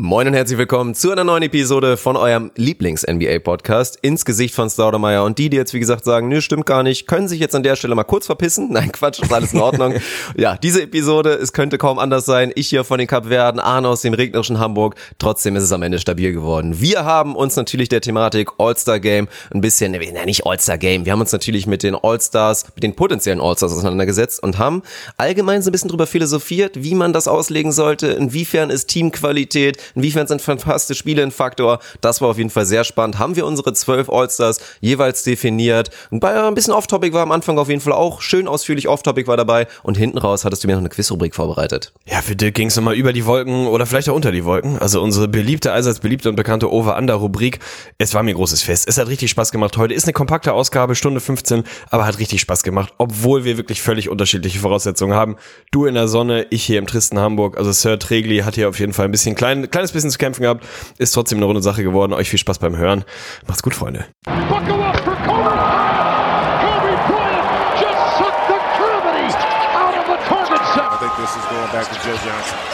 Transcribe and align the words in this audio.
Moin 0.00 0.28
und 0.28 0.34
herzlich 0.34 0.56
willkommen 0.56 0.94
zu 0.94 1.10
einer 1.10 1.24
neuen 1.24 1.42
Episode 1.42 1.96
von 1.96 2.16
eurem 2.16 2.52
Lieblings-NBA-Podcast 2.54 3.98
ins 4.00 4.24
Gesicht 4.24 4.54
von 4.54 4.70
Staudemeyer. 4.70 5.24
Und 5.24 5.38
die, 5.38 5.50
die 5.50 5.56
jetzt 5.56 5.74
wie 5.74 5.80
gesagt 5.80 6.04
sagen, 6.04 6.28
nö, 6.28 6.40
stimmt 6.40 6.66
gar 6.66 6.84
nicht, 6.84 7.08
können 7.08 7.26
sich 7.26 7.40
jetzt 7.40 7.56
an 7.56 7.64
der 7.64 7.74
Stelle 7.74 7.96
mal 7.96 8.04
kurz 8.04 8.26
verpissen. 8.26 8.68
Nein, 8.72 8.92
Quatsch, 8.92 9.20
ist 9.20 9.32
alles 9.32 9.54
in 9.54 9.60
Ordnung. 9.60 9.94
ja, 10.36 10.56
diese 10.56 10.82
Episode, 10.82 11.32
es 11.32 11.52
könnte 11.52 11.78
kaum 11.78 11.98
anders 11.98 12.26
sein. 12.26 12.52
Ich 12.54 12.68
hier 12.68 12.84
von 12.84 12.98
den 12.98 13.08
Kapverden, 13.08 13.58
Arne 13.58 13.88
aus 13.88 14.02
dem 14.02 14.14
regnerischen 14.14 14.60
Hamburg. 14.60 14.94
Trotzdem 15.18 15.56
ist 15.56 15.64
es 15.64 15.72
am 15.72 15.82
Ende 15.82 15.98
stabil 15.98 16.32
geworden. 16.32 16.80
Wir 16.80 17.04
haben 17.04 17.34
uns 17.34 17.56
natürlich 17.56 17.88
der 17.88 18.00
Thematik 18.00 18.50
All-Star 18.56 19.00
Game 19.00 19.26
ein 19.50 19.60
bisschen, 19.60 19.90
ne, 19.90 19.98
nicht 20.26 20.46
All-Star 20.46 20.78
Game, 20.78 21.06
wir 21.06 21.12
haben 21.12 21.22
uns 21.22 21.32
natürlich 21.32 21.66
mit 21.66 21.82
den 21.82 21.96
All-Stars, 21.96 22.66
mit 22.76 22.84
den 22.84 22.94
potenziellen 22.94 23.40
All-Stars 23.40 23.72
auseinandergesetzt 23.72 24.44
und 24.44 24.58
haben 24.58 24.82
allgemein 25.16 25.60
so 25.60 25.70
ein 25.70 25.72
bisschen 25.72 25.90
drüber 25.90 26.06
philosophiert, 26.06 26.84
wie 26.84 26.94
man 26.94 27.12
das 27.12 27.26
auslegen 27.26 27.72
sollte, 27.72 28.06
inwiefern 28.06 28.70
ist 28.70 28.86
Teamqualität, 28.86 29.87
Inwiefern 29.94 30.26
sind 30.26 30.42
verpasste 30.42 30.94
Spiele 30.94 31.22
ein 31.22 31.30
Faktor? 31.30 31.80
Das 32.00 32.20
war 32.20 32.28
auf 32.28 32.38
jeden 32.38 32.50
Fall 32.50 32.66
sehr 32.66 32.84
spannend. 32.84 33.18
Haben 33.18 33.36
wir 33.36 33.46
unsere 33.46 33.72
zwölf 33.72 34.08
Allstars 34.10 34.60
jeweils 34.80 35.22
definiert. 35.22 35.90
Und 36.10 36.20
bei 36.20 36.38
ein 36.38 36.54
bisschen 36.54 36.72
Off-Topic 36.72 37.12
war 37.12 37.22
am 37.22 37.32
Anfang 37.32 37.58
auf 37.58 37.68
jeden 37.68 37.80
Fall 37.80 37.92
auch 37.92 38.20
schön 38.20 38.48
ausführlich 38.48 38.88
Off-Topic 38.88 39.26
war 39.26 39.36
dabei. 39.36 39.66
Und 39.82 39.96
hinten 39.96 40.18
raus 40.18 40.44
hattest 40.44 40.64
du 40.64 40.68
mir 40.68 40.74
noch 40.74 40.80
eine 40.80 40.88
Quizrubrik 40.88 41.34
vorbereitet. 41.34 41.92
Ja, 42.06 42.22
für 42.22 42.36
Dirk 42.36 42.54
ging 42.54 42.68
es 42.68 42.76
nochmal 42.76 42.94
über 42.94 43.12
die 43.12 43.26
Wolken 43.26 43.66
oder 43.66 43.86
vielleicht 43.86 44.08
auch 44.08 44.14
unter 44.14 44.32
die 44.32 44.44
Wolken. 44.44 44.78
Also 44.78 45.02
unsere 45.02 45.28
beliebte, 45.28 45.72
allseits 45.72 46.00
beliebte 46.00 46.28
und 46.28 46.36
bekannte 46.36 46.72
Over-Under-Rubrik. 46.72 47.58
Es 47.98 48.14
war 48.14 48.22
mir 48.22 48.30
ein 48.30 48.36
großes 48.36 48.62
Fest. 48.62 48.88
Es 48.88 48.98
hat 48.98 49.08
richtig 49.08 49.30
Spaß 49.30 49.52
gemacht 49.52 49.76
heute. 49.76 49.94
Ist 49.94 50.04
eine 50.04 50.12
kompakte 50.12 50.52
Ausgabe, 50.52 50.94
Stunde 50.94 51.20
15, 51.20 51.64
aber 51.90 52.06
hat 52.06 52.18
richtig 52.18 52.40
Spaß 52.40 52.62
gemacht, 52.62 52.92
obwohl 52.98 53.44
wir 53.44 53.56
wirklich 53.56 53.82
völlig 53.82 54.08
unterschiedliche 54.08 54.58
Voraussetzungen 54.58 55.14
haben. 55.14 55.36
Du 55.70 55.86
in 55.86 55.94
der 55.94 56.08
Sonne, 56.08 56.46
ich 56.50 56.64
hier 56.64 56.78
im 56.78 56.86
tristen 56.86 57.18
Hamburg. 57.18 57.56
Also 57.56 57.72
Sir 57.72 57.98
Tregli 57.98 58.38
hat 58.38 58.54
hier 58.54 58.68
auf 58.68 58.78
jeden 58.78 58.92
Fall 58.92 59.06
ein 59.06 59.10
bisschen 59.10 59.34
klein, 59.34 59.70
kleines 59.78 59.92
bisschen 59.92 60.10
zu 60.10 60.18
kämpfen 60.18 60.42
gehabt. 60.42 60.66
Ist 60.98 61.12
trotzdem 61.12 61.38
eine 61.38 61.46
runde 61.46 61.62
Sache 61.62 61.84
geworden. 61.84 62.12
Euch 62.12 62.28
viel 62.28 62.38
Spaß 62.38 62.58
beim 62.58 62.76
Hören. 62.76 63.04
Macht's 63.46 63.62
gut, 63.62 63.74
Freunde. 63.74 64.06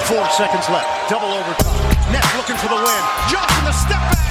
Four 0.05 0.24
seconds 0.30 0.69
left. 0.69 0.86
Double 1.11 1.28
overtime. 1.28 2.12
Nets 2.12 2.36
looking 2.36 2.56
for 2.56 2.69
the 2.69 2.77
win. 2.77 3.02
Johnson 3.30 3.64
the 3.64 3.72
step 3.72 4.00
back. 4.11 4.23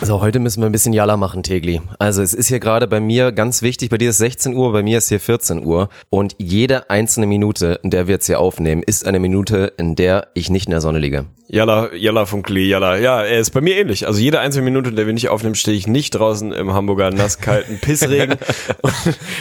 So, 0.00 0.20
heute 0.20 0.38
müssen 0.38 0.62
wir 0.62 0.66
ein 0.66 0.72
bisschen 0.72 0.92
Jalla 0.92 1.16
machen, 1.16 1.42
Tegli. 1.42 1.80
Also 1.98 2.22
es 2.22 2.32
ist 2.32 2.46
hier 2.46 2.60
gerade 2.60 2.86
bei 2.86 3.00
mir 3.00 3.32
ganz 3.32 3.62
wichtig, 3.62 3.90
bei 3.90 3.98
dir 3.98 4.10
ist 4.10 4.18
16 4.18 4.54
Uhr, 4.54 4.72
bei 4.72 4.84
mir 4.84 4.98
ist 4.98 5.08
hier 5.08 5.18
14 5.18 5.64
Uhr 5.66 5.88
und 6.08 6.36
jede 6.38 6.88
einzelne 6.88 7.26
Minute, 7.26 7.80
in 7.82 7.90
der 7.90 8.06
wir 8.06 8.14
jetzt 8.14 8.26
hier 8.26 8.38
aufnehmen, 8.38 8.84
ist 8.84 9.06
eine 9.06 9.18
Minute, 9.18 9.72
in 9.76 9.96
der 9.96 10.28
ich 10.34 10.50
nicht 10.50 10.66
in 10.66 10.70
der 10.70 10.80
Sonne 10.80 11.00
liege. 11.00 11.26
Jalla, 11.50 11.94
Jalla 11.94 12.26
Funkli, 12.26 12.68
Jalla. 12.68 12.98
Ja, 12.98 13.22
er 13.22 13.40
ist 13.40 13.50
bei 13.52 13.62
mir 13.62 13.76
ähnlich. 13.76 14.06
Also 14.06 14.20
jede 14.20 14.38
einzelne 14.38 14.64
Minute, 14.66 14.90
in 14.90 14.96
der 14.96 15.06
wir 15.06 15.14
nicht 15.14 15.30
aufnehmen, 15.30 15.54
stehe 15.54 15.78
ich 15.78 15.86
nicht 15.86 16.10
draußen 16.10 16.52
im 16.52 16.74
Hamburger 16.74 17.10
nasskalten 17.10 17.78
Pissregen. 17.80 18.36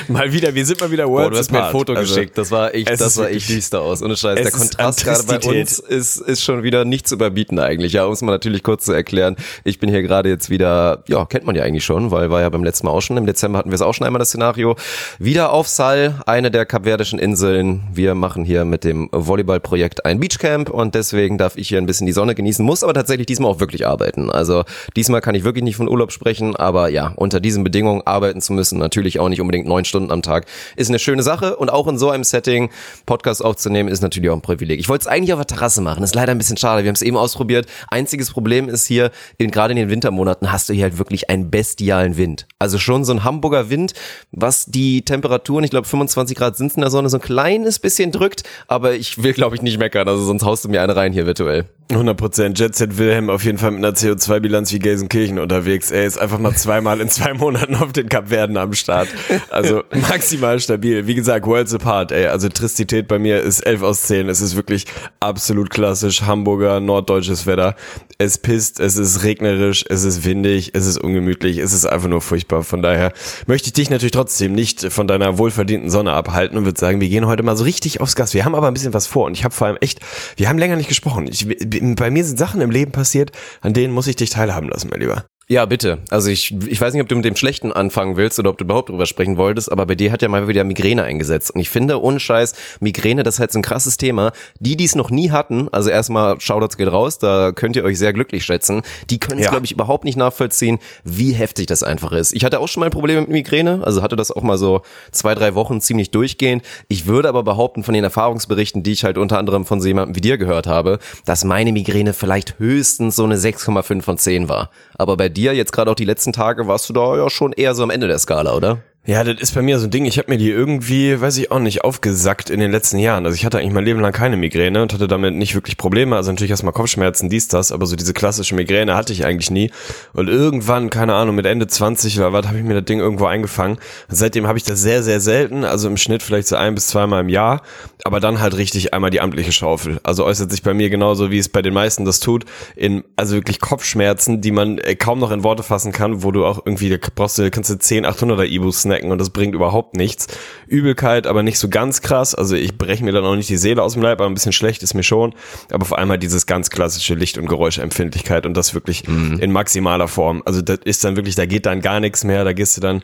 mal 0.07 0.31
wieder, 0.31 0.55
wir 0.55 0.65
sind 0.65 0.79
mal 0.79 0.89
wieder 0.89 1.09
Worlds 1.09 1.25
Boah, 1.25 1.31
du 1.31 1.37
hast 1.37 1.51
mir 1.51 1.65
ein 1.65 1.71
Foto 1.71 1.93
also, 1.93 2.15
geschickt. 2.15 2.37
Das 2.37 2.49
war 2.49 2.73
echt, 2.73 2.89
das 2.89 3.17
war 3.17 3.29
echt 3.29 3.49
düster 3.49 3.81
aus. 3.81 4.01
Ohne 4.01 4.15
Scheiß. 4.15 4.41
Der 4.41 4.51
Kontrast 4.51 5.03
gerade 5.03 5.23
bei 5.23 5.59
uns 5.59 5.79
ist, 5.79 6.21
ist 6.21 6.43
schon 6.43 6.63
wieder 6.63 6.85
nicht 6.85 7.09
zu 7.09 7.15
überbieten 7.15 7.59
eigentlich. 7.59 7.91
Ja, 7.91 8.05
um 8.05 8.13
es 8.13 8.21
mal 8.21 8.31
natürlich 8.31 8.63
kurz 8.63 8.85
zu 8.85 8.93
erklären. 8.93 9.35
Ich 9.65 9.79
bin 9.79 9.89
hier 9.89 10.01
gerade 10.01 10.29
jetzt 10.29 10.46
wieder, 10.49 11.03
ja, 11.07 11.25
kennt 11.25 11.45
man 11.45 11.55
ja 11.55 11.63
eigentlich 11.63 11.85
schon, 11.85 12.11
weil 12.11 12.29
war 12.29 12.41
ja 12.41 12.49
beim 12.49 12.63
letzten 12.63 12.87
Mal 12.87 12.93
auch 12.93 13.01
schon. 13.01 13.17
Im 13.17 13.25
Dezember 13.25 13.59
hatten 13.59 13.69
wir 13.69 13.75
es 13.75 13.81
auch 13.81 13.93
schon 13.93 14.05
einmal 14.05 14.19
das 14.19 14.29
Szenario. 14.29 14.75
Wieder 15.19 15.51
auf 15.51 15.67
Sal, 15.67 16.21
eine 16.25 16.51
der 16.51 16.65
kapverdischen 16.65 17.19
Inseln. 17.19 17.83
Wir 17.91 18.15
machen 18.15 18.43
hier 18.43 18.65
mit 18.65 18.83
dem 18.83 19.09
Volleyballprojekt 19.11 20.05
ein 20.05 20.19
Beachcamp 20.19 20.69
und 20.69 20.95
deswegen 20.95 21.37
darf 21.37 21.57
ich 21.57 21.69
hier 21.69 21.77
ein 21.77 21.85
bisschen 21.85 22.07
die 22.07 22.13
Sonne 22.13 22.35
genießen, 22.35 22.65
muss 22.65 22.83
aber 22.83 22.93
tatsächlich 22.93 23.25
diesmal 23.25 23.51
auch 23.51 23.59
wirklich 23.59 23.87
arbeiten. 23.87 24.29
Also 24.29 24.63
diesmal 24.95 25.21
kann 25.21 25.35
ich 25.35 25.43
wirklich 25.43 25.63
nicht 25.63 25.75
von 25.75 25.89
Urlaub 25.89 26.11
sprechen, 26.11 26.55
aber 26.55 26.89
ja, 26.89 27.13
unter 27.15 27.39
diesen 27.39 27.63
Bedingungen 27.63 28.01
arbeiten 28.05 28.41
zu 28.41 28.53
müssen, 28.53 28.79
natürlich 28.79 29.19
auch 29.19 29.29
nicht 29.29 29.41
unbedingt 29.41 29.67
neun 29.67 29.85
Stunden 29.85 30.11
am 30.11 30.21
Tag, 30.21 30.45
ist 30.75 30.89
eine 30.89 30.99
schöne 30.99 31.23
Sache 31.23 31.55
und 31.55 31.69
auch 31.69 31.87
in 31.87 31.97
so 31.97 32.09
einem 32.09 32.23
Setting 32.23 32.69
Podcast 33.05 33.43
aufzunehmen, 33.43 33.89
ist 33.89 34.01
natürlich 34.01 34.29
auch 34.29 34.35
ein 34.35 34.41
Privileg. 34.41 34.79
Ich 34.79 34.89
wollte 34.89 35.03
es 35.03 35.07
eigentlich 35.07 35.33
auf 35.33 35.39
der 35.39 35.47
Terrasse 35.47 35.81
machen, 35.81 36.03
ist 36.03 36.15
leider 36.15 36.31
ein 36.31 36.37
bisschen 36.37 36.57
schade, 36.57 36.83
wir 36.83 36.89
haben 36.89 36.95
es 36.95 37.01
eben 37.01 37.17
ausprobiert. 37.17 37.65
Einziges 37.89 38.31
Problem 38.31 38.69
ist 38.69 38.85
hier, 38.85 39.11
gerade 39.39 39.71
in 39.71 39.77
den 39.77 39.89
Wintermonaten 39.89 40.36
hast 40.45 40.69
du 40.69 40.73
hier 40.73 40.83
halt 40.83 40.97
wirklich 40.97 41.29
einen 41.29 41.49
bestialen 41.49 42.17
Wind. 42.17 42.47
Also 42.59 42.77
schon 42.77 43.05
so 43.05 43.13
ein 43.13 43.23
Hamburger 43.23 43.69
Wind, 43.69 43.93
was 44.31 44.65
die 44.65 45.03
Temperaturen, 45.03 45.63
ich 45.63 45.71
glaube 45.71 45.87
25 45.87 46.37
Grad 46.37 46.57
sind 46.57 46.75
in 46.75 46.81
der 46.81 46.89
Sonne, 46.89 47.09
so 47.09 47.17
ein 47.17 47.21
kleines 47.21 47.79
bisschen 47.79 48.11
drückt, 48.11 48.43
aber 48.67 48.93
ich 48.93 49.23
will 49.23 49.33
glaube 49.33 49.55
ich 49.55 49.61
nicht 49.61 49.77
meckern, 49.77 50.07
also 50.07 50.23
sonst 50.23 50.43
haust 50.43 50.65
du 50.65 50.69
mir 50.69 50.81
eine 50.81 50.95
rein 50.95 51.13
hier 51.13 51.25
virtuell. 51.25 51.65
100 51.89 52.17
Prozent. 52.17 52.59
Jet 52.59 52.75
Set 52.75 52.97
Wilhelm 52.97 53.29
auf 53.29 53.43
jeden 53.45 53.57
Fall 53.57 53.71
mit 53.71 53.83
einer 53.83 53.95
CO2-Bilanz 53.95 54.73
wie 54.73 54.79
Gelsenkirchen 54.79 55.39
unterwegs. 55.39 55.89
Er 55.89 56.05
ist 56.05 56.17
einfach 56.17 56.37
mal 56.37 56.53
zweimal 56.55 56.99
in 56.99 57.09
zwei 57.09 57.33
Monaten 57.33 57.75
auf 57.75 57.93
den 57.93 58.09
Kapverden 58.09 58.57
am 58.57 58.73
Start. 58.73 59.07
Also 59.49 59.83
maximal 60.09 60.59
stabil. 60.59 61.07
Wie 61.07 61.15
gesagt, 61.15 61.45
Worlds 61.45 61.73
apart, 61.73 62.11
ey. 62.11 62.27
Also 62.27 62.49
Tristität 62.49 63.07
bei 63.07 63.19
mir 63.19 63.41
ist 63.41 63.61
11 63.61 63.83
aus 63.83 64.01
10. 64.03 64.27
Es 64.27 64.41
ist 64.41 64.55
wirklich 64.55 64.85
absolut 65.19 65.69
klassisch 65.69 66.23
Hamburger, 66.23 66.79
norddeutsches 66.81 67.45
Wetter. 67.45 67.75
Es 68.17 68.37
pisst, 68.37 68.79
es 68.79 68.97
ist 68.97 69.23
regnerisch, 69.23 69.85
es 69.87 70.03
ist 70.03 70.25
windig, 70.27 70.71
es 70.73 70.85
ist 70.85 70.99
ungemütlich, 70.99 71.57
es 71.57 71.73
ist 71.73 71.87
einfach 71.87 72.07
nur 72.07 72.21
furchtbar. 72.21 72.63
Von 72.63 72.83
daher 72.83 73.11
möchte 73.47 73.69
ich 73.69 73.73
dich 73.73 73.89
natürlich 73.89 74.11
trotzdem 74.11 74.53
nicht 74.53 74.91
von 74.93 75.07
deiner 75.07 75.39
wohlverdienten 75.39 75.89
Sonne 75.89 76.13
abhalten 76.13 76.55
und 76.55 76.65
würde 76.65 76.79
sagen, 76.79 77.01
wir 77.01 77.09
gehen 77.09 77.25
heute 77.25 77.41
mal 77.41 77.57
so 77.57 77.63
richtig 77.63 77.99
aufs 77.99 78.15
Gas. 78.15 78.35
Wir 78.35 78.45
haben 78.45 78.53
aber 78.53 78.67
ein 78.67 78.75
bisschen 78.75 78.93
was 78.93 79.07
vor 79.07 79.25
und 79.25 79.33
ich 79.33 79.43
habe 79.43 79.55
vor 79.55 79.65
allem 79.65 79.77
echt, 79.81 80.01
wir 80.35 80.47
haben 80.47 80.59
länger 80.59 80.75
nicht 80.75 80.89
gesprochen. 80.89 81.27
Ich, 81.27 81.47
bei 81.95 82.11
mir 82.11 82.23
sind 82.23 82.37
Sachen 82.37 82.61
im 82.61 82.69
Leben 82.69 82.91
passiert, 82.91 83.31
an 83.61 83.73
denen 83.73 83.93
muss 83.93 84.05
ich 84.05 84.15
dich 84.15 84.29
teilhaben 84.29 84.69
lassen, 84.69 84.89
mein 84.91 84.99
Lieber. 84.99 85.25
Ja, 85.49 85.65
bitte. 85.65 85.99
Also 86.09 86.29
ich, 86.29 86.53
ich 86.67 86.81
weiß 86.81 86.93
nicht, 86.93 87.01
ob 87.01 87.07
du 87.07 87.15
mit 87.15 87.23
dem 87.23 87.37
Schlechten 87.37 87.71
anfangen 87.71 88.17
willst 88.17 88.37
oder 88.37 88.49
ob 88.49 88.57
du 88.57 88.65
überhaupt 88.65 88.89
drüber 88.89 89.05
sprechen 89.05 89.37
wolltest, 89.37 89.71
aber 89.71 89.85
bei 89.85 89.95
dir 89.95 90.11
hat 90.11 90.21
ja 90.21 90.27
mal 90.27 90.49
wieder 90.49 90.65
Migräne 90.65 91.03
eingesetzt. 91.03 91.51
Und 91.51 91.61
ich 91.61 91.69
finde, 91.69 92.01
ohne 92.01 92.19
Scheiß, 92.19 92.53
Migräne, 92.81 93.23
das 93.23 93.35
ist 93.35 93.39
halt 93.39 93.53
so 93.53 93.59
ein 93.59 93.61
krasses 93.61 93.95
Thema. 93.95 94.33
Die, 94.59 94.75
die 94.75 94.83
es 94.83 94.95
noch 94.95 95.09
nie 95.09 95.31
hatten, 95.31 95.69
also 95.71 95.89
erstmal 95.89 96.41
Shoutouts 96.41 96.75
geht 96.75 96.91
raus, 96.91 97.17
da 97.17 97.53
könnt 97.53 97.77
ihr 97.77 97.85
euch 97.85 97.97
sehr 97.97 98.11
glücklich 98.11 98.43
schätzen. 98.43 98.81
Die 99.09 99.19
können 99.19 99.39
es, 99.39 99.45
ja. 99.45 99.51
glaube 99.51 99.65
ich, 99.65 99.71
überhaupt 99.71 100.03
nicht 100.03 100.17
nachvollziehen, 100.17 100.79
wie 101.05 101.31
heftig 101.31 101.67
das 101.67 101.81
einfach 101.81 102.11
ist. 102.11 102.33
Ich 102.33 102.43
hatte 102.43 102.59
auch 102.59 102.67
schon 102.67 102.81
mal 102.81 102.89
Probleme 102.89 103.21
mit 103.21 103.29
Migräne, 103.29 103.79
also 103.85 104.01
hatte 104.01 104.17
das 104.17 104.33
auch 104.33 104.43
mal 104.43 104.57
so 104.57 104.81
zwei, 105.11 105.33
drei 105.33 105.55
Wochen 105.55 105.79
ziemlich 105.79 106.11
durchgehend. 106.11 106.61
Ich 106.89 107.05
würde 107.05 107.29
aber 107.29 107.43
behaupten, 107.43 107.83
von 107.83 107.93
den 107.93 108.03
Erfahrungsberichten, 108.03 108.83
die 108.83 108.91
ich 108.91 109.05
halt 109.05 109.17
unter 109.17 109.37
anderem 109.37 109.65
von 109.65 109.79
so 109.79 109.87
jemandem 109.87 110.17
wie 110.17 110.21
dir 110.21 110.37
gehört 110.37 110.67
habe, 110.67 110.99
dass 111.23 111.45
meine 111.45 111.71
Migräne 111.71 112.11
vielleicht 112.11 112.59
höchstens 112.59 113.15
so 113.15 113.23
eine 113.23 113.37
6,5 113.37 114.01
von 114.01 114.17
10 114.17 114.49
war. 114.49 114.71
Aber 114.97 115.15
bei 115.15 115.29
dir 115.37 115.53
jetzt 115.53 115.71
gerade 115.71 115.91
auch 115.91 115.95
die 115.95 116.05
letzten 116.05 116.33
Tage 116.33 116.67
warst 116.67 116.89
du 116.89 116.93
da 116.93 117.15
ja 117.15 117.29
schon 117.29 117.53
eher 117.53 117.75
so 117.75 117.83
am 117.83 117.89
Ende 117.89 118.07
der 118.07 118.19
Skala, 118.19 118.55
oder? 118.55 118.79
Ja, 119.07 119.23
das 119.23 119.39
ist 119.39 119.55
bei 119.55 119.61
mir 119.61 119.79
so 119.79 119.87
ein 119.87 119.89
Ding. 119.89 120.03
Ich 120.03 120.17
habe 120.17 120.29
mir 120.29 120.37
die 120.37 120.49
irgendwie, 120.49 121.21
weiß 121.21 121.37
ich 121.37 121.49
auch 121.49 121.59
nicht, 121.59 121.85
aufgesackt 121.85 122.49
in 122.49 122.59
den 122.59 122.71
letzten 122.71 122.99
Jahren. 122.99 123.25
Also 123.25 123.35
ich 123.35 123.45
hatte 123.45 123.57
eigentlich 123.57 123.71
mein 123.71 123.85
Leben 123.85 124.01
lang 124.01 124.11
keine 124.11 124.35
Migräne 124.35 124.81
und 124.81 124.91
hatte 124.91 125.07
damit 125.07 125.33
nicht 125.33 125.55
wirklich 125.55 125.77
Probleme. 125.77 126.17
Also 126.17 126.29
natürlich 126.29 126.51
erstmal 126.51 126.73
Kopfschmerzen, 126.73 127.29
dies, 127.29 127.47
das, 127.47 127.71
aber 127.71 127.85
so 127.85 127.95
diese 127.95 128.11
klassische 128.11 128.53
Migräne 128.53 128.95
hatte 128.95 129.13
ich 129.13 129.23
eigentlich 129.25 129.49
nie. 129.49 129.71
Und 130.11 130.27
irgendwann, 130.27 130.89
keine 130.89 131.13
Ahnung, 131.13 131.35
mit 131.35 131.45
Ende 131.45 131.67
20 131.67 132.19
oder 132.19 132.33
was, 132.33 132.47
habe 132.47 132.57
ich 132.57 132.65
mir 132.65 132.73
das 132.73 132.83
Ding 132.83 132.99
irgendwo 132.99 133.27
eingefangen. 133.27 133.77
Seitdem 134.09 134.45
habe 134.45 134.57
ich 134.57 134.65
das 134.65 134.81
sehr, 134.81 135.01
sehr 135.03 135.21
selten, 135.21 135.63
also 135.63 135.87
im 135.87 135.95
Schnitt 135.95 136.21
vielleicht 136.21 136.49
so 136.49 136.57
ein 136.57 136.75
bis 136.75 136.87
zweimal 136.87 137.21
im 137.21 137.29
Jahr, 137.29 137.61
aber 138.03 138.19
dann 138.19 138.41
halt 138.41 138.57
richtig 138.57 138.93
einmal 138.93 139.09
die 139.09 139.21
amtliche 139.21 139.53
Schaufel. 139.53 140.01
Also 140.03 140.25
äußert 140.25 140.51
sich 140.51 140.63
bei 140.63 140.73
mir 140.73 140.89
genauso, 140.89 141.31
wie 141.31 141.37
es 141.37 141.47
bei 141.47 141.61
den 141.61 141.73
meisten 141.73 142.03
das 142.03 142.19
tut, 142.19 142.43
in 142.75 143.05
also 143.15 143.35
wirklich 143.35 143.61
Kopfschmerzen, 143.61 144.41
die 144.41 144.51
man 144.51 144.79
äh, 144.79 144.95
kaum 144.95 145.19
noch 145.19 145.31
in 145.31 145.45
Worte 145.45 145.63
fassen 145.63 145.93
kann, 145.93 146.23
wo 146.23 146.31
du 146.31 146.45
auch 146.45 146.65
irgendwie, 146.65 146.99
brauchst 147.15 147.37
du, 147.37 147.49
kannst 147.49 147.69
du 147.69 147.79
10, 147.79 148.05
800er 148.05 148.45
Ibus 148.45 148.81
snacken 148.81 148.96
snacken 148.97 149.11
und 149.11 149.19
das 149.19 149.29
bringt 149.29 149.55
überhaupt 149.55 149.95
nichts. 149.95 150.27
Übelkeit, 150.67 151.27
aber 151.27 151.43
nicht 151.43 151.59
so 151.59 151.69
ganz 151.69 152.01
krass. 152.01 152.35
Also 152.35 152.55
ich 152.55 152.77
breche 152.77 153.03
mir 153.03 153.11
dann 153.11 153.25
auch 153.25 153.35
nicht 153.35 153.49
die 153.49 153.57
Seele 153.57 153.81
aus 153.81 153.93
dem 153.93 154.01
Leib, 154.01 154.19
aber 154.19 154.29
ein 154.29 154.33
bisschen 154.33 154.53
schlecht 154.53 154.83
ist 154.83 154.93
mir 154.93 155.03
schon. 155.03 155.33
Aber 155.71 155.85
vor 155.85 155.97
allem 155.97 156.09
halt 156.09 156.23
dieses 156.23 156.45
ganz 156.45 156.69
klassische 156.69 157.13
Licht- 157.13 157.37
und 157.37 157.47
Geräuschempfindlichkeit 157.47 158.45
und 158.45 158.55
das 158.55 158.73
wirklich 158.73 159.07
mhm. 159.07 159.39
in 159.39 159.51
maximaler 159.51 160.07
Form. 160.07 160.41
Also 160.45 160.61
das 160.61 160.79
ist 160.83 161.03
dann 161.03 161.15
wirklich, 161.15 161.35
da 161.35 161.45
geht 161.45 161.65
dann 161.65 161.81
gar 161.81 161.99
nichts 161.99 162.23
mehr. 162.23 162.43
Da 162.43 162.53
gehst 162.53 162.77
du 162.77 162.81
dann, 162.81 163.01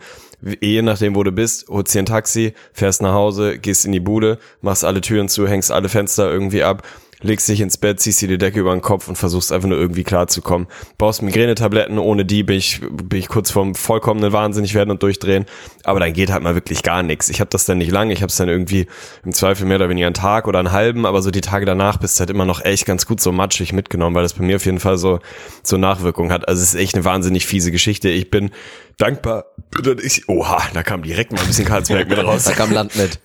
je 0.61 0.81
nachdem, 0.81 1.15
wo 1.15 1.23
du 1.23 1.31
bist, 1.31 1.67
holst 1.69 1.93
dir 1.93 1.99
ein 1.99 2.05
Taxi, 2.05 2.53
fährst 2.73 3.01
nach 3.01 3.13
Hause, 3.13 3.57
gehst 3.57 3.85
in 3.85 3.91
die 3.91 3.99
Bude, 3.99 4.39
machst 4.61 4.83
alle 4.83 5.01
Türen 5.01 5.29
zu, 5.29 5.47
hängst 5.47 5.71
alle 5.71 5.89
Fenster 5.89 6.31
irgendwie 6.31 6.63
ab 6.63 6.83
legst 7.23 7.49
dich 7.49 7.61
ins 7.61 7.77
Bett, 7.77 7.99
ziehst 7.99 8.21
dir 8.21 8.27
die 8.27 8.37
Decke 8.37 8.59
über 8.59 8.71
den 8.71 8.81
Kopf 8.81 9.07
und 9.07 9.17
versuchst 9.17 9.51
einfach 9.51 9.67
nur 9.67 9.77
irgendwie 9.77 10.03
klarzukommen. 10.03 10.67
Brauchst 10.97 11.21
Migränetabletten, 11.21 11.97
ohne 11.97 12.25
die 12.25 12.43
bin 12.43 12.57
ich, 12.57 12.81
bin 12.81 13.19
ich 13.19 13.27
kurz 13.27 13.51
vorm 13.51 13.75
vollkommenen 13.75 14.31
Wahnsinnig 14.33 14.73
werden 14.73 14.91
und 14.91 15.01
durchdrehen. 15.01 15.45
Aber 15.83 15.99
dann 15.99 16.13
geht 16.13 16.31
halt 16.31 16.43
mal 16.43 16.55
wirklich 16.55 16.83
gar 16.83 17.03
nichts. 17.03 17.29
Ich 17.29 17.39
habe 17.39 17.49
das 17.49 17.65
dann 17.65 17.77
nicht 17.79 17.91
lange, 17.91 18.13
ich 18.13 18.21
habe 18.21 18.29
es 18.29 18.35
dann 18.35 18.49
irgendwie 18.49 18.87
im 19.23 19.33
Zweifel 19.33 19.65
mehr 19.65 19.77
oder 19.77 19.89
weniger 19.89 20.07
einen 20.07 20.13
Tag 20.13 20.47
oder 20.47 20.59
einen 20.59 20.71
halben, 20.71 21.05
aber 21.05 21.21
so 21.21 21.31
die 21.31 21.41
Tage 21.41 21.65
danach 21.65 21.97
bist 21.97 22.17
du 22.17 22.19
halt 22.21 22.29
immer 22.29 22.45
noch 22.45 22.63
echt 22.63 22.85
ganz 22.85 23.05
gut 23.05 23.21
so 23.21 23.31
matschig 23.31 23.73
mitgenommen, 23.73 24.15
weil 24.15 24.23
das 24.23 24.33
bei 24.33 24.43
mir 24.43 24.57
auf 24.57 24.65
jeden 24.65 24.79
Fall 24.79 24.97
so, 24.97 25.19
so 25.63 25.77
Nachwirkungen 25.77 26.31
hat. 26.31 26.47
Also 26.47 26.61
es 26.61 26.73
ist 26.73 26.79
echt 26.79 26.95
eine 26.95 27.05
wahnsinnig 27.05 27.45
fiese 27.45 27.71
Geschichte. 27.71 28.09
Ich 28.09 28.29
bin 28.29 28.51
dankbar. 28.97 29.45
Ich, 30.03 30.29
oha, 30.29 30.61
da 30.73 30.83
kam 30.83 31.01
direkt 31.01 31.31
mal 31.31 31.41
ein 31.41 31.47
bisschen 31.47 31.65
Karlsberg 31.65 32.07
mit 32.07 32.17
raus. 32.23 32.43
da 32.43 32.51
kam 32.51 32.71
Land 32.71 32.95
mit. 32.95 33.19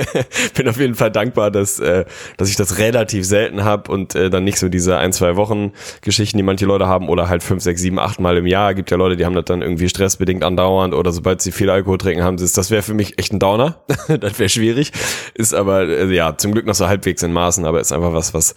bin 0.54 0.68
auf 0.68 0.78
jeden 0.78 0.94
Fall 0.96 1.10
dankbar, 1.10 1.50
dass, 1.50 1.78
äh, 1.78 2.04
dass 2.36 2.48
ich 2.48 2.56
das 2.56 2.78
relativ 2.78 3.24
selten 3.24 3.64
habe 3.64 3.92
und 3.92 4.14
äh, 4.14 4.28
dann 4.28 4.44
nicht 4.44 4.58
so 4.58 4.68
diese 4.68 4.98
ein, 4.98 5.12
zwei 5.12 5.36
Wochen 5.36 5.72
Geschichten, 6.00 6.36
die 6.36 6.42
manche 6.42 6.66
Leute 6.66 6.86
haben 6.86 7.08
oder 7.08 7.28
halt 7.28 7.42
fünf, 7.42 7.62
sechs, 7.62 7.80
sieben, 7.80 7.98
acht 7.98 8.18
Mal 8.18 8.36
im 8.36 8.46
Jahr. 8.46 8.74
Gibt 8.74 8.90
ja 8.90 8.96
Leute, 8.96 9.16
die 9.16 9.24
haben 9.24 9.34
das 9.34 9.44
dann 9.44 9.62
irgendwie 9.62 9.88
stressbedingt 9.88 10.42
andauernd 10.42 10.94
oder 10.94 11.12
sobald 11.12 11.42
sie 11.42 11.52
viel 11.52 11.70
Alkohol 11.70 11.98
trinken, 11.98 12.24
haben 12.24 12.38
sie 12.38 12.44
es. 12.44 12.52
Das 12.52 12.70
wäre 12.70 12.82
für 12.82 12.94
mich 12.94 13.18
echt 13.18 13.32
ein 13.32 13.38
Downer. 13.38 13.84
das 14.20 14.38
wäre 14.38 14.48
schwierig. 14.48 14.90
Ist 15.34 15.54
aber, 15.54 15.88
äh, 15.88 16.12
ja, 16.12 16.36
zum 16.36 16.52
Glück 16.52 16.66
noch 16.66 16.74
so 16.74 16.88
halbwegs 16.88 17.22
in 17.22 17.32
Maßen, 17.32 17.64
aber 17.64 17.80
ist 17.80 17.92
einfach 17.92 18.12
was, 18.12 18.34
was, 18.34 18.54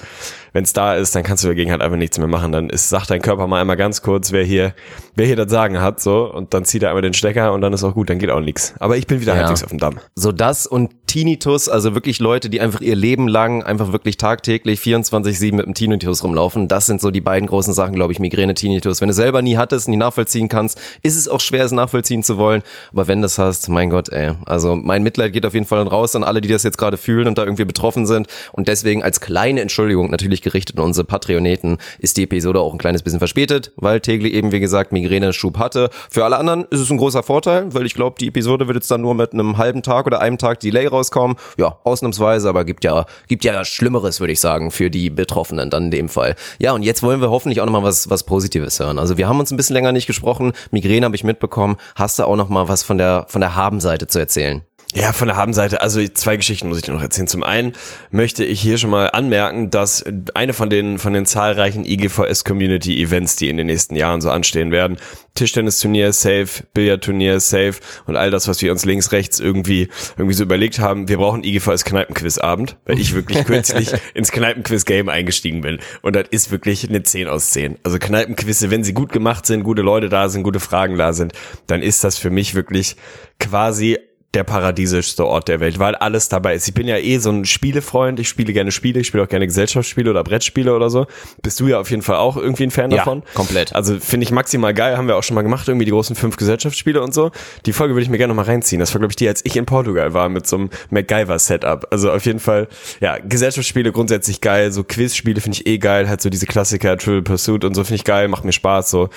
wenn 0.57 0.63
es 0.63 0.73
da 0.73 0.95
ist, 0.95 1.15
dann 1.15 1.21
kannst 1.21 1.43
du 1.43 1.49
dagegen 1.49 1.69
halt 1.69 1.83
einfach 1.83 1.99
nichts 1.99 2.17
mehr 2.17 2.27
machen. 2.27 2.51
Dann 2.51 2.71
ist, 2.71 2.89
sagt 2.89 3.11
dein 3.11 3.21
Körper 3.21 3.45
mal 3.45 3.61
einmal 3.61 3.77
ganz 3.77 4.01
kurz, 4.01 4.31
wer 4.31 4.43
hier, 4.43 4.73
wer 5.13 5.27
hier 5.27 5.35
das 5.35 5.51
Sagen 5.51 5.79
hat, 5.79 5.99
so, 5.99 6.33
und 6.33 6.51
dann 6.55 6.65
zieht 6.65 6.81
er 6.81 6.89
einmal 6.89 7.03
den 7.03 7.13
Stecker 7.13 7.53
und 7.53 7.61
dann 7.61 7.73
ist 7.73 7.83
auch 7.83 7.93
gut, 7.93 8.09
dann 8.09 8.17
geht 8.17 8.31
auch 8.31 8.39
nichts. 8.39 8.73
Aber 8.79 8.97
ich 8.97 9.05
bin 9.05 9.21
wieder 9.21 9.35
ja. 9.35 9.41
halbwegs 9.41 9.63
auf 9.63 9.69
dem 9.69 9.77
Damm. 9.77 9.99
So 10.15 10.31
das 10.31 10.65
und 10.65 10.89
Tinnitus, 11.07 11.69
also 11.69 11.95
wirklich 11.95 12.19
Leute, 12.19 12.49
die 12.49 12.61
einfach 12.61 12.81
ihr 12.81 12.95
Leben 12.95 13.27
lang 13.27 13.63
einfach 13.63 13.91
wirklich 13.91 14.17
tagtäglich 14.17 14.79
24-7 14.81 15.55
mit 15.55 15.65
dem 15.65 15.73
Tinnitus 15.73 16.23
rumlaufen, 16.23 16.67
das 16.67 16.85
sind 16.85 17.01
so 17.01 17.11
die 17.11 17.21
beiden 17.21 17.47
großen 17.47 17.73
Sachen, 17.73 17.95
glaube 17.95 18.13
ich, 18.13 18.19
Migräne, 18.19 18.53
Tinnitus. 18.53 19.01
Wenn 19.01 19.07
du 19.07 19.13
selber 19.13 19.41
nie 19.41 19.57
hattest, 19.57 19.87
nie 19.87 19.97
nachvollziehen 19.97 20.49
kannst, 20.49 20.79
ist 21.01 21.15
es 21.15 21.27
auch 21.27 21.39
schwer, 21.39 21.65
es 21.65 21.71
nachvollziehen 21.71 22.23
zu 22.23 22.37
wollen. 22.37 22.61
Aber 22.91 23.07
wenn 23.07 23.21
das 23.21 23.37
hast, 23.39 23.69
mein 23.69 23.89
Gott, 23.89 24.09
ey. 24.09 24.33
Also 24.45 24.75
mein 24.75 25.03
Mitleid 25.03 25.33
geht 25.33 25.45
auf 25.45 25.53
jeden 25.53 25.65
Fall 25.65 25.81
raus 25.87 26.15
an 26.15 26.23
alle, 26.23 26.41
die 26.41 26.49
das 26.49 26.63
jetzt 26.63 26.77
gerade 26.77 26.97
fühlen 26.97 27.27
und 27.27 27.37
da 27.37 27.43
irgendwie 27.43 27.65
betroffen 27.65 28.05
sind. 28.05 28.27
Und 28.51 28.67
deswegen 28.67 29.01
als 29.01 29.21
kleine 29.21 29.61
Entschuldigung 29.61 30.11
natürlich 30.11 30.41
gerichtet 30.41 30.77
an 30.77 30.83
unsere 30.83 31.05
Patreoneten 31.05 31.77
ist 31.99 32.17
die 32.17 32.23
Episode 32.23 32.59
auch 32.59 32.73
ein 32.73 32.77
kleines 32.77 33.01
bisschen 33.03 33.19
verspätet, 33.19 33.71
weil 33.77 34.01
Tegli 34.01 34.31
eben, 34.31 34.51
wie 34.51 34.59
gesagt, 34.59 34.91
Migräne-Schub 34.91 35.57
hatte. 35.57 35.89
Für 36.09 36.25
alle 36.25 36.37
anderen 36.37 36.65
ist 36.69 36.81
es 36.81 36.89
ein 36.89 36.97
großer 36.97 37.23
Vorteil, 37.23 37.73
weil 37.73 37.85
ich 37.85 37.93
glaube, 37.93 38.17
die 38.19 38.27
Episode 38.27 38.67
wird 38.67 38.75
jetzt 38.75 38.91
dann 38.91 39.01
nur 39.01 39.15
mit 39.15 39.33
einem 39.33 39.57
halben 39.57 39.83
Tag 39.83 40.05
oder 40.05 40.19
einem 40.19 40.37
Tag 40.37 40.59
Delay 40.59 40.87
rauskommen. 41.07 41.37
Ja, 41.57 41.77
ausnahmsweise, 41.83 42.49
aber 42.49 42.65
gibt 42.65 42.83
ja, 42.83 43.05
gibt 43.27 43.43
ja 43.43 43.63
Schlimmeres, 43.65 44.19
würde 44.19 44.33
ich 44.33 44.39
sagen, 44.39 44.71
für 44.71 44.89
die 44.89 45.09
Betroffenen 45.09 45.69
dann 45.69 45.85
in 45.85 45.91
dem 45.91 46.09
Fall. 46.09 46.35
Ja, 46.59 46.73
und 46.73 46.83
jetzt 46.83 47.03
wollen 47.03 47.21
wir 47.21 47.29
hoffentlich 47.29 47.61
auch 47.61 47.65
nochmal 47.65 47.83
was, 47.83 48.09
was 48.09 48.23
Positives 48.23 48.79
hören. 48.79 48.99
Also 48.99 49.17
wir 49.17 49.27
haben 49.27 49.39
uns 49.39 49.51
ein 49.51 49.57
bisschen 49.57 49.73
länger 49.75 49.91
nicht 49.91 50.07
gesprochen. 50.07 50.53
Migräne 50.71 51.05
habe 51.05 51.15
ich 51.15 51.23
mitbekommen. 51.23 51.77
Hast 51.95 52.19
du 52.19 52.23
auch 52.23 52.35
nochmal 52.35 52.67
was 52.67 52.83
von 52.83 52.97
der, 52.97 53.25
von 53.27 53.41
der 53.41 53.55
Habenseite 53.55 54.07
zu 54.07 54.19
erzählen? 54.19 54.61
Ja, 54.95 55.11
von 55.11 55.27
der 55.27 55.35
Habenseite, 55.35 55.81
also 55.81 56.01
zwei 56.07 56.37
Geschichten 56.37 56.69
muss 56.69 56.77
ich 56.77 56.83
dir 56.83 56.93
noch 56.93 57.01
erzählen. 57.01 57.27
Zum 57.27 57.43
einen 57.43 57.73
möchte 58.09 58.45
ich 58.45 58.61
hier 58.61 58.77
schon 58.77 58.89
mal 58.89 59.07
anmerken, 59.07 59.69
dass 59.69 60.05
eine 60.33 60.53
von 60.53 60.69
den, 60.69 60.97
von 60.97 61.11
den 61.11 61.25
zahlreichen 61.25 61.83
IGVS 61.83 62.45
Community 62.45 63.01
Events, 63.01 63.35
die 63.35 63.49
in 63.49 63.57
den 63.57 63.67
nächsten 63.67 63.97
Jahren 63.97 64.21
so 64.21 64.29
anstehen 64.29 64.71
werden, 64.71 64.97
Tischtennisturnier 65.35 66.13
safe, 66.13 66.63
Billardturnier 66.73 67.41
safe 67.41 67.73
und 68.05 68.15
all 68.15 68.31
das, 68.31 68.47
was 68.47 68.61
wir 68.61 68.71
uns 68.71 68.85
links, 68.85 69.11
rechts 69.11 69.41
irgendwie, 69.41 69.89
irgendwie 70.15 70.33
so 70.33 70.43
überlegt 70.43 70.79
haben, 70.79 71.09
wir 71.09 71.17
brauchen 71.17 71.43
IGVS 71.43 71.83
Kneipenquiz-Abend, 71.83 72.77
weil 72.85 72.97
ich 72.97 73.13
wirklich 73.13 73.43
kürzlich 73.45 73.91
ins 74.13 74.31
Kneipenquiz-Game 74.31 75.09
eingestiegen 75.09 75.61
bin. 75.61 75.79
Und 76.01 76.15
das 76.15 76.27
ist 76.31 76.49
wirklich 76.49 76.87
eine 76.87 77.03
10 77.03 77.27
aus 77.27 77.51
10. 77.51 77.77
Also 77.83 77.99
Kneipenquizze, 77.99 78.71
wenn 78.71 78.85
sie 78.85 78.93
gut 78.93 79.11
gemacht 79.11 79.45
sind, 79.45 79.63
gute 79.63 79.81
Leute 79.81 80.07
da 80.07 80.29
sind, 80.29 80.43
gute 80.43 80.61
Fragen 80.61 80.97
da 80.97 81.11
sind, 81.11 81.33
dann 81.67 81.81
ist 81.81 82.05
das 82.05 82.17
für 82.17 82.29
mich 82.29 82.55
wirklich 82.55 82.95
quasi 83.39 83.99
der 84.33 84.43
paradiesischste 84.43 85.25
Ort 85.25 85.47
der 85.47 85.59
Welt, 85.61 85.79
weil 85.79 85.95
alles 85.95 86.27
dabei 86.27 86.53
ist. 86.53 86.67
Ich 86.67 86.73
bin 86.73 86.87
ja 86.87 86.97
eh 86.97 87.17
so 87.17 87.31
ein 87.31 87.45
Spielefreund, 87.45 88.19
ich 88.19 88.27
spiele 88.27 88.51
gerne 88.51 88.71
Spiele, 88.71 88.99
ich 88.99 89.07
spiele 89.07 89.23
auch 89.23 89.29
gerne 89.29 89.47
Gesellschaftsspiele 89.47 90.09
oder 90.09 90.23
Brettspiele 90.23 90.75
oder 90.75 90.89
so. 90.89 91.07
Bist 91.41 91.59
du 91.59 91.67
ja 91.67 91.79
auf 91.79 91.89
jeden 91.89 92.01
Fall 92.01 92.17
auch 92.17 92.35
irgendwie 92.35 92.63
ein 92.63 92.71
Fan 92.71 92.91
ja, 92.91 92.97
davon? 92.97 93.23
komplett. 93.33 93.73
Also 93.73 93.99
finde 93.99 94.25
ich 94.25 94.31
maximal 94.31 94.73
geil, 94.73 94.97
haben 94.97 95.07
wir 95.07 95.15
auch 95.15 95.23
schon 95.23 95.35
mal 95.35 95.43
gemacht, 95.43 95.67
irgendwie 95.67 95.85
die 95.85 95.91
großen 95.91 96.15
fünf 96.15 96.35
Gesellschaftsspiele 96.35 97.01
und 97.01 97.13
so. 97.13 97.31
Die 97.65 97.73
Folge 97.73 97.95
würde 97.95 98.03
ich 98.03 98.09
mir 98.09 98.17
gerne 98.17 98.33
noch 98.33 98.43
mal 98.43 98.49
reinziehen. 98.49 98.79
Das 98.79 98.93
war, 98.93 98.99
glaube 98.99 99.13
ich, 99.13 99.15
die, 99.15 99.27
als 99.27 99.43
ich 99.45 99.55
in 99.55 99.65
Portugal 99.65 100.13
war 100.13 100.27
mit 100.27 100.45
so 100.45 100.57
einem 100.57 100.69
MacGyver-Setup. 100.89 101.87
Also 101.91 102.11
auf 102.11 102.25
jeden 102.25 102.39
Fall, 102.39 102.67
ja, 102.99 103.17
Gesellschaftsspiele 103.19 103.93
grundsätzlich 103.93 104.41
geil, 104.41 104.73
so 104.73 104.83
Quizspiele 104.83 105.39
finde 105.39 105.57
ich 105.59 105.67
eh 105.67 105.77
geil, 105.77 106.09
halt 106.09 106.21
so 106.21 106.29
diese 106.29 106.45
Klassiker, 106.45 106.97
Trivial 106.97 107.21
Pursuit 107.21 107.63
und 107.63 107.75
so 107.75 107.83
finde 107.85 107.95
ich 107.95 108.03
geil, 108.03 108.27
macht 108.27 108.43
mir 108.43 108.51
Spaß, 108.51 108.91
so 108.91 109.09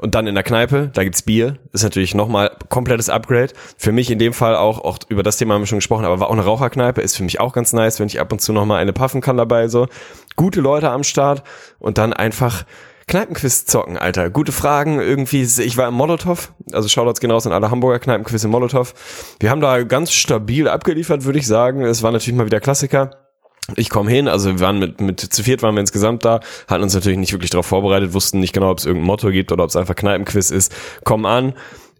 und 0.00 0.14
dann 0.14 0.26
in 0.26 0.34
der 0.34 0.44
Kneipe, 0.44 0.90
da 0.94 1.04
gibt's 1.04 1.20
Bier, 1.20 1.58
ist 1.72 1.82
natürlich 1.82 2.14
nochmal 2.14 2.50
komplettes 2.70 3.10
Upgrade. 3.10 3.52
Für 3.76 3.92
mich 3.92 4.10
in 4.10 4.18
dem 4.18 4.32
Fall 4.32 4.56
auch, 4.56 4.82
auch 4.82 4.98
über 5.10 5.22
das 5.22 5.36
Thema 5.36 5.54
haben 5.54 5.62
wir 5.62 5.66
schon 5.66 5.78
gesprochen, 5.78 6.06
aber 6.06 6.20
war 6.20 6.28
auch 6.28 6.32
eine 6.32 6.44
Raucherkneipe, 6.44 7.02
ist 7.02 7.18
für 7.18 7.22
mich 7.22 7.38
auch 7.38 7.52
ganz 7.52 7.74
nice, 7.74 8.00
wenn 8.00 8.06
ich 8.06 8.18
ab 8.18 8.32
und 8.32 8.40
zu 8.40 8.54
nochmal 8.54 8.80
eine 8.80 8.94
puffen 8.94 9.20
kann 9.20 9.36
dabei, 9.36 9.68
so. 9.68 9.88
Gute 10.36 10.62
Leute 10.62 10.88
am 10.88 11.04
Start 11.04 11.42
und 11.78 11.98
dann 11.98 12.14
einfach 12.14 12.64
Kneipenquiz 13.08 13.66
zocken, 13.66 13.98
Alter. 13.98 14.30
Gute 14.30 14.52
Fragen, 14.52 15.00
irgendwie, 15.00 15.42
ich 15.42 15.76
war 15.76 15.88
im 15.88 15.94
Molotow, 15.94 16.50
also 16.72 16.88
Shoutouts 16.88 17.20
gehen 17.20 17.30
raus 17.30 17.46
an 17.46 17.52
alle 17.52 17.70
Hamburger 17.70 17.98
Kneipenquiz 17.98 18.42
im 18.42 18.52
Molotow. 18.52 18.94
Wir 19.38 19.50
haben 19.50 19.60
da 19.60 19.82
ganz 19.82 20.12
stabil 20.12 20.66
abgeliefert, 20.66 21.24
würde 21.24 21.38
ich 21.38 21.46
sagen. 21.46 21.82
Es 21.82 22.02
war 22.02 22.10
natürlich 22.10 22.36
mal 22.38 22.46
wieder 22.46 22.60
Klassiker. 22.60 23.29
Ich 23.76 23.90
komme 23.90 24.10
hin, 24.10 24.28
also 24.28 24.50
wir 24.50 24.60
waren 24.60 24.78
mit, 24.78 25.00
mit 25.00 25.20
zu 25.20 25.42
viert 25.42 25.62
waren 25.62 25.74
wir 25.74 25.80
insgesamt 25.80 26.24
da, 26.24 26.40
hatten 26.68 26.82
uns 26.82 26.94
natürlich 26.94 27.18
nicht 27.18 27.32
wirklich 27.32 27.50
darauf 27.50 27.66
vorbereitet, 27.66 28.12
wussten 28.12 28.40
nicht 28.40 28.52
genau, 28.52 28.70
ob 28.70 28.78
es 28.78 28.86
irgendein 28.86 29.06
Motto 29.06 29.30
gibt 29.30 29.52
oder 29.52 29.64
ob 29.64 29.70
es 29.70 29.76
einfach 29.76 29.94
Kneipenquiz 29.94 30.50
ist. 30.50 30.72
Kommen 31.04 31.26
an, 31.26 31.54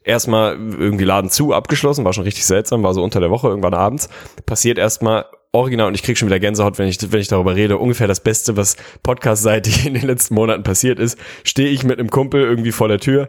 erstmal 0.04 0.54
irgendwie 0.54 1.04
Laden 1.04 1.30
zu, 1.30 1.52
abgeschlossen, 1.52 2.04
war 2.04 2.12
schon 2.12 2.24
richtig 2.24 2.44
seltsam, 2.44 2.82
war 2.82 2.94
so 2.94 3.02
unter 3.02 3.20
der 3.20 3.30
Woche, 3.30 3.48
irgendwann 3.48 3.74
abends. 3.74 4.08
Passiert 4.46 4.78
erstmal 4.78 5.26
original 5.52 5.88
und 5.88 5.94
ich 5.94 6.02
krieg 6.02 6.16
schon 6.16 6.28
wieder 6.28 6.38
Gänsehaut, 6.38 6.78
wenn 6.78 6.88
ich, 6.88 6.98
wenn 7.12 7.20
ich 7.20 7.28
darüber 7.28 7.56
rede, 7.56 7.78
ungefähr 7.78 8.06
das 8.06 8.20
Beste, 8.20 8.56
was 8.56 8.76
podcastseitig 9.02 9.86
in 9.86 9.94
den 9.94 10.06
letzten 10.06 10.34
Monaten 10.34 10.62
passiert 10.62 10.98
ist, 10.98 11.18
stehe 11.44 11.70
ich 11.70 11.82
mit 11.84 11.98
einem 11.98 12.10
Kumpel 12.10 12.42
irgendwie 12.42 12.72
vor 12.72 12.88
der 12.88 13.00
Tür. 13.00 13.28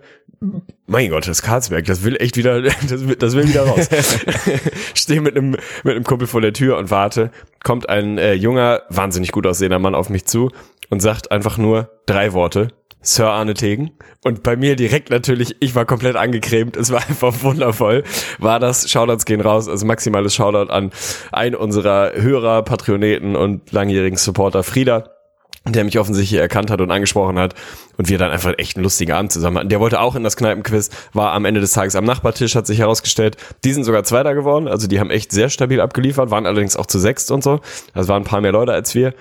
Mein 0.88 1.11
Gott, 1.11 1.27
das 1.27 1.43
Karlsberg, 1.43 1.85
das 1.85 2.03
will 2.03 2.15
echt 2.17 2.35
wieder, 2.35 2.61
das 2.89 3.07
will, 3.07 3.15
das 3.15 3.35
will 3.35 3.47
wieder 3.47 3.63
raus. 3.63 3.88
stehe 4.95 5.21
mit 5.21 5.38
einem, 5.38 5.51
mit 5.51 5.95
einem 5.95 6.03
Kumpel 6.03 6.27
vor 6.27 6.41
der 6.41 6.53
Tür 6.53 6.77
und 6.77 6.89
warte, 6.89 7.31
kommt 7.63 7.88
ein 7.89 8.17
äh, 8.17 8.33
junger, 8.33 8.81
wahnsinnig 8.89 9.31
gut 9.31 9.45
aussehender 9.45 9.79
Mann 9.79 9.93
auf 9.93 10.09
mich 10.09 10.25
zu 10.25 10.51
und 10.89 10.99
sagt 10.99 11.31
einfach 11.31 11.57
nur 11.57 11.91
drei 12.07 12.33
Worte. 12.33 12.69
Sir 13.03 13.29
Arne 13.29 13.55
Tegen. 13.55 13.91
Und 14.23 14.43
bei 14.43 14.55
mir 14.55 14.75
direkt 14.75 15.09
natürlich, 15.09 15.55
ich 15.59 15.73
war 15.73 15.85
komplett 15.85 16.15
angecremt, 16.15 16.75
es 16.75 16.91
war 16.91 16.99
einfach 17.07 17.41
wundervoll, 17.43 18.03
war 18.39 18.59
das. 18.59 18.89
Shoutouts 18.89 19.25
gehen 19.25 19.41
raus, 19.41 19.67
also 19.67 19.85
maximales 19.85 20.35
Shoutout 20.35 20.71
an 20.71 20.91
einen 21.31 21.55
unserer 21.55 22.13
Hörer, 22.15 22.63
Patroneten 22.63 23.35
und 23.35 23.71
langjährigen 23.71 24.17
Supporter 24.17 24.63
Frieda 24.63 25.09
der 25.66 25.84
mich 25.84 26.00
offensichtlich 26.00 26.40
erkannt 26.40 26.72
hat 26.72 26.81
und 26.81 26.92
angesprochen 26.92 27.38
hat 27.38 27.54
und 27.98 28.10
wir 28.10 28.18
dann 28.18 28.31
einfach 28.31 28.54
echt 28.58 28.78
einen 28.78 28.84
lustigen 28.84 29.12
Abend 29.12 29.31
zusammen 29.31 29.58
hatten. 29.58 29.69
Der 29.69 29.80
wollte 29.80 30.00
auch 30.00 30.16
in 30.16 30.24
das 30.24 30.36
Kneipenquiz, 30.36 30.90
war 31.13 31.34
am 31.34 31.46
Ende 31.46 31.62
des 31.62 31.72
Tages 31.72 31.96
am 31.96 32.04
Nachbartisch, 32.04 32.56
hat 32.56 32.66
sich 32.66 32.80
herausgestellt. 32.80 33.38
Die 33.63 33.74
sind 33.74 33.84
sogar 33.84 34.04
Zweiter 34.04 34.34
geworden, 34.34 34.68
also 34.68 34.88
die 34.88 35.00
haben 35.00 35.12
echt 35.12 35.31
sehr 35.31 35.50
stabil 35.50 35.80
abgeliefert, 35.80 36.31
waren 36.31 36.46
allerdings 36.46 36.75
auch 36.75 36.88
zu 36.88 37.00
sechst 37.00 37.31
und 37.31 37.44
so. 37.44 37.60
Also 37.94 38.10
waren 38.10 38.24
ein 38.24 38.25
paar 38.25 38.42
mehr 38.42 38.52
Leute 38.52 38.74
als 38.74 38.96
wir 38.96 39.13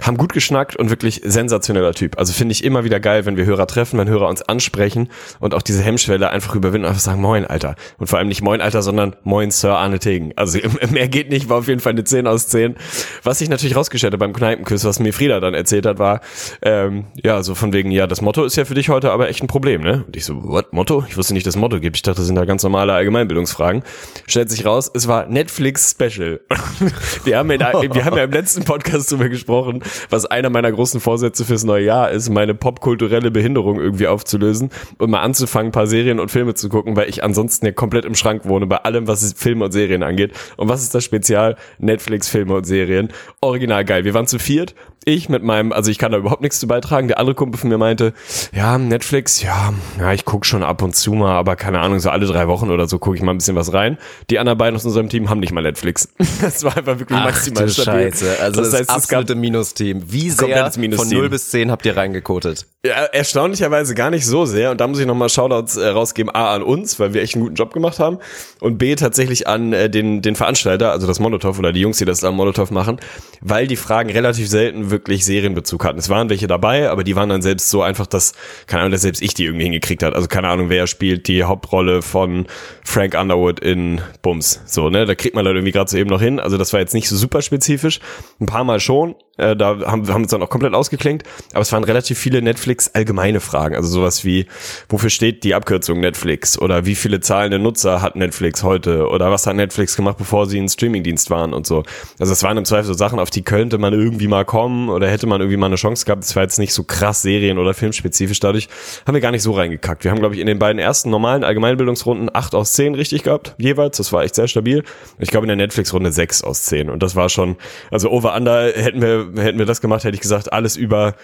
haben 0.00 0.16
gut 0.16 0.32
geschnackt 0.32 0.76
und 0.76 0.90
wirklich 0.90 1.20
sensationeller 1.24 1.92
Typ. 1.92 2.18
Also 2.18 2.32
finde 2.32 2.52
ich 2.52 2.64
immer 2.64 2.84
wieder 2.84 3.00
geil, 3.00 3.26
wenn 3.26 3.36
wir 3.36 3.44
Hörer 3.44 3.66
treffen, 3.66 3.98
wenn 3.98 4.08
Hörer 4.08 4.28
uns 4.28 4.42
ansprechen 4.42 5.08
und 5.40 5.54
auch 5.54 5.62
diese 5.62 5.82
Hemmschwelle 5.82 6.30
einfach 6.30 6.54
überwinden 6.54 6.84
und 6.84 6.90
einfach 6.90 7.00
sagen, 7.00 7.20
moin, 7.20 7.44
Alter. 7.44 7.76
Und 7.98 8.08
vor 8.08 8.18
allem 8.18 8.28
nicht 8.28 8.42
moin, 8.42 8.60
Alter, 8.60 8.82
sondern 8.82 9.16
moin, 9.22 9.50
Sir 9.50 9.76
Arne 9.76 9.98
Tegen. 9.98 10.32
Also 10.36 10.58
mehr 10.90 11.08
geht 11.08 11.30
nicht, 11.30 11.48
war 11.48 11.58
auf 11.58 11.68
jeden 11.68 11.80
Fall 11.80 11.92
eine 11.92 12.04
10 12.04 12.26
aus 12.26 12.48
10. 12.48 12.76
Was 13.22 13.38
sich 13.38 13.48
natürlich 13.48 13.76
rausgestellt 13.76 14.12
hat 14.12 14.20
beim 14.20 14.32
Kneipenquiz, 14.32 14.84
was 14.84 14.98
mir 14.98 15.12
Frieda 15.12 15.40
dann 15.40 15.54
erzählt 15.54 15.86
hat, 15.86 15.98
war, 15.98 16.20
ähm, 16.62 17.04
ja, 17.22 17.42
so 17.42 17.54
von 17.54 17.72
wegen, 17.72 17.90
ja, 17.90 18.06
das 18.06 18.20
Motto 18.20 18.44
ist 18.44 18.56
ja 18.56 18.64
für 18.64 18.74
dich 18.74 18.88
heute 18.88 19.12
aber 19.12 19.28
echt 19.28 19.42
ein 19.42 19.46
Problem, 19.46 19.82
ne? 19.82 20.04
Und 20.06 20.16
ich 20.16 20.24
so, 20.24 20.42
what, 20.44 20.72
Motto? 20.72 21.04
Ich 21.08 21.16
wusste 21.16 21.34
nicht, 21.34 21.46
dass 21.46 21.56
Motto 21.56 21.80
gibt. 21.80 21.96
Ich 21.96 22.02
dachte, 22.02 22.18
das 22.18 22.26
sind 22.26 22.36
da 22.36 22.44
ganz 22.44 22.62
normale 22.62 22.92
Allgemeinbildungsfragen. 22.92 23.82
Stellt 24.26 24.50
sich 24.50 24.66
raus, 24.66 24.90
es 24.92 25.08
war 25.08 25.26
Netflix 25.26 25.92
Special. 25.92 26.40
wir 27.24 27.38
haben, 27.38 27.50
in, 27.50 27.60
wir 27.60 28.04
haben 28.04 28.16
ja 28.16 28.24
im 28.24 28.32
letzten 28.32 28.64
Podcast 28.64 29.12
drüber 29.12 29.28
gesprochen, 29.28 29.83
was 30.10 30.26
einer 30.26 30.50
meiner 30.50 30.70
großen 30.70 31.00
Vorsätze 31.00 31.44
fürs 31.44 31.64
neue 31.64 31.84
Jahr 31.84 32.10
ist, 32.10 32.30
meine 32.30 32.54
popkulturelle 32.54 33.30
Behinderung 33.30 33.80
irgendwie 33.80 34.06
aufzulösen 34.06 34.70
und 34.98 35.10
mal 35.10 35.22
anzufangen, 35.22 35.72
paar 35.72 35.86
Serien 35.86 36.20
und 36.20 36.30
Filme 36.30 36.54
zu 36.54 36.68
gucken, 36.68 36.96
weil 36.96 37.08
ich 37.08 37.24
ansonsten 37.24 37.66
ja 37.66 37.72
komplett 37.72 38.04
im 38.04 38.14
Schrank 38.14 38.46
wohne 38.46 38.66
bei 38.66 38.78
allem, 38.78 39.06
was 39.06 39.34
Filme 39.36 39.64
und 39.64 39.72
Serien 39.72 40.02
angeht. 40.02 40.32
Und 40.56 40.68
was 40.68 40.82
ist 40.82 40.94
das 40.94 41.04
Spezial? 41.04 41.56
Netflix, 41.78 42.28
Filme 42.28 42.54
und 42.54 42.64
Serien. 42.64 43.08
Original 43.40 43.84
geil. 43.84 44.04
Wir 44.04 44.14
waren 44.14 44.26
zu 44.26 44.38
viert 44.38 44.74
ich 45.06 45.28
mit 45.28 45.42
meinem, 45.42 45.72
also 45.72 45.90
ich 45.90 45.98
kann 45.98 46.12
da 46.12 46.18
überhaupt 46.18 46.42
nichts 46.42 46.60
zu 46.60 46.66
beitragen. 46.66 47.08
Der 47.08 47.18
andere 47.18 47.34
Kumpel 47.34 47.58
von 47.58 47.70
mir 47.70 47.78
meinte, 47.78 48.12
ja, 48.52 48.78
Netflix, 48.78 49.42
ja, 49.42 49.72
ja, 49.98 50.12
ich 50.12 50.24
gucke 50.24 50.46
schon 50.46 50.62
ab 50.62 50.82
und 50.82 50.94
zu 50.94 51.12
mal, 51.12 51.36
aber 51.36 51.56
keine 51.56 51.80
Ahnung, 51.80 52.00
so 52.00 52.10
alle 52.10 52.26
drei 52.26 52.48
Wochen 52.48 52.70
oder 52.70 52.88
so 52.88 52.98
gucke 52.98 53.16
ich 53.16 53.22
mal 53.22 53.32
ein 53.32 53.38
bisschen 53.38 53.56
was 53.56 53.72
rein. 53.72 53.98
Die 54.30 54.38
anderen 54.38 54.58
beiden 54.58 54.76
aus 54.76 54.84
unserem 54.84 55.08
Team 55.08 55.30
haben 55.30 55.40
nicht 55.40 55.52
mal 55.52 55.62
Netflix. 55.62 56.08
Das 56.44 56.62
war 56.62 56.76
einfach 56.76 56.98
wirklich 56.98 57.18
Ach, 57.18 57.24
maximal 57.24 57.68
stabil. 57.68 58.12
Scheiße. 58.12 58.36
Also 58.40 58.60
das, 58.60 58.70
das 58.70 58.80
heißt, 58.80 58.90
absolute 58.90 59.34
Minus-Team. 59.34 60.02
Wie 60.06 60.30
sehr 60.30 60.70
Minus 60.76 61.00
von 61.00 61.08
0 61.08 61.30
bis 61.30 61.50
10 61.50 61.70
habt 61.70 61.86
ihr 61.86 61.96
reingekotet? 61.96 62.66
Ja, 62.84 63.04
erstaunlicherweise 63.04 63.94
gar 63.94 64.10
nicht 64.10 64.26
so 64.26 64.44
sehr. 64.44 64.70
Und 64.70 64.78
da 64.78 64.86
muss 64.86 64.98
ich 64.98 65.06
nochmal 65.06 65.30
Shoutouts 65.30 65.76
äh, 65.78 65.88
rausgeben. 65.88 66.34
A, 66.34 66.54
an 66.54 66.62
uns, 66.62 67.00
weil 67.00 67.14
wir 67.14 67.22
echt 67.22 67.34
einen 67.34 67.44
guten 67.44 67.54
Job 67.54 67.72
gemacht 67.72 67.98
haben. 67.98 68.18
Und 68.60 68.76
B, 68.76 68.94
tatsächlich 68.94 69.48
an 69.48 69.72
äh, 69.72 69.88
den, 69.88 70.20
den 70.20 70.36
Veranstalter, 70.36 70.92
also 70.92 71.06
das 71.06 71.18
Molotow 71.18 71.58
oder 71.58 71.72
die 71.72 71.80
Jungs, 71.80 71.96
die 71.96 72.04
das 72.04 72.22
am 72.24 72.36
Molotow 72.36 72.70
machen, 72.70 73.00
weil 73.40 73.66
die 73.66 73.76
Fragen 73.76 74.10
relativ 74.10 74.50
selten 74.50 74.90
wirklich 74.94 75.24
Serienbezug 75.24 75.84
hatten. 75.84 75.98
Es 75.98 76.08
waren 76.08 76.30
welche 76.30 76.46
dabei, 76.46 76.88
aber 76.88 77.02
die 77.02 77.16
waren 77.16 77.28
dann 77.28 77.42
selbst 77.42 77.68
so 77.68 77.82
einfach, 77.82 78.06
dass, 78.06 78.32
keine 78.66 78.82
Ahnung, 78.82 78.92
dass 78.92 79.02
selbst 79.02 79.20
ich 79.20 79.34
die 79.34 79.44
irgendwie 79.44 79.64
hingekriegt 79.64 80.04
hat. 80.04 80.14
Also 80.14 80.28
keine 80.28 80.48
Ahnung, 80.48 80.70
wer 80.70 80.86
spielt 80.86 81.26
die 81.26 81.42
Hauptrolle 81.42 82.00
von 82.00 82.46
Frank 82.84 83.14
Underwood 83.20 83.58
in 83.58 84.00
Bums. 84.22 84.62
So, 84.66 84.88
ne? 84.88 85.04
Da 85.04 85.16
kriegt 85.16 85.34
man 85.34 85.44
halt 85.44 85.56
irgendwie 85.56 85.72
gerade 85.72 85.90
so 85.90 85.96
eben 85.96 86.10
noch 86.10 86.20
hin. 86.20 86.38
Also 86.38 86.56
das 86.56 86.72
war 86.72 86.80
jetzt 86.80 86.94
nicht 86.94 87.08
so 87.08 87.16
super 87.16 87.42
spezifisch. 87.42 87.98
Ein 88.40 88.46
paar 88.46 88.62
Mal 88.62 88.78
schon, 88.78 89.16
äh, 89.36 89.56
da 89.56 89.78
haben 89.86 90.08
haben 90.08 90.22
uns 90.22 90.30
dann 90.30 90.42
auch 90.42 90.50
komplett 90.50 90.74
ausgeklinkt, 90.74 91.26
aber 91.52 91.62
es 91.62 91.72
waren 91.72 91.84
relativ 91.84 92.18
viele 92.18 92.42
Netflix 92.42 92.90
allgemeine 92.94 93.40
Fragen, 93.40 93.74
also 93.74 93.88
sowas 93.88 94.24
wie 94.24 94.46
wofür 94.88 95.10
steht 95.10 95.44
die 95.44 95.54
Abkürzung 95.54 96.00
Netflix 96.00 96.58
oder 96.58 96.86
wie 96.86 96.94
viele 96.94 97.20
zahlende 97.20 97.58
Nutzer 97.58 98.00
hat 98.00 98.16
Netflix 98.16 98.62
heute 98.62 99.08
oder 99.08 99.30
was 99.30 99.46
hat 99.46 99.56
Netflix 99.56 99.96
gemacht, 99.96 100.18
bevor 100.18 100.46
sie 100.46 100.58
ein 100.60 100.68
Streamingdienst 100.68 101.30
waren 101.30 101.52
und 101.52 101.66
so. 101.66 101.82
Also 102.20 102.32
es 102.32 102.42
waren 102.42 102.56
im 102.56 102.64
Zweifel 102.64 102.84
so 102.84 102.94
Sachen, 102.94 103.18
auf 103.18 103.30
die 103.30 103.42
könnte 103.42 103.78
man 103.78 103.92
irgendwie 103.92 104.28
mal 104.28 104.44
kommen 104.44 104.88
oder 104.88 105.08
hätte 105.08 105.26
man 105.26 105.40
irgendwie 105.40 105.56
mal 105.56 105.66
eine 105.66 105.76
Chance 105.76 106.04
gehabt. 106.04 106.24
Es 106.24 106.36
war 106.36 106.42
jetzt 106.44 106.58
nicht 106.58 106.72
so 106.72 106.84
krass 106.84 107.22
Serien 107.22 107.58
oder 107.58 107.74
filmspezifisch, 107.74 108.40
dadurch 108.40 108.68
haben 109.06 109.14
wir 109.14 109.20
gar 109.20 109.32
nicht 109.32 109.42
so 109.42 109.52
reingekackt. 109.52 110.04
Wir 110.04 110.10
haben 110.10 110.20
glaube 110.20 110.34
ich 110.34 110.40
in 110.40 110.46
den 110.46 110.58
beiden 110.58 110.78
ersten 110.78 111.10
normalen 111.10 111.44
Allgemeinbildungsrunden 111.44 112.30
acht 112.32 112.54
aus 112.54 112.72
zehn 112.72 112.94
richtig 112.94 113.24
gehabt 113.24 113.54
jeweils, 113.58 113.96
das 113.96 114.12
war 114.12 114.22
echt 114.22 114.34
sehr 114.34 114.48
stabil. 114.48 114.84
Ich 115.18 115.30
glaube 115.30 115.44
in 115.44 115.48
der 115.48 115.56
Netflix 115.56 115.92
Runde 115.92 116.12
sechs 116.12 116.44
aus 116.44 116.64
zehn 116.64 116.88
und 116.88 117.02
das 117.02 117.16
war 117.16 117.28
schon 117.28 117.56
also 117.90 118.10
over 118.10 118.34
under 118.36 118.72
hätten 118.74 119.02
wir 119.02 119.23
hätten 119.36 119.58
wir 119.58 119.66
das 119.66 119.80
gemacht, 119.80 120.04
hätte 120.04 120.14
ich 120.14 120.20
gesagt, 120.20 120.52
alles 120.52 120.76
über 120.76 121.14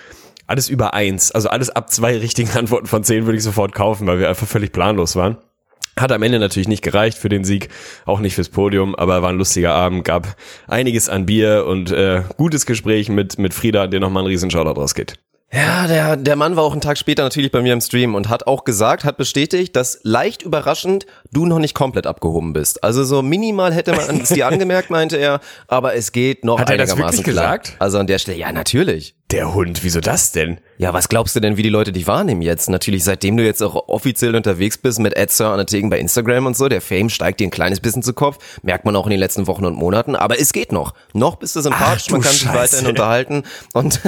alles 0.46 0.68
über 0.68 0.94
eins, 0.94 1.30
also 1.30 1.48
alles 1.48 1.70
ab 1.70 1.90
zwei 1.90 2.18
richtigen 2.18 2.50
Antworten 2.58 2.86
von 2.86 3.04
zehn 3.04 3.24
würde 3.24 3.38
ich 3.38 3.44
sofort 3.44 3.72
kaufen, 3.72 4.06
weil 4.06 4.18
wir 4.18 4.28
einfach 4.28 4.48
völlig 4.48 4.72
planlos 4.72 5.14
waren. 5.14 5.36
Hat 5.98 6.12
am 6.12 6.22
Ende 6.22 6.38
natürlich 6.38 6.68
nicht 6.68 6.82
gereicht 6.82 7.18
für 7.18 7.28
den 7.28 7.44
Sieg, 7.44 7.68
auch 8.04 8.20
nicht 8.20 8.34
fürs 8.34 8.48
Podium, 8.48 8.94
aber 8.94 9.22
war 9.22 9.30
ein 9.30 9.38
lustiger 9.38 9.74
Abend, 9.74 10.04
gab 10.04 10.36
einiges 10.66 11.08
an 11.08 11.26
Bier 11.26 11.66
und 11.66 11.92
äh, 11.92 12.22
gutes 12.36 12.66
Gespräch 12.66 13.08
mit, 13.08 13.38
mit 13.38 13.54
Frieda, 13.54 13.86
der 13.86 14.00
nochmal 14.00 14.24
ein 14.24 14.26
riesen 14.26 14.50
Shoutout 14.50 14.80
rausgeht. 14.80 15.18
Ja, 15.52 15.88
der, 15.88 16.16
der 16.16 16.36
Mann 16.36 16.54
war 16.54 16.62
auch 16.62 16.72
einen 16.72 16.80
Tag 16.80 16.96
später 16.96 17.24
natürlich 17.24 17.50
bei 17.50 17.60
mir 17.60 17.72
im 17.72 17.80
Stream 17.80 18.14
und 18.14 18.28
hat 18.28 18.46
auch 18.46 18.62
gesagt, 18.62 19.04
hat 19.04 19.16
bestätigt, 19.16 19.74
dass 19.74 19.98
leicht 20.04 20.42
überraschend 20.42 21.06
du 21.32 21.44
noch 21.44 21.58
nicht 21.58 21.74
komplett 21.74 22.06
abgehoben 22.06 22.52
bist. 22.52 22.84
Also 22.84 23.02
so 23.02 23.20
minimal 23.20 23.74
hätte 23.74 23.92
man 23.92 24.20
es 24.20 24.28
dir 24.28 24.46
angemerkt, 24.46 24.90
meinte 24.90 25.16
er, 25.16 25.40
aber 25.66 25.94
es 25.94 26.12
geht 26.12 26.44
noch 26.44 26.60
hat 26.60 26.70
einigermaßen 26.70 27.00
er 27.00 27.06
das 27.06 27.16
wirklich 27.16 27.34
klar. 27.34 27.58
gesagt? 27.58 27.76
Also 27.80 27.98
an 27.98 28.06
der 28.06 28.18
Stelle, 28.18 28.38
ja, 28.38 28.52
natürlich. 28.52 29.16
Der 29.30 29.54
Hund, 29.54 29.84
wieso 29.84 30.00
das 30.00 30.32
denn? 30.32 30.58
Ja, 30.76 30.92
was 30.92 31.08
glaubst 31.08 31.36
du 31.36 31.40
denn, 31.40 31.56
wie 31.56 31.62
die 31.62 31.68
Leute 31.68 31.92
dich 31.92 32.08
wahrnehmen 32.08 32.42
jetzt? 32.42 32.68
Natürlich, 32.68 33.04
seitdem 33.04 33.36
du 33.36 33.44
jetzt 33.44 33.62
auch 33.62 33.88
offiziell 33.88 34.34
unterwegs 34.34 34.76
bist 34.76 34.98
mit 34.98 35.16
Adsir 35.16 35.48
Anategen 35.48 35.88
bei 35.88 36.00
Instagram 36.00 36.46
und 36.46 36.56
so, 36.56 36.68
der 36.68 36.80
Fame 36.80 37.10
steigt 37.10 37.38
dir 37.38 37.46
ein 37.46 37.50
kleines 37.52 37.78
bisschen 37.78 38.02
zu 38.02 38.12
Kopf, 38.12 38.38
merkt 38.62 38.86
man 38.86 38.96
auch 38.96 39.04
in 39.04 39.10
den 39.10 39.20
letzten 39.20 39.46
Wochen 39.46 39.66
und 39.66 39.76
Monaten, 39.76 40.16
aber 40.16 40.40
es 40.40 40.52
geht 40.52 40.72
noch. 40.72 40.94
Noch 41.12 41.36
bist 41.36 41.54
du 41.54 41.60
sympathisch, 41.60 42.06
Ach, 42.08 42.12
man 42.12 42.22
kann 42.22 42.32
Scheiße. 42.32 42.46
sich 42.46 42.54
weiterhin 42.54 42.86
unterhalten 42.88 43.42
und 43.72 44.00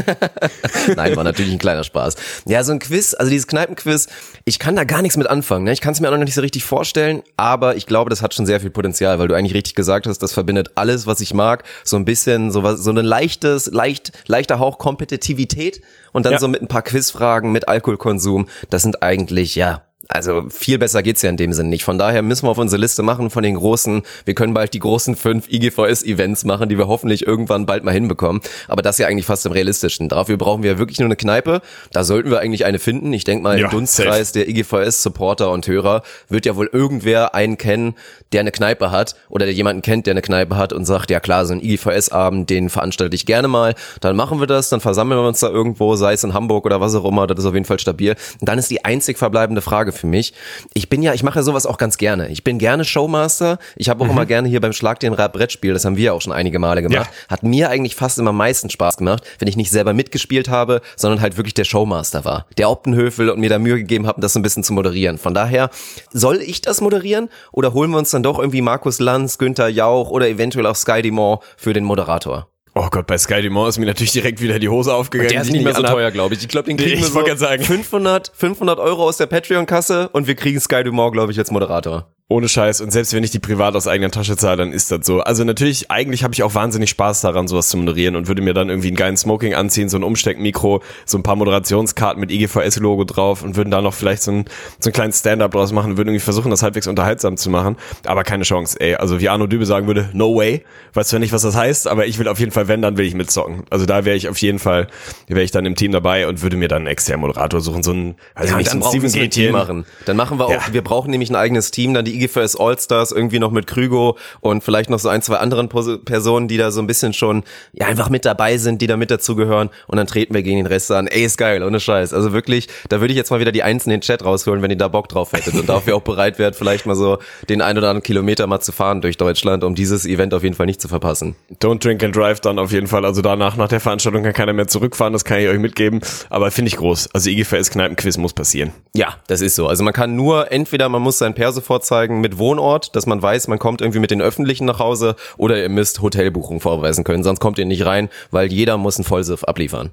nein, 0.97 1.14
war 1.14 1.25
natürlich 1.25 1.52
ein 1.52 1.59
kleiner 1.59 1.85
Spaß. 1.85 2.17
Ja, 2.47 2.64
so 2.64 2.73
ein 2.73 2.81
Quiz, 2.81 3.14
also 3.14 3.31
dieses 3.31 3.47
Kneipenquiz, 3.47 4.09
ich 4.45 4.59
kann 4.59 4.75
da 4.75 4.83
gar 4.83 5.02
nichts 5.02 5.17
mit 5.17 5.29
anfangen, 5.29 5.64
ne? 5.64 5.73
Ich 5.73 5.83
kann 5.83 5.93
es 5.93 6.00
mir 6.00 6.09
auch 6.09 6.17
noch 6.17 6.25
nicht 6.25 6.35
so 6.35 6.41
richtig 6.41 6.64
vorstellen, 6.64 7.23
aber 7.37 7.76
ich 7.76 7.87
glaube, 7.87 8.11
das 8.11 8.23
hat 8.23 8.35
schon 8.35 8.47
sehr 8.47 8.59
viel 8.61 8.71
Potenzial, 8.71 9.21
weil 9.21 9.29
du 9.29 9.35
eigentlich 9.37 9.55
richtig 9.55 9.76
gesagt 9.76 10.07
hast, 10.09 10.19
das 10.19 10.33
verbindet 10.33 10.71
alles, 10.75 11.07
was 11.07 11.21
ich 11.21 11.33
mag, 11.35 11.64
so 11.85 11.97
ein 11.97 12.07
bisschen 12.07 12.50
so 12.50 12.62
was, 12.62 12.83
so 12.83 12.91
ein 12.91 12.97
leichtes, 12.97 13.67
leicht, 13.67 14.12
leichter 14.26 14.59
Hauch 14.59 14.79
Kompetitivität 15.12 15.83
und 16.12 16.25
dann 16.25 16.35
ja. 16.35 16.38
so 16.38 16.49
mit 16.49 16.62
ein 16.62 16.69
paar 16.69 16.83
Quizfragen, 16.83 17.52
mit 17.52 17.69
Alkoholkonsum. 17.69 18.49
Das 18.71 18.83
sind 18.83 19.02
eigentlich, 19.02 19.54
ja, 19.54 19.83
also 20.09 20.44
viel 20.50 20.78
besser 20.78 21.02
geht's 21.02 21.23
ja 21.23 21.30
in 21.30 21.37
dem 21.37 21.52
Sinn 21.52 21.68
nicht. 21.68 21.85
Von 21.85 21.99
daher 21.99 22.23
müssen 22.23 22.47
wir 22.47 22.50
auf 22.50 22.59
unsere 22.59 22.80
Liste 22.80 23.02
machen 23.02 23.30
von 23.30 23.42
den 23.42 23.54
großen, 23.54 24.02
wir 24.25 24.35
können 24.35 24.54
bald 24.54 24.75
die 24.75 24.78
großen 24.78 25.16
fünf 25.16 25.49
IGVS-Events 25.49 26.44
machen, 26.44 26.68
die 26.68 26.76
wir 26.76 26.88
hoffentlich 26.88 27.26
irgendwann 27.26 27.66
bald 27.66 27.85
mal 27.85 27.92
hinbekommen. 27.92 28.42
Aber 28.68 28.82
das 28.82 28.97
ist 28.97 28.99
ja 29.00 29.06
eigentlich 29.06 29.26
fast 29.26 29.47
im 29.47 29.52
realistischen. 29.52 30.09
Dafür 30.09 30.37
brauchen 30.37 30.62
wir 30.62 30.78
wirklich 30.78 30.99
nur 30.99 31.06
eine 31.06 31.16
Kneipe. 31.16 31.62
Da 31.92 32.04
sollten 32.04 32.30
wir 32.30 32.40
eigentlich 32.40 32.64
eine 32.64 32.78
finden. 32.78 33.12
Ich 33.12 33.25
denke 33.25 33.42
mal, 33.42 33.59
ja, 33.59 33.66
im 33.66 33.71
Dunstkreis 33.71 34.32
safe. 34.32 34.44
der 34.44 34.49
IGVS-Supporter 34.49 35.50
und 35.50 35.66
Hörer 35.66 36.02
wird 36.28 36.47
ja 36.47 36.56
wohl 36.56 36.68
irgendwer 36.73 37.35
einen 37.35 37.56
kennen, 37.56 37.94
der 38.32 38.40
eine 38.40 38.52
Kneipe 38.52 38.90
hat 38.90 39.14
oder 39.28 39.47
der 39.47 39.54
jemanden 39.54 39.82
kennt, 39.82 40.06
der 40.06 40.12
eine 40.12 40.23
Kneipe 40.23 40.56
hat 40.56 40.73
und 40.73 40.85
sagt, 40.85 41.11
ja 41.11 41.21
klar, 41.21 41.47
so 41.47 41.54
ein 41.54 41.61
IGVS-Abend, 41.62 42.50
den 42.50 42.71
veranstalte 42.71 43.14
ich 43.14 43.26
gerne 43.26 43.49
mal. 43.49 43.75
Dann 44.00 44.16
machen 44.16 44.40
wir 44.40 44.47
das, 44.47 44.68
dann 44.68 44.80
versammeln 44.80 45.21
wir 45.21 45.28
uns 45.28 45.40
da 45.40 45.49
irgendwo, 45.49 45.94
sei 45.97 46.14
es 46.14 46.25
in 46.25 46.35
Hamburg 46.35 46.66
oder 46.66 46.80
was 46.80 46.94
auch 46.94 47.04
immer. 47.04 47.26
Das 47.26 47.38
ist 47.38 47.44
auf 47.44 47.54
jeden 47.54 47.66
Fall 47.66 47.78
stabil. 47.78 48.16
Und 48.40 48.49
dann 48.49 48.59
ist 48.59 48.71
die 48.71 48.85
einzig 48.85 49.18
verbleibende 49.18 49.62
Frage 49.62 49.91
für 49.92 50.06
mich. 50.06 50.32
Ich 50.75 50.88
bin 50.88 51.02
ja, 51.02 51.14
ich 51.14 51.22
mache 51.22 51.38
ja 51.38 51.42
sowas 51.42 51.66
auch 51.66 51.78
ganz 51.78 51.99
gerne. 51.99 52.28
Ich 52.28 52.44
bin 52.44 52.58
gerne 52.58 52.84
Showmaster. 52.84 53.58
Ich 53.76 53.88
habe 53.88 54.02
auch 54.02 54.06
mhm. 54.06 54.12
immer 54.12 54.26
gerne 54.26 54.49
hier 54.49 54.61
beim 54.61 54.72
Schlag 54.72 55.00
den 55.00 55.12
Rad 55.12 55.32
Brettspiel, 55.32 55.72
das 55.72 55.84
haben 55.84 55.96
wir 55.96 56.14
auch 56.14 56.20
schon 56.20 56.32
einige 56.32 56.58
Male 56.58 56.82
gemacht. 56.82 57.11
Ja. 57.12 57.28
Hat 57.28 57.42
mir 57.42 57.70
eigentlich 57.70 57.94
fast 57.94 58.18
immer 58.18 58.30
am 58.30 58.37
meisten 58.37 58.70
Spaß 58.70 58.96
gemacht, 58.96 59.25
wenn 59.38 59.49
ich 59.49 59.56
nicht 59.56 59.70
selber 59.70 59.92
mitgespielt 59.92 60.49
habe, 60.49 60.80
sondern 60.96 61.20
halt 61.20 61.37
wirklich 61.37 61.54
der 61.54 61.64
Showmaster 61.64 62.25
war. 62.25 62.46
Der 62.58 62.70
Optenhöfel 62.70 63.30
und 63.30 63.40
mir 63.40 63.50
da 63.50 63.58
Mühe 63.58 63.76
gegeben 63.76 64.06
habe, 64.06 64.20
das 64.20 64.32
so 64.32 64.38
ein 64.38 64.42
bisschen 64.42 64.64
zu 64.64 64.72
moderieren. 64.72 65.18
Von 65.18 65.34
daher, 65.34 65.70
soll 66.12 66.40
ich 66.40 66.61
das 66.61 66.80
moderieren 66.80 67.28
oder 67.52 67.72
holen 67.72 67.90
wir 67.90 67.99
uns 67.99 68.11
dann 68.11 68.22
doch 68.22 68.38
irgendwie 68.38 68.62
Markus 68.62 68.99
Lanz, 69.00 69.38
Günther 69.38 69.68
Jauch 69.68 70.11
oder 70.11 70.28
eventuell 70.28 70.66
auch 70.66 70.76
Sky 70.76 71.02
Dumont 71.02 71.42
für 71.56 71.72
den 71.72 71.84
Moderator? 71.84 72.51
Oh 72.75 72.88
Gott, 72.91 73.07
bei 73.07 73.19
Sky 73.19 73.43
Dumont 73.43 73.69
ist 73.69 73.79
mir 73.79 73.85
natürlich 73.85 74.12
direkt 74.12 74.41
wieder 74.41 74.59
die 74.59 74.69
Hose 74.69 74.95
aufgegangen. 74.95 75.31
Der 75.31 75.43
ist 75.43 75.52
nicht 75.52 75.62
mehr 75.62 75.75
so 75.75 75.83
teuer, 75.83 76.11
glaube 76.11 76.35
ich. 76.35 76.41
Ich 76.41 76.49
glaube, 76.49 76.69
den 76.69 76.79
kriegen 76.79 76.99
ich 76.99 77.14
wir 77.14 77.35
so 77.35 77.37
sagen. 77.37 77.62
500, 77.62 78.33
500 78.35 78.79
Euro 78.79 79.05
aus 79.05 79.19
der 79.19 79.26
Patreon-Kasse 79.26 80.09
und 80.09 80.26
wir 80.26 80.35
kriegen 80.35 80.59
Sky 80.59 80.83
Dumont, 80.83 81.12
glaube 81.12 81.33
ich, 81.33 81.38
als 81.38 81.50
Moderator. 81.50 82.11
Ohne 82.32 82.48
Scheiß. 82.48 82.80
Und 82.80 82.90
selbst 82.92 83.12
wenn 83.12 83.22
ich 83.24 83.30
die 83.30 83.40
privat 83.40 83.76
aus 83.76 83.86
eigener 83.86 84.10
Tasche 84.10 84.38
zahle, 84.38 84.56
dann 84.56 84.72
ist 84.72 84.90
das 84.90 85.04
so. 85.04 85.20
Also 85.20 85.44
natürlich, 85.44 85.90
eigentlich 85.90 86.24
habe 86.24 86.32
ich 86.32 86.42
auch 86.42 86.54
wahnsinnig 86.54 86.88
Spaß 86.88 87.20
daran, 87.20 87.46
sowas 87.46 87.68
zu 87.68 87.76
moderieren 87.76 88.16
und 88.16 88.26
würde 88.26 88.40
mir 88.40 88.54
dann 88.54 88.70
irgendwie 88.70 88.88
einen 88.88 88.96
geilen 88.96 89.18
Smoking 89.18 89.52
anziehen, 89.52 89.90
so 89.90 89.98
ein 89.98 90.02
Umsteckmikro, 90.02 90.82
so 91.04 91.18
ein 91.18 91.22
paar 91.22 91.36
Moderationskarten 91.36 92.18
mit 92.18 92.30
IGVS-Logo 92.30 93.04
drauf 93.04 93.42
und 93.42 93.56
würden 93.56 93.70
da 93.70 93.82
noch 93.82 93.92
vielleicht 93.92 94.22
so, 94.22 94.32
ein, 94.32 94.46
so 94.80 94.88
einen 94.88 94.94
kleinen 94.94 95.12
Stand-up 95.12 95.52
draus 95.52 95.72
machen, 95.72 95.98
würden 95.98 96.08
irgendwie 96.08 96.24
versuchen, 96.24 96.50
das 96.50 96.62
halbwegs 96.62 96.86
unterhaltsam 96.86 97.36
zu 97.36 97.50
machen. 97.50 97.76
Aber 98.06 98.24
keine 98.24 98.44
Chance, 98.44 98.80
ey. 98.80 98.94
Also 98.94 99.20
wie 99.20 99.28
Arno 99.28 99.46
Dübe 99.46 99.66
sagen 99.66 99.86
würde, 99.86 100.08
no 100.14 100.34
way. 100.34 100.64
Weiß 100.94 101.08
zwar 101.08 101.20
nicht, 101.20 101.34
was 101.34 101.42
das 101.42 101.54
heißt, 101.54 101.86
aber 101.86 102.06
ich 102.06 102.18
will 102.18 102.28
auf 102.28 102.40
jeden 102.40 102.52
Fall, 102.52 102.66
wenn, 102.66 102.80
dann 102.80 102.96
will 102.96 103.04
ich 103.04 103.14
mitzocken. 103.14 103.64
Also 103.68 103.84
da 103.84 104.06
wäre 104.06 104.16
ich 104.16 104.30
auf 104.30 104.38
jeden 104.38 104.58
Fall, 104.58 104.86
wäre 105.28 105.42
ich 105.42 105.50
dann 105.50 105.66
im 105.66 105.74
Team 105.74 105.92
dabei 105.92 106.26
und 106.26 106.40
würde 106.40 106.56
mir 106.56 106.68
dann 106.68 106.78
einen 106.78 106.86
externen 106.86 107.20
Moderator 107.20 107.60
suchen, 107.60 107.82
so 107.82 107.92
ein, 107.92 108.14
also 108.34 108.52
ja, 108.52 108.56
nicht, 108.56 108.72
dann 108.72 108.80
so 108.80 108.90
ein 108.90 109.06
Steven 109.10 109.30
Team 109.30 109.52
machen. 109.52 109.84
Dann 110.06 110.16
machen 110.16 110.38
wir 110.38 110.46
auch, 110.46 110.50
ja. 110.50 110.62
wir 110.72 110.82
brauchen 110.82 111.10
nämlich 111.10 111.28
ein 111.28 111.36
eigenes 111.36 111.70
Team, 111.70 111.92
dann 111.92 112.06
die 112.06 112.22
IGVS 112.23 112.57
All-Stars 112.57 112.93
Stars 112.93 113.12
irgendwie 113.12 113.38
noch 113.38 113.50
mit 113.50 113.67
Krügo 113.67 114.17
und 114.41 114.62
vielleicht 114.62 114.91
noch 114.91 114.99
so 114.99 115.09
ein, 115.09 115.23
zwei 115.23 115.37
anderen 115.37 115.69
Personen, 115.69 116.49
die 116.49 116.57
da 116.57 116.71
so 116.71 116.81
ein 116.81 116.87
bisschen 116.87 117.12
schon 117.12 117.43
ja 117.73 117.87
einfach 117.87 118.11
mit 118.11 118.25
dabei 118.25 118.59
sind, 118.59 118.83
die 118.83 118.87
da 118.87 118.97
mit 118.97 119.11
dazugehören 119.11 119.71
und 119.87 119.97
dann 119.97 120.07
treten 120.07 120.35
wir 120.35 120.43
gegen 120.43 120.59
den 120.59 120.67
Rest 120.67 120.91
an. 120.93 121.07
Ey, 121.07 121.25
ist 121.25 121.38
geil, 121.38 121.62
ohne 121.62 121.81
Scheiß. 121.81 122.12
Also 122.12 122.33
wirklich, 122.33 122.69
da 122.88 123.00
würde 123.00 123.12
ich 123.12 123.17
jetzt 123.17 123.31
mal 123.31 123.41
wieder 123.41 123.52
die 123.52 123.62
Einzelnen 123.62 123.95
in 123.95 124.00
den 124.00 124.05
Chat 124.05 124.25
rausholen, 124.25 124.62
wenn 124.62 124.71
ihr 124.71 124.76
da 124.76 124.88
Bock 124.88 125.09
drauf 125.09 125.33
hättet 125.33 125.55
und 125.55 125.69
dafür 125.69 125.97
auch 125.97 126.02
bereit 126.02 126.38
wärt, 126.38 126.55
vielleicht 126.55 126.87
mal 126.87 126.95
so 126.95 127.19
den 127.49 127.62
ein 127.62 127.79
oder 127.79 127.88
anderen 127.88 128.02
Kilometer 128.02 128.47
mal 128.47 128.61
zu 128.61 128.73
fahren 128.73 129.00
durch 129.00 129.17
Deutschland, 129.17 129.64
um 129.64 129.75
dieses 129.75 130.05
Event 130.07 130.35
auf 130.35 130.43
jeden 130.43 130.55
Fall 130.55 130.67
nicht 130.67 130.81
zu 130.81 130.88
verpassen. 130.88 131.35
Don't 131.61 131.83
drink 131.83 132.02
and 132.02 132.14
drive 132.14 132.41
dann 132.41 132.59
auf 132.59 132.73
jeden 132.73 132.87
Fall. 132.87 133.05
Also 133.05 133.23
danach, 133.23 133.57
nach 133.57 133.69
der 133.69 133.81
Veranstaltung 133.81 134.23
kann 134.23 134.33
keiner 134.33 134.52
mehr 134.52 134.69
zurückfahren, 134.69 135.12
das 135.12 135.25
kann 135.25 135.38
ich 135.38 135.49
euch 135.49 135.59
mitgeben. 135.59 136.00
Aber 136.29 136.50
finde 136.50 136.69
ich 136.69 136.76
groß. 136.76 137.11
Also 137.14 137.31
IGVS 137.31 137.71
Kneipenquiz 137.71 138.19
muss 138.19 138.33
passieren. 138.33 138.73
Ja, 138.95 139.17
das 139.29 139.41
ist 139.41 139.55
so. 139.55 139.67
Also 139.67 139.83
man 139.83 139.93
kann 139.93 140.14
nur, 140.14 140.52
entweder 140.52 140.88
man 140.88 141.02
muss 141.02 141.19
sein 141.19 141.35
Perso 141.35 141.61
vorzeigen 141.61 142.01
mit 142.11 142.38
Wohnort, 142.38 142.94
dass 142.97 143.06
man 143.06 143.23
weiß, 143.23 143.49
man 143.49 143.59
kommt 143.59 143.80
irgendwie 143.80 144.00
mit 144.00 144.11
den 144.11 144.23
Öffentlichen 144.23 144.64
nach 144.64 144.78
Hause 144.78 145.16
oder 145.37 145.61
ihr 145.61 145.68
müsst 145.68 146.02
Hotelbuchung 146.02 146.61
vorweisen 146.61 147.04
können, 147.04 147.23
sonst 147.23 147.40
kommt 147.40 147.59
ihr 147.59 147.66
nicht 147.66 147.85
rein, 147.85 148.09
weil 148.30 148.52
jeder 148.52 148.76
muss 148.76 148.99
einen 148.99 149.04
Vollsiff 149.04 149.44
abliefern. 149.44 149.90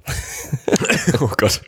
oh 1.22 1.30
Gott. 1.38 1.62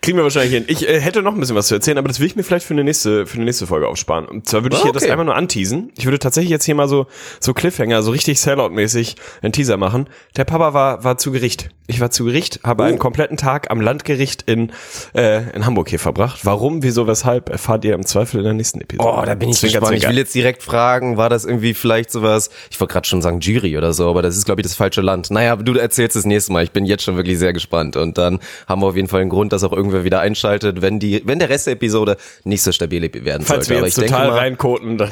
Kriegen 0.00 0.16
wir 0.18 0.24
wahrscheinlich 0.24 0.52
hin. 0.52 0.64
Ich 0.68 0.88
äh, 0.88 1.00
hätte 1.00 1.22
noch 1.22 1.34
ein 1.34 1.40
bisschen 1.40 1.56
was 1.56 1.68
zu 1.68 1.74
erzählen, 1.74 1.98
aber 1.98 2.08
das 2.08 2.20
will 2.20 2.26
ich 2.26 2.36
mir 2.36 2.42
vielleicht 2.42 2.66
für 2.66 2.74
eine 2.74 2.84
nächste, 2.84 3.26
für 3.26 3.36
eine 3.36 3.44
nächste 3.44 3.66
Folge 3.66 3.88
aufsparen. 3.88 4.26
Und 4.26 4.48
zwar 4.48 4.62
würde 4.62 4.76
ich 4.76 4.82
hier 4.82 4.90
okay. 4.90 5.00
das 5.00 5.10
einmal 5.10 5.26
nur 5.26 5.36
anteasen. 5.36 5.92
Ich 5.96 6.04
würde 6.04 6.18
tatsächlich 6.18 6.50
jetzt 6.50 6.64
hier 6.64 6.74
mal 6.74 6.88
so, 6.88 7.06
so 7.40 7.54
Cliffhanger, 7.54 8.02
so 8.02 8.10
richtig 8.10 8.38
Sellout-mäßig 8.38 9.16
einen 9.42 9.52
Teaser 9.52 9.76
machen. 9.76 10.08
Der 10.36 10.44
Papa 10.44 10.74
war, 10.74 11.04
war 11.04 11.18
zu 11.18 11.32
Gericht. 11.32 11.70
Ich 11.86 12.00
war 12.00 12.10
zu 12.10 12.24
Gericht, 12.24 12.60
habe 12.64 12.82
oh. 12.82 12.86
einen 12.86 12.98
kompletten 12.98 13.36
Tag 13.36 13.70
am 13.70 13.80
Landgericht 13.80 14.42
in, 14.42 14.72
äh, 15.14 15.50
in 15.50 15.66
Hamburg 15.66 15.90
hier 15.90 15.98
verbracht. 15.98 16.40
Warum, 16.44 16.82
wieso, 16.82 17.06
weshalb, 17.06 17.50
erfahrt 17.50 17.84
ihr 17.84 17.94
im 17.94 18.06
Zweifel 18.06 18.38
in 18.38 18.44
der 18.44 18.54
nächsten 18.54 18.80
Episode. 18.80 19.08
Oh, 19.08 19.22
da 19.24 19.34
bin 19.34 19.50
ich 19.50 19.60
gespannt. 19.60 19.96
Ich 19.96 20.08
will 20.08 20.16
jetzt 20.16 20.34
direkt 20.34 20.62
fragen, 20.62 21.16
war 21.16 21.28
das 21.28 21.44
irgendwie 21.44 21.74
vielleicht 21.74 22.10
sowas, 22.10 22.50
ich 22.70 22.80
wollte 22.80 22.92
gerade 22.92 23.06
schon 23.06 23.20
sagen 23.20 23.40
Jury 23.40 23.76
oder 23.76 23.92
so, 23.92 24.08
aber 24.08 24.22
das 24.22 24.36
ist, 24.36 24.46
glaube 24.46 24.60
ich, 24.60 24.66
das 24.66 24.74
falsche 24.74 25.02
Land. 25.02 25.30
Naja, 25.30 25.56
du 25.56 25.74
erzählst 25.74 26.16
es 26.16 26.24
nächste 26.24 26.52
Mal. 26.52 26.64
Ich 26.64 26.72
bin 26.72 26.86
jetzt 26.86 27.02
schon 27.02 27.16
wirklich 27.16 27.38
sehr 27.38 27.52
gespannt. 27.52 27.96
Und 27.96 28.18
dann 28.18 28.40
haben 28.66 28.82
wir 28.82 28.86
auf 28.86 28.96
jeden 28.96 29.08
Fall 29.08 29.20
einen 29.20 29.30
Grund, 29.30 29.52
dass 29.54 29.64
auch 29.64 29.72
irgendwer 29.72 30.04
wieder 30.04 30.20
einschaltet, 30.20 30.82
wenn 30.82 30.98
die, 30.98 31.22
wenn 31.24 31.38
der 31.38 31.48
Rest 31.48 31.66
der 31.66 31.74
Episode 31.74 32.16
nicht 32.44 32.62
so 32.62 32.72
stabil 32.72 33.02
werden 33.02 33.44
Falls 33.44 33.66
sollte. 33.66 33.80
Wir 33.80 33.86
jetzt 33.86 33.98
total 33.98 34.28
mal, 34.28 34.38
reinkoten, 34.38 34.98
dann, 34.98 35.10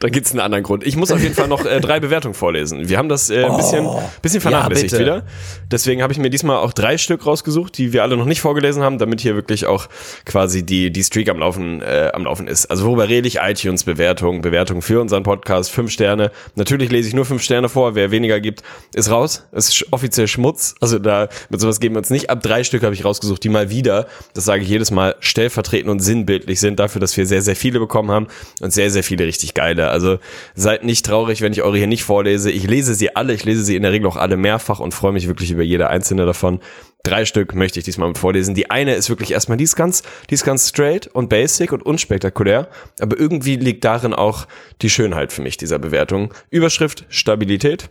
dann 0.00 0.10
gibt's 0.10 0.32
einen 0.32 0.40
anderen 0.40 0.64
Grund. 0.64 0.86
Ich 0.86 0.96
muss 0.96 1.10
auf 1.10 1.22
jeden 1.22 1.34
Fall 1.34 1.48
noch 1.48 1.64
äh, 1.64 1.80
drei 1.80 2.00
Bewertungen 2.00 2.34
vorlesen. 2.34 2.88
Wir 2.88 2.98
haben 2.98 3.08
das 3.08 3.30
äh, 3.30 3.44
ein 3.44 3.50
oh, 3.50 3.56
bisschen, 3.56 3.88
bisschen 4.22 4.40
vernachlässigt 4.40 4.92
ja, 4.92 4.98
wieder. 4.98 5.22
Deswegen 5.70 6.02
habe 6.02 6.12
ich 6.12 6.18
mir 6.18 6.30
diesmal 6.30 6.58
auch 6.58 6.72
drei 6.72 6.98
Stück 6.98 7.26
rausgesucht, 7.26 7.78
die 7.78 7.92
wir 7.92 8.02
alle 8.02 8.16
noch 8.16 8.26
nicht 8.26 8.40
vorgelesen 8.40 8.82
haben, 8.82 8.98
damit 8.98 9.20
hier 9.20 9.34
wirklich 9.34 9.66
auch 9.66 9.88
quasi 10.24 10.64
die, 10.64 10.90
die 10.90 11.04
Streak 11.04 11.28
am 11.28 11.38
Laufen, 11.38 11.82
äh, 11.82 12.10
am 12.12 12.24
Laufen 12.24 12.46
ist. 12.46 12.66
Also 12.66 12.86
worüber 12.86 13.08
rede 13.08 13.28
ich? 13.28 13.38
iTunes 13.40 13.84
Bewertung, 13.84 14.42
Bewertung 14.42 14.82
für 14.82 15.00
unseren 15.00 15.22
Podcast, 15.22 15.70
fünf 15.70 15.90
Sterne. 15.90 16.30
Natürlich 16.54 16.90
lese 16.90 17.08
ich 17.08 17.14
nur 17.14 17.24
fünf 17.24 17.42
Sterne 17.42 17.68
vor. 17.68 17.94
Wer 17.94 18.10
weniger 18.10 18.40
gibt, 18.40 18.62
ist 18.94 19.10
raus. 19.10 19.44
Es 19.52 19.68
ist 19.68 19.92
offiziell 19.92 20.28
Schmutz. 20.28 20.74
Also 20.80 20.98
da, 20.98 21.28
mit 21.50 21.60
sowas 21.60 21.80
geben 21.80 21.94
wir 21.94 21.98
uns 21.98 22.10
nicht 22.10 22.30
ab. 22.30 22.42
Drei 22.42 22.64
Stück 22.64 22.82
habe 22.82 22.94
ich 22.94 23.04
rausgesucht, 23.04 23.42
die 23.44 23.48
mal 23.48 23.70
wieder, 23.74 24.06
das 24.32 24.44
sage 24.44 24.62
ich 24.62 24.68
jedes 24.68 24.90
Mal, 24.90 25.16
stellvertretend 25.20 25.90
und 25.90 26.00
sinnbildlich 26.00 26.60
sind 26.60 26.78
dafür, 26.80 27.00
dass 27.00 27.16
wir 27.16 27.26
sehr, 27.26 27.42
sehr 27.42 27.56
viele 27.56 27.78
bekommen 27.78 28.10
haben 28.10 28.28
und 28.60 28.72
sehr, 28.72 28.90
sehr 28.90 29.02
viele 29.02 29.26
richtig 29.26 29.54
geile. 29.54 29.88
Also 29.88 30.18
seid 30.54 30.84
nicht 30.84 31.04
traurig, 31.04 31.40
wenn 31.42 31.52
ich 31.52 31.62
eure 31.62 31.76
hier 31.76 31.86
nicht 31.86 32.04
vorlese. 32.04 32.50
Ich 32.50 32.66
lese 32.66 32.94
sie 32.94 33.14
alle. 33.16 33.34
Ich 33.34 33.44
lese 33.44 33.64
sie 33.64 33.76
in 33.76 33.82
der 33.82 33.92
Regel 33.92 34.06
auch 34.06 34.16
alle 34.16 34.36
mehrfach 34.36 34.80
und 34.80 34.94
freue 34.94 35.12
mich 35.12 35.28
wirklich 35.28 35.50
über 35.50 35.62
jede 35.62 35.88
einzelne 35.90 36.24
davon. 36.24 36.60
Drei 37.02 37.26
Stück 37.26 37.54
möchte 37.54 37.78
ich 37.78 37.84
diesmal 37.84 38.14
vorlesen. 38.14 38.54
Die 38.54 38.70
eine 38.70 38.94
ist 38.94 39.10
wirklich 39.10 39.32
erstmal, 39.32 39.58
die 39.58 39.64
ist 39.64 39.76
ganz, 39.76 40.02
die 40.30 40.34
ist 40.34 40.44
ganz 40.44 40.70
straight 40.70 41.06
und 41.08 41.28
basic 41.28 41.70
und 41.72 41.84
unspektakulär, 41.84 42.68
aber 42.98 43.18
irgendwie 43.18 43.56
liegt 43.56 43.84
darin 43.84 44.14
auch 44.14 44.46
die 44.80 44.88
Schönheit 44.88 45.30
für 45.30 45.42
mich 45.42 45.58
dieser 45.58 45.78
Bewertung. 45.78 46.32
Überschrift 46.48 47.04
Stabilität. 47.10 47.90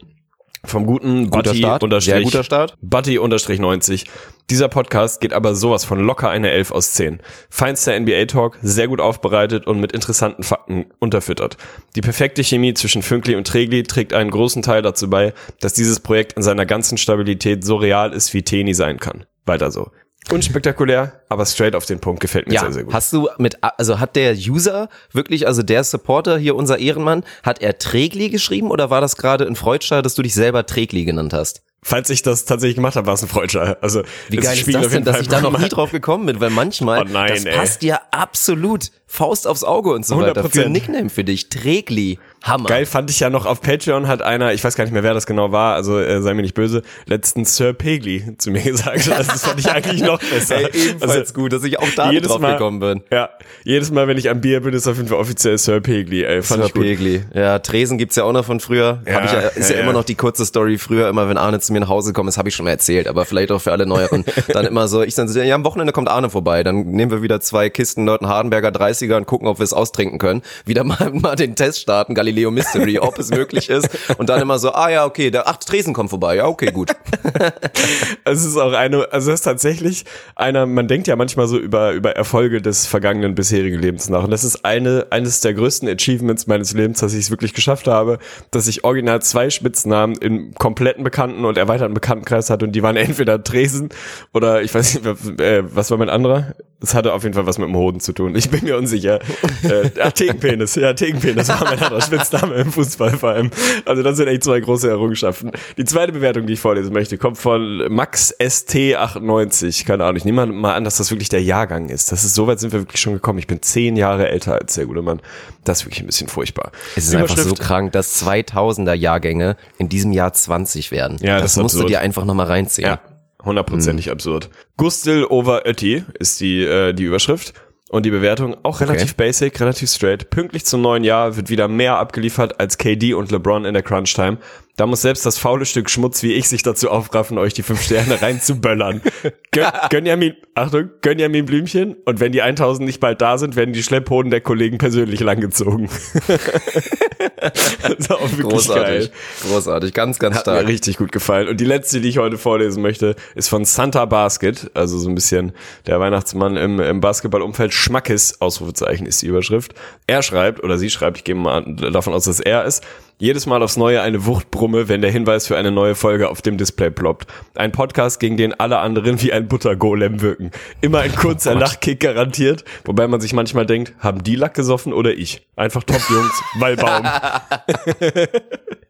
Vom 0.66 0.86
guten 0.86 1.30
guter 1.30 1.50
Buddy 1.50 1.60
Start. 1.60 1.84
unterstrich, 1.84 2.14
Sehr 2.14 2.24
guter 2.24 2.44
Start. 2.44 2.78
Buddy 2.82 3.18
unterstrich 3.18 3.60
90. 3.60 4.06
Dieser 4.50 4.70
Podcast 4.70 5.20
geht 5.20 5.34
aber 5.34 5.56
sowas 5.56 5.84
von 5.84 6.00
locker 6.00 6.30
eine 6.30 6.52
11 6.52 6.72
aus 6.72 6.94
10. 6.94 7.20
Feinster 7.50 8.00
NBA 8.00 8.26
Talk, 8.26 8.58
sehr 8.62 8.88
gut 8.88 9.02
aufbereitet 9.02 9.68
und 9.68 9.80
mit 9.80 9.92
interessanten 9.92 10.44
Fakten 10.44 10.86
unterfüttert. 11.00 11.58
Die 11.96 12.02
perfekte 12.02 12.44
Chemie 12.44 12.74
zwischen 12.74 13.02
Fünkli 13.02 13.36
und 13.36 13.46
Tregli 13.48 13.84
trägt 13.84 14.14
einen 14.14 14.32
großen 14.32 14.62
Teil 14.62 14.82
dazu 14.82 15.10
bei, 15.10 15.34
dass 15.60 15.74
dieses 15.74 16.00
Projekt 16.00 16.34
in 16.34 16.44
seiner 16.44 16.66
ganzen 16.66 16.98
Stabilität 16.98 17.64
so 17.66 17.76
real 17.76 18.14
ist, 18.14 18.34
wie 18.34 18.44
Teni 18.44 18.74
sein 18.74 19.00
kann. 19.00 19.26
Weiter 19.46 19.70
so. 19.70 19.92
Unspektakulär, 20.32 21.22
aber 21.30 21.46
straight 21.46 21.76
auf 21.76 21.86
den 21.86 22.00
Punkt 22.00 22.22
gefällt 22.22 22.48
mir 22.48 22.54
ja, 22.54 22.62
sehr, 22.62 22.74
sehr 22.74 22.84
gut. 22.86 22.94
Hast 22.94 23.12
du 23.12 23.30
mit, 23.38 23.58
also 23.62 24.00
hat 24.00 24.16
der 24.16 24.34
User 24.34 24.90
wirklich, 25.12 25.48
also 25.48 25.64
der 25.64 25.84
Supporter 25.84 26.38
hier, 26.38 26.56
unser 26.56 26.80
Ehrenmann, 26.80 27.24
hat 27.44 27.62
er 27.62 27.78
Trägli 27.78 28.30
geschrieben 28.30 28.72
oder 28.72 28.90
war 28.90 29.02
das 29.02 29.18
gerade 29.18 29.44
in 29.44 29.56
Freudscher, 29.56 30.02
dass 30.02 30.16
du 30.16 30.22
dich 30.22 30.34
selber 30.34 30.66
Trägli 30.66 31.04
genannt 31.04 31.34
hast? 31.34 31.62
Falls 31.86 32.10
ich 32.10 32.22
das 32.22 32.46
tatsächlich 32.46 32.76
gemacht 32.76 32.96
habe, 32.96 33.08
war 33.08 33.14
es 33.14 33.22
ein 33.22 33.28
Freudscher. 33.28 33.78
Also 33.82 34.04
wie 34.30 34.38
geil 34.38 34.58
ist 34.58 34.74
das 34.74 34.88
denn, 34.90 35.04
dass 35.04 35.20
ich 35.20 35.28
da 35.28 35.42
noch 35.42 35.58
nie 35.60 35.68
drauf 35.68 35.92
gekommen 35.92 36.26
bin, 36.26 36.40
weil 36.40 36.50
manchmal 36.50 37.02
oh 37.02 37.06
nein, 37.12 37.34
das 37.34 37.46
ey. 37.46 37.56
passt 37.56 37.84
ja 37.84 38.00
absolut 38.12 38.92
Faust 39.06 39.48
aufs 39.48 39.66
Auge 39.66 39.92
und 39.92 40.06
so 40.06 40.16
100%. 40.16 40.22
weiter. 40.22 40.50
Für 40.50 40.64
ein 40.64 40.72
Nickname 40.72 41.10
für 41.10 41.26
dich, 41.26 41.50
Trägli. 41.50 42.20
Hammer. 42.44 42.68
Geil 42.68 42.86
fand 42.86 43.10
ich 43.10 43.22
ja 43.22 43.30
noch 43.30 43.46
auf 43.46 43.62
Patreon 43.62 44.08
hat 44.10 44.22
einer, 44.22 44.52
ich 44.52 44.62
weiß 44.62 44.76
gar 44.76 44.84
nicht 44.84 44.92
mehr, 44.92 45.02
wer 45.02 45.14
das 45.14 45.26
genau 45.26 45.54
war, 45.54 45.76
also 45.76 45.98
äh, 45.98 46.22
sei 46.22 46.34
mir 46.34 46.42
nicht 46.42 46.54
böse, 46.54 46.82
letztens 47.06 47.56
Sir 47.56 47.72
Pegli 47.72 48.38
zu 48.38 48.52
mir 48.52 48.62
gesagt. 48.64 49.10
Also 49.10 49.32
das 49.32 49.46
fand 49.46 49.62
ich 49.62 49.72
eigentlich 49.72 50.02
noch 50.02 50.20
besser. 50.30 50.58
Ey, 50.58 50.90
ebenfalls 50.90 51.12
also, 51.12 51.34
gut, 51.34 51.54
dass 51.54 51.64
ich 51.64 51.80
auch 51.80 51.88
da 51.96 52.12
drauf 52.12 52.42
Mal, 52.42 52.54
gekommen 52.54 52.82
bin. 52.82 53.02
Ja, 53.12 53.30
jedes 53.64 53.92
Mal, 53.92 54.10
wenn 54.10 54.18
ich 54.18 54.30
am 54.30 54.42
Bier 54.42 54.60
bin, 54.60 54.74
ist 54.74 54.88
auf 54.88 54.98
jeden 54.98 55.08
Fall 55.08 55.20
offiziell 55.20 55.58
Sir 55.58 55.80
Pegli. 55.80 56.24
Ey, 56.24 56.42
fand 56.42 56.62
Sir 56.62 56.68
ich 56.68 56.74
gut. 56.74 56.84
Pegli. 56.84 57.24
Ja, 57.34 57.60
Tresen 57.60 57.98
gibt's 57.98 58.18
ja 58.18 58.26
auch 58.26 58.34
noch 58.34 58.44
von 58.44 58.60
früher. 58.60 59.02
Ja, 59.08 59.14
Hab 59.14 59.26
ich 59.26 59.32
ja, 59.32 59.40
ist 59.40 59.70
ja, 59.70 59.78
ja, 59.78 59.82
immer 59.82 59.94
noch 59.94 60.04
die 60.04 60.16
kurze 60.16 60.46
Story 60.46 60.78
früher, 60.78 61.08
immer 61.08 61.30
wenn 61.30 61.38
Arne 61.38 61.62
zu 61.62 61.72
mir 61.72 61.80
nach 61.80 61.88
Hause 61.88 62.12
kommt, 62.12 62.28
das 62.28 62.38
habe 62.38 62.50
ich 62.50 62.56
schon 62.56 62.66
mal 62.66 62.72
erzählt, 62.72 63.08
aber 63.08 63.24
vielleicht 63.24 63.54
auch 63.54 63.62
für 63.62 63.72
alle 63.72 63.86
Neueren. 63.86 64.26
dann 64.50 64.66
immer 64.66 64.90
so, 64.90 65.02
ich 65.02 65.16
dann 65.16 65.30
so, 65.30 65.40
ja, 65.40 65.56
am 65.56 65.64
Wochenende 65.64 65.94
kommt 65.94 66.10
Arne 66.10 66.30
vorbei, 66.30 66.64
dann 66.64 66.88
nehmen 66.88 67.10
wir 67.10 67.22
wieder 67.22 67.40
zwei 67.40 67.70
Kisten 67.70 68.04
Nörten 68.04 68.28
Hardenberger 68.28 68.70
30er 68.70 69.16
und 69.16 69.28
gucken, 69.28 69.48
ob 69.48 69.60
wir 69.60 69.64
es 69.64 69.72
austrinken 69.72 70.20
können. 70.20 70.42
Wieder 70.66 70.84
mal, 70.84 71.10
mal 71.14 71.38
den 71.38 71.56
Test 71.56 71.80
starten, 71.80 72.14
Galileo 72.16 72.33
Mystery, 72.34 73.00
ob 73.02 73.20
es 73.20 73.30
möglich 73.30 73.70
ist. 73.70 73.90
Und 74.18 74.30
dann 74.30 74.42
immer 74.42 74.60
so, 74.60 74.72
ah 74.74 74.90
ja, 74.90 75.06
okay, 75.06 75.32
der 75.32 75.48
acht 75.48 75.66
Tresen 75.66 75.94
kommt 75.94 76.10
vorbei. 76.10 76.36
Ja, 76.36 76.48
okay, 76.48 76.72
gut. 76.72 76.92
es 78.26 78.46
ist 78.46 78.58
auch 78.58 78.74
eine, 78.74 79.12
also 79.12 79.32
es 79.32 79.40
ist 79.40 79.44
tatsächlich 79.44 80.06
einer, 80.36 80.66
man 80.66 80.88
denkt 80.88 81.08
ja 81.08 81.16
manchmal 81.16 81.48
so 81.48 81.58
über, 81.58 81.92
über 81.92 82.16
Erfolge 82.16 82.62
des 82.62 82.86
vergangenen 82.86 83.36
bisherigen 83.36 83.80
Lebens 83.80 84.10
nach. 84.10 84.24
Und 84.24 84.32
das 84.32 84.44
ist 84.44 84.66
eine, 84.66 85.08
eines 85.10 85.42
der 85.42 85.54
größten 85.54 85.88
Achievements 85.88 86.48
meines 86.48 86.74
Lebens, 86.74 87.00
dass 87.00 87.14
ich 87.14 87.22
es 87.22 87.32
wirklich 87.32 87.54
geschafft 87.54 87.88
habe, 87.88 88.20
dass 88.52 88.68
ich 88.68 88.84
original 88.84 89.22
zwei 89.22 89.50
Spitznamen 89.50 90.16
im 90.16 90.54
kompletten 90.56 91.04
Bekannten 91.04 91.46
und 91.46 91.58
erweiterten 91.58 91.94
Bekanntenkreis 91.94 92.50
hatte 92.50 92.66
und 92.66 92.74
die 92.74 92.84
waren 92.84 92.96
entweder 92.96 93.44
Tresen 93.44 93.90
oder 94.34 94.62
ich 94.62 94.74
weiß 94.74 94.96
nicht, 94.96 95.40
äh, 95.40 95.64
was 95.76 95.92
war 95.92 95.98
mein 95.98 96.10
anderer? 96.10 96.56
Es 96.82 96.94
hatte 96.94 97.14
auf 97.14 97.24
jeden 97.24 97.34
Fall 97.34 97.46
was 97.46 97.58
mit 97.58 97.70
dem 97.70 97.78
Hoden 97.78 98.02
zu 98.02 98.12
tun. 98.12 98.36
Ich 98.36 98.50
bin 98.50 98.66
mir 98.66 98.78
unsicher. 98.78 99.20
äh, 99.64 99.90
ach, 100.02 100.12
Thekenpenis. 100.12 100.76
Ja, 100.76 100.94
Thekenpenis 100.94 101.48
war 101.48 101.64
mein 101.64 101.80
anderer 101.80 102.02
Spitzname 102.02 102.23
im 102.32 102.72
Fußball 102.72 103.18
vor 103.18 103.30
allem. 103.30 103.52
Also 103.86 104.04
das 104.04 104.18
sind 104.18 104.28
echt 104.28 104.44
zwei 104.44 104.60
große 104.60 104.90
Errungenschaften. 104.90 105.52
Die 105.78 105.86
zweite 105.86 106.14
Bewertung, 106.14 106.46
die 106.46 106.54
ich 106.54 106.60
vorlesen 106.60 106.94
möchte, 106.94 107.18
kommt 107.18 107.38
von 107.38 107.92
Max 107.94 108.34
ST98. 108.40 109.86
Keine 109.86 110.06
Ahnung, 110.06 110.18
ich 110.18 110.26
nehme 110.26 110.46
mal 110.46 110.76
an, 110.76 110.84
dass 110.84 110.98
das 110.98 111.12
wirklich 111.12 111.30
der 111.30 111.44
Jahrgang 111.44 111.90
ist. 111.90 112.12
Das 112.12 112.24
ist, 112.24 112.36
so 112.36 112.48
weit 112.48 112.60
sind 112.60 112.72
wir 112.72 112.80
wirklich 112.80 113.02
schon 113.02 113.14
gekommen. 113.14 113.40
Ich 113.40 113.48
bin 113.48 113.62
zehn 113.62 113.96
Jahre 113.96 114.30
älter 114.30 114.60
als 114.62 114.76
der 114.76 114.86
gute 114.86 115.02
Mann. 115.02 115.22
Das 115.64 115.80
ist 115.80 115.86
wirklich 115.86 116.02
ein 116.02 116.08
bisschen 116.08 116.28
furchtbar. 116.28 116.72
Es 116.96 117.08
ist 117.08 117.16
einfach 117.16 117.38
so 117.38 117.56
krank, 117.56 117.92
dass 117.92 118.24
2000er 118.24 118.94
Jahrgänge 118.94 119.58
in 119.78 119.90
diesem 119.90 120.12
Jahr 120.12 120.34
20 120.34 120.92
werden. 120.92 121.18
Ja, 121.22 121.40
das, 121.40 121.56
das 121.56 121.64
musst 121.64 121.76
absurd. 121.76 121.90
du 121.90 121.94
dir 121.94 122.00
einfach 122.00 122.26
nochmal 122.26 122.48
reinziehen. 122.48 122.88
Ja 122.88 123.00
hundertprozentig 123.44 124.08
mhm. 124.08 124.14
absurd. 124.14 124.50
Gustel 124.78 125.26
over 125.26 125.64
Ötti 125.66 126.04
ist 126.20 126.40
die, 126.40 126.64
äh, 126.64 126.94
die 126.94 127.04
Überschrift. 127.04 127.54
Und 127.94 128.08
die 128.08 128.10
Bewertung 128.10 128.58
auch 128.64 128.82
relativ 128.82 129.12
okay. 129.12 129.28
basic, 129.28 129.62
relativ 129.62 129.88
straight. 129.88 130.32
Pünktlich 130.32 130.66
zum 130.66 130.82
neuen 130.82 131.04
Jahr 131.04 131.36
wird 131.36 131.52
wieder 131.52 131.68
mehr 131.68 132.00
abgeliefert 132.00 132.60
als 132.60 132.80
KD 132.80 133.14
und 133.14 133.30
LeBron 133.30 133.66
in 133.66 133.76
der 133.76 133.84
Crunch 133.84 134.16
Time. 134.16 134.40
Da 134.76 134.88
muss 134.88 135.04
selbst 135.04 135.24
das 135.24 135.38
faule 135.38 135.66
Stück 135.66 135.88
Schmutz 135.88 136.24
wie 136.24 136.34
ich 136.34 136.50
sich 136.50 136.64
dazu 136.64 136.90
aufraffen, 136.90 137.38
euch 137.38 137.54
die 137.54 137.62
fünf 137.62 137.84
Sterne 137.84 138.20
reinzuböllern. 138.20 139.04
Gön 139.52 139.66
Gönjamin, 139.92 140.34
Achtung, 140.56 140.90
Gönjamin 141.02 141.46
Blümchen. 141.46 141.96
Und 142.06 142.20
wenn 142.20 142.32
die 142.32 142.42
1000 142.42 142.84
nicht 142.88 143.00
bald 143.00 143.22
da 143.22 143.38
sind, 143.38 143.56
werden 143.56 143.74
die 143.74 143.84
Schlepphoden 143.84 144.32
der 144.32 144.42
Kollegen 144.42 144.80
persönlich 144.80 145.20
langgezogen. 145.20 145.90
das 146.28 147.94
ist 148.00 148.12
auch 148.12 148.22
wirklich 148.32 148.48
Großartig. 148.48 148.84
geil. 148.84 149.10
Großartig, 149.48 149.94
ganz, 149.94 150.18
ganz 150.18 150.40
stark. 150.40 150.58
Hat 150.58 150.66
mir 150.66 150.72
richtig 150.72 150.98
gut 150.98 151.12
gefallen. 151.12 151.50
Und 151.50 151.60
die 151.60 151.66
letzte, 151.66 152.02
die 152.02 152.10
ich 152.10 152.18
heute 152.18 152.40
vorlesen 152.40 152.82
möchte, 152.82 153.16
ist 153.36 153.50
von 153.50 153.66
Santa 153.66 154.06
Basket. 154.06 154.72
Also 154.74 154.98
so 154.98 155.08
ein 155.08 155.14
bisschen 155.14 155.52
der 155.86 156.00
Weihnachtsmann 156.00 156.58
im, 156.58 156.80
im 156.80 157.00
Basketballumfeld. 157.00 157.76
Schmackes, 157.76 158.42
Ausrufezeichen 158.42 159.06
ist 159.06 159.22
die 159.22 159.28
Überschrift. 159.28 159.76
Er 160.08 160.24
schreibt, 160.24 160.64
oder 160.64 160.80
sie 160.80 160.90
schreibt, 160.90 161.18
ich 161.18 161.24
gehe 161.24 161.36
mal 161.36 161.64
davon 161.76 162.14
aus, 162.14 162.26
dass 162.26 162.40
er 162.40 162.66
ist, 162.66 162.84
jedes 163.24 163.46
Mal 163.46 163.64
aufs 163.64 163.78
Neue 163.78 164.02
eine 164.02 164.26
Wuchtbrumme, 164.26 164.90
wenn 164.90 165.02
der 165.02 165.10
Hinweis 165.10 165.48
für 165.48 165.56
eine 165.56 165.72
neue 165.72 165.96
Folge 165.96 166.28
auf 166.28 166.42
dem 166.42 166.58
Display 166.58 166.92
ploppt. 166.92 167.26
Ein 167.56 167.72
Podcast, 167.72 168.20
gegen 168.20 168.36
den 168.36 168.54
alle 168.60 168.80
anderen 168.80 169.22
wie 169.22 169.32
ein 169.32 169.48
Buttergolem 169.48 170.20
wirken. 170.20 170.52
Immer 170.82 171.00
ein 171.00 171.16
kurzer 171.16 171.56
oh 171.56 171.58
Lachkick 171.58 172.02
garantiert, 172.02 172.66
wobei 172.84 173.08
man 173.08 173.22
sich 173.22 173.32
manchmal 173.32 173.66
denkt, 173.66 173.94
haben 174.00 174.24
die 174.24 174.36
Lack 174.36 174.56
gesoffen 174.56 174.92
oder 174.92 175.14
ich? 175.14 175.48
Einfach 175.56 175.84
top, 175.84 176.02
Jungs, 176.10 176.44
Wallbaum. 176.60 177.06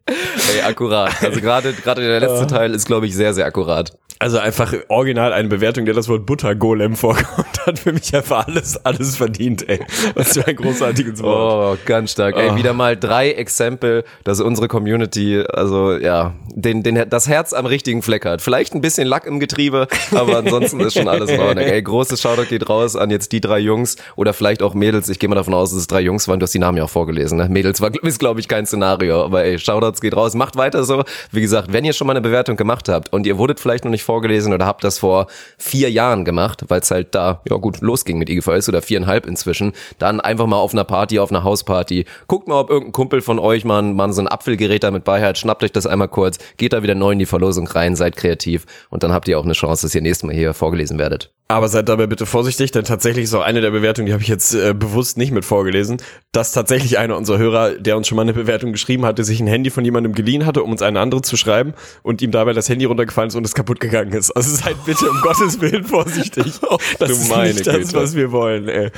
Ey, 0.06 0.62
akkurat. 0.66 1.12
Also 1.22 1.40
gerade 1.40 1.72
gerade 1.72 2.02
der 2.02 2.18
letzte 2.18 2.48
Teil 2.48 2.74
ist, 2.74 2.86
glaube 2.86 3.06
ich, 3.06 3.14
sehr, 3.14 3.34
sehr 3.34 3.46
akkurat. 3.46 3.96
Also 4.20 4.38
einfach 4.38 4.72
original 4.88 5.32
eine 5.32 5.48
Bewertung, 5.48 5.86
der 5.86 5.94
das 5.94 6.08
Wort 6.08 6.24
Buttergolem 6.24 6.94
vorkommt, 6.96 7.66
hat 7.66 7.78
für 7.78 7.92
mich 7.92 8.14
einfach 8.14 8.46
alles, 8.46 8.76
alles 8.84 9.16
verdient, 9.16 9.68
ey. 9.68 9.80
Was 10.14 10.34
für 10.34 10.46
ein 10.46 10.56
großartiges 10.56 11.22
Wort. 11.22 11.78
Oh, 11.78 11.84
ganz 11.84 12.12
stark. 12.12 12.36
Ey, 12.36 12.50
oh. 12.50 12.56
wieder 12.56 12.72
mal 12.72 12.96
drei 12.96 13.32
Exempel 13.32 14.04
dass 14.24 14.40
unsere 14.40 14.68
Community, 14.68 15.44
also 15.52 15.96
ja, 15.96 16.34
den, 16.54 16.82
den, 16.82 17.08
das 17.08 17.28
Herz 17.28 17.52
am 17.52 17.66
richtigen 17.66 18.02
Fleck 18.02 18.24
hat. 18.24 18.40
Vielleicht 18.40 18.74
ein 18.74 18.80
bisschen 18.80 19.06
Lack 19.06 19.26
im 19.26 19.38
Getriebe, 19.38 19.86
aber 20.14 20.38
ansonsten 20.38 20.80
ist 20.80 20.94
schon 20.94 21.08
alles 21.08 21.30
in 21.30 21.40
Ordnung. 21.40 21.64
Ey, 21.64 21.82
großes 21.82 22.20
Shoutout 22.20 22.46
geht 22.48 22.68
raus 22.68 22.96
an 22.96 23.10
jetzt 23.10 23.32
die 23.32 23.40
drei 23.40 23.58
Jungs 23.58 23.96
oder 24.16 24.32
vielleicht 24.32 24.62
auch 24.62 24.74
Mädels. 24.74 25.08
Ich 25.08 25.18
gehe 25.18 25.28
mal 25.28 25.34
davon 25.34 25.54
aus, 25.54 25.70
dass 25.70 25.80
es 25.80 25.86
drei 25.86 26.00
Jungs 26.00 26.26
waren. 26.26 26.40
Du 26.40 26.44
hast 26.44 26.54
die 26.54 26.58
Namen 26.58 26.78
ja 26.78 26.84
auch 26.84 26.90
vorgelesen. 26.90 27.38
Ne? 27.38 27.48
Mädels 27.48 27.80
war, 27.80 27.90
ist, 28.02 28.18
glaube 28.18 28.40
ich, 28.40 28.48
kein 28.48 28.66
Szenario. 28.66 29.24
Aber 29.24 29.44
ey, 29.44 29.58
Shoutouts 29.58 30.00
geht 30.00 30.16
raus. 30.16 30.34
Macht 30.34 30.56
weiter 30.56 30.84
so. 30.84 31.04
Wie 31.30 31.40
gesagt, 31.40 31.72
wenn 31.72 31.84
ihr 31.84 31.92
schon 31.92 32.06
mal 32.06 32.12
eine 32.12 32.22
Bewertung 32.22 32.56
gemacht 32.56 32.88
habt 32.88 33.12
und 33.12 33.26
ihr 33.26 33.36
wurdet 33.36 33.60
vielleicht 33.60 33.84
noch 33.84 33.90
nicht 33.90 34.04
vorgelesen 34.04 34.52
oder 34.52 34.64
habt 34.66 34.84
das 34.84 34.98
vor 34.98 35.26
vier 35.58 35.90
Jahren 35.90 36.24
gemacht, 36.24 36.64
weil 36.68 36.80
es 36.80 36.90
halt 36.90 37.14
da, 37.14 37.42
ja 37.48 37.56
gut, 37.56 37.80
losging 37.80 38.18
mit 38.18 38.30
IGVS 38.30 38.68
oder 38.68 38.80
viereinhalb 38.80 39.26
inzwischen, 39.26 39.72
dann 39.98 40.20
einfach 40.20 40.46
mal 40.46 40.56
auf 40.56 40.72
einer 40.72 40.84
Party, 40.84 41.18
auf 41.18 41.30
einer 41.30 41.44
Hausparty. 41.44 42.06
Guckt 42.26 42.48
mal, 42.48 42.60
ob 42.60 42.70
irgendein 42.70 42.92
Kumpel 42.92 43.20
von 43.20 43.38
euch 43.38 43.64
mal, 43.64 43.82
mal 44.06 44.12
so 44.12 44.22
ein 44.22 44.28
Apfelgerät 44.28 44.82
damit 44.82 45.04
bei 45.04 45.22
hat. 45.22 45.38
Schnappt 45.38 45.62
euch 45.62 45.72
das 45.72 45.86
einmal 45.86 46.08
kurz. 46.08 46.38
Geht 46.56 46.72
da 46.72 46.82
wieder 46.82 46.94
neu 46.94 47.12
in 47.12 47.18
die 47.18 47.26
Verlosung 47.26 47.66
rein. 47.66 47.96
Seid 47.96 48.16
kreativ. 48.16 48.66
Und 48.90 49.02
dann 49.02 49.12
habt 49.12 49.28
ihr 49.28 49.38
auch 49.38 49.44
eine 49.44 49.54
Chance, 49.54 49.86
dass 49.86 49.94
ihr 49.94 50.02
nächstes 50.02 50.26
Mal 50.26 50.34
hier 50.34 50.54
vorgelesen 50.54 50.98
werdet. 50.98 51.32
Aber 51.48 51.68
seid 51.68 51.88
dabei 51.88 52.06
bitte 52.06 52.24
vorsichtig, 52.24 52.70
denn 52.72 52.84
tatsächlich 52.84 53.24
ist 53.24 53.34
auch 53.34 53.42
eine 53.42 53.60
der 53.60 53.70
Bewertungen, 53.70 54.06
die 54.06 54.12
habe 54.12 54.22
ich 54.22 54.28
jetzt 54.28 54.54
äh, 54.54 54.72
bewusst 54.72 55.18
nicht 55.18 55.30
mit 55.30 55.44
vorgelesen, 55.44 55.98
dass 56.34 56.50
tatsächlich 56.50 56.98
einer 56.98 57.16
unserer 57.16 57.38
Hörer, 57.38 57.70
der 57.72 57.96
uns 57.96 58.08
schon 58.08 58.16
mal 58.16 58.22
eine 58.22 58.32
Bewertung 58.32 58.72
geschrieben 58.72 59.04
hatte, 59.04 59.22
sich 59.22 59.38
ein 59.40 59.46
Handy 59.46 59.70
von 59.70 59.84
jemandem 59.84 60.14
geliehen 60.14 60.44
hatte, 60.44 60.64
um 60.64 60.72
uns 60.72 60.82
eine 60.82 60.98
andere 60.98 61.22
zu 61.22 61.36
schreiben 61.36 61.74
und 62.02 62.22
ihm 62.22 62.32
dabei 62.32 62.52
das 62.52 62.68
Handy 62.68 62.86
runtergefallen 62.86 63.28
ist 63.28 63.36
und 63.36 63.44
es 63.44 63.54
kaputt 63.54 63.78
gegangen 63.78 64.12
ist. 64.12 64.32
Also 64.32 64.54
seid 64.64 64.76
bitte 64.84 65.08
um 65.08 65.20
Gottes 65.22 65.60
Willen 65.60 65.84
vorsichtig. 65.84 66.54
das 66.98 67.10
ist 67.10 67.36
nicht 67.36 67.66
das, 67.66 67.94
was 67.94 68.16
wir 68.16 68.32
wollen. 68.32 68.68
Ey. 68.68 68.90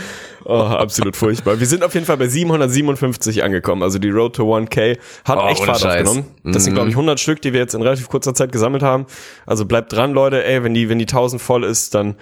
Oh, 0.48 0.54
absolut 0.54 1.16
furchtbar. 1.16 1.58
Wir 1.58 1.66
sind 1.66 1.82
auf 1.82 1.92
jeden 1.94 2.06
Fall 2.06 2.16
bei 2.16 2.28
757 2.28 3.42
angekommen. 3.42 3.82
Also 3.82 3.98
die 3.98 4.10
Road 4.10 4.36
to 4.36 4.54
1K 4.54 4.96
hat 5.24 5.38
oh, 5.38 5.48
echt 5.48 5.64
Fahrt 5.64 5.80
Scheiß. 5.80 6.08
aufgenommen. 6.08 6.26
Das 6.44 6.64
sind, 6.64 6.74
glaube 6.74 6.88
ich, 6.88 6.94
100 6.94 7.14
mhm. 7.14 7.18
Stück, 7.18 7.42
die 7.42 7.52
wir 7.52 7.60
jetzt 7.60 7.74
in 7.74 7.82
relativ 7.82 8.08
kurzer 8.08 8.32
Zeit 8.32 8.52
gesammelt 8.52 8.82
haben. 8.82 9.06
Also 9.44 9.64
bleibt 9.64 9.92
dran, 9.92 10.12
Leute. 10.12 10.44
Ey, 10.44 10.62
wenn 10.62 10.72
die, 10.72 10.88
wenn 10.88 10.98
die 10.98 11.06
1000 11.06 11.42
voll 11.42 11.64
ist, 11.64 11.94
dann 11.94 12.14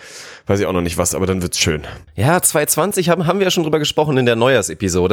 weiß 0.47 0.59
ich 0.59 0.67
auch 0.67 0.73
noch 0.73 0.81
nicht 0.81 0.97
was, 0.97 1.15
aber 1.15 1.27
dann 1.27 1.43
wird's 1.43 1.59
schön. 1.59 1.83
Ja, 2.17 2.41
2020 2.41 3.11
haben, 3.11 3.27
haben 3.27 3.39
wir 3.39 3.45
ja 3.45 3.51
schon 3.51 3.63
drüber 3.63 3.79
gesprochen 3.79 4.17
in 4.17 4.27
der 4.27 4.37
Neujahrsepisode. 4.37 5.04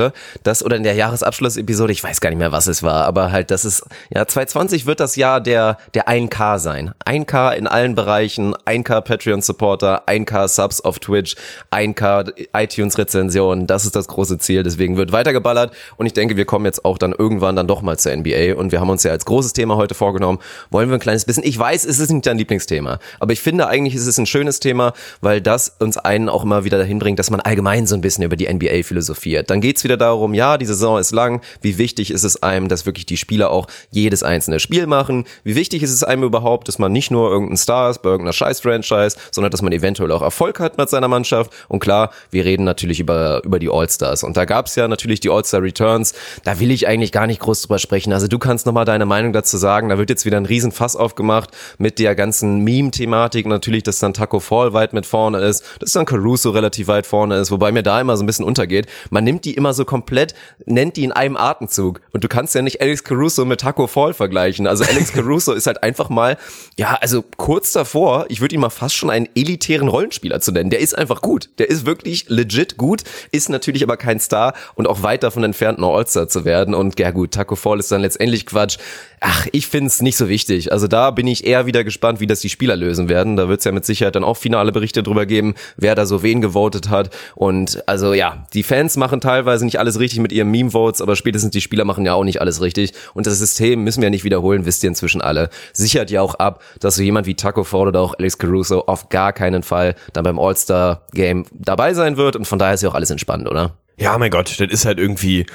Das, 0.43 0.63
oder 0.63 0.75
in 0.75 0.83
der 0.83 0.93
Jahresabschlussepisode. 0.93 1.91
Ich 1.91 2.03
weiß 2.03 2.21
gar 2.21 2.29
nicht 2.29 2.39
mehr, 2.39 2.51
was 2.51 2.67
es 2.67 2.83
war, 2.83 3.05
aber 3.05 3.31
halt, 3.31 3.51
das 3.51 3.65
ist, 3.65 3.83
ja, 4.09 4.25
2020 4.25 4.85
wird 4.85 4.99
das 4.99 5.15
Jahr 5.15 5.41
der, 5.41 5.77
der 5.93 6.07
1K 6.07 6.59
sein. 6.59 6.93
1K 7.05 7.53
in 7.53 7.67
allen 7.67 7.95
Bereichen, 7.95 8.55
1K 8.55 9.01
Patreon-Supporter, 9.01 10.07
1K 10.07 10.47
Subs 10.47 10.81
auf 10.81 10.99
Twitch, 10.99 11.35
1K 11.71 12.31
iTunes 12.53 12.97
Rezensionen. 12.97 13.67
Das 13.67 13.85
ist 13.85 13.95
das 13.95 14.07
große 14.07 14.37
Ziel. 14.37 14.63
Deswegen 14.63 14.97
wird 14.97 15.11
weitergeballert. 15.11 15.73
Und 15.97 16.05
ich 16.05 16.13
denke, 16.13 16.37
wir 16.37 16.45
kommen 16.45 16.65
jetzt 16.65 16.85
auch 16.85 16.97
dann 16.97 17.13
irgendwann 17.17 17.55
dann 17.55 17.67
doch 17.67 17.81
mal 17.81 17.97
zur 17.97 18.15
NBA. 18.15 18.55
Und 18.55 18.71
wir 18.71 18.79
haben 18.79 18.89
uns 18.89 19.03
ja 19.03 19.11
als 19.11 19.25
großes 19.25 19.53
Thema 19.53 19.75
heute 19.75 19.95
vorgenommen. 19.95 20.39
Wollen 20.69 20.89
wir 20.89 20.97
ein 20.97 21.01
kleines 21.01 21.25
bisschen. 21.25 21.43
Ich 21.43 21.57
weiß, 21.57 21.85
es 21.85 21.99
ist 21.99 22.11
nicht 22.11 22.25
dein 22.25 22.37
Lieblingsthema. 22.37 22.99
Aber 23.19 23.33
ich 23.33 23.41
finde 23.41 23.67
eigentlich, 23.67 23.95
ist 23.95 24.07
es 24.07 24.17
ein 24.17 24.25
schönes 24.25 24.59
Thema, 24.59 24.93
weil 25.21 25.41
das 25.41 25.75
uns 25.79 25.97
einen 25.97 26.29
auch 26.29 26.43
immer 26.43 26.63
wieder 26.63 26.77
dahin 26.77 26.99
bringt, 26.99 27.19
dass 27.19 27.29
man 27.29 27.39
allgemein 27.39 27.87
so 27.87 27.95
ein 27.95 28.01
bisschen 28.01 28.23
über 28.23 28.35
die 28.35 28.51
NBA 28.51 28.83
philosophiert. 28.83 29.49
Dann 29.49 29.61
geht's 29.61 29.80
wieder 29.83 29.97
darum, 29.97 30.33
ja, 30.33 30.57
die 30.57 30.65
Saison 30.65 30.99
ist 30.99 31.11
lang. 31.11 31.41
Wie 31.61 31.77
wichtig 31.77 32.11
ist 32.11 32.23
es 32.23 32.41
einem, 32.41 32.67
dass 32.67 32.85
wirklich 32.85 33.05
die 33.05 33.17
Spieler 33.17 33.51
auch 33.51 33.67
jedes 33.89 34.23
einzelne 34.23 34.59
Spiel 34.59 34.87
machen? 34.87 35.25
Wie 35.43 35.55
wichtig 35.55 35.83
ist 35.83 35.91
es 35.91 36.03
einem 36.03 36.23
überhaupt, 36.23 36.67
dass 36.67 36.79
man 36.79 36.91
nicht 36.91 37.11
nur 37.11 37.29
irgendein 37.31 37.57
Star 37.57 37.89
ist 37.89 37.99
bei 37.99 38.09
irgendeiner 38.09 38.33
Scheiß-Franchise, 38.33 39.17
sondern 39.31 39.51
dass 39.51 39.61
man 39.61 39.71
eventuell 39.71 40.11
auch 40.11 40.21
Erfolg 40.21 40.59
hat 40.59 40.77
mit 40.77 40.89
seiner 40.89 41.07
Mannschaft? 41.07 41.51
Und 41.67 41.79
klar, 41.79 42.11
wir 42.29 42.45
reden 42.45 42.63
natürlich 42.63 42.99
über, 42.99 43.41
über 43.43 43.59
die 43.59 43.69
All-Stars. 43.69 44.23
Und 44.23 44.37
da 44.37 44.45
gab's 44.45 44.75
ja 44.75 44.87
natürlich 44.87 45.19
die 45.19 45.29
All-Star 45.29 45.61
Returns. 45.61 46.13
Da 46.43 46.59
will 46.59 46.71
ich 46.71 46.87
eigentlich 46.87 47.11
gar 47.11 47.27
nicht 47.27 47.39
groß 47.39 47.63
drüber 47.63 47.79
sprechen. 47.79 48.13
Also 48.13 48.27
du 48.27 48.39
kannst 48.39 48.65
nochmal 48.65 48.85
deine 48.85 49.05
Meinung 49.05 49.33
dazu 49.33 49.57
sagen. 49.57 49.89
Da 49.89 49.97
wird 49.97 50.09
jetzt 50.09 50.25
wieder 50.25 50.37
ein 50.37 50.45
Riesenfass 50.45 50.95
aufgemacht 50.95 51.49
mit 51.77 51.99
der 51.99 52.15
ganzen 52.15 52.59
Meme-Thematik. 52.63 53.45
Natürlich, 53.45 53.83
dass 53.83 53.99
dann 53.99 54.13
Taco 54.13 54.39
Fall 54.39 54.73
weit 54.73 54.93
mit 54.93 55.05
vorne 55.05 55.39
ist, 55.39 55.63
dass 55.79 55.91
dann 55.91 56.05
Caruso 56.05 56.51
relativ 56.51 56.87
weit 56.87 57.05
vorne 57.05 57.37
ist, 57.37 57.51
wobei 57.51 57.71
mir 57.71 57.83
da 57.83 57.99
immer 58.01 58.17
so 58.17 58.23
ein 58.23 58.25
bisschen 58.25 58.45
untergeht. 58.45 58.87
Man 59.09 59.23
nimmt 59.23 59.45
die 59.45 59.53
immer 59.53 59.70
so 59.73 59.85
komplett, 59.85 60.33
nennt 60.65 60.97
die 60.97 61.03
in 61.03 61.11
einem 61.11 61.37
Atemzug. 61.37 62.01
Und 62.11 62.23
du 62.23 62.27
kannst 62.27 62.55
ja 62.55 62.61
nicht 62.61 62.81
Alex 62.81 63.03
Caruso 63.03 63.45
mit 63.45 63.61
Taco 63.61 63.87
Fall 63.87 64.13
vergleichen. 64.13 64.67
Also 64.67 64.83
Alex 64.83 65.11
Caruso 65.13 65.53
ist 65.53 65.67
halt 65.67 65.83
einfach 65.83 66.09
mal, 66.09 66.37
ja, 66.77 66.97
also 67.01 67.23
kurz 67.37 67.71
davor, 67.71 68.25
ich 68.29 68.41
würde 68.41 68.55
ihn 68.55 68.61
mal 68.61 68.69
fast 68.69 68.95
schon 68.95 69.09
einen 69.09 69.29
elitären 69.35 69.87
Rollenspieler 69.87 70.39
zu 70.39 70.51
nennen. 70.51 70.69
Der 70.69 70.79
ist 70.79 70.97
einfach 70.97 71.21
gut. 71.21 71.49
Der 71.57 71.69
ist 71.69 71.85
wirklich 71.85 72.25
legit 72.29 72.77
gut, 72.77 73.03
ist 73.31 73.49
natürlich 73.49 73.83
aber 73.83 73.97
kein 73.97 74.19
Star 74.19 74.53
und 74.75 74.87
auch 74.87 75.03
weit 75.03 75.23
davon 75.23 75.43
entfernt, 75.43 75.79
ein 75.79 75.83
All-Star 75.83 76.27
zu 76.27 76.45
werden. 76.45 76.73
Und 76.73 76.99
ja 76.99 77.11
gut, 77.11 77.31
Taco 77.31 77.55
Fall 77.55 77.79
ist 77.79 77.91
dann 77.91 78.01
letztendlich 78.01 78.45
Quatsch. 78.45 78.77
Ach, 79.19 79.47
ich 79.51 79.67
find's 79.67 80.01
nicht 80.01 80.17
so 80.17 80.29
wichtig. 80.29 80.71
Also 80.71 80.87
da 80.87 81.11
bin 81.11 81.27
ich 81.27 81.45
eher 81.45 81.65
wieder 81.65 81.83
gespannt, 81.83 82.19
wie 82.19 82.27
das 82.27 82.39
die 82.39 82.49
Spieler 82.49 82.75
lösen 82.75 83.07
werden. 83.07 83.35
Da 83.35 83.47
wird's 83.47 83.65
ja 83.65 83.71
mit 83.71 83.85
Sicherheit 83.85 84.15
dann 84.15 84.23
auch 84.23 84.37
finale 84.37 84.71
Berichte 84.71 85.03
drüber 85.03 85.25
geben, 85.25 85.53
wer 85.77 85.93
da 85.93 86.05
so 86.05 86.23
wen 86.23 86.41
gewotet 86.41 86.89
hat. 86.89 87.11
Und 87.35 87.87
also 87.87 88.13
ja, 88.13 88.47
die 88.53 88.63
Fans 88.63 88.97
machen 88.97 89.21
teilweise 89.21 89.60
nicht 89.65 89.79
alles 89.79 89.99
richtig 89.99 90.19
mit 90.19 90.31
ihren 90.31 90.49
Meme-Votes, 90.49 91.01
aber 91.01 91.15
spätestens 91.15 91.51
die 91.51 91.61
Spieler 91.61 91.85
machen 91.85 92.05
ja 92.05 92.13
auch 92.13 92.23
nicht 92.23 92.41
alles 92.41 92.61
richtig. 92.61 92.93
Und 93.13 93.27
das 93.27 93.39
System 93.39 93.83
müssen 93.83 94.01
wir 94.01 94.07
ja 94.07 94.11
nicht 94.11 94.23
wiederholen, 94.23 94.65
wisst 94.65 94.83
ihr 94.83 94.89
inzwischen 94.89 95.21
alle. 95.21 95.49
Sichert 95.73 96.11
ja 96.11 96.21
auch 96.21 96.35
ab, 96.35 96.61
dass 96.79 96.95
so 96.95 97.03
jemand 97.03 97.27
wie 97.27 97.35
Taco 97.35 97.63
Fall 97.63 97.87
oder 97.87 97.99
auch 98.01 98.13
Alex 98.17 98.37
Caruso 98.37 98.81
auf 98.87 99.09
gar 99.09 99.33
keinen 99.33 99.63
Fall 99.63 99.95
dann 100.13 100.23
beim 100.23 100.39
All-Star-Game 100.39 101.45
dabei 101.51 101.93
sein 101.93 102.17
wird. 102.17 102.35
Und 102.35 102.45
von 102.45 102.59
daher 102.59 102.73
ist 102.73 102.83
ja 102.83 102.89
auch 102.89 102.95
alles 102.95 103.09
entspannt, 103.09 103.47
oder? 103.49 103.73
Ja, 103.97 104.17
mein 104.17 104.31
Gott, 104.31 104.59
das 104.59 104.71
ist 104.71 104.85
halt 104.85 104.99
irgendwie, 104.99 105.45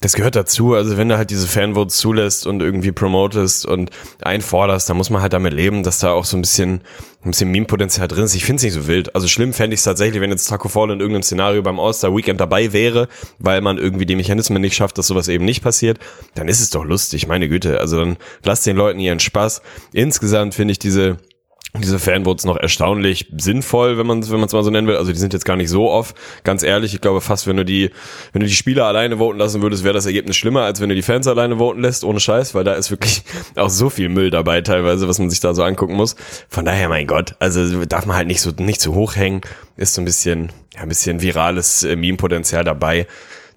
das 0.00 0.12
gehört 0.12 0.36
dazu. 0.36 0.74
Also 0.74 0.96
wenn 0.96 1.08
du 1.08 1.16
halt 1.16 1.30
diese 1.30 1.48
Fanvotes 1.48 1.96
zulässt 1.96 2.46
und 2.46 2.60
irgendwie 2.60 2.92
promotest 2.92 3.66
und 3.66 3.90
einforderst, 4.22 4.88
dann 4.88 4.96
muss 4.96 5.10
man 5.10 5.22
halt 5.22 5.32
damit 5.32 5.54
leben, 5.54 5.82
dass 5.82 5.98
da 6.00 6.12
auch 6.12 6.24
so 6.24 6.36
ein 6.36 6.42
bisschen, 6.42 6.82
ein 7.22 7.30
bisschen 7.30 7.50
Meme-Potenzial 7.50 8.06
drin 8.06 8.24
ist. 8.24 8.34
Ich 8.34 8.44
finde 8.44 8.58
es 8.58 8.62
nicht 8.64 8.74
so 8.74 8.86
wild. 8.86 9.14
Also 9.14 9.26
schlimm 9.26 9.52
fände 9.52 9.74
ich 9.74 9.80
es 9.80 9.84
tatsächlich, 9.84 10.20
wenn 10.20 10.30
jetzt 10.30 10.48
Taco 10.48 10.68
Fall 10.68 10.90
in 10.90 11.00
irgendeinem 11.00 11.22
Szenario 11.22 11.62
beim 11.62 11.80
All-Star-Weekend 11.80 12.40
dabei 12.40 12.72
wäre, 12.72 13.08
weil 13.38 13.62
man 13.62 13.78
irgendwie 13.78 14.06
die 14.06 14.16
Mechanismen 14.16 14.60
nicht 14.60 14.76
schafft, 14.76 14.98
dass 14.98 15.06
sowas 15.06 15.28
eben 15.28 15.44
nicht 15.44 15.62
passiert. 15.62 15.98
Dann 16.34 16.48
ist 16.48 16.60
es 16.60 16.70
doch 16.70 16.84
lustig, 16.84 17.26
meine 17.26 17.48
Güte. 17.48 17.80
Also 17.80 17.98
dann 17.98 18.16
lass 18.44 18.62
den 18.62 18.76
Leuten 18.76 19.00
ihren 19.00 19.20
Spaß. 19.20 19.62
Insgesamt 19.92 20.54
finde 20.54 20.72
ich 20.72 20.78
diese 20.78 21.16
diese 21.74 21.98
Fanvotes 21.98 22.44
noch 22.44 22.56
erstaunlich 22.56 23.26
sinnvoll, 23.36 23.98
wenn 23.98 24.06
man 24.06 24.20
es 24.20 24.30
wenn 24.30 24.38
man 24.38 24.46
es 24.46 24.52
mal 24.52 24.62
so 24.62 24.70
nennen 24.70 24.86
will. 24.86 24.96
Also 24.96 25.12
die 25.12 25.18
sind 25.18 25.32
jetzt 25.32 25.44
gar 25.44 25.56
nicht 25.56 25.68
so 25.68 25.90
oft. 25.90 26.16
Ganz 26.44 26.62
ehrlich, 26.62 26.94
ich 26.94 27.00
glaube 27.00 27.20
fast, 27.20 27.46
wenn 27.46 27.56
du 27.56 27.64
die 27.64 27.90
wenn 28.32 28.40
du 28.40 28.46
die 28.46 28.54
Spieler 28.54 28.86
alleine 28.86 29.18
voten 29.18 29.38
lassen 29.38 29.62
würdest, 29.62 29.84
wäre 29.84 29.94
das 29.94 30.06
Ergebnis 30.06 30.36
schlimmer, 30.36 30.62
als 30.62 30.80
wenn 30.80 30.88
du 30.88 30.94
die 30.94 31.02
Fans 31.02 31.26
alleine 31.26 31.58
voten 31.58 31.80
lässt, 31.80 32.04
ohne 32.04 32.20
Scheiß, 32.20 32.54
weil 32.54 32.64
da 32.64 32.74
ist 32.74 32.90
wirklich 32.90 33.22
auch 33.56 33.70
so 33.70 33.90
viel 33.90 34.08
Müll 34.08 34.30
dabei 34.30 34.60
teilweise, 34.60 35.08
was 35.08 35.18
man 35.18 35.30
sich 35.30 35.40
da 35.40 35.54
so 35.54 35.62
angucken 35.62 35.94
muss. 35.94 36.16
Von 36.48 36.64
daher, 36.64 36.88
mein 36.88 37.06
Gott, 37.06 37.34
also 37.38 37.84
darf 37.84 38.06
man 38.06 38.16
halt 38.16 38.28
nicht 38.28 38.40
so 38.40 38.52
nicht 38.58 38.80
zu 38.80 38.94
hoch 38.94 39.16
hängen. 39.16 39.42
Ist 39.76 39.94
so 39.94 40.00
ein 40.00 40.06
bisschen 40.06 40.50
ja, 40.74 40.82
ein 40.82 40.88
bisschen 40.88 41.20
virales 41.20 41.84
äh, 41.84 41.96
Meme-Potenzial 41.96 42.64
dabei. 42.64 43.06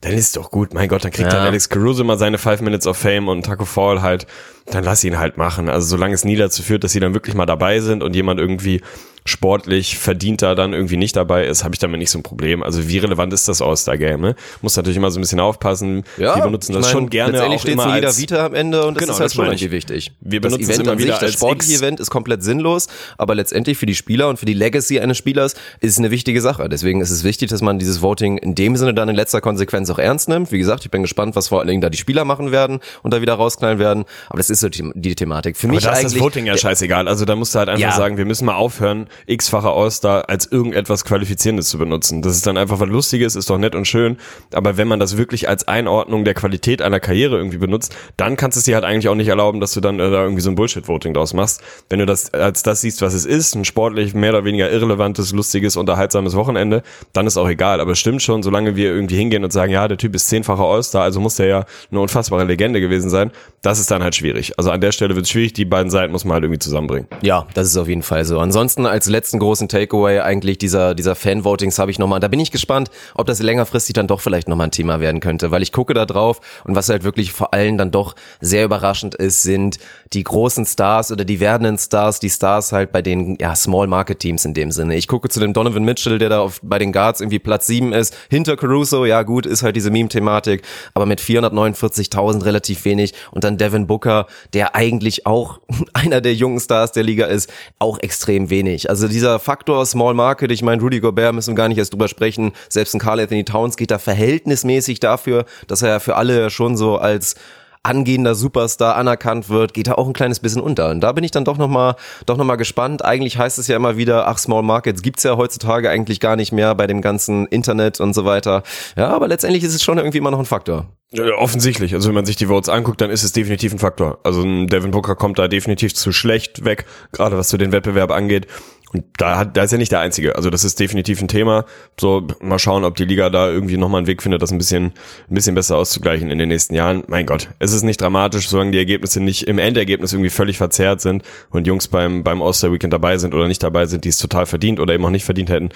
Dann 0.02 0.14
ist 0.14 0.38
doch 0.38 0.50
gut, 0.50 0.74
mein 0.74 0.88
Gott, 0.88 1.04
dann 1.04 1.12
kriegt 1.12 1.32
ja. 1.32 1.38
dann 1.38 1.48
Alex 1.48 1.68
Caruso 1.68 2.04
mal 2.04 2.18
seine 2.18 2.38
Five 2.38 2.62
Minutes 2.62 2.88
of 2.88 2.98
Fame 2.98 3.28
und 3.28 3.46
Taco 3.46 3.66
Fall 3.66 4.02
halt 4.02 4.28
dann 4.72 4.84
lass 4.84 5.04
ihn 5.04 5.20
halt 5.20 5.38
machen. 5.38 5.70
Also 5.70 5.88
solange 5.88 6.14
es 6.14 6.24
nie 6.24 6.36
dazu 6.36 6.64
führt, 6.64 6.84
dass 6.84 6.92
sie 6.92 7.00
dann 7.00 7.14
wirklich 7.14 7.36
mal 7.36 7.46
dabei 7.46 7.80
sind 7.80 8.04
und 8.04 8.16
jemand 8.16 8.40
irgendwie 8.40 8.82
sportlich 9.30 9.98
verdienter 9.98 10.56
dann 10.56 10.74
irgendwie 10.74 10.98
nicht 10.98 11.16
dabei 11.16 11.46
ist, 11.46 11.64
habe 11.64 11.76
ich 11.76 11.80
damit 11.80 12.00
nicht 12.00 12.12
so 12.12 12.20
ein 12.20 12.24
Problem. 12.24 12.64
Also 12.64 12.88
wie 12.88 12.98
relevant 12.98 13.34
ist 13.34 13.48
das 13.48 13.62
All-Star-Game? 13.62 14.22
Ne? 14.22 14.36
Muss 14.62 14.76
natürlich 14.76 14.98
immer 14.98 15.12
so 15.12 15.20
ein 15.20 15.22
bisschen 15.22 15.40
aufpassen. 15.40 16.04
Ja, 16.18 16.36
wir 16.36 16.44
benutzen 16.44 16.74
das 16.74 16.84
mein, 16.84 16.92
schon 16.92 17.10
gerne 17.10 17.32
letztendlich 17.34 17.62
auch 17.62 17.66
immer 17.66 17.90
in 17.90 17.96
jeder 17.96 18.18
Vita 18.18 18.46
am 18.46 18.54
Ende 18.54 18.86
und 18.86 18.96
das 18.96 19.04
genau, 19.04 19.14
ist 19.14 19.20
halt 19.20 19.34
schon 19.34 19.46
irgendwie 19.46 19.72
wichtig. 19.72 20.12
Wir 20.22 20.42
benutzen 20.42 20.68
das 20.68 20.76
Event 20.76 20.88
es 20.88 20.94
immer 20.94 21.00
wieder 21.00 21.14
sich, 21.14 21.22
das 21.22 21.34
sportliche 21.34 21.78
Event 21.78 22.00
ist 22.00 22.10
komplett 22.10 22.44
sinnlos, 22.44 22.88
aber 23.18 23.36
letztendlich 23.36 23.78
für 23.78 23.86
die 23.86 23.96
Spieler 23.96 24.30
und 24.30 24.38
für 24.40 24.46
die 24.46 24.54
Legacy 24.54 25.00
eines 25.00 25.18
Spielers 25.18 25.54
ist 25.80 25.92
es 25.92 25.98
eine 25.98 26.12
wichtige 26.12 26.42
Sache. 26.42 26.68
Deswegen 26.70 27.02
ist 27.02 27.12
es 27.12 27.24
wichtig, 27.24 27.50
dass 27.50 27.62
man 27.62 27.80
dieses 27.80 28.02
Voting 28.02 28.38
in 28.38 28.56
dem 28.56 28.76
Sinne 28.76 28.94
dann 28.94 29.10
in 29.10 29.16
letzter 29.16 29.42
Konsequenz 29.42 29.90
auch 29.90 30.00
ernst 30.00 30.30
nimmt. 30.30 30.52
Wie 30.52 30.58
gesagt, 30.58 30.86
ich 30.86 30.92
bin 30.92 31.02
gespannt, 31.04 31.36
was 31.36 31.50
vor 31.50 31.60
allen 31.60 31.68
Dingen 31.68 31.82
da 31.82 31.90
die 31.90 31.98
Spieler 31.98 32.26
machen 32.26 32.52
werden 32.52 32.80
und 33.04 33.14
da 33.14 33.22
wieder 33.22 33.34
rausknallen 33.36 33.80
werden. 33.80 34.06
Aber 34.28 34.38
das 34.38 34.50
ist 34.50 34.62
so 34.62 34.70
die, 34.70 34.90
die 34.96 35.16
Thematik. 35.16 35.58
Für 35.58 35.68
aber 35.68 35.76
mich 35.76 35.84
da 35.84 35.94
ist 35.94 36.04
das 36.04 36.20
Voting 36.20 36.46
ja 36.46 36.58
scheißegal. 36.58 37.08
Also 37.08 37.26
da 37.26 37.36
musst 37.36 37.56
du 37.56 37.60
halt 37.60 37.70
einfach 37.70 37.82
ja. 37.82 37.96
sagen, 37.96 38.18
wir 38.18 38.26
müssen 38.26 38.46
mal 38.46 38.56
aufhören, 38.56 39.08
x-facher 39.28 39.72
aus 39.72 39.90
All-Star 39.90 40.30
als 40.30 40.46
irgendetwas 40.52 41.04
Qualifizierendes 41.04 41.70
zu 41.70 41.78
benutzen. 41.78 42.22
Das 42.22 42.34
ist 42.34 42.46
dann 42.46 42.58
einfach 42.58 42.80
was 42.80 42.90
Lustiges, 42.90 43.36
ist 43.36 43.50
doch 43.50 43.58
nett 43.58 43.76
und 43.76 43.86
schön, 43.86 44.18
aber 44.54 44.78
wenn 44.78 44.88
man 44.88 45.00
das 45.00 45.18
wirklich 45.18 45.50
als 45.50 45.68
Einordnung 45.68 46.26
der 46.26 46.34
Qualität 46.34 46.82
einer 46.82 47.00
Karriere 47.00 47.38
irgendwie 47.38 47.58
benutzt, 47.58 47.96
dann 48.18 48.36
kannst 48.38 48.56
du 48.56 48.60
es 48.60 48.66
dir 48.66 48.76
halt 48.76 48.86
eigentlich 48.86 49.10
auch 49.10 49.16
nicht 49.16 49.28
erlauben, 49.28 49.60
dass 49.60 49.74
du 49.74 49.82
dann 49.82 50.00
äh, 50.00 50.10
da 50.10 50.24
irgendwie 50.24 50.42
so 50.42 50.50
ein 50.50 50.56
Bullshit-Voting 50.56 51.14
draus 51.14 51.34
machst. 51.34 51.62
Wenn 51.90 52.00
du 52.00 52.06
das 52.06 52.34
als 52.34 52.64
das 52.64 52.82
siehst, 52.82 53.02
was 53.02 53.14
es 53.14 53.26
ist, 53.26 53.56
ein 53.56 53.66
sportlich 53.66 54.14
mehr 54.14 54.32
oder 54.32 54.46
weniger 54.46 54.70
irrelevantes, 54.70 55.34
lustiges, 55.34 55.76
unterhaltsames 55.76 56.36
Wochenende, 56.36 56.84
dann 57.14 57.26
ist 57.26 57.38
auch 57.38 57.50
egal. 57.50 57.82
Aber 57.82 57.96
stimmt 57.96 58.22
schon, 58.22 58.44
solange 58.44 58.76
wir 58.76 58.92
irgendwie 58.92 59.18
hingehen 59.18 59.44
und 59.44 59.52
sagen, 59.52 59.72
ja, 59.72 59.88
der 59.88 59.98
Typ 59.98 60.16
ist 60.16 60.28
zehnfacher 60.30 60.64
All-Star, 60.64 61.04
also 61.04 61.20
muss 61.20 61.36
der 61.36 61.48
ja 61.48 61.66
eine 61.90 62.00
unfassbare 62.00 62.44
Legende 62.44 62.80
gewesen 62.80 63.10
sein, 63.10 63.32
das 63.62 63.80
ist 63.80 63.90
dann 63.92 64.04
halt 64.04 64.16
schwierig. 64.16 64.58
Also 64.58 64.72
an 64.72 64.82
der 64.82 64.92
Stelle 64.92 65.16
wird 65.16 65.26
es 65.26 65.32
schwierig, 65.32 65.54
die 65.54 65.66
beiden 65.66 65.90
Seiten 65.90 66.12
muss 66.12 66.26
man 66.26 66.34
halt 66.34 66.44
irgendwie 66.44 66.60
zusammenbringen. 66.60 67.08
Ja, 67.22 67.48
das 67.54 67.68
ist 67.68 67.78
auf 67.78 67.88
jeden 67.88 68.04
Fall 68.04 68.26
so. 68.26 68.40
Ansonsten 68.40 68.86
als 68.86 68.99
letzten 69.08 69.40
großen 69.40 69.68
Takeaway 69.68 70.20
eigentlich 70.20 70.58
dieser, 70.58 70.96
dieser 70.96 71.16
Fan-Votings 71.16 71.80
habe 71.80 71.92
ich 71.92 72.00
nochmal, 72.00 72.20
da 72.20 72.28
bin 72.28 72.40
ich 72.40 72.52
gespannt, 72.52 72.90
ob 73.16 73.28
das 73.28 73.42
längerfristig 73.42 73.94
dann 73.94 74.08
doch 74.08 74.22
vielleicht 74.22 74.48
nochmal 74.48 74.68
ein 74.68 74.72
Thema 74.72 75.00
werden 75.00 75.22
könnte, 75.22 75.52
weil 75.52 75.62
ich 75.62 75.72
gucke 75.72 75.94
da 75.94 76.06
drauf 76.06 76.42
und 76.66 76.76
was 76.76 76.90
halt 76.90 77.04
wirklich 77.04 77.32
vor 77.32 77.54
allem 77.54 77.78
dann 77.78 77.92
doch 77.92 78.16
sehr 78.42 78.66
überraschend 78.66 79.16
ist, 79.16 79.44
sind 79.44 79.78
die 80.14 80.24
großen 80.24 80.66
Stars 80.66 81.12
oder 81.12 81.24
die 81.24 81.40
werdenden 81.40 81.78
Stars, 81.78 82.20
die 82.20 82.30
Stars 82.30 82.72
halt 82.72 82.92
bei 82.92 83.02
den, 83.02 83.38
ja, 83.40 83.56
Small 83.56 83.88
Market 83.88 84.20
Teams 84.20 84.46
in 84.46 84.54
dem 84.54 84.72
Sinne. 84.72 84.96
Ich 84.96 85.08
gucke 85.08 85.30
zu 85.30 85.40
dem 85.40 85.54
Donovan 85.54 85.84
Mitchell, 85.84 86.18
der 86.18 86.30
da 86.30 86.40
auf, 86.40 86.60
bei 86.64 86.80
den 86.80 86.92
Guards 86.92 87.22
irgendwie 87.22 87.40
Platz 87.40 87.68
sieben 87.68 87.94
ist, 87.94 88.16
hinter 88.30 88.58
Caruso, 88.58 89.06
ja 89.06 89.24
gut, 89.24 89.46
ist 89.46 89.64
halt 89.64 89.76
diese 89.76 89.92
Meme-Thematik, 89.92 90.64
aber 90.94 91.06
mit 91.06 91.22
449.000 91.22 92.44
relativ 92.46 92.86
wenig 92.86 93.14
und 93.32 93.44
dann 93.44 93.58
Devin 93.58 93.88
Booker, 93.88 94.28
der 94.54 94.76
eigentlich 94.76 95.26
auch 95.26 95.60
einer 95.94 96.22
der 96.22 96.34
jungen 96.34 96.60
Stars 96.60 96.92
der 96.92 97.04
Liga 97.04 97.26
ist, 97.26 97.52
auch 97.78 98.00
extrem 98.00 98.50
wenig. 98.50 98.89
Also 98.90 99.08
dieser 99.08 99.38
Faktor 99.38 99.86
Small 99.86 100.16
Market, 100.16 100.52
ich 100.52 100.64
meine, 100.64 100.82
Rudy 100.82 101.00
Gobert 101.00 101.36
müssen 101.36 101.52
wir 101.52 101.56
gar 101.56 101.68
nicht 101.68 101.78
erst 101.78 101.94
drüber 101.94 102.08
sprechen, 102.08 102.54
selbst 102.70 102.96
ein 102.96 103.00
Carl 103.00 103.20
Anthony 103.20 103.46
Towns 103.46 103.78
geht 103.78 103.92
da 103.92 104.00
verhältnismäßig 104.00 105.00
dafür, 105.00 105.46
dass 105.68 105.84
er 105.84 105.90
ja 105.90 106.00
für 106.00 106.16
alle 106.16 106.50
schon 106.50 106.76
so 106.76 106.98
als 106.98 107.36
angehender 107.84 108.34
Superstar 108.34 108.96
anerkannt 108.96 109.48
wird, 109.48 109.76
geht 109.76 109.88
da 109.88 109.94
auch 109.94 110.08
ein 110.08 110.14
kleines 110.14 110.40
bisschen 110.40 110.64
unter. 110.64 110.90
Und 110.90 111.02
da 111.02 111.12
bin 111.12 111.24
ich 111.24 111.30
dann 111.30 111.46
doch 111.46 111.60
nochmal 111.60 111.98
doch 112.26 112.36
noch 112.36 112.46
mal 112.46 112.56
gespannt. 112.56 113.06
Eigentlich 113.06 113.38
heißt 113.38 113.60
es 113.60 113.68
ja 113.68 113.76
immer 113.76 113.96
wieder, 113.96 114.28
ach, 114.28 114.40
Small 114.40 114.64
Markets 114.64 115.04
gibt's 115.04 115.22
ja 115.22 115.38
heutzutage 115.38 115.88
eigentlich 115.92 116.20
gar 116.20 116.36
nicht 116.36 116.52
mehr 116.52 116.74
bei 116.74 116.88
dem 116.88 117.02
ganzen 117.02 117.46
Internet 117.46 118.00
und 118.00 118.16
so 118.16 118.26
weiter. 118.26 118.64
Ja, 118.98 119.10
aber 119.10 119.28
letztendlich 119.28 119.64
ist 119.64 119.76
es 119.76 119.84
schon 119.84 120.00
irgendwie 120.00 120.18
immer 120.18 120.32
noch 120.32 120.40
ein 120.40 120.46
Faktor. 120.46 120.88
Offensichtlich. 121.18 121.96
Also 121.96 122.08
wenn 122.08 122.16
man 122.16 122.26
sich 122.26 122.36
die 122.36 122.46
Votes 122.46 122.70
anguckt, 122.70 123.02
dann 123.02 123.10
ist 123.10 123.24
es 123.24 123.32
definitiv 123.32 123.74
ein 123.74 123.80
Faktor. 123.80 124.20
Also 124.24 124.44
ein 124.44 124.68
Devin 124.68 124.92
Booker 124.92 125.16
kommt 125.16 125.40
da 125.40 125.48
definitiv 125.48 125.96
zu 125.96 126.12
schlecht 126.12 126.66
weg, 126.66 126.86
gerade 127.12 127.36
was 127.36 127.50
zu 127.50 127.58
den 127.58 127.72
Wettbewerb 127.72 128.12
angeht. 128.12 128.46
Und 128.92 129.04
da 129.18 129.38
hat, 129.38 129.56
da 129.56 129.64
ist 129.64 129.72
er 129.72 129.78
nicht 129.78 129.92
der 129.92 130.00
Einzige. 130.00 130.36
Also 130.36 130.50
das 130.50 130.64
ist 130.64 130.80
definitiv 130.80 131.22
ein 131.22 131.28
Thema. 131.28 131.66
So, 132.00 132.26
mal 132.42 132.58
schauen, 132.58 132.84
ob 132.84 132.96
die 132.96 133.06
Liga 133.06 133.30
da 133.30 133.48
irgendwie 133.48 133.78
nochmal 133.78 134.00
einen 134.00 134.08
Weg 134.08 134.24
findet, 134.24 134.42
das 134.42 134.52
ein 134.52 134.58
bisschen, 134.58 134.94
ein 135.30 135.36
bisschen 135.36 135.54
besser 135.54 135.78
auszugleichen 135.78 136.32
in 136.32 136.40
den 136.40 136.50
nächsten 136.50 136.74
Jahren. 136.74 137.04
Mein 137.08 137.28
Gott, 137.28 137.50
es 137.60 137.72
ist 137.72 137.84
nicht 137.84 138.02
dramatisch, 138.02 138.50
solange 138.50 138.72
die 138.72 138.80
Ergebnisse 138.80 139.22
nicht 139.22 139.44
im 139.44 139.60
Endergebnis 139.60 140.14
irgendwie 140.14 140.32
völlig 140.32 140.58
verzerrt 140.58 141.02
sind 141.02 141.24
und 141.52 141.68
Jungs 141.68 141.88
beim, 141.88 142.24
beim 142.24 142.42
All-Star-Weekend 142.42 142.92
dabei 142.92 143.18
sind 143.20 143.36
oder 143.36 143.48
nicht 143.48 143.62
dabei 143.62 143.86
sind, 143.86 144.06
die 144.06 144.10
es 144.10 144.18
total 144.18 144.48
verdient 144.48 144.80
oder 144.80 144.96
eben 144.96 145.06
auch 145.06 145.12
nicht 145.12 145.26
verdient 145.26 145.52
hätten, 145.52 145.70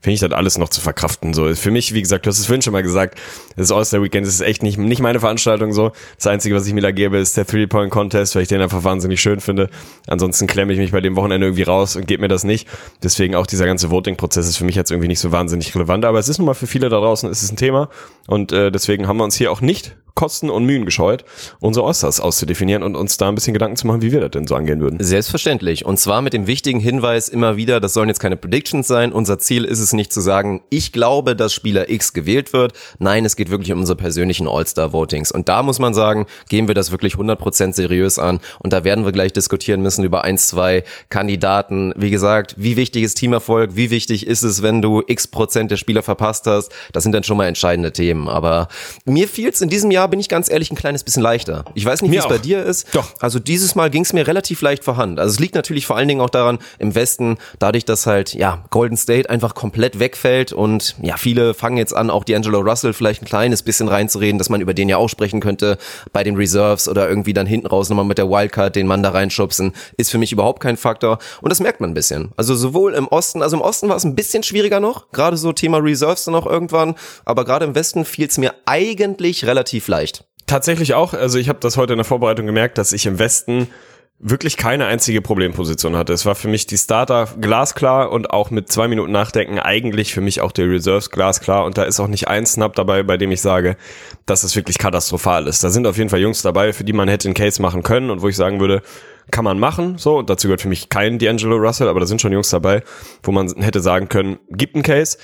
finde 0.00 0.14
ich 0.14 0.20
das 0.20 0.32
alles 0.32 0.58
noch 0.58 0.68
zu 0.68 0.80
verkraften. 0.80 1.34
So, 1.34 1.54
für 1.54 1.70
mich, 1.70 1.94
wie 1.94 2.02
gesagt, 2.02 2.26
du 2.26 2.30
hast 2.30 2.40
es 2.40 2.46
vorhin 2.46 2.62
schon 2.62 2.72
mal 2.72 2.82
gesagt, 2.82 3.16
das 3.56 3.70
All-Star-Weekend 3.70 4.26
ist 4.26 4.40
echt 4.40 4.64
nicht, 4.64 4.75
nicht 4.76 5.00
meine 5.00 5.20
Veranstaltung 5.20 5.72
so. 5.72 5.92
Das 6.16 6.26
Einzige, 6.26 6.56
was 6.56 6.66
ich 6.66 6.74
mir 6.74 6.80
da 6.80 6.90
gebe, 6.90 7.18
ist 7.18 7.36
der 7.36 7.46
Three-Point-Contest, 7.46 8.34
weil 8.34 8.42
ich 8.42 8.48
den 8.48 8.60
einfach 8.60 8.82
wahnsinnig 8.82 9.20
schön 9.20 9.40
finde. 9.40 9.70
Ansonsten 10.08 10.46
klemme 10.46 10.72
ich 10.72 10.78
mich 10.78 10.92
bei 10.92 11.00
dem 11.00 11.14
Wochenende 11.16 11.46
irgendwie 11.46 11.62
raus 11.62 11.94
und 11.96 12.06
gebe 12.06 12.22
mir 12.22 12.28
das 12.28 12.44
nicht 12.44 12.56
nicht. 12.56 12.68
Deswegen 13.02 13.34
auch 13.34 13.46
dieser 13.46 13.66
ganze 13.66 13.90
Voting-Prozess 13.90 14.48
ist 14.48 14.56
für 14.56 14.64
mich 14.64 14.74
jetzt 14.74 14.90
irgendwie 14.90 15.08
nicht 15.08 15.20
so 15.20 15.32
wahnsinnig 15.32 15.74
relevant. 15.74 16.04
Aber 16.04 16.18
es 16.18 16.28
ist 16.28 16.38
nun 16.38 16.46
mal 16.46 16.54
für 16.54 16.66
viele 16.66 16.88
da 16.88 16.98
draußen, 16.98 17.30
ist 17.30 17.50
ein 17.52 17.56
Thema. 17.56 17.88
Und 18.26 18.52
äh, 18.52 18.72
deswegen 18.72 19.06
haben 19.06 19.18
wir 19.18 19.24
uns 19.24 19.36
hier 19.36 19.52
auch 19.52 19.60
nicht 19.60 19.96
Kosten 20.16 20.48
und 20.48 20.64
Mühen 20.64 20.86
gescheut, 20.86 21.24
unsere 21.60 21.84
Osters 21.84 22.20
auszudefinieren 22.20 22.82
und 22.82 22.96
uns 22.96 23.18
da 23.18 23.28
ein 23.28 23.34
bisschen 23.34 23.52
Gedanken 23.52 23.76
zu 23.76 23.86
machen, 23.86 24.00
wie 24.00 24.12
wir 24.12 24.20
das 24.20 24.30
denn 24.30 24.46
so 24.46 24.54
angehen 24.54 24.80
würden. 24.80 24.98
Selbstverständlich. 24.98 25.84
Und 25.84 25.98
zwar 25.98 26.22
mit 26.22 26.32
dem 26.32 26.46
wichtigen 26.46 26.80
Hinweis 26.80 27.28
immer 27.28 27.58
wieder, 27.58 27.80
das 27.80 27.92
sollen 27.92 28.08
jetzt 28.08 28.18
keine 28.18 28.38
Predictions 28.38 28.88
sein. 28.88 29.12
Unser 29.12 29.38
Ziel 29.38 29.64
ist 29.64 29.78
es 29.78 29.92
nicht 29.92 30.12
zu 30.12 30.22
sagen, 30.22 30.62
ich 30.70 30.90
glaube, 30.92 31.36
dass 31.36 31.52
Spieler 31.52 31.90
X 31.90 32.14
gewählt 32.14 32.54
wird. 32.54 32.72
Nein, 32.98 33.26
es 33.26 33.36
geht 33.36 33.50
wirklich 33.50 33.70
um 33.72 33.80
unsere 33.80 33.96
persönlichen 33.96 34.46
All-Star-Votings. 34.66 35.32
Und 35.32 35.48
da 35.48 35.62
muss 35.62 35.78
man 35.78 35.94
sagen, 35.94 36.26
gehen 36.48 36.68
wir 36.68 36.74
das 36.74 36.90
wirklich 36.90 37.14
100% 37.14 37.72
seriös 37.74 38.18
an. 38.18 38.40
Und 38.58 38.72
da 38.72 38.84
werden 38.84 39.04
wir 39.04 39.12
gleich 39.12 39.32
diskutieren 39.32 39.80
müssen 39.82 40.04
über 40.04 40.24
ein, 40.24 40.38
zwei 40.38 40.84
Kandidaten. 41.08 41.92
Wie 41.96 42.10
gesagt, 42.10 42.54
wie 42.58 42.76
wichtig 42.76 43.04
ist 43.04 43.14
Teamerfolg? 43.14 43.76
Wie 43.76 43.90
wichtig 43.90 44.26
ist 44.26 44.42
es, 44.42 44.62
wenn 44.62 44.82
du 44.82 45.02
X 45.06 45.28
Prozent 45.28 45.70
der 45.70 45.76
Spieler 45.76 46.02
verpasst 46.02 46.46
hast? 46.46 46.72
Das 46.92 47.02
sind 47.02 47.12
dann 47.12 47.22
schon 47.22 47.36
mal 47.36 47.46
entscheidende 47.46 47.92
Themen. 47.92 48.28
Aber 48.28 48.68
mir 49.04 49.28
fiel 49.28 49.48
es 49.48 49.60
in 49.60 49.68
diesem 49.68 49.90
Jahr 49.90 50.08
bin 50.08 50.20
ich 50.20 50.28
ganz 50.28 50.50
ehrlich 50.50 50.70
ein 50.70 50.76
kleines 50.76 51.04
bisschen 51.04 51.22
leichter. 51.22 51.64
Ich 51.74 51.84
weiß 51.84 52.02
nicht, 52.02 52.10
wie 52.10 52.16
es 52.16 52.28
bei 52.28 52.38
dir 52.38 52.62
ist. 52.62 52.94
Doch. 52.94 53.14
Also 53.20 53.38
dieses 53.38 53.74
Mal 53.74 53.90
ging 53.90 54.02
es 54.02 54.12
mir 54.12 54.26
relativ 54.26 54.60
leicht 54.62 54.84
vorhanden. 54.84 55.18
Also 55.18 55.34
es 55.34 55.40
liegt 55.40 55.54
natürlich 55.54 55.86
vor 55.86 55.96
allen 55.96 56.08
Dingen 56.08 56.20
auch 56.20 56.30
daran, 56.30 56.58
im 56.78 56.94
Westen, 56.94 57.38
dadurch, 57.58 57.84
dass 57.84 58.06
halt, 58.06 58.34
ja, 58.34 58.64
Golden 58.70 58.96
State 58.96 59.30
einfach 59.30 59.54
komplett 59.54 59.98
wegfällt 59.98 60.52
und 60.52 60.96
ja, 61.02 61.16
viele 61.16 61.54
fangen 61.54 61.76
jetzt 61.76 61.94
an, 61.94 62.10
auch 62.10 62.24
D'Angelo 62.24 62.58
Russell 62.58 62.92
vielleicht 62.92 63.22
ein 63.22 63.26
kleines 63.26 63.62
bisschen 63.62 63.88
reinzureden, 63.88 64.38
dass 64.38 64.48
man 64.48 64.55
über 64.60 64.74
den 64.74 64.88
ja 64.88 64.96
auch 64.96 65.08
sprechen 65.08 65.40
könnte 65.40 65.78
bei 66.12 66.24
den 66.24 66.36
Reserves 66.36 66.88
oder 66.88 67.08
irgendwie 67.08 67.32
dann 67.32 67.46
hinten 67.46 67.66
raus 67.66 67.88
nochmal 67.88 68.04
mit 68.04 68.18
der 68.18 68.28
Wildcard 68.28 68.76
den 68.76 68.86
Mann 68.86 69.02
da 69.02 69.10
reinschubsen, 69.10 69.72
ist 69.96 70.10
für 70.10 70.18
mich 70.18 70.32
überhaupt 70.32 70.60
kein 70.60 70.76
Faktor. 70.76 71.18
Und 71.40 71.50
das 71.50 71.60
merkt 71.60 71.80
man 71.80 71.90
ein 71.90 71.94
bisschen. 71.94 72.32
Also 72.36 72.54
sowohl 72.54 72.94
im 72.94 73.08
Osten, 73.08 73.42
also 73.42 73.56
im 73.56 73.62
Osten 73.62 73.88
war 73.88 73.96
es 73.96 74.04
ein 74.04 74.14
bisschen 74.14 74.42
schwieriger 74.42 74.80
noch, 74.80 75.10
gerade 75.12 75.36
so 75.36 75.52
Thema 75.52 75.78
Reserves 75.78 76.24
dann 76.24 76.34
auch 76.34 76.46
irgendwann, 76.46 76.94
aber 77.24 77.44
gerade 77.44 77.64
im 77.64 77.74
Westen 77.74 78.04
fiel 78.04 78.28
es 78.28 78.38
mir 78.38 78.54
eigentlich 78.66 79.46
relativ 79.46 79.88
leicht. 79.88 80.24
Tatsächlich 80.46 80.94
auch. 80.94 81.12
Also 81.12 81.38
ich 81.38 81.48
habe 81.48 81.58
das 81.60 81.76
heute 81.76 81.94
in 81.94 81.98
der 81.98 82.04
Vorbereitung 82.04 82.46
gemerkt, 82.46 82.78
dass 82.78 82.92
ich 82.92 83.06
im 83.06 83.18
Westen 83.18 83.68
wirklich 84.18 84.56
keine 84.56 84.86
einzige 84.86 85.20
Problemposition 85.20 85.94
hatte. 85.94 86.12
Es 86.12 86.24
war 86.24 86.34
für 86.34 86.48
mich 86.48 86.66
die 86.66 86.78
Starter 86.78 87.28
glasklar 87.38 88.10
und 88.10 88.30
auch 88.30 88.50
mit 88.50 88.72
zwei 88.72 88.88
Minuten 88.88 89.12
Nachdenken 89.12 89.58
eigentlich 89.58 90.14
für 90.14 90.22
mich 90.22 90.40
auch 90.40 90.52
die 90.52 90.62
Reserves 90.62 91.10
glasklar 91.10 91.64
und 91.64 91.76
da 91.76 91.84
ist 91.84 92.00
auch 92.00 92.08
nicht 92.08 92.26
ein 92.26 92.46
Snap 92.46 92.74
dabei, 92.74 93.02
bei 93.02 93.18
dem 93.18 93.30
ich 93.30 93.42
sage, 93.42 93.76
dass 94.24 94.42
es 94.42 94.56
wirklich 94.56 94.78
katastrophal 94.78 95.46
ist. 95.46 95.62
Da 95.62 95.70
sind 95.70 95.86
auf 95.86 95.98
jeden 95.98 96.08
Fall 96.08 96.20
Jungs 96.20 96.40
dabei, 96.40 96.72
für 96.72 96.84
die 96.84 96.94
man 96.94 97.08
hätte 97.08 97.28
einen 97.28 97.34
Case 97.34 97.60
machen 97.60 97.82
können 97.82 98.10
und 98.10 98.22
wo 98.22 98.28
ich 98.28 98.36
sagen 98.36 98.58
würde, 98.58 98.82
kann 99.30 99.44
man 99.44 99.58
machen, 99.58 99.98
so, 99.98 100.18
und 100.18 100.30
dazu 100.30 100.48
gehört 100.48 100.60
für 100.60 100.68
mich 100.68 100.88
kein 100.88 101.18
D'Angelo 101.18 101.56
Russell, 101.56 101.88
aber 101.88 102.00
da 102.00 102.06
sind 102.06 102.20
schon 102.20 102.32
Jungs 102.32 102.50
dabei, 102.50 102.82
wo 103.22 103.32
man 103.32 103.48
hätte 103.56 103.80
sagen 103.80 104.08
können, 104.08 104.38
gibt 104.50 104.74
einen 104.74 104.84
Case. 104.84 105.18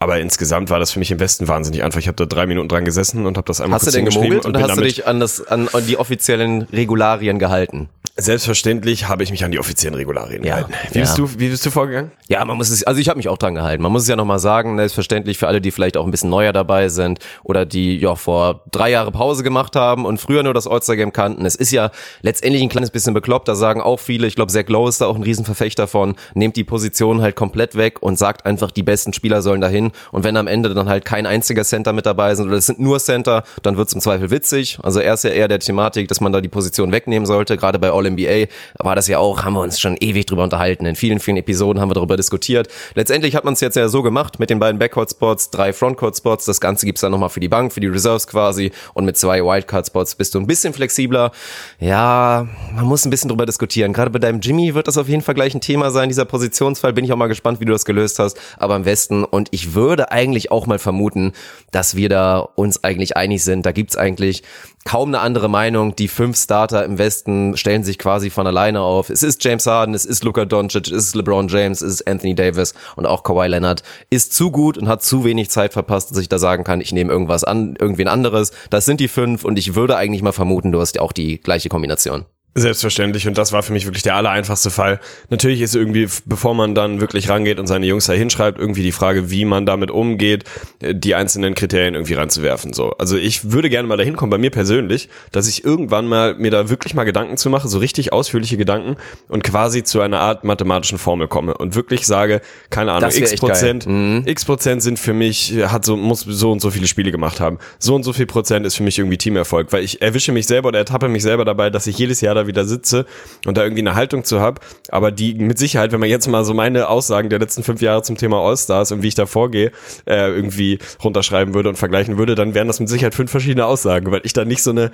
Aber 0.00 0.20
insgesamt 0.20 0.70
war 0.70 0.78
das 0.78 0.92
für 0.92 0.98
mich 0.98 1.10
im 1.10 1.18
Westen 1.18 1.48
wahnsinnig 1.48 1.82
einfach. 1.82 1.98
Ich 1.98 2.06
habe 2.06 2.16
da 2.16 2.26
drei 2.26 2.46
Minuten 2.46 2.68
dran 2.68 2.84
gesessen 2.84 3.26
und 3.26 3.36
habe 3.36 3.46
das 3.46 3.60
einmal 3.60 3.76
hast 3.76 3.84
kurz 3.84 3.94
du 3.94 4.02
denn 4.02 4.08
gemogelt 4.08 4.44
und 4.44 4.56
oder 4.56 4.68
hast 4.68 4.76
du 4.76 4.82
dich 4.82 5.06
an, 5.06 5.18
das, 5.18 5.44
an, 5.44 5.68
an 5.72 5.86
die 5.86 5.96
offiziellen 5.96 6.62
Regularien 6.62 7.38
gehalten? 7.38 7.88
Selbstverständlich 8.16 9.08
habe 9.08 9.22
ich 9.22 9.30
mich 9.30 9.44
an 9.44 9.50
die 9.50 9.58
offiziellen 9.58 9.94
Regularien 9.94 10.44
ja, 10.44 10.56
gehalten. 10.56 10.74
Wie, 10.90 10.98
ja. 10.98 11.04
bist 11.04 11.18
du, 11.18 11.28
wie 11.38 11.48
bist 11.48 11.64
du 11.64 11.70
vorgegangen? 11.70 12.12
Ja, 12.28 12.44
man 12.44 12.56
muss 12.56 12.68
es, 12.68 12.84
also 12.84 13.00
ich 13.00 13.08
habe 13.08 13.16
mich 13.16 13.28
auch 13.28 13.38
dran 13.38 13.54
gehalten. 13.54 13.82
Man 13.82 13.92
muss 13.92 14.02
es 14.02 14.08
ja 14.08 14.16
nochmal 14.16 14.40
sagen, 14.40 14.76
selbstverständlich 14.76 15.38
für 15.38 15.48
alle, 15.48 15.60
die 15.60 15.70
vielleicht 15.70 15.96
auch 15.96 16.04
ein 16.04 16.10
bisschen 16.10 16.30
neuer 16.30 16.52
dabei 16.52 16.88
sind 16.88 17.20
oder 17.44 17.64
die 17.64 17.96
ja 17.98 18.14
vor 18.14 18.64
drei 18.70 18.90
Jahre 18.90 19.10
Pause 19.12 19.42
gemacht 19.42 19.74
haben 19.76 20.04
und 20.04 20.20
früher 20.20 20.42
nur 20.42 20.54
das 20.54 20.66
All-Star-Game 20.66 21.12
kannten. 21.12 21.46
Es 21.46 21.54
ist 21.54 21.70
ja 21.70 21.90
letztendlich 22.22 22.62
ein 22.62 22.68
kleines 22.68 22.90
bisschen 22.90 23.14
bekloppt, 23.14 23.47
da 23.48 23.54
sagen 23.54 23.80
auch 23.80 23.98
viele, 23.98 24.26
ich 24.26 24.36
glaube, 24.36 24.52
Zach 24.52 24.68
Lowe 24.68 24.88
ist 24.88 25.00
da 25.00 25.06
auch 25.06 25.16
ein 25.16 25.22
Riesenverfechter 25.22 25.88
von, 25.88 26.14
nehmt 26.34 26.56
die 26.56 26.64
Position 26.64 27.22
halt 27.22 27.36
komplett 27.36 27.76
weg 27.76 27.98
und 28.00 28.18
sagt 28.18 28.46
einfach, 28.46 28.70
die 28.70 28.82
besten 28.82 29.12
Spieler 29.12 29.42
sollen 29.42 29.60
dahin. 29.60 29.92
Und 30.12 30.24
wenn 30.24 30.36
am 30.36 30.46
Ende 30.46 30.72
dann 30.74 30.88
halt 30.88 31.04
kein 31.04 31.26
einziger 31.26 31.64
Center 31.64 31.92
mit 31.92 32.06
dabei 32.06 32.34
sind 32.34 32.46
oder 32.48 32.56
es 32.56 32.66
sind 32.66 32.78
nur 32.78 32.98
Center, 32.98 33.42
dann 33.62 33.76
wird 33.76 33.88
es 33.88 33.94
im 33.94 34.00
Zweifel 34.00 34.30
witzig. 34.30 34.78
Also 34.82 35.00
er 35.00 35.14
ist 35.14 35.24
ja 35.24 35.30
eher 35.30 35.48
der 35.48 35.60
Thematik, 35.60 36.08
dass 36.08 36.20
man 36.20 36.32
da 36.32 36.40
die 36.40 36.48
Position 36.48 36.92
wegnehmen 36.92 37.26
sollte, 37.26 37.56
gerade 37.56 37.78
bei 37.78 37.90
All 37.90 38.10
NBA 38.10 38.46
war 38.78 38.94
das 38.94 39.08
ja 39.08 39.18
auch, 39.18 39.44
haben 39.44 39.54
wir 39.54 39.62
uns 39.62 39.80
schon 39.80 39.96
ewig 39.98 40.26
drüber 40.26 40.44
unterhalten. 40.44 40.86
In 40.86 40.96
vielen, 40.96 41.20
vielen 41.20 41.36
Episoden 41.36 41.80
haben 41.80 41.90
wir 41.90 41.94
darüber 41.94 42.16
diskutiert. 42.16 42.68
Letztendlich 42.94 43.34
hat 43.34 43.44
man 43.44 43.54
es 43.54 43.60
jetzt 43.60 43.76
ja 43.76 43.88
so 43.88 44.02
gemacht 44.02 44.38
mit 44.38 44.50
den 44.50 44.58
beiden 44.58 44.78
Backcourt-Spots, 44.78 45.50
drei 45.50 45.72
Frontcourt-Spots. 45.72 46.44
Das 46.44 46.60
Ganze 46.60 46.86
gibt's 46.86 47.00
dann 47.00 47.12
nochmal 47.12 47.28
für 47.30 47.40
die 47.40 47.48
Bank, 47.48 47.72
für 47.72 47.80
die 47.80 47.86
Reserves 47.86 48.26
quasi. 48.26 48.72
Und 48.94 49.04
mit 49.04 49.16
zwei 49.16 49.42
Wildcard-Spots 49.42 50.14
bist 50.14 50.34
du 50.34 50.40
ein 50.40 50.46
bisschen 50.46 50.72
flexibler. 50.72 51.32
Ja, 51.78 52.46
man 52.74 52.84
muss 52.84 53.04
ein 53.04 53.10
bisschen 53.10 53.28
drüber 53.28 53.37
diskutieren. 53.46 53.92
Gerade 53.92 54.10
bei 54.10 54.18
deinem 54.18 54.40
Jimmy 54.40 54.74
wird 54.74 54.88
das 54.88 54.98
auf 54.98 55.08
jeden 55.08 55.22
Fall 55.22 55.34
gleich 55.34 55.54
ein 55.54 55.60
Thema 55.60 55.90
sein. 55.90 56.08
Dieser 56.08 56.24
Positionsfall 56.24 56.92
bin 56.92 57.04
ich 57.04 57.12
auch 57.12 57.16
mal 57.16 57.28
gespannt, 57.28 57.60
wie 57.60 57.64
du 57.64 57.72
das 57.72 57.84
gelöst 57.84 58.18
hast. 58.18 58.38
Aber 58.56 58.76
im 58.76 58.84
Westen 58.84 59.24
und 59.24 59.48
ich 59.50 59.74
würde 59.74 60.12
eigentlich 60.12 60.50
auch 60.50 60.66
mal 60.66 60.78
vermuten, 60.78 61.32
dass 61.70 61.96
wir 61.96 62.08
da 62.08 62.38
uns 62.38 62.84
eigentlich 62.84 63.16
einig 63.16 63.44
sind. 63.44 63.66
Da 63.66 63.72
gibt's 63.72 63.96
eigentlich 63.96 64.42
kaum 64.84 65.10
eine 65.10 65.20
andere 65.20 65.48
Meinung. 65.48 65.94
Die 65.96 66.08
fünf 66.08 66.36
Starter 66.38 66.84
im 66.84 66.98
Westen 66.98 67.56
stellen 67.56 67.84
sich 67.84 67.98
quasi 67.98 68.30
von 68.30 68.46
alleine 68.46 68.80
auf. 68.80 69.10
Es 69.10 69.22
ist 69.22 69.44
James 69.44 69.66
Harden, 69.66 69.94
es 69.94 70.04
ist 70.04 70.24
Luka 70.24 70.46
Doncic, 70.46 70.86
es 70.88 71.08
ist 71.08 71.14
LeBron 71.14 71.48
James, 71.48 71.82
es 71.82 71.94
ist 71.94 72.08
Anthony 72.08 72.34
Davis 72.34 72.74
und 72.96 73.06
auch 73.06 73.22
Kawhi 73.22 73.48
Leonard 73.48 73.82
ist 74.08 74.34
zu 74.34 74.50
gut 74.50 74.78
und 74.78 74.88
hat 74.88 75.02
zu 75.02 75.24
wenig 75.24 75.50
Zeit 75.50 75.74
verpasst, 75.74 76.10
dass 76.10 76.18
ich 76.18 76.28
da 76.28 76.38
sagen 76.38 76.64
kann, 76.64 76.80
ich 76.80 76.92
nehme 76.92 77.12
irgendwas 77.12 77.44
an, 77.44 77.76
irgendwen 77.78 78.08
anderes. 78.08 78.52
Das 78.70 78.86
sind 78.86 79.00
die 79.00 79.08
fünf 79.08 79.44
und 79.44 79.58
ich 79.58 79.74
würde 79.74 79.96
eigentlich 79.96 80.22
mal 80.22 80.32
vermuten, 80.32 80.72
du 80.72 80.80
hast 80.80 80.98
auch 81.00 81.12
die 81.12 81.38
gleiche 81.38 81.68
Kombination. 81.68 82.24
Selbstverständlich 82.54 83.28
und 83.28 83.38
das 83.38 83.52
war 83.52 83.62
für 83.62 83.72
mich 83.72 83.86
wirklich 83.86 84.02
der 84.02 84.16
allereinfachste 84.16 84.70
Fall. 84.70 84.98
Natürlich 85.28 85.60
ist 85.60 85.76
irgendwie, 85.76 86.08
bevor 86.24 86.54
man 86.54 86.74
dann 86.74 87.00
wirklich 87.00 87.28
rangeht 87.28 87.60
und 87.60 87.68
seine 87.68 87.86
Jungs 87.86 88.06
da 88.06 88.14
hinschreibt, 88.14 88.58
irgendwie 88.58 88.82
die 88.82 88.90
Frage, 88.90 89.30
wie 89.30 89.44
man 89.44 89.64
damit 89.64 89.90
umgeht, 89.90 90.44
äh, 90.80 90.94
die 90.94 91.14
einzelnen 91.14 91.54
Kriterien 91.54 91.94
irgendwie 91.94 92.14
ranzuwerfen. 92.14 92.72
So, 92.72 92.90
also 92.98 93.16
ich 93.16 93.52
würde 93.52 93.70
gerne 93.70 93.86
mal 93.86 93.96
dahin 93.96 94.16
kommen, 94.16 94.30
bei 94.30 94.38
mir 94.38 94.50
persönlich, 94.50 95.08
dass 95.30 95.46
ich 95.46 95.62
irgendwann 95.62 96.08
mal 96.08 96.34
mir 96.34 96.50
da 96.50 96.68
wirklich 96.68 96.94
mal 96.94 97.04
Gedanken 97.04 97.36
zu 97.36 97.48
mache, 97.48 97.68
so 97.68 97.78
richtig 97.78 98.12
ausführliche 98.12 98.56
Gedanken 98.56 98.96
und 99.28 99.44
quasi 99.44 99.84
zu 99.84 100.00
einer 100.00 100.18
Art 100.18 100.42
mathematischen 100.42 100.98
Formel 100.98 101.28
komme 101.28 101.54
und 101.54 101.76
wirklich 101.76 102.06
sage, 102.06 102.40
keine 102.70 102.92
Ahnung, 102.92 103.10
x 103.14 103.36
Prozent, 103.36 103.86
mhm. 103.86 104.24
x 104.26 104.44
Prozent 104.44 104.82
sind 104.82 104.98
für 104.98 105.12
mich, 105.12 105.54
hat 105.66 105.84
so, 105.84 105.96
muss 105.96 106.20
so 106.20 106.50
und 106.50 106.60
so 106.60 106.70
viele 106.70 106.88
Spiele 106.88 107.12
gemacht 107.12 107.38
haben. 107.38 107.58
So 107.78 107.94
und 107.94 108.02
so 108.02 108.12
viel 108.12 108.26
Prozent 108.26 108.66
ist 108.66 108.74
für 108.74 108.82
mich 108.82 108.98
irgendwie 108.98 109.18
Teamerfolg, 109.18 109.72
weil 109.72 109.84
ich 109.84 110.02
erwische 110.02 110.32
mich 110.32 110.46
selber 110.46 110.68
oder 110.68 110.78
ertappe 110.78 111.08
mich 111.08 111.22
selber 111.22 111.44
dabei, 111.44 111.70
dass 111.70 111.86
ich 111.86 111.98
jedes 111.98 112.20
Jahr 112.20 112.34
da 112.38 112.46
wieder 112.46 112.64
sitze 112.64 113.06
und 113.46 113.56
da 113.56 113.62
irgendwie 113.62 113.82
eine 113.82 113.94
Haltung 113.94 114.24
zu 114.24 114.40
habe, 114.40 114.60
aber 114.88 115.10
die 115.10 115.34
mit 115.34 115.58
Sicherheit, 115.58 115.92
wenn 115.92 116.00
man 116.00 116.08
jetzt 116.08 116.26
mal 116.28 116.44
so 116.44 116.54
meine 116.54 116.88
Aussagen 116.88 117.28
der 117.28 117.38
letzten 117.38 117.62
fünf 117.62 117.80
Jahre 117.80 118.02
zum 118.02 118.16
Thema 118.16 118.38
All-Stars 118.38 118.92
und 118.92 119.02
wie 119.02 119.08
ich 119.08 119.14
da 119.14 119.26
vorgehe, 119.26 119.72
äh, 120.06 120.28
irgendwie 120.30 120.78
runterschreiben 121.02 121.54
würde 121.54 121.68
und 121.68 121.76
vergleichen 121.76 122.18
würde, 122.18 122.34
dann 122.34 122.54
wären 122.54 122.68
das 122.68 122.80
mit 122.80 122.88
Sicherheit 122.88 123.14
fünf 123.14 123.30
verschiedene 123.30 123.66
Aussagen, 123.66 124.10
weil 124.10 124.20
ich 124.24 124.32
da 124.32 124.44
nicht 124.44 124.62
so 124.62 124.70
eine 124.70 124.90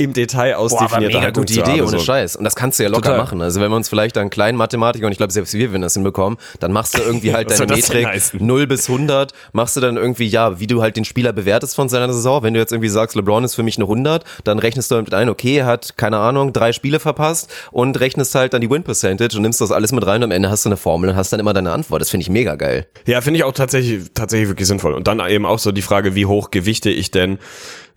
im 0.00 0.14
Detail 0.14 0.54
ausdefinierte 0.54 1.18
Boah, 1.18 1.22
Haltung 1.22 1.44
gute 1.44 1.52
Idee, 1.52 1.62
habe, 1.72 1.82
ohne 1.82 1.90
so. 1.90 1.98
Scheiß. 1.98 2.36
Und 2.36 2.44
das 2.44 2.56
kannst 2.56 2.78
du 2.78 2.82
ja 2.82 2.88
locker 2.88 3.02
Total. 3.02 3.18
machen. 3.18 3.42
Also 3.42 3.60
wenn 3.60 3.70
wir 3.70 3.76
uns 3.76 3.88
vielleicht 3.88 4.16
einen 4.16 4.30
kleinen 4.30 4.56
Mathematiker, 4.56 5.06
und 5.06 5.12
ich 5.12 5.18
glaube 5.18 5.32
selbst 5.32 5.52
wir, 5.52 5.72
wenn 5.72 5.82
das 5.82 5.94
hinbekommen, 5.94 6.38
dann 6.58 6.72
machst 6.72 6.96
du 6.96 7.02
irgendwie 7.02 7.34
halt 7.34 7.50
deine 7.58 7.66
Metrik 7.66 8.08
0 8.32 8.66
bis 8.66 8.88
100, 8.88 9.32
machst 9.52 9.76
du 9.76 9.80
dann 9.80 9.96
irgendwie, 9.96 10.26
ja, 10.26 10.58
wie 10.58 10.66
du 10.66 10.80
halt 10.80 10.96
den 10.96 11.04
Spieler 11.04 11.32
bewertest 11.32 11.76
von 11.76 11.88
seiner 11.88 12.12
Saison. 12.12 12.42
Wenn 12.42 12.54
du 12.54 12.60
jetzt 12.60 12.72
irgendwie 12.72 12.88
sagst, 12.88 13.14
LeBron 13.14 13.44
ist 13.44 13.54
für 13.54 13.62
mich 13.62 13.76
eine 13.76 13.84
100, 13.84 14.24
dann 14.44 14.58
rechnest 14.58 14.90
du 14.90 14.94
damit 14.94 15.12
ein, 15.12 15.28
okay, 15.28 15.58
er 15.58 15.66
hat, 15.66 15.98
keine 15.98 16.16
Ahnung, 16.16 16.52
drei 16.54 16.72
Spiele 16.72 16.98
verpasst 16.98 17.52
und 17.70 18.00
rechnest 18.00 18.34
halt 18.34 18.54
dann 18.54 18.62
die 18.62 18.70
Win-Percentage 18.70 19.36
und 19.36 19.42
nimmst 19.42 19.60
das 19.60 19.70
alles 19.70 19.92
mit 19.92 20.06
rein 20.06 20.22
und 20.22 20.24
am 20.24 20.30
Ende 20.30 20.50
hast 20.50 20.64
du 20.64 20.70
eine 20.70 20.76
Formel 20.78 21.10
und 21.10 21.16
hast 21.16 21.32
dann 21.32 21.40
immer 21.40 21.52
deine 21.52 21.72
Antwort. 21.72 22.00
Das 22.00 22.08
finde 22.08 22.22
ich 22.22 22.30
mega 22.30 22.54
geil. 22.54 22.86
Ja, 23.06 23.20
finde 23.20 23.38
ich 23.38 23.44
auch 23.44 23.52
tatsächlich, 23.52 24.06
tatsächlich 24.14 24.48
wirklich 24.48 24.66
sinnvoll. 24.66 24.94
Und 24.94 25.06
dann 25.06 25.20
eben 25.28 25.44
auch 25.44 25.58
so 25.58 25.72
die 25.72 25.82
Frage, 25.82 26.14
wie 26.14 26.24
hoch 26.24 26.50
gewichte 26.50 26.88
ich 26.88 27.10
denn 27.10 27.38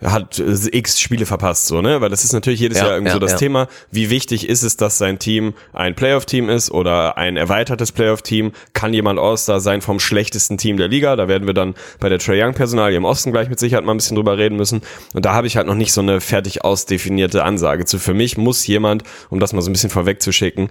hat 0.04 0.40
äh, 0.40 0.54
x 0.72 1.00
Spiele 1.00 1.26
verpasst, 1.26 1.68
so, 1.68 1.82
ne? 1.82 2.02
Weil 2.02 2.10
das 2.10 2.24
ist 2.24 2.34
natürlich 2.34 2.60
jedes 2.60 2.78
ja, 2.78 2.86
Jahr 2.86 2.94
irgendwie 2.96 3.10
ja, 3.10 3.14
so 3.14 3.20
das 3.20 3.32
ja. 3.34 3.38
Thema. 3.38 3.68
Wie 3.92 4.10
wichtig 4.10 4.48
ist 4.48 4.64
es, 4.64 4.78
dass 4.78 4.98
sein 4.98 5.20
Team 5.20 5.54
ein 5.72 5.96
Playoff-Team 5.96 6.50
ist 6.50 6.72
oder 6.72 7.18
ein 7.18 7.38
erweitertes 7.38 7.92
Playoff-Team? 7.92 8.52
Kann 8.74 8.94
jemand 8.94 9.20
All-Star 9.20 9.60
sein 9.60 9.82
vom 9.82 10.00
schlechtesten 10.00 10.58
Team 10.58 10.78
der 10.78 10.88
Liga? 10.88 11.16
Da 11.16 11.28
werden 11.28 11.48
wir 11.48 11.54
dann 11.54 11.76
bei 12.00 12.10
der 12.10 12.20
Trae 12.20 12.44
Young-Personalie 12.44 12.98
im 12.98 13.06
Osten 13.06 13.32
gleich 13.32 13.50
mit 13.50 13.60
Sicherheit 13.60 13.86
mal 13.86 13.94
ein 13.94 13.98
bisschen 13.98 14.16
drüber 14.16 14.38
reden 14.38 14.56
müssen. 14.56 14.82
Und 15.14 15.26
da 15.26 15.34
habe 15.34 15.48
ich 15.48 15.58
halt 15.58 15.68
noch 15.68 15.76
nicht 15.76 15.94
so 15.94 16.02
eine 16.02 16.22
fertig 16.22 16.64
ausdefinierte 16.64 17.44
Ansage 17.44 17.86
zu. 17.86 18.00
Für 18.00 18.14
mich 18.14 18.38
muss 18.38 18.66
jemand, 18.68 19.04
um 19.30 19.40
das 19.40 19.54
mal 19.54 19.62
so 19.62 19.70
ein 19.70 19.74
bisschen 19.74 19.90
vorwegzuschicken, 19.90 20.70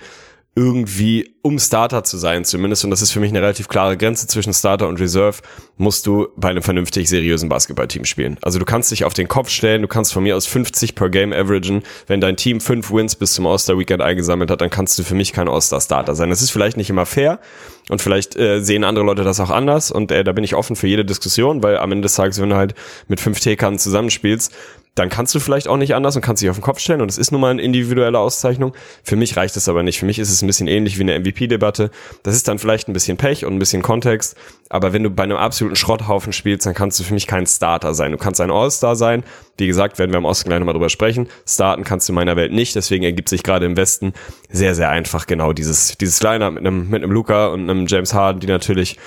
irgendwie, 0.55 1.35
um 1.41 1.59
Starter 1.59 2.05
zu 2.05 2.19
sein 2.19 2.45
zumindest, 2.45 2.85
und 2.85 2.91
das 2.91 3.01
ist 3.01 3.11
für 3.11 3.21
mich 3.21 3.31
eine 3.31 3.41
relativ 3.41 3.69
klare 3.69 3.97
Grenze 3.97 4.27
zwischen 4.27 4.53
Starter 4.53 4.87
und 4.87 5.01
Reserve, 5.01 5.39
musst 5.79 6.07
du 6.07 6.29
bei 6.37 6.51
einem 6.51 6.63
vernünftig 6.63 7.09
seriösen 7.09 7.49
Basketballteam 7.49 8.05
spielen. 8.05 8.37
Also 8.43 8.59
du 8.59 8.67
kannst 8.67 8.91
dich 8.91 9.05
auf 9.05 9.15
den 9.15 9.29
Kopf 9.29 9.49
stellen, 9.49 9.81
du 9.81 9.89
kannst 9.89 10.13
von 10.13 10.23
mir 10.23 10.37
aus 10.37 10.47
50 10.47 10.95
per 10.95 11.09
Game 11.09 11.33
averagen. 11.33 11.83
Wenn 12.07 12.21
dein 12.21 12.37
Team 12.37 12.61
fünf 12.61 12.93
Wins 12.93 13.17
bis 13.17 13.33
zum 13.33 13.47
All-Star-Weekend 13.47 14.03
eingesammelt 14.03 14.51
hat, 14.51 14.61
dann 14.61 14.69
kannst 14.69 14.99
du 14.99 15.05
für 15.05 15.15
mich 15.15 15.33
kein 15.33 15.49
All-Star-Starter 15.49 16.15
sein. 16.15 16.29
Das 16.29 16.43
ist 16.43 16.51
vielleicht 16.51 16.77
nicht 16.77 16.91
immer 16.91 17.07
fair 17.07 17.41
und 17.89 18.03
vielleicht 18.03 18.37
äh, 18.37 18.61
sehen 18.61 18.85
andere 18.85 19.07
Leute 19.07 19.25
das 19.25 19.41
auch 19.41 19.51
anders 19.51 19.91
und 19.91 20.13
äh, 20.13 20.23
da 20.23 20.33
bin 20.33 20.45
ich 20.45 20.55
offen 20.55 20.77
für 20.77 20.87
jede 20.87 21.07
Diskussion, 21.07 21.63
weil 21.63 21.79
am 21.79 21.93
Ende 21.93 22.03
des 22.03 22.15
Tages, 22.15 22.41
wenn 22.41 22.51
du 22.51 22.57
halt 22.57 22.75
mit 23.09 23.21
fünf 23.21 23.41
T-Karten 23.41 23.79
zusammenspielst, 23.79 24.53
dann 24.95 25.09
kannst 25.09 25.35
du 25.35 25.41
vielleicht 25.41 25.69
auch 25.69 25.79
nicht 25.79 25.95
anders 25.95 26.17
und 26.17 26.23
kannst 26.23 26.43
dich 26.43 26.51
auf 26.51 26.57
den 26.57 26.63
Kopf 26.63 26.79
stellen 26.79 27.01
und 27.01 27.11
es 27.11 27.17
ist 27.17 27.33
nun 27.33 27.41
mal 27.41 27.51
eine 27.51 27.63
individuelle 27.63 28.19
Auszeichnung. 28.19 28.75
Für 29.03 29.17
mich 29.17 29.37
reicht 29.37 29.57
es 29.57 29.69
aber 29.69 29.83
nicht. 29.83 29.99
Für 29.99 30.05
mich 30.05 30.19
ist 30.19 30.31
es 30.31 30.43
ein 30.43 30.47
bisschen 30.47 30.69
ähnlich 30.69 30.99
wie 30.99 31.03
eine 31.03 31.19
MVP-Debatte. 31.19 31.91
Das 32.23 32.35
ist 32.35 32.47
dann 32.47 32.59
vielleicht 32.59 32.89
ein 32.89 32.93
bisschen 32.93 33.17
Pech 33.17 33.47
und 33.47 33.55
ein 33.55 33.59
bisschen 33.59 33.81
Kontext, 33.81 34.37
aber 34.69 34.93
wenn 34.93 35.03
du 35.03 35.11
bei 35.11 35.23
einem 35.23 35.39
absoluten 35.39 35.77
Schrotthaufen 35.77 36.33
spielst, 36.33 36.67
dann 36.67 36.75
kannst 36.75 37.01
du 37.01 37.05
für 37.05 37.15
mich 37.15 37.27
kein 37.27 37.47
Starter 37.47 37.95
sein. 37.95 38.13
Du 38.13 38.19
kannst 38.19 38.41
ein 38.41 38.51
All-Star 38.51 38.95
sein. 38.95 39.25
Wie 39.57 39.67
gesagt, 39.67 39.99
werden 39.99 40.13
wir 40.13 40.19
im 40.19 40.25
Osten 40.27 40.49
gleich 40.49 40.59
nochmal 40.59 40.75
drüber 40.75 40.91
sprechen. 40.91 41.29
Starten 41.47 41.85
kannst 41.85 42.09
du 42.09 42.13
in 42.13 42.17
meiner 42.17 42.37
Welt 42.37 42.53
nicht, 42.53 42.75
deswegen 42.75 43.05
ergibt 43.05 43.31
sich 43.31 43.43
gerade 43.43 43.65
im 43.65 43.77
Westen 43.77 44.13
sehr, 44.51 44.75
sehr 44.75 44.91
einfach 44.91 45.27
genau 45.27 45.55
dieses, 45.55 45.97
dieses 45.99 46.23
Liner 46.23 46.51
mit 46.51 46.67
einem, 46.67 46.91
mit 46.91 47.03
einem 47.03 47.13
Luca 47.13 47.47
und 47.47 47.69
einem 47.69 47.87
James 47.87 48.13
Harden, 48.13 48.41
die 48.41 48.47
natürlich 48.47 48.99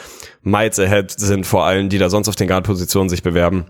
miles 0.41 0.79
ahead 0.79 1.11
sind 1.11 1.45
vor 1.45 1.65
allen, 1.65 1.89
die 1.89 1.97
da 1.97 2.09
sonst 2.09 2.27
auf 2.27 2.35
den 2.35 2.47
Guard-Positionen 2.47 3.09
sich 3.09 3.23
bewerben. 3.23 3.65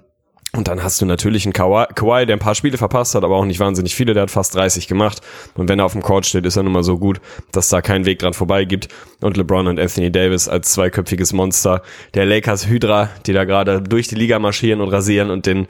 Und 0.56 0.70
dann 0.70 0.82
hast 0.84 1.02
du 1.02 1.06
natürlich 1.06 1.46
einen 1.46 1.54
Kawhi, 1.54 1.86
Kawhi, 1.94 2.26
der 2.26 2.38
ein 2.38 2.40
paar 2.40 2.56
Spiele 2.56 2.78
verpasst 2.78 3.14
hat, 3.14 3.24
aber 3.24 3.36
auch 3.36 3.46
nicht 3.46 3.60
wahnsinnig 3.60 3.94
viele. 3.94 4.14
Der 4.14 4.24
hat 4.24 4.32
fast 4.32 4.56
30 4.56 4.88
gemacht. 4.88 5.22
Und 5.56 5.68
wenn 5.68 5.80
er 5.80 5.86
auf 5.86 5.92
dem 5.92 6.02
Court 6.02 6.26
steht, 6.26 6.46
ist 6.46 6.56
er 6.56 6.64
nun 6.64 6.72
mal 6.72 6.84
so 6.84 6.98
gut, 6.98 7.20
dass 7.52 7.68
da 7.70 7.82
kein 7.82 8.06
Weg 8.06 8.20
dran 8.20 8.34
vorbei 8.34 8.64
gibt. 8.64 8.88
Und 9.22 9.36
LeBron 9.36 9.68
und 9.68 9.80
Anthony 9.80 10.12
Davis 10.12 10.48
als 10.48 10.72
zweiköpfiges 10.72 11.34
Monster 11.34 11.82
der 12.14 12.26
Lakers 12.26 12.68
Hydra, 12.68 13.10
die 13.26 13.34
da 13.34 13.44
gerade 13.44 13.82
durch 13.82 14.08
die 14.08 14.16
Liga 14.16 14.40
marschieren 14.40 14.80
und 14.80 14.90
rasieren 14.90 15.30
und 15.30 15.46
den, 15.46 15.68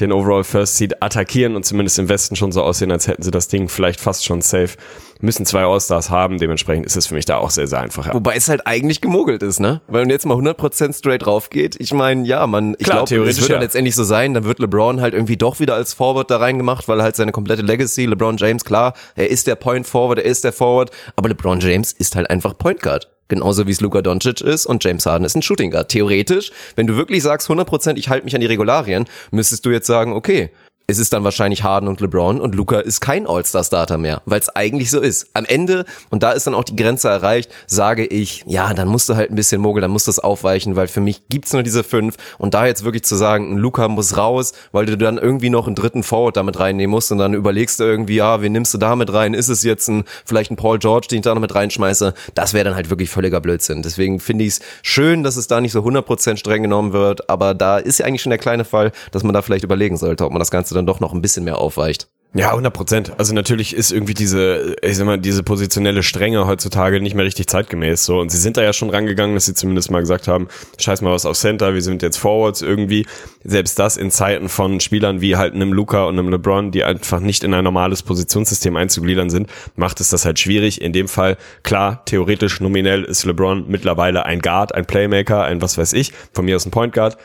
den 0.00 0.10
Overall 0.10 0.44
First 0.44 0.76
Seed 0.76 1.02
attackieren 1.02 1.54
und 1.54 1.64
zumindest 1.64 1.98
im 2.00 2.08
Westen 2.08 2.34
schon 2.34 2.50
so 2.50 2.62
aussehen, 2.62 2.90
als 2.90 3.06
hätten 3.06 3.22
sie 3.22 3.30
das 3.30 3.48
Ding 3.48 3.68
vielleicht 3.68 4.00
fast 4.00 4.24
schon 4.24 4.40
safe 4.40 4.76
müssen 5.24 5.46
zwei 5.46 5.64
All-Stars 5.64 6.10
haben. 6.10 6.38
Dementsprechend 6.38 6.86
ist 6.86 6.96
es 6.96 7.06
für 7.06 7.14
mich 7.14 7.24
da 7.24 7.38
auch 7.38 7.50
sehr, 7.50 7.66
sehr 7.66 7.80
einfach. 7.80 8.06
Ja. 8.06 8.14
Wobei 8.14 8.36
es 8.36 8.48
halt 8.48 8.66
eigentlich 8.66 9.00
gemogelt 9.00 9.42
ist, 9.42 9.60
ne? 9.60 9.80
Weil 9.88 10.02
wenn 10.02 10.10
jetzt 10.10 10.26
mal 10.26 10.36
100% 10.36 10.96
straight 10.96 11.24
drauf 11.24 11.50
geht, 11.50 11.76
ich 11.80 11.92
meine, 11.92 12.26
ja, 12.26 12.46
man, 12.46 12.76
ich 12.78 12.86
glaube, 12.86 13.14
es 13.26 13.40
wird 13.40 13.50
ja. 13.50 13.58
letztendlich 13.58 13.94
so 13.94 14.04
sein, 14.04 14.34
dann 14.34 14.44
wird 14.44 14.58
LeBron 14.58 15.00
halt 15.00 15.14
irgendwie 15.14 15.36
doch 15.36 15.60
wieder 15.60 15.74
als 15.74 15.94
Forward 15.94 16.30
da 16.30 16.36
reingemacht, 16.36 16.88
weil 16.88 17.02
halt 17.02 17.16
seine 17.16 17.32
komplette 17.32 17.62
Legacy, 17.62 18.06
LeBron 18.06 18.36
James, 18.36 18.64
klar, 18.64 18.94
er 19.16 19.30
ist 19.30 19.46
der 19.46 19.56
Point 19.56 19.86
Forward, 19.86 20.18
er 20.18 20.24
ist 20.24 20.44
der 20.44 20.52
Forward, 20.52 20.90
aber 21.16 21.28
LeBron 21.28 21.60
James 21.60 21.92
ist 21.92 22.16
halt 22.16 22.30
einfach 22.30 22.56
Point 22.56 22.80
Guard. 22.82 23.10
Genauso 23.28 23.66
wie 23.66 23.70
es 23.70 23.80
Luka 23.80 24.02
Doncic 24.02 24.42
ist 24.42 24.66
und 24.66 24.84
James 24.84 25.06
Harden 25.06 25.24
ist 25.24 25.34
ein 25.34 25.40
Shooting 25.40 25.70
Guard. 25.70 25.88
Theoretisch, 25.88 26.52
wenn 26.76 26.86
du 26.86 26.96
wirklich 26.96 27.22
sagst 27.22 27.48
100%, 27.48 27.96
ich 27.96 28.10
halte 28.10 28.24
mich 28.24 28.34
an 28.34 28.42
die 28.42 28.46
Regularien, 28.46 29.06
müsstest 29.30 29.64
du 29.64 29.70
jetzt 29.70 29.86
sagen, 29.86 30.12
okay, 30.12 30.50
es 30.86 30.98
ist 30.98 31.14
dann 31.14 31.24
wahrscheinlich 31.24 31.62
Harden 31.62 31.88
und 31.88 32.00
LeBron 32.00 32.40
und 32.40 32.54
Luca 32.54 32.78
ist 32.78 33.00
kein 33.00 33.26
All-Star-Starter 33.26 33.96
mehr, 33.96 34.20
weil 34.26 34.38
es 34.38 34.54
eigentlich 34.54 34.90
so 34.90 35.00
ist. 35.00 35.28
Am 35.32 35.46
Ende, 35.46 35.86
und 36.10 36.22
da 36.22 36.32
ist 36.32 36.46
dann 36.46 36.54
auch 36.54 36.64
die 36.64 36.76
Grenze 36.76 37.08
erreicht, 37.08 37.50
sage 37.66 38.04
ich, 38.04 38.44
ja, 38.46 38.74
dann 38.74 38.88
musst 38.88 39.08
du 39.08 39.16
halt 39.16 39.30
ein 39.30 39.34
bisschen 39.34 39.62
mogeln, 39.62 39.80
dann 39.80 39.90
musst 39.90 40.06
du 40.06 40.10
das 40.10 40.18
aufweichen, 40.18 40.76
weil 40.76 40.88
für 40.88 41.00
mich 41.00 41.22
gibt's 41.30 41.54
nur 41.54 41.62
diese 41.62 41.84
fünf 41.84 42.16
und 42.36 42.52
da 42.52 42.66
jetzt 42.66 42.84
wirklich 42.84 43.04
zu 43.04 43.16
sagen, 43.16 43.56
Luca 43.56 43.88
muss 43.88 44.18
raus, 44.18 44.52
weil 44.72 44.84
du 44.84 44.98
dann 44.98 45.16
irgendwie 45.16 45.48
noch 45.48 45.66
einen 45.66 45.74
dritten 45.74 46.02
Forward 46.02 46.36
damit 46.36 46.60
reinnehmen 46.60 46.90
musst 46.90 47.10
und 47.10 47.18
dann 47.18 47.32
überlegst 47.32 47.80
du 47.80 47.84
irgendwie, 47.84 48.16
ja, 48.16 48.42
wen 48.42 48.52
nimmst 48.52 48.74
du 48.74 48.78
da 48.78 48.94
mit 48.94 49.10
rein? 49.10 49.32
Ist 49.32 49.48
es 49.48 49.62
jetzt 49.62 49.88
ein, 49.88 50.04
vielleicht 50.26 50.50
ein 50.50 50.56
Paul 50.56 50.78
George, 50.78 51.06
den 51.10 51.20
ich 51.20 51.24
da 51.24 51.34
noch 51.34 51.40
mit 51.40 51.54
reinschmeiße? 51.54 52.12
Das 52.34 52.52
wäre 52.52 52.64
dann 52.64 52.74
halt 52.74 52.90
wirklich 52.90 53.08
völliger 53.08 53.40
Blödsinn. 53.40 53.82
Deswegen 53.82 54.20
finde 54.20 54.44
ich 54.44 54.54
es 54.54 54.60
schön, 54.82 55.22
dass 55.22 55.36
es 55.36 55.46
da 55.46 55.62
nicht 55.62 55.72
so 55.72 55.80
100% 55.80 56.36
streng 56.36 56.62
genommen 56.62 56.92
wird, 56.92 57.30
aber 57.30 57.54
da 57.54 57.78
ist 57.78 57.98
ja 57.98 58.06
eigentlich 58.06 58.22
schon 58.22 58.30
der 58.30 58.38
kleine 58.38 58.66
Fall, 58.66 58.92
dass 59.12 59.22
man 59.22 59.32
da 59.32 59.40
vielleicht 59.40 59.64
überlegen 59.64 59.96
sollte, 59.96 60.26
ob 60.26 60.32
man 60.32 60.40
das 60.40 60.50
Ganze 60.50 60.73
dann 60.74 60.86
doch 60.86 61.00
noch 61.00 61.14
ein 61.14 61.22
bisschen 61.22 61.44
mehr 61.44 61.58
aufweicht. 61.58 62.08
Ja, 62.36 62.48
100 62.48 62.74
Prozent. 62.74 63.12
Also 63.16 63.32
natürlich 63.32 63.76
ist 63.76 63.92
irgendwie 63.92 64.12
diese, 64.12 64.74
ich 64.82 64.96
sag 64.96 65.06
mal, 65.06 65.18
diese 65.18 65.44
positionelle 65.44 66.02
Strenge 66.02 66.48
heutzutage 66.48 67.00
nicht 67.00 67.14
mehr 67.14 67.24
richtig 67.24 67.46
zeitgemäß 67.46 68.04
so. 68.04 68.18
Und 68.18 68.32
sie 68.32 68.38
sind 68.38 68.56
da 68.56 68.62
ja 68.64 68.72
schon 68.72 68.90
rangegangen, 68.90 69.36
dass 69.36 69.46
sie 69.46 69.54
zumindest 69.54 69.92
mal 69.92 70.00
gesagt 70.00 70.26
haben, 70.26 70.48
scheiß 70.76 71.00
mal 71.00 71.12
was 71.12 71.26
auf 71.26 71.38
Center, 71.38 71.74
wir 71.74 71.82
sind 71.82 72.02
jetzt 72.02 72.16
Forwards 72.16 72.60
irgendwie. 72.60 73.06
Selbst 73.44 73.78
das 73.78 73.96
in 73.96 74.10
Zeiten 74.10 74.48
von 74.48 74.80
Spielern 74.80 75.20
wie 75.20 75.36
halt 75.36 75.54
einem 75.54 75.72
Luca 75.72 76.06
und 76.06 76.18
einem 76.18 76.28
LeBron, 76.28 76.72
die 76.72 76.82
einfach 76.82 77.20
nicht 77.20 77.44
in 77.44 77.54
ein 77.54 77.62
normales 77.62 78.02
Positionssystem 78.02 78.74
einzugliedern 78.74 79.30
sind, 79.30 79.48
macht 79.76 80.00
es 80.00 80.10
das 80.10 80.24
halt 80.24 80.40
schwierig. 80.40 80.80
In 80.80 80.92
dem 80.92 81.06
Fall, 81.06 81.36
klar, 81.62 82.04
theoretisch 82.04 82.60
nominell 82.60 83.04
ist 83.04 83.24
LeBron 83.24 83.66
mittlerweile 83.68 84.26
ein 84.26 84.40
Guard, 84.40 84.74
ein 84.74 84.86
Playmaker, 84.86 85.44
ein 85.44 85.62
was 85.62 85.78
weiß 85.78 85.92
ich, 85.92 86.12
von 86.32 86.46
mir 86.46 86.56
aus 86.56 86.66
ein 86.66 86.72
Point 86.72 86.94
Guard 86.94 87.16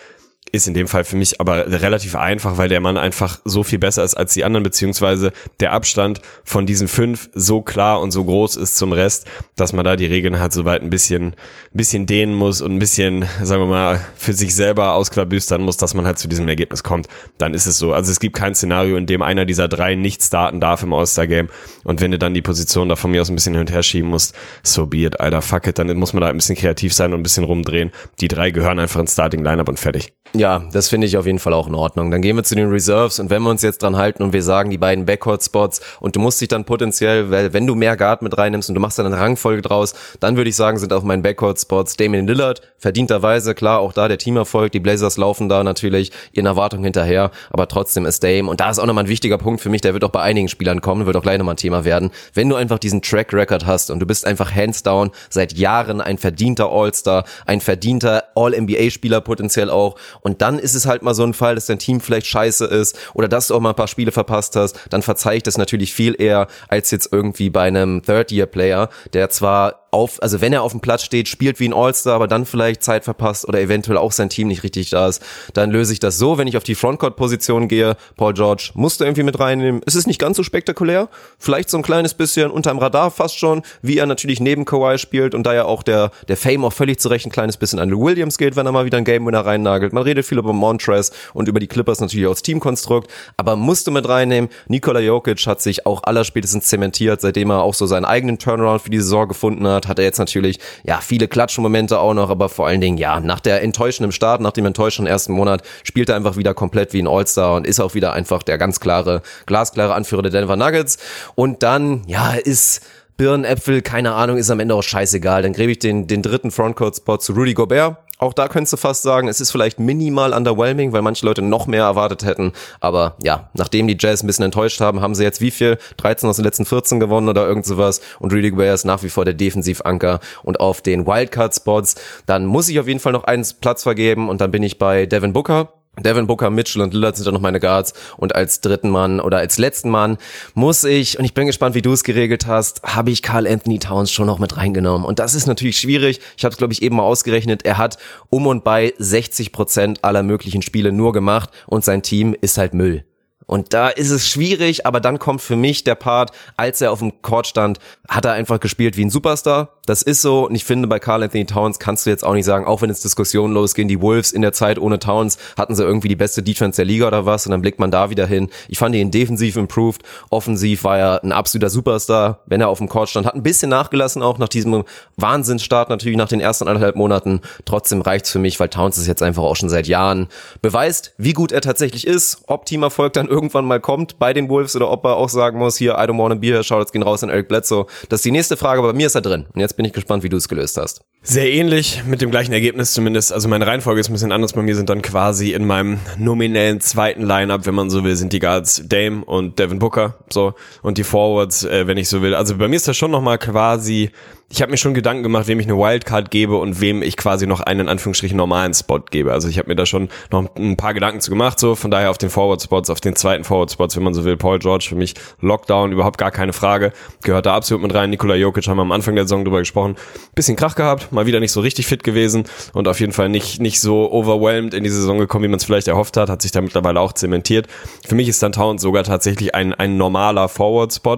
ist 0.52 0.68
in 0.68 0.74
dem 0.74 0.88
Fall 0.88 1.04
für 1.04 1.16
mich 1.16 1.40
aber 1.40 1.68
relativ 1.68 2.16
einfach, 2.16 2.58
weil 2.58 2.70
der 2.70 2.80
Mann 2.80 2.98
einfach 2.98 3.40
so 3.46 3.64
viel 3.64 3.80
besser 3.80 4.04
ist 4.04 4.16
als 4.16 4.34
die 4.34 4.44
anderen, 4.44 4.64
beziehungsweise 4.64 5.32
der 5.60 5.74
Abstand 5.74 6.22
von 6.44 6.66
diesen 6.66 6.88
fünf 6.88 7.30
so 7.34 7.62
klar 7.62 8.02
und 8.02 8.12
so 8.12 8.24
groß 8.24 8.56
ist 8.58 8.78
zum 8.78 8.92
Rest, 8.92 9.26
dass 9.56 9.74
man 9.74 9.86
da 9.86 9.96
die 9.96 10.06
Regeln 10.06 10.40
halt 10.40 10.54
soweit 10.54 10.82
ein 10.82 10.90
bisschen, 10.90 11.28
ein 11.28 11.34
bisschen 11.74 12.06
dehnen 12.06 12.34
muss 12.34 12.62
und 12.62 12.74
ein 12.74 12.80
bisschen, 12.80 13.26
sagen 13.44 13.62
wir 13.64 13.68
mal, 13.68 14.02
für 14.16 14.34
sich 14.34 14.56
selber 14.56 14.94
ausklabüstern 14.94 15.62
muss, 15.62 15.78
dass 15.78 15.94
man 15.94 16.06
halt 16.06 16.18
zu 16.18 16.28
diesem 16.28 16.48
Ergebnis 16.48 16.84
kommt. 16.84 17.08
Dann 17.38 17.54
ist 17.54 17.66
es 17.66 17.78
so. 17.78 17.94
Also 17.94 18.12
es 18.12 18.20
gibt 18.20 18.36
kein 18.36 18.56
Szenario, 18.56 18.98
in 18.98 19.06
dem 19.06 19.22
einer 19.22 19.46
dieser 19.46 19.68
drei 19.68 19.96
nicht 19.96 20.24
starten 20.24 20.60
darf 20.60 20.84
im 20.84 20.94
All-Star-Game. 20.94 21.50
Und 21.84 22.02
wenn 22.02 22.12
du 22.12 22.18
dann 22.18 22.34
die 22.34 22.42
Position 22.42 22.90
da 22.90 22.96
von 22.96 23.12
mir 23.12 23.22
aus 23.22 23.30
ein 23.30 23.36
bisschen 23.36 23.54
hin 23.54 23.62
und 23.62 23.72
her 23.72 23.84
schieben 23.84 24.10
musst, 24.10 24.36
so 24.64 24.88
be 24.88 25.00
it, 25.00 25.20
Alter, 25.20 25.42
fuck 25.42 25.68
it, 25.68 25.80
dann 25.80 25.96
muss 25.98 26.14
man 26.14 26.22
da 26.22 26.28
ein 26.28 26.38
bisschen 26.38 26.56
kreativ 26.56 26.94
sein 26.94 27.14
und 27.14 27.20
ein 27.20 27.24
bisschen 27.24 27.44
rumdrehen. 27.44 27.92
Die 28.20 28.28
drei 28.28 28.52
gehören 28.52 28.80
einfach 28.80 29.00
ins 29.00 29.14
Starting-Lineup 29.14 29.70
und 29.70 29.80
fertig. 29.80 30.14
Ja, 30.39 30.63
das 30.71 30.88
finde 30.88 31.06
ich 31.06 31.17
auf 31.17 31.25
jeden 31.25 31.38
Fall 31.38 31.52
auch 31.52 31.67
in 31.67 31.75
Ordnung. 31.75 32.12
Dann 32.12 32.21
gehen 32.21 32.38
wir 32.38 32.45
zu 32.45 32.56
den 32.56 32.69
Reserves 32.69 33.19
und 33.19 33.30
wenn 33.30 33.43
wir 33.43 33.49
uns 33.49 33.62
jetzt 33.62 33.84
dran 33.84 33.97
halten 33.97 34.23
und 34.23 34.32
wir 34.32 34.41
sagen, 34.41 34.69
die 34.69 34.78
beiden 34.78 35.06
Backcourt-Spots 35.06 35.82
und 35.99 36.15
du 36.15 36.21
musst 36.21 36.39
dich 36.39 36.47
dann 36.47 36.63
potenziell, 36.63 37.30
weil 37.30 37.52
wenn 37.52 37.67
du 37.67 37.75
mehr 37.75 37.97
Guard 37.97 38.21
mit 38.21 38.38
reinnimmst 38.38 38.69
und 38.69 38.75
du 38.75 38.80
machst 38.80 38.97
dann 38.97 39.06
eine 39.06 39.19
Rangfolge 39.19 39.62
draus, 39.62 39.93
dann 40.21 40.38
würde 40.38 40.49
ich 40.49 40.56
sagen, 40.56 40.78
sind 40.78 40.93
auf 40.93 41.04
meinen 41.04 41.23
Backcourt-Spots 41.23 41.97
Damian 41.97 42.25
Lillard, 42.25 42.62
verdienterweise, 42.78 43.54
klar, 43.54 43.80
auch 43.80 43.91
da 43.91 44.08
der 44.08 44.17
Teamerfolg, 44.17 44.71
die 44.71 44.80
Blazers 44.80 45.17
laufen 45.17 45.49
da 45.49 45.62
natürlich 45.62 46.13
ihren 46.32 46.45
Erwartungen 46.45 46.86
hinterher, 46.86 47.32
aber 47.49 47.67
trotzdem 47.67 48.06
ist 48.06 48.23
Dame 48.23 48.49
und 48.49 48.62
da 48.62 48.69
ist 48.69 48.80
auch 48.80 48.86
nochmal 48.86 49.04
ein 49.04 49.10
wichtiger 49.10 49.38
Punkt 49.38 49.60
für 49.60 49.69
mich, 49.69 49.82
der 49.82 49.91
wird 49.91 50.06
auch 50.06 50.10
bei 50.10 50.21
einigen 50.21 50.47
Spielern 50.47 50.80
kommen, 50.80 51.06
wird 51.06 51.17
auch 51.17 51.21
gleich 51.21 51.38
nochmal 51.38 51.56
ein 51.56 51.58
Thema 51.58 51.84
werden. 51.84 52.12
Wenn 52.34 52.47
du 52.47 52.56
einfach 52.56 52.80
diesen 52.80 53.02
Track-Record 53.02 53.65
hast 53.65 53.91
und 53.91 53.99
du 53.99 54.06
bist 54.06 54.25
einfach 54.25 54.56
hands 54.56 54.84
down 54.84 55.12
seit 55.30 55.52
Jahren 55.58 55.99
ein 55.99 56.17
verdienter 56.17 56.71
All-Star, 56.71 57.25
ein 57.45 57.60
verdienter 57.60 58.23
All-NBA-Spieler 58.36 59.19
potenziell 59.19 59.69
auch 59.69 59.97
und 60.29 60.29
dann 60.38 60.60
ist 60.60 60.76
es 60.76 60.86
halt 60.86 61.02
mal 61.02 61.13
so 61.13 61.24
ein 61.24 61.34
Fall, 61.34 61.56
dass 61.56 61.65
dein 61.65 61.80
Team 61.80 62.02
vielleicht 62.02 62.28
scheiße 62.28 62.65
ist 62.65 62.98
oder 63.13 63.28
dass 63.28 63.48
du 63.48 63.56
auch 63.56 63.60
mal 63.60 63.70
ein 63.70 63.76
paar 63.76 63.88
Spiele 63.88 64.12
verpasst 64.12 64.56
hast, 64.56 64.80
dann 64.89 65.02
verzeih 65.02 65.38
ich 65.38 65.44
das 65.44 65.58
natürlich 65.58 65.94
viel 65.94 66.20
eher 66.20 66.48
als 66.68 66.92
jetzt 66.92 67.12
irgendwie 67.12 67.50
bei 67.50 67.63
einem 67.63 68.02
Third-Year-Player, 68.04 68.89
der 69.13 69.30
zwar 69.30 69.88
auf, 69.91 70.21
also 70.21 70.41
wenn 70.41 70.54
er 70.54 70.63
auf 70.63 70.71
dem 70.71 70.82
Platz 70.82 71.04
steht, 71.04 71.28
spielt 71.28 71.60
wie 71.60 71.67
ein 71.67 71.73
All-Star, 71.73 72.15
aber 72.15 72.28
dann 72.28 72.45
vielleicht 72.45 72.84
Zeit 72.84 73.04
verpasst 73.04 73.47
oder 73.47 73.60
eventuell 73.60 73.97
auch 73.97 74.12
sein 74.12 74.30
Team 74.30 74.47
nicht 74.47 74.63
richtig 74.63 74.89
da 74.91 75.08
ist, 75.08 75.23
dann 75.54 75.71
löse 75.71 75.93
ich 75.93 75.99
das 75.99 76.17
so, 76.17 76.38
wenn 76.38 76.47
ich 76.47 76.58
auf 76.58 76.63
die 76.63 76.75
Frontcourt-Position 76.75 77.67
gehe, 77.67 77.95
Paul 78.15 78.34
George 78.34 78.71
musst 78.73 78.99
du 78.99 79.06
irgendwie 79.06 79.23
mit 79.23 79.39
reinnehmen. 79.39 79.82
Es 79.86 79.95
ist 79.95 80.08
nicht 80.08 80.19
ganz 80.19 80.38
so 80.38 80.43
spektakulär, 80.43 81.10
vielleicht 81.38 81.69
so 81.69 81.78
ein 81.78 81.84
kleines 81.84 82.13
bisschen 82.13 82.52
unterm 82.52 82.78
Radar 82.78 83.12
fast 83.12 83.38
schon, 83.38 83.63
wie 83.82 83.97
er 83.97 84.06
natürlich 84.06 84.39
neben 84.39 84.65
Kawhi 84.65 84.97
spielt 84.97 85.34
und 85.34 85.43
da 85.43 85.54
ja 85.54 85.65
auch 85.65 85.84
der, 85.84 86.12
der 86.28 86.38
Fame 86.38 86.65
auch 86.65 86.73
völlig 86.73 86.99
zurecht 86.99 87.25
ein 87.25 87.32
kleines 87.32 87.58
bisschen 87.58 87.80
an 87.80 87.89
Lou 87.89 88.06
Williams 88.06 88.38
geht, 88.38 88.56
wenn 88.56 88.65
er 88.65 88.71
mal 88.71 88.86
wieder 88.86 88.97
ein 88.97 89.06
Game 89.06 89.25
Winner 89.25 89.45
reinnagelt. 89.45 89.93
Man 89.93 90.04
redet 90.04 90.25
viel 90.25 90.38
über 90.38 90.54
Montrez 90.54 91.12
und 91.34 91.47
über 91.47 91.60
die 91.60 91.67
Clippers 91.67 91.99
natürlich 91.99 92.28
auch 92.28 92.32
das 92.32 92.43
Teamkonstrukt, 92.43 93.10
aber 93.38 93.56
musste 93.56 93.91
mit 93.91 94.08
reinnehmen. 94.08 94.49
Nikola 94.67 94.99
Jokic 94.99 95.45
hat 95.47 95.62
sich 95.62 95.86
auch 95.86 96.04
allerspätestens 96.04 96.65
zementiert, 96.65 97.21
seitdem 97.21 97.49
er 97.49 97.63
auch 97.63 97.73
so 97.73 97.86
seinen 97.86 98.06
eigenen 98.06 98.38
Turnaround 98.38 98.82
für 98.82 98.89
die 98.89 98.99
Saison 98.99 99.28
gefunden 99.28 99.67
hat, 99.67 99.79
hat 99.88 100.00
er 100.00 100.06
jetzt 100.06 100.20
natürlich, 100.20 100.60
ja, 100.84 101.00
viele 101.02 101.28
Klatschmomente 101.28 102.00
auch 102.00 102.13
noch, 102.13 102.30
aber 102.30 102.50
vor 102.50 102.68
allen 102.68 102.82
Dingen, 102.82 102.98
ja, 102.98 103.20
nach 103.20 103.39
der 103.39 103.62
enttäuschenden 103.62 104.12
Start, 104.12 104.42
nach 104.42 104.52
dem 104.52 104.65
enttäuschenden 104.65 105.12
ersten 105.12 105.34
Monat, 105.34 105.63
spielt 105.84 106.10
er 106.10 106.15
einfach 106.15 106.38
wieder 106.38 106.54
komplett 106.54 106.94
wie 106.94 107.02
ein 107.02 107.08
All-Star 107.08 107.56
und 107.56 107.68
ist 107.68 107.80
auch 107.80 107.94
wieder 107.94 108.13
einfach 108.13 108.44
der 108.44 108.58
ganz 108.58 108.80
klare, 108.80 109.22
glasklare 109.46 109.94
Anführer 109.94 110.22
der 110.22 110.32
Denver 110.32 110.56
Nuggets. 110.56 110.98
Und 111.36 111.63
dann, 111.63 112.04
ja, 112.08 112.34
ist 112.34 112.82
Birnen, 113.18 113.44
Äpfel, 113.44 113.82
keine 113.82 114.13
Ahnung, 114.13 114.38
ist 114.38 114.50
am 114.50 114.60
Ende 114.60 114.76
auch 114.76 114.84
scheißegal. 114.84 115.42
Dann 115.42 115.54
gebe 115.54 115.72
ich 115.72 115.80
den, 115.80 116.08
den 116.08 116.22
dritten 116.22 116.52
Frontcourt-Spot 116.52 117.18
zu 117.18 117.34
Rudy 117.34 117.54
Gobert. 117.54 117.98
Auch 118.19 118.34
da 118.34 118.49
könntest 118.49 118.73
du 118.73 118.77
fast 118.77 119.01
sagen, 119.01 119.29
es 119.29 119.39
ist 119.39 119.49
vielleicht 119.49 119.79
minimal 119.79 120.34
underwhelming, 120.34 120.91
weil 120.91 121.01
manche 121.01 121.25
Leute 121.25 121.41
noch 121.41 121.67
mehr 121.67 121.84
erwartet 121.84 122.25
hätten. 122.25 122.51
Aber 122.82 123.15
ja, 123.23 123.49
nachdem 123.53 123.88
die 123.88 123.95
Jazz 123.97 124.21
ein 124.21 124.27
bisschen 124.27 124.43
enttäuscht 124.43 124.82
haben, 124.82 124.99
haben 124.99 125.15
sie 125.15 125.23
jetzt 125.23 125.39
wie 125.39 125.51
viel? 125.51 125.77
13 125.95 126.29
aus 126.29 126.36
den 126.36 126.43
letzten 126.43 126.65
14 126.65 126.99
gewonnen 126.99 127.29
oder 127.29 127.47
irgend 127.47 127.65
sowas. 127.65 128.01
Und 128.19 128.34
Rudy 128.34 128.51
Gobert 128.51 128.75
ist 128.75 128.84
nach 128.84 129.03
wie 129.03 129.10
vor 129.10 129.23
der 129.23 129.34
Defensivanker. 129.34 130.19
Und 130.43 130.60
auf 130.60 130.82
den 130.82 131.08
Wildcard-Spots, 131.08 131.95
dann 132.25 132.45
muss 132.45 132.67
ich 132.67 132.77
auf 132.82 132.89
jeden 132.89 132.99
Fall 132.99 133.13
noch 133.13 133.23
einen 133.23 133.45
Platz 133.62 133.84
vergeben. 133.84 134.27
Und 134.27 134.41
dann 134.41 134.51
bin 134.51 134.63
ich 134.63 134.77
bei 134.77 135.05
Devin 135.05 135.32
Booker 135.32 135.79
Devin 135.97 136.28
Booker, 136.28 136.49
Mitchell 136.49 136.82
und 136.82 136.93
Lillard 136.93 137.15
sind 137.15 137.25
dann 137.25 137.34
noch 137.34 137.41
meine 137.41 137.60
Guards. 137.60 137.93
Und 138.17 138.36
als 138.36 138.61
dritten 138.61 138.89
Mann 138.89 139.20
oder 139.20 139.38
als 139.38 139.57
letzten 139.57 139.89
Mann 139.89 140.18
muss 140.53 140.84
ich, 140.84 141.20
und 141.20 141.26
ich 141.26 141.34
bin 141.34 141.47
gespannt, 141.47 141.76
wie 141.76 141.82
du 141.82 141.91
es 141.91 142.03
geregelt 142.03 142.47
hast, 142.47 142.84
habe 142.84 143.11
ich 143.11 143.22
Carl 143.22 143.47
Anthony 143.47 143.80
Towns 143.80 144.11
schon 144.11 144.28
noch 144.28 144.39
mit 144.39 144.57
reingenommen. 144.57 145.05
Und 145.05 145.20
das 145.20 145.36
ist 145.36 145.47
natürlich 145.47 145.78
schwierig. 145.78 146.20
Ich 146.38 146.45
habe 146.45 146.53
es, 146.53 146.57
glaube 146.57 146.74
ich, 146.74 146.82
eben 146.82 146.95
mal 146.95 147.03
ausgerechnet. 147.03 147.66
Er 147.66 147.78
hat 147.78 147.97
um 148.30 148.47
und 148.47 148.64
bei 148.64 148.93
60 148.97 149.51
Prozent 149.51 150.03
aller 150.03 150.24
möglichen 150.24 150.61
Spiele 150.61 150.91
nur 150.91 151.14
gemacht 151.14 151.49
und 151.68 151.84
sein 151.84 152.01
Team 152.01 152.36
ist 152.39 152.57
halt 152.57 152.74
Müll. 152.74 153.03
Und 153.50 153.74
da 153.74 153.89
ist 153.89 154.12
es 154.12 154.30
schwierig, 154.30 154.86
aber 154.86 155.00
dann 155.00 155.18
kommt 155.18 155.41
für 155.41 155.56
mich 155.56 155.84
der 155.84 155.95
Part, 155.95 156.34
als 156.56 156.82
er 156.82 156.91
auf 156.91 157.00
dem 157.00 157.24
Court 157.24 157.47
stand, 157.47 157.80
hat 158.08 158.24
er 158.26 158.34
einfach 158.34 158.60
gespielt 158.60 158.95
wie 158.95 159.04
ein 159.04 159.10
Superstar. 159.10 159.80
Das 159.88 160.04
ist 160.04 160.22
so. 160.22 160.45
Und 160.45 160.54
ich 160.54 160.66
finde, 160.66 160.88
bei 160.88 161.00
Carl 161.00 161.24
Anthony 161.24 161.47
Towns 161.47 161.80
kannst 161.80 162.06
du 162.06 162.12
jetzt 162.12 162.24
auch 162.24 162.36
nicht 162.36 162.45
sagen, 162.45 162.66
auch 162.66 162.84
wenn 162.84 162.91
jetzt 162.91 163.04
Diskussionen 163.04 163.56
losgehen, 163.56 163.88
die 163.88 164.02
Wolves 164.02 164.32
in 164.32 164.43
der 164.43 164.54
Zeit 164.54 164.78
ohne 164.78 165.00
Towns 165.00 165.39
hatten 165.58 165.74
sie 165.74 165.84
irgendwie 165.84 166.10
die 166.10 166.16
beste 166.16 166.43
Defense 166.43 166.76
der 166.76 166.86
Liga 166.86 167.08
oder 167.08 167.26
was. 167.26 167.47
Und 167.47 167.52
dann 167.52 167.64
blickt 167.64 167.80
man 167.80 167.89
da 167.89 168.12
wieder 168.12 168.28
hin. 168.28 168.50
Ich 168.68 168.78
fand 168.78 168.93
ihn 168.93 169.10
defensiv 169.10 169.56
improved. 169.56 170.04
Offensiv 170.30 170.84
war 170.84 171.00
er 171.00 171.24
ein 171.24 171.32
absoluter 171.32 171.72
Superstar, 171.72 172.43
wenn 172.45 172.62
er 172.62 172.70
auf 172.70 172.78
dem 172.78 172.88
Court 172.88 173.10
stand. 173.10 173.26
Hat 173.26 173.34
ein 173.34 173.41
bisschen 173.41 173.72
nachgelassen 173.72 174.22
auch 174.22 174.38
nach 174.38 174.50
diesem 174.50 174.84
Wahnsinnsstart 175.18 175.89
natürlich 175.89 176.20
nach 176.20 176.30
den 176.30 176.39
ersten 176.39 176.68
anderthalb 176.68 176.95
Monaten. 176.95 177.41
Trotzdem 177.66 178.02
reicht's 178.02 178.30
für 178.30 178.38
mich, 178.38 178.60
weil 178.60 178.70
Towns 178.70 178.97
es 178.97 179.08
jetzt 179.08 179.24
einfach 179.24 179.41
auch 179.41 179.56
schon 179.56 179.70
seit 179.70 179.88
Jahren 179.88 180.28
beweist, 180.62 181.14
wie 181.18 181.34
gut 181.34 181.52
er 181.52 181.62
tatsächlich 181.62 182.06
ist. 182.06 182.43
Ob 182.45 182.68
Teamerfolg 182.68 183.14
dann 183.14 183.28
irgendwann 183.40 183.66
mal 183.66 183.80
kommt 183.80 184.20
bei 184.20 184.34
den 184.34 184.50
Wolves 184.50 184.76
oder 184.76 184.92
ob 184.92 185.06
er 185.06 185.16
auch 185.16 185.30
sagen 185.30 185.58
muss, 185.60 185.78
hier, 185.78 185.94
I 185.94 186.02
don't 186.02 186.18
wanna 186.18 186.36
be 186.36 186.48
here, 186.48 186.64
Shoutouts 186.64 186.92
gehen 186.92 187.04
raus 187.04 187.24
an 187.24 187.30
Eric 187.30 187.48
Bledsoe. 187.48 187.86
Das 188.10 188.20
ist 188.20 188.26
die 188.26 188.32
nächste 188.32 188.58
Frage, 188.58 188.80
aber 188.80 188.90
bei 188.90 188.98
mir 188.98 189.08
ist 189.08 189.16
er 189.16 189.22
drin. 189.22 189.46
Und 189.54 189.62
jetzt 189.62 189.78
bin 189.78 189.86
ich 189.86 189.94
gespannt, 189.94 190.24
wie 190.24 190.30
du 190.30 190.36
es 190.36 190.50
gelöst 190.50 190.78
hast. 190.78 191.02
Sehr 191.22 191.51
ähnlich, 191.51 192.03
mit 192.07 192.22
dem 192.22 192.32
gleichen 192.32 192.53
Ergebnis 192.53 192.93
zumindest. 192.93 193.34
Also 193.34 193.49
meine 193.49 193.67
Reihenfolge 193.67 193.99
ist 193.99 194.09
ein 194.09 194.13
bisschen 194.13 194.32
anders. 194.32 194.53
Bei 194.53 194.61
mir 194.61 194.74
sind 194.74 194.89
dann 194.89 195.01
quasi 195.01 195.51
in 195.51 195.67
meinem 195.67 195.99
nominellen 196.17 196.80
zweiten 196.80 197.24
Lineup, 197.24 197.65
wenn 197.65 197.76
man 197.76 197.89
so 197.89 198.05
will, 198.05 198.15
sind 198.15 198.32
die 198.32 198.39
Guards 198.39 198.84
Dame 198.88 199.26
und 199.26 199.59
Devin 199.59 199.80
Booker, 199.80 200.15
so. 200.30 200.53
Und 200.82 200.97
die 200.97 201.03
Forwards, 201.03 201.65
äh, 201.65 201.88
wenn 201.88 201.97
ich 201.97 202.07
so 202.07 202.22
will. 202.22 202.34
Also 202.34 202.55
bei 202.55 202.70
mir 202.70 202.78
ist 202.78 202.88
das 202.88 202.95
schon 202.95 203.11
nochmal 203.11 203.38
quasi 203.38 204.11
ich 204.51 204.61
habe 204.63 204.72
mir 204.72 204.78
schon 204.78 204.95
Gedanken 204.95 205.22
gemacht, 205.22 205.47
wem 205.47 205.59
ich 205.59 205.67
eine 205.67 205.78
Wildcard 205.78 206.32
gebe 206.32 206.57
und 206.57 206.82
wem 206.82 207.03
ich 207.03 207.17
quasi 207.17 207.45
noch 207.45 207.59
einen 207.59 207.82
in 207.82 207.89
Anführungsstrichen 207.89 208.36
normalen 208.36 208.74
Spot 208.74 208.99
gebe. 208.99 209.32
Also 209.32 209.47
ich 209.47 209.59
habe 209.59 209.70
mir 209.70 209.76
da 209.76 209.86
schon 209.86 210.09
noch 210.32 210.55
ein 210.55 210.76
paar 210.76 210.95
Gedanken 210.95 211.22
zu 211.22 211.30
gemacht, 211.30 211.59
so 211.59 211.76
von 211.76 211.91
daher 211.91 212.09
auf 212.09 212.17
den 212.17 212.32
Forward 212.32 212.61
Spots, 212.61 212.89
auf 212.89 212.99
den 212.99 213.15
zweiten 213.15 213.43
Forward 213.43 213.72
Spots, 213.72 213.95
wenn 213.95 214.03
man 214.03 214.15
so 214.15 214.26
will. 214.26 214.38
Paul 214.38 214.57
George 214.57 214.88
für 214.89 214.95
mich 214.95 215.13
Lockdown, 215.39 215.91
überhaupt 215.91 216.17
gar 216.17 216.32
keine 216.32 216.53
Frage. 216.53 216.93
Gehört 217.22 217.45
da 217.45 217.55
absolut 217.55 217.84
mit 217.84 217.93
rein. 217.93 218.09
Nikola 218.09 218.36
Jokic 218.36 218.67
haben 218.67 218.78
wir 218.78 218.82
am 218.82 218.91
Anfang 218.91 219.15
der 219.15 219.26
Saison 219.26 219.45
drüber 219.45 219.59
gesprochen. 219.59 219.95
Bisschen 220.34 220.55
Krach 220.55 220.76
gehabt, 220.76 221.09
mal 221.12 221.26
wieder 221.26 221.39
nicht 221.39 221.51
so 221.51 221.62
richtig 221.62 221.88
fit 221.88 222.03
gewesen 222.03 222.45
und 222.74 222.88
auf 222.88 222.99
jeden 222.99 223.14
Fall 223.14 223.30
nicht, 223.30 223.60
nicht 223.60 223.80
so 223.80 224.12
overwhelmed 224.12 224.74
in 224.74 224.84
die 224.84 224.89
Saison 224.89 225.18
gekommen, 225.18 225.43
wie 225.43 225.49
man 225.49 225.57
es 225.57 225.66
vielleicht 225.66 225.88
erhofft 225.88 226.18
hat, 226.18 226.30
hat 226.30 226.41
sich 226.41 226.51
da 226.51 226.62
mittlerweile 226.62 226.99
auch 226.99 227.14
zementiert. 227.14 227.68
Für 228.07 228.16
mich 228.16 228.28
ist 228.28 228.41
dann 228.43 228.51
Towns 228.51 228.82
sogar 228.82 229.03
tatsächlich 229.03 229.55
ein, 229.55 229.74
ein 229.74 229.97
normaler 229.97 230.49
Forward 230.49 230.93
Spot 230.93 231.18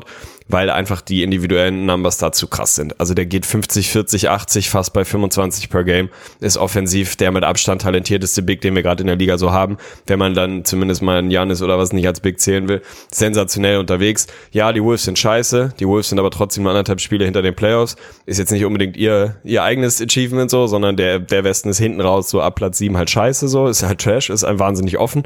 weil 0.52 0.70
einfach 0.70 1.02
die 1.02 1.24
individuellen 1.24 1.86
Numbers 1.86 2.18
da 2.18 2.32
zu 2.32 2.48
krass 2.48 2.76
sind. 2.76 3.00
Also 3.00 3.14
der 3.14 3.26
geht 3.26 3.46
50, 3.46 3.90
40, 3.90 4.30
80, 4.30 4.70
fast 4.70 4.94
bei 4.94 5.06
25 5.06 5.70
per 5.70 5.84
Game, 5.84 6.10
ist 6.40 6.58
offensiv 6.58 7.16
der 7.16 7.32
mit 7.32 7.44
Abstand 7.44 7.82
talentierteste 7.82 8.42
Big, 8.42 8.62
den 8.62 8.76
wir 8.76 8.84
gerade 8.84 9.02
in 9.02 9.08
der 9.08 9.16
Liga 9.16 9.38
so 9.38 9.52
haben. 9.52 9.78
Wenn 10.08 10.20
man 10.20 10.34
dann 10.34 10.66
zumindest 10.66 11.02
mal 11.02 11.18
einen 11.18 11.32
Janis 11.32 11.62
oder 11.62 11.78
was 11.78 11.94
nicht 11.94 12.08
als 12.08 12.20
Big 12.20 12.40
zählen 12.40 12.68
will, 12.68 12.82
sensationell 13.12 13.78
unterwegs. 13.78 14.28
Ja, 14.52 14.74
die 14.74 14.84
Wolves 14.84 15.04
sind 15.04 15.18
scheiße, 15.18 15.74
die 15.80 15.88
Wolves 15.88 16.10
sind 16.10 16.20
aber 16.20 16.32
trotzdem 16.32 16.64
nur 16.64 16.72
anderthalb 16.72 17.02
Spiele 17.02 17.26
hinter 17.26 17.42
den 17.42 17.56
Playoffs. 17.56 17.96
Ist 18.26 18.40
jetzt 18.40 18.52
nicht 18.52 18.66
unbedingt 18.66 18.98
ihr, 18.98 19.38
ihr 19.44 19.64
eigenes 19.64 20.02
Achievement 20.02 20.52
so, 20.52 20.68
sondern 20.68 20.98
der, 20.98 21.20
der 21.20 21.44
Westen 21.44 21.70
ist 21.70 21.78
hinten 21.78 22.02
raus 22.02 22.30
so 22.30 22.42
ab 22.42 22.56
Platz 22.56 22.78
7 22.78 22.98
halt 22.98 23.10
scheiße 23.10 23.48
so, 23.48 23.68
ist 23.68 23.84
halt 23.84 24.02
Trash, 24.02 24.30
ist 24.30 24.44
ein 24.44 24.60
wahnsinnig 24.60 24.98
offen. 24.98 25.24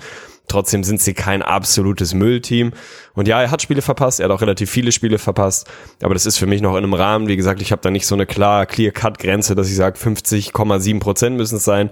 Trotzdem 0.47 0.83
sind 0.83 1.01
sie 1.01 1.13
kein 1.13 1.41
absolutes 1.41 2.13
Müllteam. 2.13 2.73
Und 3.13 3.27
ja, 3.27 3.41
er 3.41 3.51
hat 3.51 3.61
Spiele 3.61 3.81
verpasst, 3.81 4.19
er 4.19 4.25
hat 4.25 4.31
auch 4.31 4.41
relativ 4.41 4.69
viele 4.69 4.91
Spiele 4.91 5.17
verpasst, 5.17 5.67
aber 6.01 6.13
das 6.13 6.25
ist 6.25 6.37
für 6.37 6.45
mich 6.45 6.61
noch 6.61 6.71
in 6.71 6.83
einem 6.83 6.93
Rahmen. 6.93 7.27
Wie 7.27 7.35
gesagt, 7.35 7.61
ich 7.61 7.71
habe 7.71 7.81
da 7.81 7.91
nicht 7.91 8.05
so 8.05 8.15
eine 8.15 8.25
klar 8.25 8.65
Clear-Cut-Grenze, 8.65 9.55
dass 9.55 9.69
ich 9.69 9.75
sage, 9.75 9.97
50,7 9.97 10.99
Prozent 10.99 11.37
müssen 11.37 11.57
es 11.57 11.63
sein. 11.63 11.89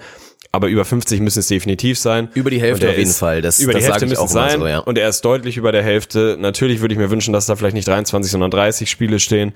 Aber 0.51 0.67
über 0.67 0.85
50 0.85 1.19
müssen 1.21 1.39
es 1.39 1.47
definitiv 1.47 1.97
sein. 1.97 2.29
Über 2.35 2.51
die 2.51 2.61
Hälfte 2.61 2.87
auf 2.87 2.95
jeden 2.95 3.09
Fall. 3.09 3.41
Das, 3.41 3.57
über 3.57 3.73
die 3.73 3.79
das 3.79 3.87
Hälfte 3.87 4.05
müssen 4.05 4.25
es 4.25 4.31
sein. 4.31 4.59
So, 4.59 4.67
ja. 4.67 4.79
Und 4.79 4.99
er 4.99 5.09
ist 5.09 5.21
deutlich 5.25 5.57
über 5.57 5.71
der 5.71 5.81
Hälfte. 5.81 6.37
Natürlich 6.39 6.79
würde 6.79 6.93
ich 6.93 6.99
mir 6.99 7.09
wünschen, 7.09 7.33
dass 7.33 7.47
da 7.47 7.55
vielleicht 7.55 7.73
nicht 7.73 7.87
23, 7.87 8.31
sondern 8.31 8.51
30 8.51 8.87
Spiele 8.87 9.19
stehen. 9.19 9.53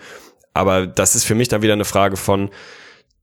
Aber 0.55 0.87
das 0.87 1.13
ist 1.13 1.25
für 1.25 1.35
mich 1.35 1.49
dann 1.49 1.61
wieder 1.61 1.73
eine 1.73 1.85
Frage 1.85 2.17
von, 2.17 2.49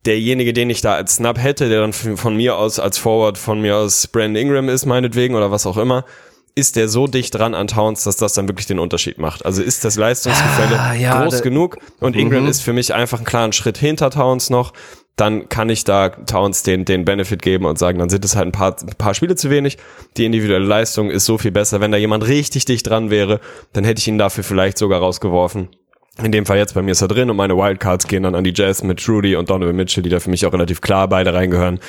derjenige, 0.06 0.52
den 0.52 0.70
ich 0.70 0.80
da 0.80 0.94
als 0.94 1.16
Snap 1.16 1.38
hätte, 1.38 1.68
der 1.68 1.80
dann 1.80 1.92
von 1.92 2.36
mir 2.36 2.56
aus 2.56 2.78
als 2.78 2.98
Forward 2.98 3.38
von 3.38 3.60
mir 3.60 3.76
aus 3.76 4.06
Brandon 4.06 4.36
Ingram 4.36 4.68
ist, 4.68 4.86
meinetwegen, 4.86 5.34
oder 5.34 5.50
was 5.50 5.66
auch 5.66 5.76
immer, 5.76 6.04
ist 6.54 6.76
der 6.76 6.88
so 6.88 7.06
dicht 7.06 7.34
dran 7.34 7.54
an 7.54 7.66
Towns, 7.66 8.04
dass 8.04 8.16
das 8.16 8.34
dann 8.34 8.48
wirklich 8.48 8.66
den 8.66 8.78
Unterschied 8.78 9.18
macht. 9.18 9.44
Also 9.44 9.62
ist 9.62 9.84
das 9.84 9.96
Leistungsgefälle 9.96 10.78
ah, 10.78 10.94
ja, 10.94 11.22
groß 11.22 11.42
genug 11.42 11.78
und 12.00 12.16
Ingram 12.16 12.44
mhm. 12.44 12.48
ist 12.48 12.60
für 12.60 12.72
mich 12.72 12.94
einfach 12.94 13.18
einen 13.18 13.26
klaren 13.26 13.52
Schritt 13.52 13.78
hinter 13.78 14.10
Towns 14.10 14.50
noch. 14.50 14.72
Dann 15.16 15.48
kann 15.48 15.68
ich 15.68 15.84
da 15.84 16.08
Towns 16.08 16.64
den, 16.64 16.84
den 16.84 17.04
Benefit 17.04 17.40
geben 17.40 17.66
und 17.66 17.78
sagen, 17.78 18.00
dann 18.00 18.08
sind 18.08 18.24
es 18.24 18.34
halt 18.34 18.48
ein 18.48 18.52
paar, 18.52 18.76
ein 18.80 18.96
paar 18.98 19.14
Spiele 19.14 19.36
zu 19.36 19.48
wenig. 19.48 19.78
Die 20.16 20.24
individuelle 20.24 20.64
Leistung 20.64 21.10
ist 21.10 21.24
so 21.24 21.38
viel 21.38 21.52
besser. 21.52 21.80
Wenn 21.80 21.92
da 21.92 21.98
jemand 21.98 22.26
richtig 22.26 22.64
dicht 22.64 22.88
dran 22.88 23.10
wäre, 23.10 23.40
dann 23.72 23.84
hätte 23.84 24.00
ich 24.00 24.08
ihn 24.08 24.18
dafür 24.18 24.42
vielleicht 24.42 24.76
sogar 24.76 25.00
rausgeworfen. 25.00 25.68
In 26.22 26.30
dem 26.30 26.46
Fall 26.46 26.58
jetzt 26.58 26.74
bei 26.74 26.82
mir 26.82 26.92
ist 26.92 27.02
er 27.02 27.08
drin 27.08 27.28
und 27.28 27.36
meine 27.36 27.56
Wildcards 27.56 28.06
gehen 28.06 28.22
dann 28.22 28.36
an 28.36 28.44
die 28.44 28.52
Jazz 28.54 28.84
mit 28.84 29.06
Rudy 29.08 29.34
und 29.34 29.50
Donovan 29.50 29.74
Mitchell, 29.74 30.02
die 30.02 30.10
da 30.10 30.20
für 30.20 30.30
mich 30.30 30.46
auch 30.46 30.52
relativ 30.52 30.80
klar 30.80 31.08
beide 31.08 31.34
reingehören. 31.34 31.80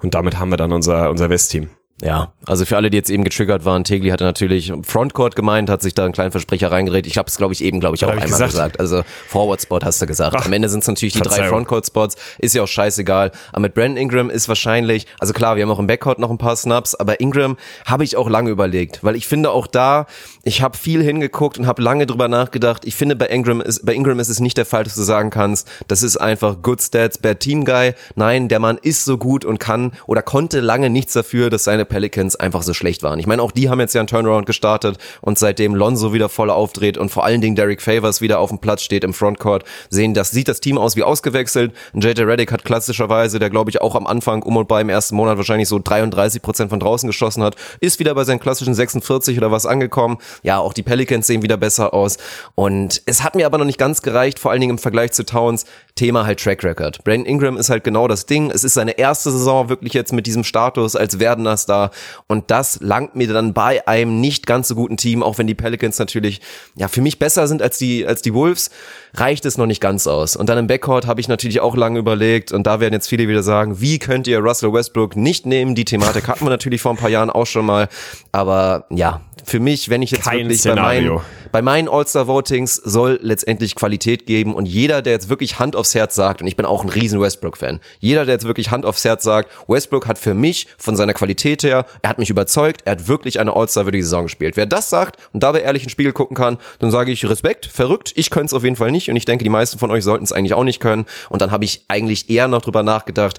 Und 0.00 0.14
damit 0.14 0.38
haben 0.38 0.50
wir 0.50 0.56
dann 0.56 0.72
unser, 0.72 1.10
unser 1.10 1.30
West-Team. 1.30 1.68
Ja, 2.02 2.32
also 2.46 2.64
für 2.64 2.76
alle, 2.76 2.90
die 2.90 2.96
jetzt 2.96 3.10
eben 3.10 3.22
getriggert 3.22 3.64
waren, 3.64 3.84
Tegli 3.84 4.10
hatte 4.10 4.24
natürlich 4.24 4.72
Frontcourt 4.82 5.36
gemeint, 5.36 5.70
hat 5.70 5.82
sich 5.82 5.94
da 5.94 6.04
einen 6.04 6.12
kleinen 6.12 6.32
Versprecher 6.32 6.72
reingeredet. 6.72 7.06
Ich 7.06 7.16
habe 7.16 7.28
es, 7.28 7.36
glaube 7.36 7.52
ich, 7.52 7.62
eben, 7.62 7.78
glaube 7.78 7.94
ich, 7.94 8.04
auch 8.04 8.10
einmal 8.10 8.26
gesagt? 8.26 8.50
gesagt. 8.50 8.80
Also 8.80 9.02
Forward-Spot 9.28 9.78
hast 9.84 10.02
du 10.02 10.06
gesagt. 10.06 10.34
Ach, 10.36 10.44
Am 10.44 10.52
Ende 10.52 10.68
sind 10.68 10.80
es 10.80 10.88
natürlich 10.88 11.12
die 11.12 11.20
Verzeihung. 11.20 11.42
drei 11.42 11.48
Frontcourt-Spots. 11.50 12.16
Ist 12.38 12.54
ja 12.56 12.62
auch 12.64 12.68
scheißegal. 12.68 13.30
Aber 13.52 13.60
mit 13.60 13.74
Brandon 13.74 13.96
Ingram 13.96 14.30
ist 14.30 14.48
wahrscheinlich, 14.48 15.06
also 15.20 15.32
klar, 15.32 15.54
wir 15.54 15.62
haben 15.62 15.70
auch 15.70 15.78
im 15.78 15.86
Backcourt 15.86 16.18
noch 16.18 16.30
ein 16.30 16.38
paar 16.38 16.56
Snaps, 16.56 16.96
aber 16.96 17.20
Ingram 17.20 17.56
habe 17.86 18.02
ich 18.02 18.16
auch 18.16 18.28
lange 18.28 18.50
überlegt, 18.50 19.04
weil 19.04 19.14
ich 19.14 19.28
finde 19.28 19.50
auch 19.50 19.68
da, 19.68 20.06
ich 20.42 20.60
habe 20.60 20.76
viel 20.76 21.04
hingeguckt 21.04 21.58
und 21.58 21.68
habe 21.68 21.82
lange 21.82 22.06
drüber 22.06 22.26
nachgedacht. 22.26 22.84
Ich 22.84 22.96
finde 22.96 23.14
bei 23.14 23.26
Ingram 23.26 23.60
ist, 23.60 23.86
bei 23.86 23.94
Ingram 23.94 24.18
ist 24.18 24.28
es 24.28 24.40
nicht 24.40 24.56
der 24.56 24.66
Fall, 24.66 24.82
dass 24.82 24.96
du 24.96 25.02
sagen 25.02 25.30
kannst, 25.30 25.68
das 25.86 26.02
ist 26.02 26.16
einfach 26.16 26.62
Good 26.62 26.82
Stats, 26.82 27.18
Bad 27.18 27.38
Team 27.38 27.64
Guy. 27.64 27.94
Nein, 28.16 28.48
der 28.48 28.58
Mann 28.58 28.78
ist 28.82 29.04
so 29.04 29.18
gut 29.18 29.44
und 29.44 29.60
kann 29.60 29.92
oder 30.08 30.22
konnte 30.22 30.58
lange 30.58 30.90
nichts 30.90 31.12
dafür, 31.12 31.48
dass 31.48 31.62
seine 31.62 31.91
Pelicans 31.92 32.36
einfach 32.36 32.62
so 32.62 32.72
schlecht 32.72 33.02
waren. 33.02 33.18
Ich 33.18 33.26
meine, 33.26 33.42
auch 33.42 33.52
die 33.52 33.68
haben 33.68 33.78
jetzt 33.78 33.94
ja 33.94 34.00
einen 34.00 34.08
Turnaround 34.08 34.46
gestartet 34.46 34.96
und 35.20 35.38
seitdem 35.38 35.74
Lonzo 35.74 36.14
wieder 36.14 36.30
voll 36.30 36.48
aufdreht 36.48 36.96
und 36.96 37.10
vor 37.10 37.26
allen 37.26 37.42
Dingen 37.42 37.54
Derek 37.54 37.82
Favors 37.82 38.22
wieder 38.22 38.38
auf 38.38 38.48
dem 38.48 38.60
Platz 38.60 38.80
steht 38.82 39.04
im 39.04 39.12
Frontcourt, 39.12 39.64
sehen, 39.90 40.14
das 40.14 40.30
sieht 40.30 40.48
das 40.48 40.60
Team 40.60 40.78
aus 40.78 40.96
wie 40.96 41.02
ausgewechselt. 41.02 41.74
JJ 41.92 42.22
Reddick 42.22 42.50
hat 42.50 42.64
klassischerweise, 42.64 43.38
der 43.38 43.50
glaube 43.50 43.68
ich 43.68 43.82
auch 43.82 43.94
am 43.94 44.06
Anfang 44.06 44.42
um 44.42 44.56
und 44.56 44.68
bei 44.68 44.80
im 44.80 44.88
ersten 44.88 45.16
Monat 45.16 45.36
wahrscheinlich 45.36 45.68
so 45.68 45.78
33 45.78 46.40
Prozent 46.40 46.70
von 46.70 46.80
draußen 46.80 47.06
geschossen 47.06 47.42
hat, 47.42 47.56
ist 47.80 47.98
wieder 47.98 48.14
bei 48.14 48.24
seinen 48.24 48.40
klassischen 48.40 48.74
46 48.74 49.36
oder 49.36 49.50
was 49.50 49.66
angekommen. 49.66 50.16
Ja, 50.42 50.60
auch 50.60 50.72
die 50.72 50.82
Pelicans 50.82 51.26
sehen 51.26 51.42
wieder 51.42 51.58
besser 51.58 51.92
aus 51.92 52.16
und 52.54 53.02
es 53.04 53.22
hat 53.22 53.34
mir 53.34 53.44
aber 53.44 53.58
noch 53.58 53.66
nicht 53.66 53.78
ganz 53.78 54.00
gereicht, 54.00 54.38
vor 54.38 54.50
allen 54.50 54.62
Dingen 54.62 54.72
im 54.72 54.78
Vergleich 54.78 55.12
zu 55.12 55.26
Towns. 55.26 55.66
Thema 55.94 56.24
halt 56.24 56.40
Track 56.40 56.64
Record. 56.64 57.04
Brandon 57.04 57.26
Ingram 57.26 57.58
ist 57.58 57.68
halt 57.68 57.84
genau 57.84 58.08
das 58.08 58.24
Ding. 58.24 58.50
Es 58.50 58.64
ist 58.64 58.72
seine 58.72 58.92
erste 58.92 59.30
Saison 59.30 59.68
wirklich 59.68 59.92
jetzt 59.92 60.12
mit 60.12 60.26
diesem 60.26 60.42
Status 60.42 60.96
als 60.96 61.18
werdender 61.18 61.56
Star 61.58 61.81
und 62.26 62.50
das 62.50 62.80
langt 62.80 63.16
mir 63.16 63.32
dann 63.32 63.52
bei 63.54 63.86
einem 63.86 64.20
nicht 64.20 64.46
ganz 64.46 64.68
so 64.68 64.74
guten 64.74 64.96
Team, 64.96 65.22
auch 65.22 65.38
wenn 65.38 65.46
die 65.46 65.54
Pelicans 65.54 65.98
natürlich 65.98 66.40
ja 66.76 66.88
für 66.88 67.00
mich 67.00 67.18
besser 67.18 67.46
sind 67.46 67.62
als 67.62 67.78
die 67.78 68.06
als 68.06 68.22
die 68.22 68.34
Wolves, 68.34 68.70
reicht 69.14 69.44
es 69.44 69.58
noch 69.58 69.66
nicht 69.66 69.80
ganz 69.80 70.06
aus. 70.06 70.36
Und 70.36 70.48
dann 70.48 70.58
im 70.58 70.66
Backcourt 70.66 71.06
habe 71.06 71.20
ich 71.20 71.28
natürlich 71.28 71.60
auch 71.60 71.76
lange 71.76 71.98
überlegt 71.98 72.52
und 72.52 72.66
da 72.66 72.80
werden 72.80 72.94
jetzt 72.94 73.08
viele 73.08 73.28
wieder 73.28 73.42
sagen, 73.42 73.80
wie 73.80 73.98
könnt 73.98 74.26
ihr 74.26 74.38
Russell 74.38 74.72
Westbrook 74.72 75.16
nicht 75.16 75.46
nehmen? 75.46 75.74
Die 75.74 75.84
Thematik 75.84 76.28
hatten 76.28 76.44
wir 76.44 76.50
natürlich 76.50 76.80
vor 76.80 76.92
ein 76.92 76.98
paar 76.98 77.10
Jahren 77.10 77.30
auch 77.30 77.46
schon 77.46 77.66
mal, 77.66 77.88
aber 78.32 78.86
ja, 78.90 79.20
für 79.44 79.60
mich, 79.60 79.88
wenn 79.88 80.02
ich 80.02 80.10
jetzt 80.10 80.24
Kein 80.24 80.40
wirklich 80.40 80.60
Szenario. 80.60 81.16
bei 81.16 81.16
meinen, 81.16 81.50
bei 81.52 81.62
meinen 81.62 81.88
All-Star-Votings 81.88 82.76
soll 82.76 83.18
letztendlich 83.22 83.74
Qualität 83.74 84.26
geben 84.26 84.54
und 84.54 84.66
jeder, 84.66 85.02
der 85.02 85.14
jetzt 85.14 85.28
wirklich 85.28 85.58
Hand 85.58 85.76
aufs 85.76 85.94
Herz 85.94 86.14
sagt, 86.14 86.42
und 86.42 86.46
ich 86.46 86.56
bin 86.56 86.64
auch 86.64 86.82
ein 86.82 86.88
riesen 86.88 87.20
Westbrook-Fan, 87.20 87.80
jeder, 87.98 88.24
der 88.24 88.34
jetzt 88.34 88.46
wirklich 88.46 88.70
Hand 88.70 88.84
aufs 88.84 89.04
Herz 89.04 89.24
sagt, 89.24 89.50
Westbrook 89.68 90.06
hat 90.06 90.18
für 90.18 90.34
mich 90.34 90.68
von 90.78 90.96
seiner 90.96 91.14
Qualität 91.14 91.61
her, 91.62 91.86
er 92.02 92.10
hat 92.10 92.18
mich 92.18 92.30
überzeugt, 92.30 92.82
er 92.84 92.92
hat 92.92 93.08
wirklich 93.08 93.40
eine 93.40 93.54
All-Star-würdige 93.54 94.04
Saison 94.04 94.24
gespielt. 94.24 94.56
Wer 94.56 94.66
das 94.66 94.90
sagt 94.90 95.16
und 95.32 95.42
dabei 95.42 95.60
ehrlich 95.60 95.82
in 95.82 95.86
den 95.86 95.92
Spiegel 95.92 96.12
gucken 96.12 96.36
kann, 96.36 96.58
dann 96.78 96.90
sage 96.90 97.12
ich 97.12 97.28
Respekt, 97.28 97.66
verrückt, 97.66 98.12
ich 98.16 98.30
könnte 98.30 98.46
es 98.46 98.54
auf 98.54 98.64
jeden 98.64 98.76
Fall 98.76 98.90
nicht 98.90 99.08
und 99.08 99.16
ich 99.16 99.24
denke, 99.24 99.44
die 99.44 99.50
meisten 99.50 99.78
von 99.78 99.90
euch 99.90 100.04
sollten 100.04 100.24
es 100.24 100.32
eigentlich 100.32 100.54
auch 100.54 100.64
nicht 100.64 100.80
können 100.80 101.06
und 101.28 101.42
dann 101.42 101.50
habe 101.50 101.64
ich 101.64 101.84
eigentlich 101.88 102.30
eher 102.30 102.48
noch 102.48 102.62
drüber 102.62 102.82
nachgedacht, 102.82 103.38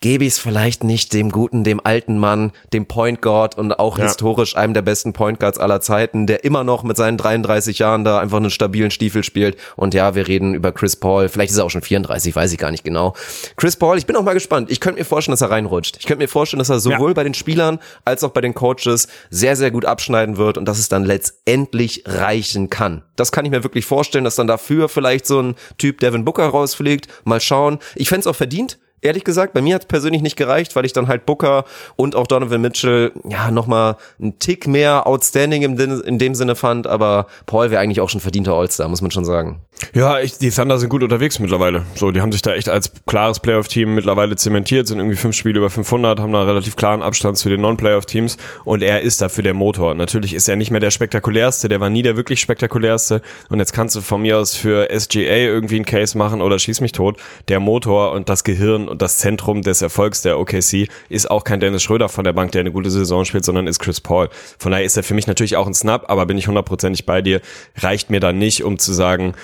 gebe 0.00 0.24
ich 0.24 0.34
es 0.34 0.38
vielleicht 0.38 0.84
nicht 0.84 1.12
dem 1.14 1.30
guten, 1.30 1.64
dem 1.64 1.80
alten 1.82 2.18
Mann, 2.18 2.52
dem 2.72 2.86
Point 2.86 3.22
Guard 3.22 3.56
und 3.56 3.78
auch 3.78 3.96
Ja. 3.98 4.04
historisch 4.04 4.54
einem 4.56 4.74
der 4.74 4.82
besten 4.82 5.12
Point 5.14 5.40
Guards 5.40 5.58
aller 5.58 5.80
Zeiten, 5.80 6.26
der 6.26 6.44
immer 6.44 6.62
noch 6.62 6.82
mit 6.82 6.96
seinen 6.96 7.16
33 7.16 7.78
Jahren 7.78 8.04
da 8.04 8.18
einfach 8.18 8.36
einen 8.36 8.50
stabilen 8.50 8.90
Stiefel 8.90 9.24
spielt. 9.24 9.56
Und 9.76 9.94
ja, 9.94 10.14
wir 10.14 10.28
reden 10.28 10.54
über 10.54 10.72
Chris 10.72 10.96
Paul. 10.96 11.28
Vielleicht 11.28 11.52
ist 11.52 11.58
er 11.58 11.64
auch 11.64 11.70
schon 11.70 11.80
34, 11.82 12.36
weiß 12.36 12.52
ich 12.52 12.58
gar 12.58 12.70
nicht 12.70 12.84
genau. 12.84 13.14
Chris 13.56 13.76
Paul, 13.76 13.96
ich 13.96 14.04
bin 14.06 14.16
auch 14.16 14.22
mal 14.22 14.34
gespannt. 14.34 14.70
Ich 14.70 14.80
könnte 14.80 14.98
mir 15.00 15.04
vorstellen, 15.06 15.32
dass 15.32 15.40
er 15.40 15.50
reinrutscht. 15.50 15.96
Ich 15.98 16.06
könnte 16.06 16.22
mir 16.22 16.28
vorstellen, 16.28 16.58
dass 16.58 16.68
er 16.70 16.80
sowohl 16.80 17.14
bei 17.14 17.24
den 17.24 17.34
Spielern 17.34 17.78
als 18.04 18.22
auch 18.24 18.30
bei 18.30 18.40
den 18.42 18.54
Coaches 18.54 19.08
sehr, 19.30 19.56
sehr 19.56 19.70
gut 19.70 19.84
abschneiden 19.86 20.36
wird 20.36 20.58
und 20.58 20.66
dass 20.66 20.78
es 20.78 20.88
dann 20.90 21.04
letztendlich 21.04 22.02
reichen 22.06 22.68
kann. 22.70 23.02
Das 23.16 23.32
kann 23.32 23.44
ich 23.44 23.50
mir 23.50 23.62
wirklich 23.64 23.86
vorstellen, 23.86 24.24
dass 24.24 24.36
dann 24.36 24.46
dafür 24.46 24.88
vielleicht 24.88 25.26
so 25.26 25.40
ein 25.40 25.54
Typ 25.78 26.00
Devin 26.00 26.24
Booker 26.24 26.46
rausfliegt. 26.46 27.08
Mal 27.24 27.40
schauen. 27.40 27.78
Ich 27.94 28.08
fände 28.08 28.20
es 28.20 28.26
auch 28.26 28.36
verdient, 28.36 28.78
ehrlich 29.04 29.24
gesagt, 29.24 29.52
bei 29.52 29.60
mir 29.62 29.74
hat 29.76 29.82
es 29.82 29.88
persönlich 29.88 30.22
nicht 30.22 30.36
gereicht, 30.36 30.74
weil 30.74 30.84
ich 30.84 30.92
dann 30.92 31.08
halt 31.08 31.26
Booker 31.26 31.64
und 31.96 32.16
auch 32.16 32.26
Donovan 32.26 32.60
Mitchell 32.60 33.12
ja 33.28 33.50
nochmal 33.50 33.96
einen 34.20 34.38
Tick 34.38 34.66
mehr 34.66 35.06
outstanding 35.06 35.62
im, 35.62 35.76
Din- 35.76 36.00
in 36.00 36.18
dem 36.18 36.34
Sinne 36.34 36.56
fand, 36.56 36.86
aber 36.86 37.26
Paul 37.46 37.70
wäre 37.70 37.80
eigentlich 37.80 38.00
auch 38.00 38.08
schon 38.08 38.20
verdienter 38.20 38.54
All-Star, 38.54 38.88
muss 38.88 39.02
man 39.02 39.10
schon 39.10 39.24
sagen. 39.24 39.60
Ja, 39.92 40.20
ich, 40.20 40.38
die 40.38 40.50
Thunder 40.50 40.78
sind 40.78 40.88
gut 40.88 41.02
unterwegs 41.02 41.38
mittlerweile. 41.38 41.84
So, 41.94 42.10
die 42.10 42.20
haben 42.20 42.32
sich 42.32 42.42
da 42.42 42.54
echt 42.54 42.68
als 42.68 42.92
klares 43.06 43.40
Playoff-Team 43.40 43.94
mittlerweile 43.94 44.36
zementiert, 44.36 44.86
sind 44.86 44.98
irgendwie 44.98 45.16
fünf 45.16 45.34
Spiele 45.36 45.58
über 45.58 45.70
500, 45.70 46.20
haben 46.20 46.32
da 46.32 46.40
einen 46.40 46.48
relativ 46.48 46.76
klaren 46.76 47.02
Abstand 47.02 47.38
zu 47.38 47.48
den 47.48 47.60
Non-Playoff-Teams 47.60 48.36
und 48.64 48.82
er 48.82 49.02
ist 49.02 49.20
dafür 49.20 49.42
der 49.42 49.54
Motor. 49.54 49.94
Natürlich 49.94 50.34
ist 50.34 50.48
er 50.48 50.56
nicht 50.56 50.70
mehr 50.70 50.80
der 50.80 50.90
spektakulärste, 50.90 51.68
der 51.68 51.80
war 51.80 51.90
nie 51.90 52.02
der 52.02 52.16
wirklich 52.16 52.40
spektakulärste 52.40 53.20
und 53.50 53.58
jetzt 53.58 53.72
kannst 53.72 53.96
du 53.96 54.00
von 54.00 54.22
mir 54.22 54.38
aus 54.38 54.54
für 54.54 54.88
SGA 54.96 55.18
irgendwie 55.18 55.76
einen 55.76 55.84
Case 55.84 56.16
machen 56.16 56.40
oder 56.40 56.58
schieß 56.58 56.80
mich 56.80 56.92
tot. 56.92 57.18
Der 57.48 57.60
Motor 57.60 58.12
und 58.12 58.28
das 58.28 58.44
Gehirn 58.44 58.88
und 58.88 59.02
das 59.02 59.18
Zentrum 59.18 59.62
des 59.62 59.82
Erfolgs 59.82 60.22
der 60.22 60.38
OKC 60.38 60.88
ist 61.08 61.30
auch 61.30 61.44
kein 61.44 61.60
Dennis 61.60 61.82
Schröder 61.82 62.08
von 62.08 62.24
der 62.24 62.32
Bank, 62.32 62.52
der 62.52 62.60
eine 62.60 62.72
gute 62.72 62.90
Saison 62.90 63.24
spielt, 63.24 63.44
sondern 63.44 63.66
ist 63.66 63.80
Chris 63.80 64.00
Paul. 64.00 64.28
Von 64.58 64.72
daher 64.72 64.84
ist 64.84 64.96
er 64.96 65.02
für 65.02 65.14
mich 65.14 65.26
natürlich 65.26 65.56
auch 65.56 65.66
ein 65.66 65.74
Snap, 65.74 66.10
aber 66.10 66.26
bin 66.26 66.38
ich 66.38 66.48
hundertprozentig 66.48 67.06
bei 67.06 67.22
dir, 67.22 67.40
reicht 67.76 68.10
mir 68.10 68.20
dann 68.20 68.38
nicht, 68.38 68.62
um 68.62 68.78
zu 68.78 68.92
sagen, 68.92 69.34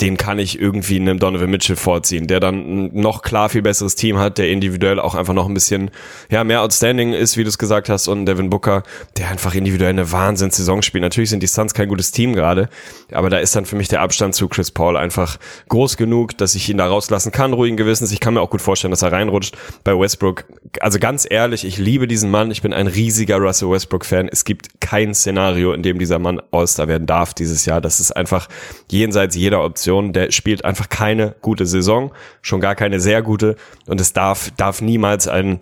den 0.00 0.18
kann 0.18 0.38
ich 0.38 0.60
irgendwie 0.60 1.00
einem 1.00 1.18
Donovan 1.18 1.50
Mitchell 1.50 1.76
vorziehen, 1.76 2.26
der 2.26 2.38
dann 2.38 2.92
noch 2.92 3.22
klar 3.22 3.48
viel 3.48 3.62
besseres 3.62 3.94
Team 3.94 4.18
hat, 4.18 4.36
der 4.36 4.50
individuell 4.50 5.00
auch 5.00 5.14
einfach 5.14 5.32
noch 5.32 5.46
ein 5.46 5.54
bisschen 5.54 5.90
ja 6.30 6.44
mehr 6.44 6.60
outstanding 6.60 7.14
ist, 7.14 7.38
wie 7.38 7.44
du 7.44 7.48
es 7.48 7.56
gesagt 7.56 7.88
hast, 7.88 8.06
und 8.08 8.26
Devin 8.26 8.50
Booker, 8.50 8.82
der 9.16 9.30
einfach 9.30 9.54
individuell 9.54 9.90
eine 9.90 10.12
Wahnsinns-Saison 10.12 10.82
spielt. 10.82 11.00
Natürlich 11.00 11.30
sind 11.30 11.42
die 11.42 11.46
Suns 11.46 11.72
kein 11.72 11.88
gutes 11.88 12.12
Team 12.12 12.34
gerade, 12.34 12.68
aber 13.10 13.30
da 13.30 13.38
ist 13.38 13.56
dann 13.56 13.64
für 13.64 13.76
mich 13.76 13.88
der 13.88 14.02
Abstand 14.02 14.34
zu 14.34 14.48
Chris 14.48 14.70
Paul 14.70 14.98
einfach 14.98 15.38
groß 15.70 15.96
genug, 15.96 16.36
dass 16.36 16.54
ich 16.54 16.68
ihn 16.68 16.76
da 16.76 16.86
rauslassen 16.86 17.32
kann, 17.32 17.54
ruhigen 17.54 17.78
Gewissens. 17.78 18.12
Ich 18.12 18.20
kann 18.20 18.34
mir 18.34 18.42
auch 18.42 18.50
gut 18.50 18.60
vorstellen, 18.60 18.90
dass 18.90 19.02
er 19.02 19.12
reinrutscht 19.12 19.56
bei 19.82 19.98
Westbrook. 19.98 20.44
Also 20.80 20.98
ganz 20.98 21.26
ehrlich, 21.28 21.64
ich 21.64 21.78
liebe 21.78 22.06
diesen 22.06 22.30
Mann. 22.30 22.50
Ich 22.50 22.60
bin 22.60 22.74
ein 22.74 22.86
riesiger 22.86 23.38
Russell 23.38 23.70
Westbrook-Fan. 23.70 24.28
Es 24.28 24.44
gibt 24.44 24.80
kein 24.80 25.14
Szenario, 25.14 25.72
in 25.72 25.82
dem 25.82 25.98
dieser 25.98 26.18
Mann 26.18 26.40
All-Star 26.50 26.86
werden 26.86 27.06
darf 27.06 27.32
dieses 27.32 27.64
Jahr. 27.64 27.80
Das 27.80 27.98
ist 27.98 28.12
einfach 28.12 28.48
jenseits 28.90 29.34
jeder 29.34 29.64
Option. 29.64 29.85
Der 30.12 30.30
spielt 30.32 30.64
einfach 30.64 30.88
keine 30.88 31.34
gute 31.40 31.66
Saison, 31.66 32.12
schon 32.42 32.60
gar 32.60 32.74
keine 32.74 33.00
sehr 33.00 33.22
gute. 33.22 33.56
Und 33.86 34.00
es 34.00 34.12
darf, 34.12 34.50
darf 34.56 34.80
niemals 34.80 35.28
ein, 35.28 35.60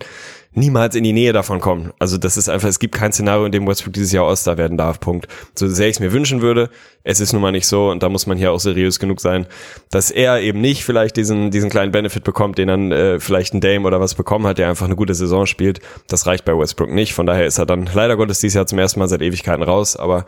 niemals 0.54 0.94
in 0.94 1.04
die 1.04 1.12
Nähe 1.12 1.32
davon 1.32 1.60
kommen. 1.60 1.92
Also 1.98 2.16
das 2.16 2.36
ist 2.36 2.48
einfach, 2.48 2.68
es 2.68 2.78
gibt 2.78 2.94
kein 2.94 3.12
Szenario, 3.12 3.44
in 3.44 3.52
dem 3.52 3.66
Westbrook 3.66 3.92
dieses 3.92 4.12
Jahr 4.12 4.26
All-Star 4.26 4.56
werden 4.56 4.78
darf. 4.78 5.00
Punkt. 5.00 5.26
So 5.54 5.68
sehr 5.68 5.88
ich 5.88 5.96
es 5.96 6.00
mir 6.00 6.12
wünschen 6.12 6.42
würde, 6.42 6.70
es 7.02 7.20
ist 7.20 7.32
nun 7.32 7.42
mal 7.42 7.52
nicht 7.52 7.66
so 7.66 7.90
und 7.90 8.02
da 8.02 8.08
muss 8.08 8.26
man 8.26 8.38
hier 8.38 8.52
auch 8.52 8.60
seriös 8.60 8.98
genug 8.98 9.20
sein, 9.20 9.46
dass 9.90 10.10
er 10.10 10.40
eben 10.40 10.60
nicht 10.60 10.84
vielleicht 10.84 11.16
diesen, 11.16 11.50
diesen 11.50 11.70
kleinen 11.70 11.92
Benefit 11.92 12.24
bekommt, 12.24 12.58
den 12.58 12.68
dann 12.68 12.92
äh, 12.92 13.20
vielleicht 13.20 13.54
ein 13.54 13.60
Dame 13.60 13.86
oder 13.86 14.00
was 14.00 14.14
bekommen 14.14 14.46
hat, 14.46 14.58
der 14.58 14.68
einfach 14.68 14.86
eine 14.86 14.96
gute 14.96 15.14
Saison 15.14 15.46
spielt. 15.46 15.80
Das 16.08 16.26
reicht 16.26 16.44
bei 16.44 16.56
Westbrook 16.56 16.90
nicht. 16.90 17.14
Von 17.14 17.26
daher 17.26 17.46
ist 17.46 17.58
er 17.58 17.66
dann 17.66 17.88
leider 17.92 18.16
Gottes 18.16 18.40
dieses 18.40 18.54
Jahr 18.54 18.66
zum 18.66 18.78
ersten 18.78 19.00
Mal 19.00 19.08
seit 19.08 19.22
Ewigkeiten 19.22 19.62
raus. 19.62 19.96
Aber 19.96 20.24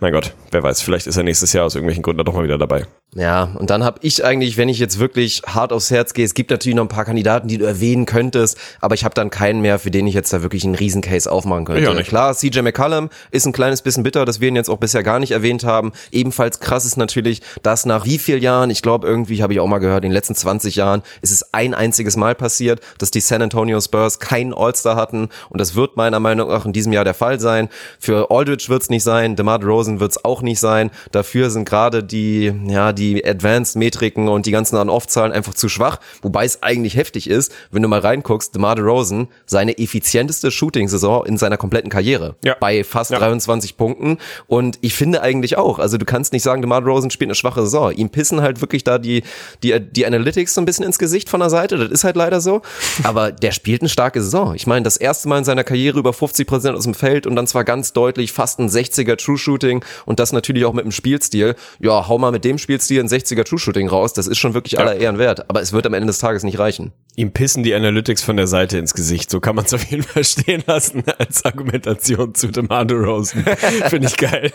mein 0.00 0.12
Gott, 0.12 0.34
wer 0.50 0.62
weiß, 0.62 0.82
vielleicht 0.82 1.06
ist 1.06 1.16
er 1.16 1.22
nächstes 1.22 1.52
Jahr 1.52 1.66
aus 1.66 1.74
irgendwelchen 1.74 2.02
Gründen 2.02 2.24
doch 2.24 2.34
mal 2.34 2.44
wieder 2.44 2.58
dabei. 2.58 2.86
Ja, 3.14 3.44
und 3.54 3.70
dann 3.70 3.84
habe 3.84 4.00
ich 4.02 4.22
eigentlich, 4.22 4.58
wenn 4.58 4.68
ich 4.68 4.78
jetzt 4.78 4.98
wirklich 4.98 5.42
hart 5.46 5.72
aufs 5.72 5.90
Herz 5.90 6.12
gehe, 6.12 6.26
es 6.26 6.34
gibt 6.34 6.50
natürlich 6.50 6.76
noch 6.76 6.84
ein 6.84 6.88
paar 6.88 7.06
Kandidaten, 7.06 7.48
die 7.48 7.56
du 7.56 7.64
erwähnen 7.64 8.04
könntest, 8.04 8.58
aber 8.82 8.94
ich 8.94 9.02
habe 9.02 9.14
dann 9.14 9.30
keinen 9.30 9.62
mehr, 9.62 9.78
für 9.78 9.90
den 9.90 10.06
ich 10.06 10.14
jetzt 10.14 10.30
da 10.30 10.42
wirklich 10.42 10.64
einen 10.64 10.74
Riesencase 10.74 11.30
aufmachen 11.30 11.64
könnte. 11.64 11.94
Nicht. 11.94 12.08
Klar, 12.08 12.34
CJ 12.34 12.60
McCallum 12.60 13.08
ist 13.30 13.46
ein 13.46 13.52
kleines 13.52 13.80
bisschen 13.80 14.02
bitter, 14.02 14.26
dass 14.26 14.42
wir 14.42 14.48
ihn 14.48 14.56
jetzt 14.56 14.68
auch 14.68 14.76
bisher 14.76 15.02
gar 15.02 15.20
nicht 15.20 15.30
erwähnt 15.30 15.64
haben. 15.64 15.92
Ebenfalls 16.12 16.60
krass 16.60 16.84
ist 16.84 16.98
natürlich, 16.98 17.40
dass 17.62 17.86
nach 17.86 18.04
wie 18.04 18.18
vielen 18.18 18.42
Jahren, 18.42 18.68
ich 18.68 18.82
glaube 18.82 19.06
irgendwie, 19.06 19.42
habe 19.42 19.54
ich 19.54 19.60
auch 19.60 19.66
mal 19.66 19.78
gehört, 19.78 20.04
in 20.04 20.10
den 20.10 20.14
letzten 20.14 20.34
20 20.34 20.76
Jahren 20.76 21.02
ist 21.22 21.32
es 21.32 21.54
ein 21.54 21.72
einziges 21.72 22.16
Mal 22.16 22.34
passiert, 22.34 22.80
dass 22.98 23.10
die 23.10 23.20
San 23.20 23.40
Antonio 23.40 23.80
Spurs 23.80 24.20
keinen 24.20 24.52
All-Star 24.52 24.96
hatten 24.96 25.30
und 25.48 25.60
das 25.60 25.74
wird 25.74 25.96
meiner 25.96 26.20
Meinung 26.20 26.50
nach 26.50 26.66
in 26.66 26.74
diesem 26.74 26.92
Jahr 26.92 27.04
der 27.04 27.14
Fall 27.14 27.40
sein. 27.40 27.70
Für 27.98 28.30
Aldridge 28.30 28.66
wird 28.68 28.82
es 28.82 28.90
nicht 28.90 29.02
sein, 29.02 29.34
DeMar 29.34 29.64
Rosen 29.64 29.98
wird 29.98 30.10
es 30.10 30.24
auch 30.26 30.42
nicht 30.42 30.60
sein. 30.60 30.90
Dafür 31.10 31.48
sind 31.48 31.66
gerade 31.66 32.04
die, 32.04 32.52
ja, 32.66 32.92
die 32.98 33.24
Advanced-Metriken 33.24 34.28
und 34.28 34.46
die 34.46 34.50
ganzen 34.50 34.76
On-Off-Zahlen 34.76 35.32
einfach 35.32 35.54
zu 35.54 35.68
schwach, 35.68 35.98
wobei 36.22 36.44
es 36.44 36.62
eigentlich 36.62 36.96
heftig 36.96 37.28
ist, 37.28 37.52
wenn 37.70 37.82
du 37.82 37.88
mal 37.88 38.00
reinguckst, 38.00 38.54
DeMar 38.54 38.78
Rosen, 38.78 39.28
seine 39.46 39.78
effizienteste 39.78 40.50
Shooting-Saison 40.50 41.26
in 41.26 41.38
seiner 41.38 41.56
kompletten 41.56 41.90
Karriere. 41.90 42.36
Ja. 42.44 42.56
Bei 42.60 42.84
fast 42.84 43.10
Ja. 43.10 43.18
23 43.18 43.76
Punkten 43.76 44.18
und 44.46 44.78
ich 44.82 44.94
finde 44.94 45.22
eigentlich 45.22 45.56
auch, 45.56 45.78
also 45.78 45.96
du 45.98 46.04
kannst 46.04 46.32
nicht 46.32 46.42
sagen, 46.42 46.62
DeMar 46.62 46.82
Rosen 46.82 47.10
spielt 47.10 47.28
eine 47.28 47.34
schwache 47.34 47.62
Saison. 47.62 47.92
Ihm 47.92 48.10
pissen 48.10 48.40
halt 48.42 48.60
wirklich 48.60 48.84
da 48.84 48.98
die, 48.98 49.22
die, 49.62 49.78
die 49.80 50.06
Analytics 50.06 50.54
so 50.54 50.60
ein 50.60 50.64
bisschen 50.64 50.84
ins 50.84 50.98
Gesicht 50.98 51.28
von 51.28 51.40
der 51.40 51.50
Seite, 51.50 51.78
das 51.78 51.90
ist 51.90 52.04
halt 52.04 52.16
leider 52.16 52.40
so, 52.40 52.62
aber 53.04 53.32
der 53.32 53.52
spielt 53.52 53.82
eine 53.82 53.88
starke 53.88 54.22
Saison. 54.22 54.54
Ich 54.54 54.66
meine, 54.66 54.82
das 54.82 54.96
erste 54.96 55.28
Mal 55.28 55.38
in 55.38 55.44
seiner 55.44 55.64
Karriere 55.64 55.98
über 55.98 56.12
50 56.12 56.46
Prozent 56.46 56.76
aus 56.76 56.84
dem 56.84 56.94
Feld 56.94 57.26
und 57.26 57.36
dann 57.36 57.46
zwar 57.46 57.64
ganz 57.64 57.92
deutlich 57.92 58.32
fast 58.32 58.58
ein 58.58 58.68
60er 58.68 59.16
True 59.16 59.38
Shooting 59.38 59.84
und 60.06 60.18
das 60.18 60.32
natürlich 60.32 60.64
auch 60.64 60.72
mit 60.72 60.84
dem 60.84 60.92
Spielstil. 60.92 61.54
Ja, 61.80 62.08
hau 62.08 62.18
mal 62.18 62.32
mit 62.32 62.44
dem 62.44 62.58
Spielstil 62.58 62.87
ein 62.96 63.08
60er 63.08 63.44
True 63.44 63.58
Shooting 63.58 63.88
raus, 63.88 64.12
das 64.12 64.26
ist 64.26 64.38
schon 64.38 64.54
wirklich 64.54 64.78
aller 64.78 64.96
Ehren 64.96 65.18
wert, 65.18 65.50
aber 65.50 65.60
es 65.60 65.72
wird 65.72 65.86
am 65.86 65.94
Ende 65.94 66.06
des 66.06 66.18
Tages 66.18 66.44
nicht 66.44 66.58
reichen. 66.58 66.92
Ihm 67.16 67.32
pissen 67.32 67.64
die 67.64 67.74
Analytics 67.74 68.22
von 68.22 68.36
der 68.36 68.46
Seite 68.46 68.78
ins 68.78 68.94
Gesicht. 68.94 69.28
So 69.28 69.40
kann 69.40 69.56
man 69.56 69.64
es 69.64 69.74
auf 69.74 69.82
jeden 69.90 70.04
Fall 70.04 70.22
stehen 70.24 70.62
lassen 70.66 71.02
als 71.18 71.44
Argumentation 71.44 72.32
zu 72.34 72.46
DeMar 72.48 72.88
Rosen. 72.92 73.44
Finde 73.88 74.06
ich 74.06 74.16
geil. 74.16 74.52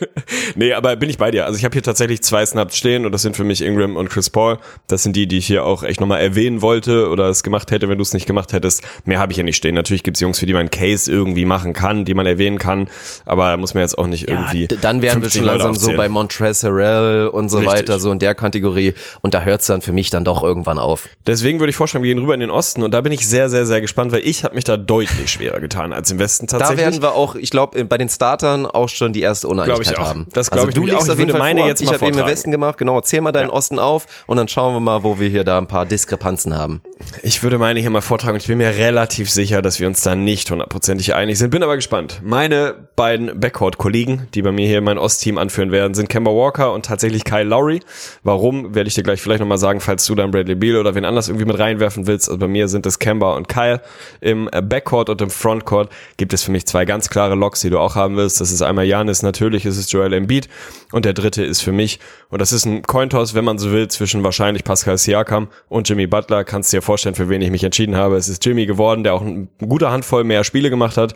Nee, 0.56 0.72
aber 0.74 0.96
bin 0.96 1.10
ich 1.10 1.18
bei 1.18 1.30
dir. 1.30 1.46
Also 1.46 1.58
ich 1.58 1.66
habe 1.66 1.74
hier 1.74 1.84
tatsächlich 1.84 2.24
zwei 2.24 2.46
Snaps 2.46 2.78
stehen 2.78 3.06
und 3.06 3.12
das 3.12 3.22
sind 3.22 3.36
für 3.36 3.44
mich 3.44 3.62
Ingram 3.62 3.98
und 3.98 4.10
Chris 4.10 4.30
Paul. 4.30 4.60
Das 4.88 5.04
sind 5.04 5.16
die, 5.18 5.28
die 5.28 5.40
ich 5.40 5.48
hier 5.48 5.66
auch 5.66 5.84
echt 5.84 6.00
nochmal 6.00 6.22
erwähnen 6.22 6.62
wollte 6.62 7.10
oder 7.10 7.28
es 7.28 7.44
gemacht 7.44 7.70
hätte, 7.72 7.90
wenn 7.90 7.98
du 7.98 8.02
es 8.02 8.14
nicht 8.14 8.26
gemacht 8.28 8.54
hättest. 8.54 8.82
Mehr 9.04 9.20
habe 9.20 9.34
ich 9.34 9.36
hier 9.36 9.44
nicht 9.44 9.58
stehen. 9.58 9.76
Natürlich 9.76 10.04
gibt's 10.04 10.22
Jungs, 10.22 10.40
für 10.40 10.46
die 10.46 10.54
man 10.54 10.72
Case 10.72 11.12
irgendwie 11.12 11.44
machen 11.44 11.74
kann, 11.74 12.06
die 12.06 12.14
man 12.14 12.26
erwähnen 12.26 12.60
kann, 12.60 12.88
aber 13.26 13.58
muss 13.58 13.74
man 13.74 13.82
jetzt 13.82 13.98
auch 13.98 14.08
nicht 14.08 14.30
irgendwie. 14.30 14.68
d- 14.68 14.78
dann 14.80 15.02
wären 15.02 15.22
wir 15.22 15.30
50 15.30 15.40
schon 15.42 15.46
langsam 15.48 15.76
so 15.76 15.92
bei 15.98 16.08
Montrezl 16.08 16.68
Harrell 16.68 17.28
und 17.28 17.50
so 17.50 17.58
Richtig. 17.58 17.74
weiter, 17.74 18.00
so 18.00 18.10
in 18.12 18.20
der 18.24 18.36
Kategorie. 18.36 18.94
Und 19.22 19.34
da 19.34 19.42
hört's 19.42 19.68
dann 19.68 19.82
für 19.82 19.92
mich 19.92 20.10
dann 20.10 20.24
doch 20.24 20.44
irgendwann 20.44 20.80
auf. 20.80 21.10
Deswegen 21.28 21.60
würde 21.60 21.72
ich 21.72 21.76
vorschlagen, 21.76 22.04
wir 22.04 22.14
gehen 22.14 22.22
rüber 22.22 22.34
in 22.34 22.40
den 22.40 22.50
Osten 22.50 22.82
und 22.82 22.92
da 22.92 23.02
bin 23.02 23.12
ich 23.12 23.28
sehr, 23.28 23.50
sehr, 23.50 23.66
sehr 23.66 23.82
gespannt, 23.82 24.12
weil 24.12 24.22
ich 24.26 24.44
habe 24.44 24.56
mich 24.56 24.64
da 24.64 24.78
deutlich 24.78 25.30
schwerer 25.30 25.60
getan 25.60 25.94
als 25.94 26.10
im 26.10 26.20
Westen 26.20 26.48
tatsächlich. 26.48 26.78
Da 26.78 26.92
werden 26.92 27.02
wir 27.02 27.14
auch, 27.14 27.36
ich 27.36 27.50
glaube, 27.50 27.84
bei 27.86 27.98
den 27.98 28.10
Startern 28.10 28.66
auch 28.66 28.90
schon 28.90 29.14
die 29.14 29.22
erste 29.22 29.48
Uneinigkeit 29.48 30.00
haben. 30.00 30.28
Das 30.34 30.50
glaube 30.50 30.68
also, 30.68 30.70
ich, 30.70 30.76
du 30.76 30.86
liegst 30.86 31.10
auf 31.10 31.20
jeden 31.20 31.32
Fall 31.32 31.40
meine 31.40 31.62
vor. 31.62 31.70
jetzt 31.70 31.84
mal 31.84 31.94
Ich 31.94 31.94
habe 31.94 32.08
eben 32.08 32.18
im 32.18 32.26
Westen 32.26 32.52
gemacht, 32.52 32.78
genau. 32.78 32.96
Erzähl 32.96 33.22
mal 33.22 33.32
deinen 33.32 33.50
ja. 33.50 33.54
Osten 33.54 33.78
auf 33.78 34.08
und 34.26 34.38
dann 34.38 34.48
schauen 34.48 34.74
wir 34.74 34.80
mal, 34.80 35.04
wo 35.04 35.20
wir 35.20 35.30
hier 35.30 35.44
da 35.44 35.58
ein 35.58 35.68
paar 35.68 35.86
Diskrepanzen 35.86 36.58
haben. 36.58 36.82
Ich 37.22 37.42
würde 37.42 37.58
meine 37.58 37.80
hier 37.80 37.90
mal 37.90 38.02
vortragen 38.02 38.34
und 38.34 38.42
ich 38.42 38.48
bin 38.48 38.58
mir 38.58 38.76
relativ 38.76 39.30
sicher, 39.30 39.62
dass 39.62 39.80
wir 39.80 39.88
uns 39.88 40.02
da 40.02 40.16
nicht 40.16 40.52
hundertprozentig 40.52 41.16
einig 41.16 41.38
sind. 41.38 41.52
Bin 41.52 41.64
aber 41.64 41.76
gespannt. 41.76 42.20
Meine 42.24 42.76
beiden 42.96 43.40
Backcourt-Kollegen, 43.40 44.28
die 44.34 44.42
bei 44.42 44.52
mir 44.52 44.68
hier 44.68 44.82
mein 44.82 44.98
Ostteam 44.98 45.38
anführen 45.38 45.72
werden, 45.72 45.94
sind 45.94 46.10
Kemba 46.10 46.32
Walker 46.32 46.74
und 46.74 46.86
tatsächlich 46.86 47.24
Kyle 47.24 47.44
Lowry. 47.44 47.80
Warum, 48.24 48.76
werde 48.76 48.88
ich 48.88 48.96
dir 48.96 49.04
gleich 49.04 49.22
vielleicht 49.22 49.40
nochmal 49.40 49.58
sagen, 49.58 49.80
falls 49.80 50.06
du 50.06 50.16
dann 50.16 50.32
Bradley 50.32 50.56
Beal 50.56 50.78
oder 50.78 50.96
wen 50.96 51.06
anders 51.06 51.30
irgendwie 51.30 51.46
mit 51.46 51.60
reinwerfen 51.60 52.08
willst. 52.08 52.28
Also 52.28 52.40
bei 52.40 52.48
mir 52.48 52.68
sind 52.68 52.86
es 52.86 53.00
Kemba 53.00 53.36
und 53.36 53.48
Kyle. 53.48 53.82
Im 54.20 54.50
Backcourt 54.52 55.10
und 55.10 55.22
im 55.22 55.30
Frontcourt 55.30 55.90
gibt 56.18 56.34
es 56.34 56.44
für 56.44 56.52
mich 56.52 56.66
zwei 56.66 56.86
ganz 56.86 57.10
klare 57.10 57.36
Locks, 57.36 57.62
die 57.62 57.70
du 57.70 57.80
auch 57.80 57.96
haben 57.96 58.18
willst. 58.18 58.42
Das 58.42 58.52
ist 58.52 58.62
einmal 58.62 58.86
Janis, 58.86 59.22
natürlich 59.22 59.66
ist 59.66 59.78
es 59.78 59.92
Joel 59.92 60.14
Embiid 60.14 60.50
und 60.92 61.06
der 61.06 61.14
dritte 61.14 61.44
ist 61.44 61.62
für 61.62 61.72
mich, 61.72 62.00
und 62.30 62.42
das 62.42 62.52
ist 62.52 62.66
ein 62.66 62.82
Cointoss, 62.82 63.36
wenn 63.36 63.46
man 63.46 63.60
so 63.60 63.72
will, 63.72 63.88
zwischen 63.90 64.24
wahrscheinlich 64.24 64.64
Pascal 64.64 64.98
Siakam 64.98 65.50
und 65.70 65.88
Jimmy 65.88 66.08
Butler. 66.08 66.44
Kannst 66.44 66.74
dir 66.74 66.82
vorstellen, 66.82 66.93
für 66.98 67.30
wen 67.30 67.42
ich 67.42 67.52
mich 67.52 67.64
entschieden 67.64 67.96
habe. 67.96 68.18
Es 68.18 68.30
ist 68.30 68.46
Jimmy 68.46 68.66
geworden, 68.66 69.04
der 69.04 69.14
auch 69.14 69.22
eine 69.22 69.48
gute 69.66 69.92
Handvoll 69.92 70.24
mehr 70.24 70.44
Spiele 70.44 70.70
gemacht 70.70 70.98
hat 70.98 71.14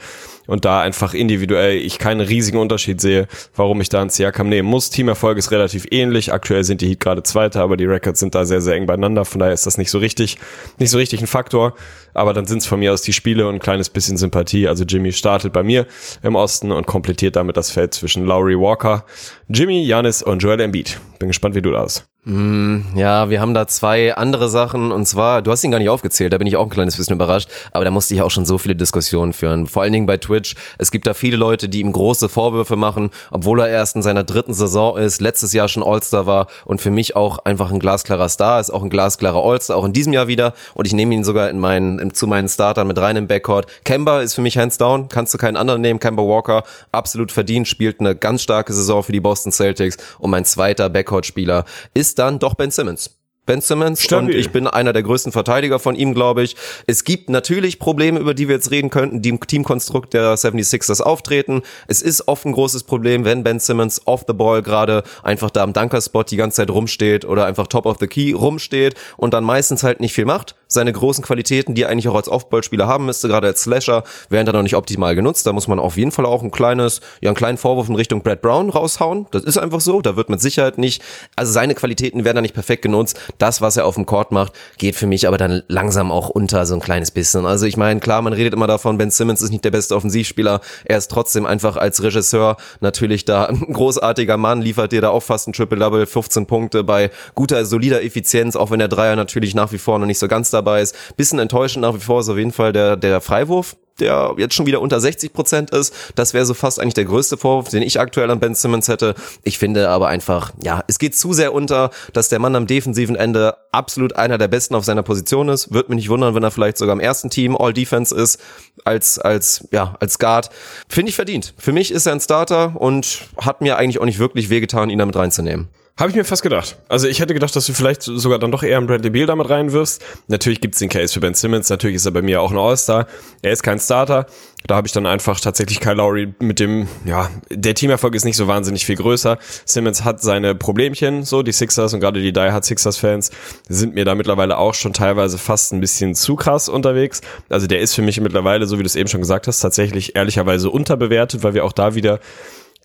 und 0.47 0.65
da 0.65 0.81
einfach 0.81 1.13
individuell 1.13 1.77
ich 1.77 1.99
keinen 1.99 2.21
riesigen 2.21 2.57
Unterschied 2.57 2.99
sehe, 2.99 3.27
warum 3.55 3.79
ich 3.81 3.89
da 3.89 4.01
einen 4.01 4.09
Siakam 4.09 4.49
nehmen 4.49 4.67
muss. 4.67 4.89
Teamerfolg 4.89 5.37
ist 5.37 5.51
relativ 5.51 5.85
ähnlich. 5.91 6.33
Aktuell 6.33 6.63
sind 6.63 6.81
die 6.81 6.87
Heat 6.87 6.99
gerade 6.99 7.23
Zweiter, 7.23 7.61
aber 7.61 7.77
die 7.77 7.85
Records 7.85 8.19
sind 8.19 8.33
da 8.33 8.45
sehr, 8.45 8.61
sehr 8.61 8.75
eng 8.75 8.85
beieinander. 8.85 9.25
Von 9.25 9.39
daher 9.39 9.53
ist 9.53 9.65
das 9.65 9.77
nicht 9.77 9.91
so 9.91 9.99
richtig, 9.99 10.37
nicht 10.79 10.89
so 10.89 10.97
richtig 10.97 11.21
ein 11.21 11.27
Faktor. 11.27 11.75
Aber 12.13 12.33
dann 12.33 12.47
sind 12.47 12.59
es 12.59 12.65
von 12.65 12.79
mir 12.79 12.93
aus 12.93 13.01
die 13.01 13.13
Spiele 13.13 13.47
und 13.47 13.55
ein 13.55 13.59
kleines 13.59 13.89
bisschen 13.89 14.17
Sympathie. 14.17 14.67
Also 14.67 14.85
Jimmy 14.85 15.11
startet 15.11 15.53
bei 15.53 15.63
mir 15.63 15.85
im 16.23 16.35
Osten 16.35 16.71
und 16.71 16.87
komplettiert 16.87 17.35
damit 17.35 17.57
das 17.57 17.69
Feld 17.69 17.93
zwischen 17.93 18.25
Lowry 18.25 18.57
Walker, 18.57 19.05
Jimmy, 19.49 19.85
Janis 19.85 20.23
und 20.23 20.39
Joel 20.41 20.61
Embiid. 20.61 20.99
Bin 21.19 21.27
gespannt, 21.27 21.55
wie 21.55 21.61
du 21.61 21.71
da 21.71 21.81
hast. 21.81 22.07
Mm, 22.29 22.79
ja, 22.93 23.29
wir 23.29 23.39
haben 23.39 23.53
da 23.53 23.67
zwei 23.67 24.13
andere 24.13 24.49
Sachen 24.49 24.91
und 24.91 25.05
zwar, 25.05 25.41
du 25.41 25.49
hast 25.49 25.63
ihn 25.63 25.71
gar 25.71 25.77
nicht 25.77 25.87
aufgezählt, 25.87 26.33
da 26.33 26.37
bin 26.37 26.45
ich 26.45 26.57
auch 26.57 26.63
ein 26.65 26.69
kleines 26.69 26.97
bisschen 26.97 27.15
überrascht, 27.15 27.49
aber 27.71 27.85
da 27.85 27.91
musste 27.91 28.13
ich 28.15 28.21
auch 28.21 28.31
schon 28.31 28.45
so 28.45 28.57
viele 28.57 28.75
Diskussionen 28.75 29.31
führen. 29.31 29.65
Vor 29.65 29.81
allen 29.81 29.93
Dingen 29.93 30.07
bei 30.07 30.17
Twitch. 30.17 30.55
Es 30.77 30.91
gibt 30.91 31.07
da 31.07 31.13
viele 31.13 31.37
Leute, 31.37 31.69
die 31.69 31.79
ihm 31.79 31.93
große 31.93 32.27
Vorwürfe 32.27 32.75
machen, 32.75 33.11
obwohl 33.31 33.61
er 33.61 33.69
erst 33.69 33.95
in 33.95 34.01
seiner 34.01 34.25
dritten 34.25 34.53
Saison 34.53 34.97
ist, 34.97 35.21
letztes 35.21 35.53
Jahr 35.53 35.69
schon 35.69 35.83
All-Star 35.83 36.25
war 36.25 36.47
und 36.65 36.81
für 36.81 36.91
mich 36.91 37.15
auch 37.15 37.39
einfach 37.45 37.71
ein 37.71 37.79
glaskklarer 37.79 38.27
Star 38.27 38.59
ist, 38.59 38.71
auch 38.71 38.83
ein 38.83 38.89
glasklarer 38.89 39.41
All-Star, 39.41 39.77
auch 39.77 39.85
in 39.85 39.93
diesem 39.93 40.11
Jahr 40.11 40.27
wieder 40.27 40.53
und 40.73 40.85
ich 40.85 40.91
nehme 40.91 41.15
ihn 41.15 41.23
sogar 41.23 41.49
in 41.49 41.59
meinen, 41.59 42.13
zu 42.13 42.27
meinen 42.27 42.49
Startern 42.49 42.87
mit 42.87 42.97
rein 42.97 43.15
im 43.15 43.27
Backcourt. 43.27 43.67
Kemba 43.85 44.19
ist 44.19 44.33
für 44.33 44.41
mich 44.41 44.57
hands 44.57 44.77
down, 44.77 45.07
kannst 45.07 45.33
du 45.33 45.37
keinen 45.37 45.55
anderen 45.55 45.79
nehmen. 45.79 46.01
Kemba 46.01 46.23
Walker, 46.23 46.63
absolut 46.91 47.31
verdient, 47.31 47.69
spielt 47.69 48.01
eine 48.01 48.17
ganz 48.17 48.41
starke 48.41 48.73
Saison 48.73 49.01
für 49.01 49.13
die 49.13 49.21
Boston 49.21 49.53
Celtics 49.53 49.95
und 50.19 50.29
mein 50.29 50.43
zweiter 50.43 50.89
Backcourt-Spieler 50.89 51.63
ist 51.93 52.16
dann 52.17 52.39
doch 52.39 52.55
Ben 52.55 52.71
Simmons. 52.71 53.17
Ben 53.47 53.61
Simmons 53.61 54.03
Stabil. 54.03 54.35
und 54.35 54.39
ich 54.39 54.51
bin 54.51 54.67
einer 54.67 54.93
der 54.93 55.01
größten 55.01 55.31
Verteidiger 55.31 55.79
von 55.79 55.95
ihm, 55.95 56.13
glaube 56.13 56.43
ich. 56.43 56.55
Es 56.85 57.05
gibt 57.05 57.29
natürlich 57.29 57.79
Probleme, 57.79 58.19
über 58.19 58.33
die 58.33 58.49
wir 58.49 58.55
jetzt 58.55 58.71
reden 58.71 58.89
könnten, 58.89 59.21
die 59.21 59.29
im 59.29 59.39
Teamkonstrukt 59.39 60.13
der 60.13 60.35
76ers 60.35 61.01
auftreten. 61.01 61.61
Es 61.87 62.01
ist 62.01 62.27
oft 62.27 62.45
ein 62.45 62.51
großes 62.51 62.83
Problem, 62.83 63.23
wenn 63.23 63.43
Ben 63.43 63.59
Simmons 63.59 64.05
off 64.05 64.25
the 64.27 64.33
ball 64.33 64.61
gerade 64.61 65.03
einfach 65.23 65.49
da 65.49 65.63
am 65.63 65.71
Dunkerspot 65.71 66.29
die 66.29 66.35
ganze 66.35 66.57
Zeit 66.57 66.69
rumsteht 66.69 67.23
oder 67.23 67.45
einfach 67.45 67.67
top 67.67 67.85
of 67.85 67.97
the 68.01 68.07
key 68.07 68.33
rumsteht 68.33 68.95
und 69.15 69.33
dann 69.33 69.45
meistens 69.45 69.81
halt 69.81 70.01
nicht 70.01 70.13
viel 70.13 70.25
macht 70.25 70.55
seine 70.67 70.91
großen 70.91 71.23
Qualitäten, 71.23 71.75
die 71.75 71.83
er 71.83 71.89
eigentlich 71.89 72.07
auch 72.07 72.15
als 72.15 72.29
Off-Ball-Spieler 72.29 72.87
haben 72.87 73.05
müsste, 73.05 73.27
gerade 73.27 73.47
als 73.47 73.63
Slasher, 73.63 74.03
werden 74.29 74.45
da 74.45 74.53
noch 74.53 74.63
nicht 74.63 74.75
optimal 74.75 75.15
genutzt. 75.15 75.47
Da 75.47 75.53
muss 75.53 75.67
man 75.67 75.79
auf 75.79 75.97
jeden 75.97 76.11
Fall 76.11 76.25
auch 76.25 76.43
ein 76.43 76.51
kleines, 76.51 77.01
ja, 77.21 77.29
einen 77.29 77.35
kleinen 77.35 77.57
Vorwurf 77.57 77.89
in 77.89 77.95
Richtung 77.95 78.21
Brad 78.21 78.41
Brown 78.41 78.69
raushauen. 78.69 79.27
Das 79.31 79.43
ist 79.43 79.57
einfach 79.57 79.81
so. 79.81 80.01
Da 80.01 80.15
wird 80.15 80.29
mit 80.29 80.41
Sicherheit 80.41 80.77
nicht, 80.77 81.01
also 81.35 81.51
seine 81.51 81.75
Qualitäten 81.75 82.25
werden 82.25 82.35
da 82.35 82.41
nicht 82.41 82.53
perfekt 82.53 82.81
genutzt. 82.81 83.19
Das, 83.37 83.61
was 83.61 83.77
er 83.77 83.85
auf 83.85 83.95
dem 83.95 84.05
Court 84.05 84.31
macht, 84.31 84.53
geht 84.77 84.95
für 84.95 85.07
mich 85.07 85.27
aber 85.27 85.37
dann 85.37 85.63
langsam 85.67 86.11
auch 86.11 86.29
unter 86.29 86.65
so 86.65 86.75
ein 86.75 86.81
kleines 86.81 87.11
bisschen. 87.11 87.45
Also 87.45 87.65
ich 87.65 87.77
meine, 87.77 87.99
klar, 87.99 88.21
man 88.21 88.33
redet 88.33 88.53
immer 88.53 88.67
davon, 88.67 88.97
Ben 88.97 89.09
Simmons 89.09 89.41
ist 89.41 89.51
nicht 89.51 89.63
der 89.63 89.71
beste 89.71 89.95
Offensivspieler. 89.95 90.61
Er 90.85 90.97
ist 90.97 91.09
trotzdem 91.09 91.45
einfach 91.45 91.77
als 91.77 92.03
Regisseur 92.03 92.57
natürlich 92.81 93.25
da 93.25 93.45
ein 93.45 93.73
großartiger 93.73 94.37
Mann, 94.37 94.61
liefert 94.61 94.91
dir 94.91 95.01
da 95.01 95.09
auch 95.09 95.23
fast 95.23 95.47
ein 95.47 95.53
Triple-Double, 95.53 96.05
15 96.05 96.45
Punkte 96.45 96.83
bei 96.83 97.11
guter, 97.35 97.65
solider 97.65 98.03
Effizienz, 98.03 98.55
auch 98.55 98.71
wenn 98.71 98.79
der 98.79 98.87
Dreier 98.87 99.15
natürlich 99.15 99.55
nach 99.55 99.71
wie 99.71 99.77
vor 99.77 99.99
noch 99.99 100.05
nicht 100.05 100.19
so 100.19 100.27
ganz 100.27 100.51
da 100.51 100.56
dabei 100.57 100.81
ist. 100.81 100.95
Bisschen 101.15 101.39
enttäuschend 101.39 101.81
nach 101.81 101.93
wie 101.93 101.99
vor 101.99 102.19
ist 102.19 102.29
auf 102.29 102.37
jeden 102.37 102.51
Fall 102.51 102.73
der, 102.73 102.97
der 102.97 103.21
Freiwurf, 103.21 103.75
der 103.99 104.35
jetzt 104.37 104.53
schon 104.53 104.65
wieder 104.65 104.81
unter 104.81 104.99
60 104.99 105.33
Prozent 105.33 105.71
ist. 105.71 105.93
Das 106.15 106.33
wäre 106.33 106.45
so 106.45 106.53
fast 106.53 106.79
eigentlich 106.79 106.93
der 106.93 107.05
größte 107.05 107.37
Vorwurf, 107.37 107.69
den 107.69 107.81
ich 107.81 107.99
aktuell 107.99 108.29
an 108.29 108.39
Ben 108.39 108.55
Simmons 108.55 108.87
hätte. 108.87 109.15
Ich 109.43 109.57
finde 109.57 109.89
aber 109.89 110.07
einfach, 110.07 110.51
ja, 110.63 110.83
es 110.87 110.99
geht 110.99 111.15
zu 111.15 111.33
sehr 111.33 111.53
unter, 111.53 111.91
dass 112.13 112.29
der 112.29 112.39
Mann 112.39 112.55
am 112.55 112.67
defensiven 112.67 113.15
Ende 113.15 113.55
absolut 113.71 114.15
einer 114.15 114.37
der 114.37 114.47
besten 114.47 114.75
auf 114.75 114.85
seiner 114.85 115.03
Position 115.03 115.49
ist. 115.49 115.73
Würde 115.73 115.89
mich 115.89 115.97
nicht 115.97 116.09
wundern, 116.09 116.35
wenn 116.35 116.43
er 116.43 116.51
vielleicht 116.51 116.77
sogar 116.77 116.93
im 116.93 116.99
ersten 116.99 117.29
Team 117.29 117.55
All 117.55 117.73
Defense 117.73 118.15
ist, 118.15 118.39
als, 118.85 119.19
als, 119.19 119.67
ja, 119.71 119.95
als 119.99 120.19
Guard. 120.19 120.49
Finde 120.87 121.09
ich 121.09 121.15
verdient. 121.15 121.53
Für 121.57 121.71
mich 121.71 121.91
ist 121.91 122.05
er 122.05 122.13
ein 122.13 122.19
Starter 122.19 122.79
und 122.79 123.27
hat 123.37 123.61
mir 123.61 123.77
eigentlich 123.77 123.99
auch 123.99 124.05
nicht 124.05 124.19
wirklich 124.19 124.49
wehgetan, 124.49 124.89
ihn 124.89 124.99
damit 124.99 125.15
reinzunehmen. 125.15 125.69
Habe 125.99 126.11
ich 126.11 126.15
mir 126.15 126.23
fast 126.23 126.43
gedacht. 126.43 126.77
Also 126.89 127.07
ich 127.07 127.19
hätte 127.19 127.33
gedacht, 127.33 127.55
dass 127.55 127.65
du 127.65 127.73
vielleicht 127.73 128.03
sogar 128.03 128.37
dann 128.37 128.51
doch 128.51 128.61
eher 128.61 128.77
einen 128.77 128.85
Bradley 128.85 129.09
Beal 129.09 129.25
damit 129.25 129.49
reinwirfst. 129.49 130.03
Natürlich 130.27 130.61
gibt's 130.61 130.77
den 130.77 130.89
Case 130.89 131.11
für 131.11 131.19
Ben 131.19 131.33
Simmons, 131.33 131.71
natürlich 131.71 131.95
ist 131.95 132.05
er 132.05 132.11
bei 132.11 132.21
mir 132.21 132.39
auch 132.39 132.51
ein 132.51 132.57
All-Star. 132.57 133.07
Er 133.41 133.51
ist 133.51 133.63
kein 133.63 133.79
Starter. 133.79 134.27
Da 134.67 134.75
habe 134.75 134.85
ich 134.85 134.93
dann 134.93 135.07
einfach 135.07 135.39
tatsächlich 135.39 135.79
Kyle 135.79 135.95
Lowry 135.95 136.35
mit 136.37 136.59
dem, 136.59 136.87
ja, 137.05 137.31
der 137.49 137.73
Teamerfolg 137.73 138.13
ist 138.13 138.25
nicht 138.25 138.37
so 138.37 138.47
wahnsinnig 138.47 138.85
viel 138.85 138.95
größer. 138.95 139.39
Simmons 139.65 140.03
hat 140.03 140.21
seine 140.21 140.53
Problemchen, 140.53 141.23
so 141.23 141.41
die 141.41 141.51
Sixers 141.51 141.95
und 141.95 141.99
gerade 141.99 142.21
die 142.21 142.31
Die 142.31 142.39
Hard 142.39 142.65
Sixers 142.65 142.97
Fans 142.97 143.31
sind 143.67 143.95
mir 143.95 144.05
da 144.05 144.13
mittlerweile 144.13 144.59
auch 144.59 144.75
schon 144.75 144.93
teilweise 144.93 145.39
fast 145.39 145.73
ein 145.73 145.81
bisschen 145.81 146.13
zu 146.13 146.35
krass 146.35 146.69
unterwegs. 146.69 147.21
Also 147.49 147.65
der 147.65 147.79
ist 147.79 147.95
für 147.95 148.03
mich 148.03 148.21
mittlerweile, 148.21 148.67
so 148.67 148.77
wie 148.77 148.83
du 148.83 148.87
es 148.87 148.95
eben 148.95 149.09
schon 149.09 149.21
gesagt 149.21 149.47
hast, 149.47 149.61
tatsächlich 149.61 150.15
ehrlicherweise 150.15 150.69
unterbewertet, 150.69 151.41
weil 151.41 151.55
wir 151.55 151.65
auch 151.65 151.73
da 151.73 151.95
wieder 151.95 152.19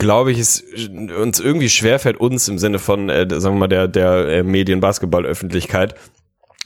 glaube 0.02 0.32
ich, 0.32 0.38
es 0.38 0.64
uns 1.16 1.38
irgendwie 1.38 1.68
schwerfällt, 1.68 2.18
uns 2.18 2.48
im 2.48 2.58
Sinne 2.58 2.78
von, 2.78 3.08
äh, 3.08 3.26
sagen 3.30 3.54
wir 3.54 3.60
mal, 3.60 3.68
der, 3.68 3.86
der 3.86 4.28
äh, 4.28 4.42
Medien-Basketball-Öffentlichkeit, 4.42 5.94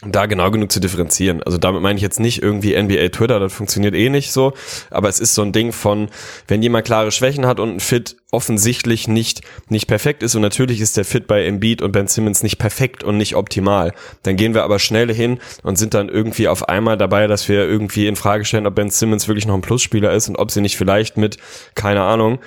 da 0.03 0.27
genau 0.27 0.51
genug 0.51 0.71
zu 0.73 0.81
differenzieren. 0.81 1.43
Also 1.43 1.59
damit 1.59 1.83
meine 1.83 1.97
ich 1.97 2.03
jetzt 2.03 2.21
nicht 2.21 2.43
irgendwie 2.43 2.81
NBA 2.81 3.09
Twitter, 3.09 3.39
das 3.41 3.53
funktioniert 3.53 3.95
eh 3.95 4.11
nicht 4.11 4.33
so, 4.33 4.53
aber 4.91 5.09
es 5.09 5.21
ist 5.21 5.35
so 5.35 5.43
ein 5.43 5.53
Ding 5.53 5.73
von, 5.73 6.09
wenn 6.49 6.63
jemand 6.63 6.87
klare 6.87 7.11
Schwächen 7.11 7.47
hat 7.47 7.61
und 7.61 7.77
ein 7.77 7.81
Fit 7.81 8.17
offensichtlich 8.31 9.09
nicht 9.09 9.41
nicht 9.69 9.87
perfekt 9.87 10.23
ist 10.23 10.35
und 10.35 10.43
natürlich 10.43 10.81
ist 10.81 10.97
der 10.97 11.07
Fit 11.07 11.27
bei 11.27 11.47
Embiid 11.47 11.81
und 11.81 11.93
Ben 11.93 12.09
Simmons 12.09 12.43
nicht 12.43 12.59
perfekt 12.59 13.05
und 13.05 13.17
nicht 13.17 13.37
optimal, 13.37 13.95
dann 14.23 14.37
gehen 14.37 14.55
wir 14.55 14.65
aber 14.65 14.79
schnell 14.79 15.13
hin 15.13 15.39
und 15.63 15.77
sind 15.77 15.95
dann 15.95 16.11
irgendwie 16.11 16.49
auf 16.49 16.69
einmal 16.69 16.99
dabei, 16.99 17.27
dass 17.27 17.49
wir 17.49 17.67
irgendwie 17.67 18.07
in 18.07 18.17
Frage 18.17 18.45
stellen, 18.45 18.67
ob 18.67 18.75
Ben 18.75 18.91
Simmons 18.91 19.29
wirklich 19.29 19.47
noch 19.47 19.55
ein 19.55 19.63
Plusspieler 19.63 20.13
ist 20.13 20.29
und 20.29 20.37
ob 20.37 20.51
sie 20.51 20.61
nicht 20.61 20.77
vielleicht 20.77 21.17
mit 21.17 21.39
keine 21.75 22.03
Ahnung 22.03 22.39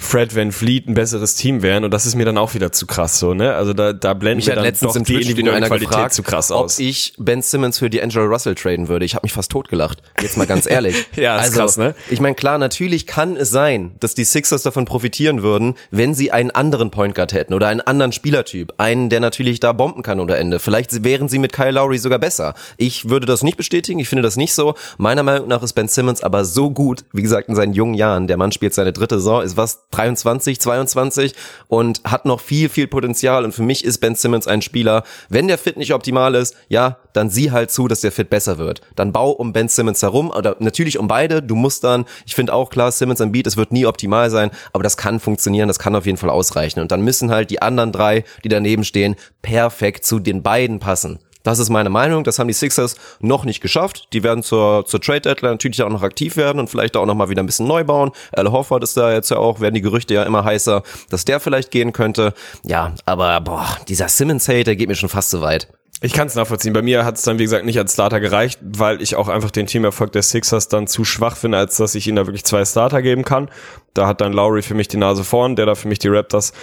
Fred 0.00 0.34
Van 0.34 0.50
Fleet 0.50 0.88
ein 0.88 0.94
besseres 0.94 1.34
Team 1.34 1.62
wären 1.62 1.84
und 1.84 1.92
das 1.92 2.06
ist 2.06 2.14
mir 2.14 2.24
dann 2.24 2.38
auch 2.38 2.54
wieder 2.54 2.72
zu 2.72 2.86
krass 2.86 3.18
so, 3.18 3.34
ne? 3.34 3.54
Also 3.54 3.74
da, 3.74 3.92
da 3.92 4.14
blenden 4.14 4.38
mich 4.38 4.46
wir 4.46 4.54
dann 4.54 4.64
letztens 4.64 4.94
doch 4.94 5.02
die 5.02 5.20
individuelle 5.20 5.66
Qualität 5.66 5.90
gefragt, 5.90 6.14
zu 6.14 6.22
krass 6.22 6.50
aus. 6.50 6.78
Ob 6.78 6.84
ich 6.84 7.12
Ben 7.18 7.42
Simmons 7.42 7.78
für 7.78 7.90
die 7.90 8.02
Angela 8.02 8.24
Russell 8.24 8.54
traden 8.54 8.88
würde. 8.88 9.04
Ich 9.04 9.14
habe 9.14 9.24
mich 9.24 9.32
fast 9.32 9.50
totgelacht. 9.50 10.02
Jetzt 10.20 10.38
mal 10.38 10.46
ganz 10.46 10.68
ehrlich. 10.68 11.06
ja, 11.16 11.36
ist 11.36 11.42
also, 11.42 11.60
krass, 11.60 11.76
ne? 11.76 11.94
Ich 12.08 12.20
meine, 12.20 12.34
klar, 12.34 12.58
natürlich 12.58 13.06
kann 13.06 13.36
es 13.36 13.50
sein, 13.50 13.92
dass 14.00 14.14
die 14.14 14.24
Sixers 14.24 14.62
davon 14.62 14.86
profitieren 14.86 15.42
würden, 15.42 15.74
wenn 15.90 16.14
sie 16.14 16.32
einen 16.32 16.50
anderen 16.50 16.90
Point 16.90 17.14
Guard 17.14 17.34
hätten 17.34 17.52
oder 17.52 17.68
einen 17.68 17.82
anderen 17.82 18.12
Spielertyp, 18.12 18.72
einen, 18.78 19.10
der 19.10 19.20
natürlich 19.20 19.60
da 19.60 19.72
bomben 19.72 20.02
kann 20.02 20.18
oder 20.18 20.38
Ende. 20.38 20.58
Vielleicht 20.60 21.04
wären 21.04 21.28
sie 21.28 21.38
mit 21.38 21.52
Kyle 21.52 21.72
Lowry 21.72 21.98
sogar 21.98 22.18
besser. 22.18 22.54
Ich 22.78 23.10
würde 23.10 23.26
das 23.26 23.42
nicht 23.42 23.58
bestätigen, 23.58 24.00
ich 24.00 24.08
finde 24.08 24.22
das 24.22 24.36
nicht 24.36 24.54
so. 24.54 24.74
Meiner 24.96 25.22
Meinung 25.22 25.48
nach 25.48 25.62
ist 25.62 25.74
Ben 25.74 25.88
Simmons 25.88 26.22
aber 26.22 26.44
so 26.44 26.70
gut, 26.70 27.04
wie 27.12 27.22
gesagt, 27.22 27.48
in 27.48 27.54
seinen 27.54 27.74
jungen 27.74 27.94
Jahren. 27.94 28.26
Der 28.26 28.38
Mann 28.38 28.50
spielt 28.50 28.72
seine 28.72 28.92
dritte 28.92 29.16
Saison, 29.16 29.42
ist 29.42 29.56
was 29.56 29.89
23, 29.90 30.60
22 30.60 31.34
und 31.68 32.00
hat 32.04 32.24
noch 32.24 32.40
viel, 32.40 32.68
viel 32.68 32.86
Potenzial. 32.86 33.44
Und 33.44 33.52
für 33.52 33.62
mich 33.62 33.84
ist 33.84 33.98
Ben 33.98 34.14
Simmons 34.14 34.46
ein 34.46 34.62
Spieler, 34.62 35.04
wenn 35.28 35.48
der 35.48 35.58
Fit 35.58 35.76
nicht 35.76 35.92
optimal 35.92 36.34
ist, 36.34 36.56
ja, 36.68 36.98
dann 37.12 37.30
sieh 37.30 37.50
halt 37.50 37.70
zu, 37.70 37.88
dass 37.88 38.00
der 38.00 38.12
Fit 38.12 38.30
besser 38.30 38.58
wird. 38.58 38.80
Dann 38.94 39.12
bau 39.12 39.30
um 39.30 39.52
Ben 39.52 39.68
Simmons 39.68 40.02
herum 40.02 40.30
oder 40.30 40.56
natürlich 40.60 40.98
um 40.98 41.08
beide. 41.08 41.42
Du 41.42 41.56
musst 41.56 41.84
dann, 41.84 42.04
ich 42.26 42.34
finde 42.34 42.54
auch 42.54 42.70
klar, 42.70 42.92
Simmons 42.92 43.20
am 43.20 43.32
Beat, 43.32 43.46
es 43.46 43.56
wird 43.56 43.72
nie 43.72 43.86
optimal 43.86 44.30
sein, 44.30 44.50
aber 44.72 44.82
das 44.82 44.96
kann 44.96 45.20
funktionieren, 45.20 45.68
das 45.68 45.78
kann 45.78 45.96
auf 45.96 46.06
jeden 46.06 46.18
Fall 46.18 46.30
ausreichen. 46.30 46.80
Und 46.80 46.92
dann 46.92 47.02
müssen 47.02 47.30
halt 47.30 47.50
die 47.50 47.62
anderen 47.62 47.92
drei, 47.92 48.24
die 48.44 48.48
daneben 48.48 48.84
stehen, 48.84 49.16
perfekt 49.42 50.04
zu 50.04 50.18
den 50.18 50.42
beiden 50.42 50.78
passen. 50.78 51.18
Das 51.42 51.58
ist 51.58 51.70
meine 51.70 51.90
Meinung. 51.90 52.24
Das 52.24 52.38
haben 52.38 52.48
die 52.48 52.54
Sixers 52.54 52.96
noch 53.20 53.44
nicht 53.44 53.60
geschafft. 53.60 54.08
Die 54.12 54.22
werden 54.22 54.42
zur, 54.42 54.84
zur 54.86 55.00
Trade 55.00 55.22
Deadline 55.22 55.52
natürlich 55.52 55.82
auch 55.82 55.88
noch 55.88 56.02
aktiv 56.02 56.36
werden 56.36 56.58
und 56.58 56.68
vielleicht 56.68 56.96
auch 56.96 57.06
noch 57.06 57.14
mal 57.14 57.28
wieder 57.28 57.42
ein 57.42 57.46
bisschen 57.46 57.66
neu 57.66 57.84
bauen. 57.84 58.12
Al 58.32 58.50
Hofford 58.50 58.82
ist 58.82 58.96
da 58.96 59.12
jetzt 59.12 59.30
ja 59.30 59.38
auch, 59.38 59.60
werden 59.60 59.74
die 59.74 59.80
Gerüchte 59.80 60.14
ja 60.14 60.22
immer 60.24 60.44
heißer, 60.44 60.82
dass 61.08 61.24
der 61.24 61.40
vielleicht 61.40 61.70
gehen 61.70 61.92
könnte. 61.92 62.34
Ja, 62.64 62.92
aber 63.06 63.40
boah, 63.40 63.78
dieser 63.88 64.08
Simmons-Hate, 64.08 64.64
der 64.64 64.76
geht 64.76 64.88
mir 64.88 64.96
schon 64.96 65.08
fast 65.08 65.30
zu 65.30 65.40
weit. 65.40 65.68
Ich 66.02 66.14
kann 66.14 66.28
es 66.28 66.34
nachvollziehen. 66.34 66.72
Bei 66.72 66.80
mir 66.80 67.04
hat 67.04 67.16
es 67.16 67.22
dann, 67.22 67.38
wie 67.38 67.42
gesagt, 67.42 67.66
nicht 67.66 67.78
als 67.78 67.92
Starter 67.92 68.20
gereicht, 68.20 68.58
weil 68.62 69.02
ich 69.02 69.16
auch 69.16 69.28
einfach 69.28 69.50
den 69.50 69.66
Teamerfolg 69.66 70.12
der 70.12 70.22
Sixers 70.22 70.68
dann 70.68 70.86
zu 70.86 71.04
schwach 71.04 71.36
finde, 71.36 71.58
als 71.58 71.76
dass 71.76 71.94
ich 71.94 72.06
ihnen 72.06 72.16
da 72.16 72.26
wirklich 72.26 72.44
zwei 72.44 72.64
Starter 72.64 73.02
geben 73.02 73.22
kann. 73.22 73.50
Da 73.92 74.06
hat 74.06 74.22
dann 74.22 74.32
Lowry 74.32 74.62
für 74.62 74.74
mich 74.74 74.88
die 74.88 74.96
Nase 74.96 75.24
vorn, 75.24 75.56
der 75.56 75.66
da 75.66 75.74
für 75.74 75.88
mich 75.88 75.98
die 75.98 76.08
Raptors 76.08 76.54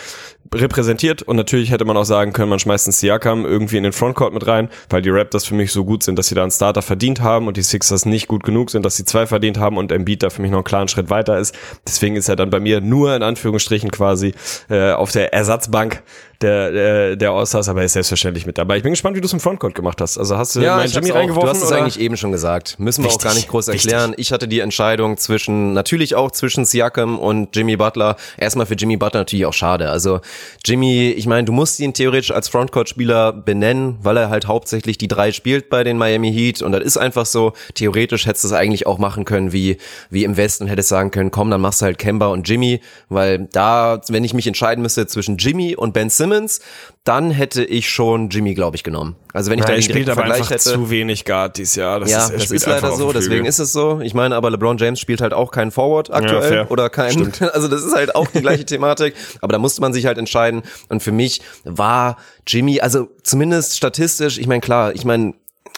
repräsentiert 0.54 1.22
und 1.22 1.36
natürlich 1.36 1.72
hätte 1.72 1.86
man 1.86 1.98
auch 1.98 2.04
sagen 2.04 2.34
können, 2.34 2.50
man 2.50 2.60
schmeißt 2.60 2.88
einen 2.88 2.94
Siakam 2.94 3.46
irgendwie 3.46 3.78
in 3.78 3.84
den 3.84 3.94
Frontcourt 3.94 4.34
mit 4.34 4.48
rein, 4.48 4.70
weil 4.90 5.02
die 5.02 5.10
Raptors 5.10 5.46
für 5.46 5.56
mich 5.56 5.72
so 5.72 5.86
gut 5.86 6.04
sind, 6.04 6.18
dass 6.18 6.28
sie 6.28 6.36
da 6.36 6.44
einen 6.44 6.52
Starter 6.52 6.82
verdient 6.82 7.22
haben 7.22 7.48
und 7.48 7.58
die 7.58 7.62
Sixers 7.62 8.06
nicht 8.06 8.28
gut 8.28 8.44
genug 8.44 8.70
sind, 8.70 8.86
dass 8.86 8.96
sie 8.96 9.06
zwei 9.06 9.26
verdient 9.26 9.58
haben 9.58 9.78
und 9.78 9.92
Embiid 9.92 10.24
da 10.24 10.30
für 10.30 10.42
mich 10.42 10.52
noch 10.52 10.60
einen 10.60 10.64
klaren 10.64 10.88
Schritt 10.88 11.10
weiter 11.10 11.38
ist. 11.38 11.56
Deswegen 11.86 12.16
ist 12.16 12.30
er 12.30 12.36
dann 12.36 12.50
bei 12.50 12.60
mir 12.60 12.82
nur 12.82 13.16
in 13.16 13.24
Anführungsstrichen 13.24 13.92
quasi 13.92 14.34
äh, 14.70 14.92
auf 14.92 15.12
der 15.12 15.34
Ersatzbank 15.34 16.04
der, 16.42 16.72
der, 16.72 17.16
der 17.16 17.32
All-Stars, 17.32 17.68
aber 17.70 17.80
er 17.80 17.86
ist 17.86 17.94
selbstverständlich 17.94 18.46
mit 18.46 18.58
dabei. 18.58 18.78
Ich 18.78 18.84
bin 18.84 18.92
gespannt, 18.92 19.16
wie 19.16 19.22
du 19.22 19.26
es 19.26 19.34
im 19.34 19.40
Frontcourt 19.40 19.74
gemacht 19.74 20.00
hast. 20.02 20.18
Also 20.18 20.38
hast 20.38 20.56
du 20.56 20.62
ja, 20.62 20.78
meinen 20.78 20.92
Jimmy 20.92 21.10
reingeworfen? 21.10 21.50
Du 21.50 21.56
hast 21.56 21.64
es 21.64 21.72
eigentlich 21.72 22.00
eben 22.00 22.16
schon 22.16 22.32
gesagt. 22.32 22.80
Müssen 22.80 23.04
wir 23.04 23.10
wichtig, 23.10 23.22
auch 23.22 23.24
gar 23.24 23.34
nicht 23.34 23.48
groß 23.48 23.70
erklären. 23.70 24.12
Wichtig. 24.12 24.26
Ich 24.26 24.32
hatte 24.32 24.48
die 24.48 24.60
Entscheidung 24.60 25.18
zwischen, 25.18 25.74
natürlich 25.74 26.16
auch 26.16 26.32
zwischen 26.32 26.66
Siakam 26.66 27.18
und 27.18 27.56
Jimmy 27.56 27.76
Butler. 27.76 28.18
Erstmal 28.38 28.68
für 28.68 28.76
Jimmy 28.76 28.98
Butler 28.98 29.22
natürlich 29.22 29.46
auch 29.46 29.54
schade. 29.54 29.90
Also 29.90 30.20
Jimmy, 30.64 31.10
ich 31.10 31.26
meine, 31.26 31.46
du 31.46 31.52
musst 31.52 31.80
ihn 31.80 31.94
theoretisch 31.94 32.32
als 32.32 32.50
Frontcourt-Spieler 32.50 33.34
benennen, 33.34 33.98
weil 34.02 34.18
er 34.18 34.30
halt 34.30 34.48
hauptsächlich 34.48 34.98
die 35.00 35.08
drei 35.08 35.32
spielt 35.32 35.70
bei 35.70 35.84
den 35.84 35.98
Miami 35.98 36.32
Heat 36.32 36.62
und 36.62 36.72
das 36.72 36.84
ist 36.84 36.98
einfach 36.98 37.26
so. 37.26 37.54
Theoretisch 37.74 38.28
hättest 38.28 38.44
du 38.44 38.50
es 38.50 38.54
eigentlich 38.54 38.86
auch 38.86 39.00
machen 39.00 39.26
können 39.26 39.54
wie, 39.54 39.78
wie 40.10 40.24
im 40.24 40.38
Westen 40.38 40.68
hättest 40.68 40.90
sagen 40.90 41.10
können, 41.10 41.32
komm, 41.32 41.50
dann 41.50 41.62
machst 41.62 41.82
du 41.82 41.86
halt 41.86 41.98
Kemba 41.98 42.28
und 42.28 42.48
Jimmy, 42.48 42.80
weil 43.10 43.48
da, 43.52 44.02
wenn 44.08 44.24
ich 44.24 44.34
mich 44.34 44.46
entscheiden 44.46 44.82
müsste 44.82 45.08
zwischen 45.08 45.38
Jimmy 45.38 45.76
und 45.76 45.94
Ben 45.94 46.10
Simmons, 46.10 46.27
Simmons, 46.28 46.60
dann 47.04 47.32
hätte 47.32 47.64
ich 47.64 47.90
schon 47.90 48.30
Jimmy, 48.30 48.54
glaube 48.54 48.76
ich, 48.76 48.84
genommen. 48.84 49.16
Also 49.34 49.50
wenn 49.50 49.60
ich 49.60 49.66
ja, 49.66 49.76
da 49.76 49.82
spielt 49.82 50.10
aber 50.10 50.22
Vergleich 50.22 50.40
einfach 50.40 50.52
hätte, 50.52 50.64
zu 50.64 50.90
wenig 50.90 51.24
Guard 51.24 51.58
dieses 51.58 51.76
Jahr. 51.76 52.02
Das 52.02 52.12
ja, 52.12 52.28
ist, 52.28 52.34
das 52.34 52.52
ist 52.52 52.66
leider 52.66 52.92
so. 52.96 53.14
Deswegen 53.14 53.46
ist 53.46 53.60
es 53.60 53.72
so. 53.72 54.02
Ich 54.02 54.14
meine, 54.14 54.36
aber 54.36 54.52
LeBron 54.52 54.78
James 54.78 55.00
spielt 55.00 55.22
halt 55.22 55.34
auch 55.34 55.52
keinen 55.52 55.72
Forward 55.72 56.12
aktuell 56.12 56.54
ja, 56.54 56.68
oder 56.68 56.90
kein. 56.90 57.12
Stimmt. 57.12 57.42
Also 57.58 57.70
das 57.70 57.84
ist 57.84 57.96
halt 57.96 58.14
auch 58.14 58.28
die 58.28 58.42
gleiche 58.42 58.66
Thematik. 58.66 59.16
Aber 59.42 59.54
da 59.54 59.60
musste 59.60 59.82
man 59.82 59.94
sich 59.94 60.06
halt 60.06 60.18
entscheiden. 60.18 60.64
Und 60.90 61.02
für 61.02 61.12
mich 61.12 61.42
war 61.64 62.18
Jimmy, 62.46 62.82
also 62.82 63.08
zumindest 63.24 63.78
statistisch. 63.78 64.38
Ich 64.38 64.48
meine, 64.48 64.62
klar, 64.62 64.94
ich 64.94 65.06
meine 65.06 65.34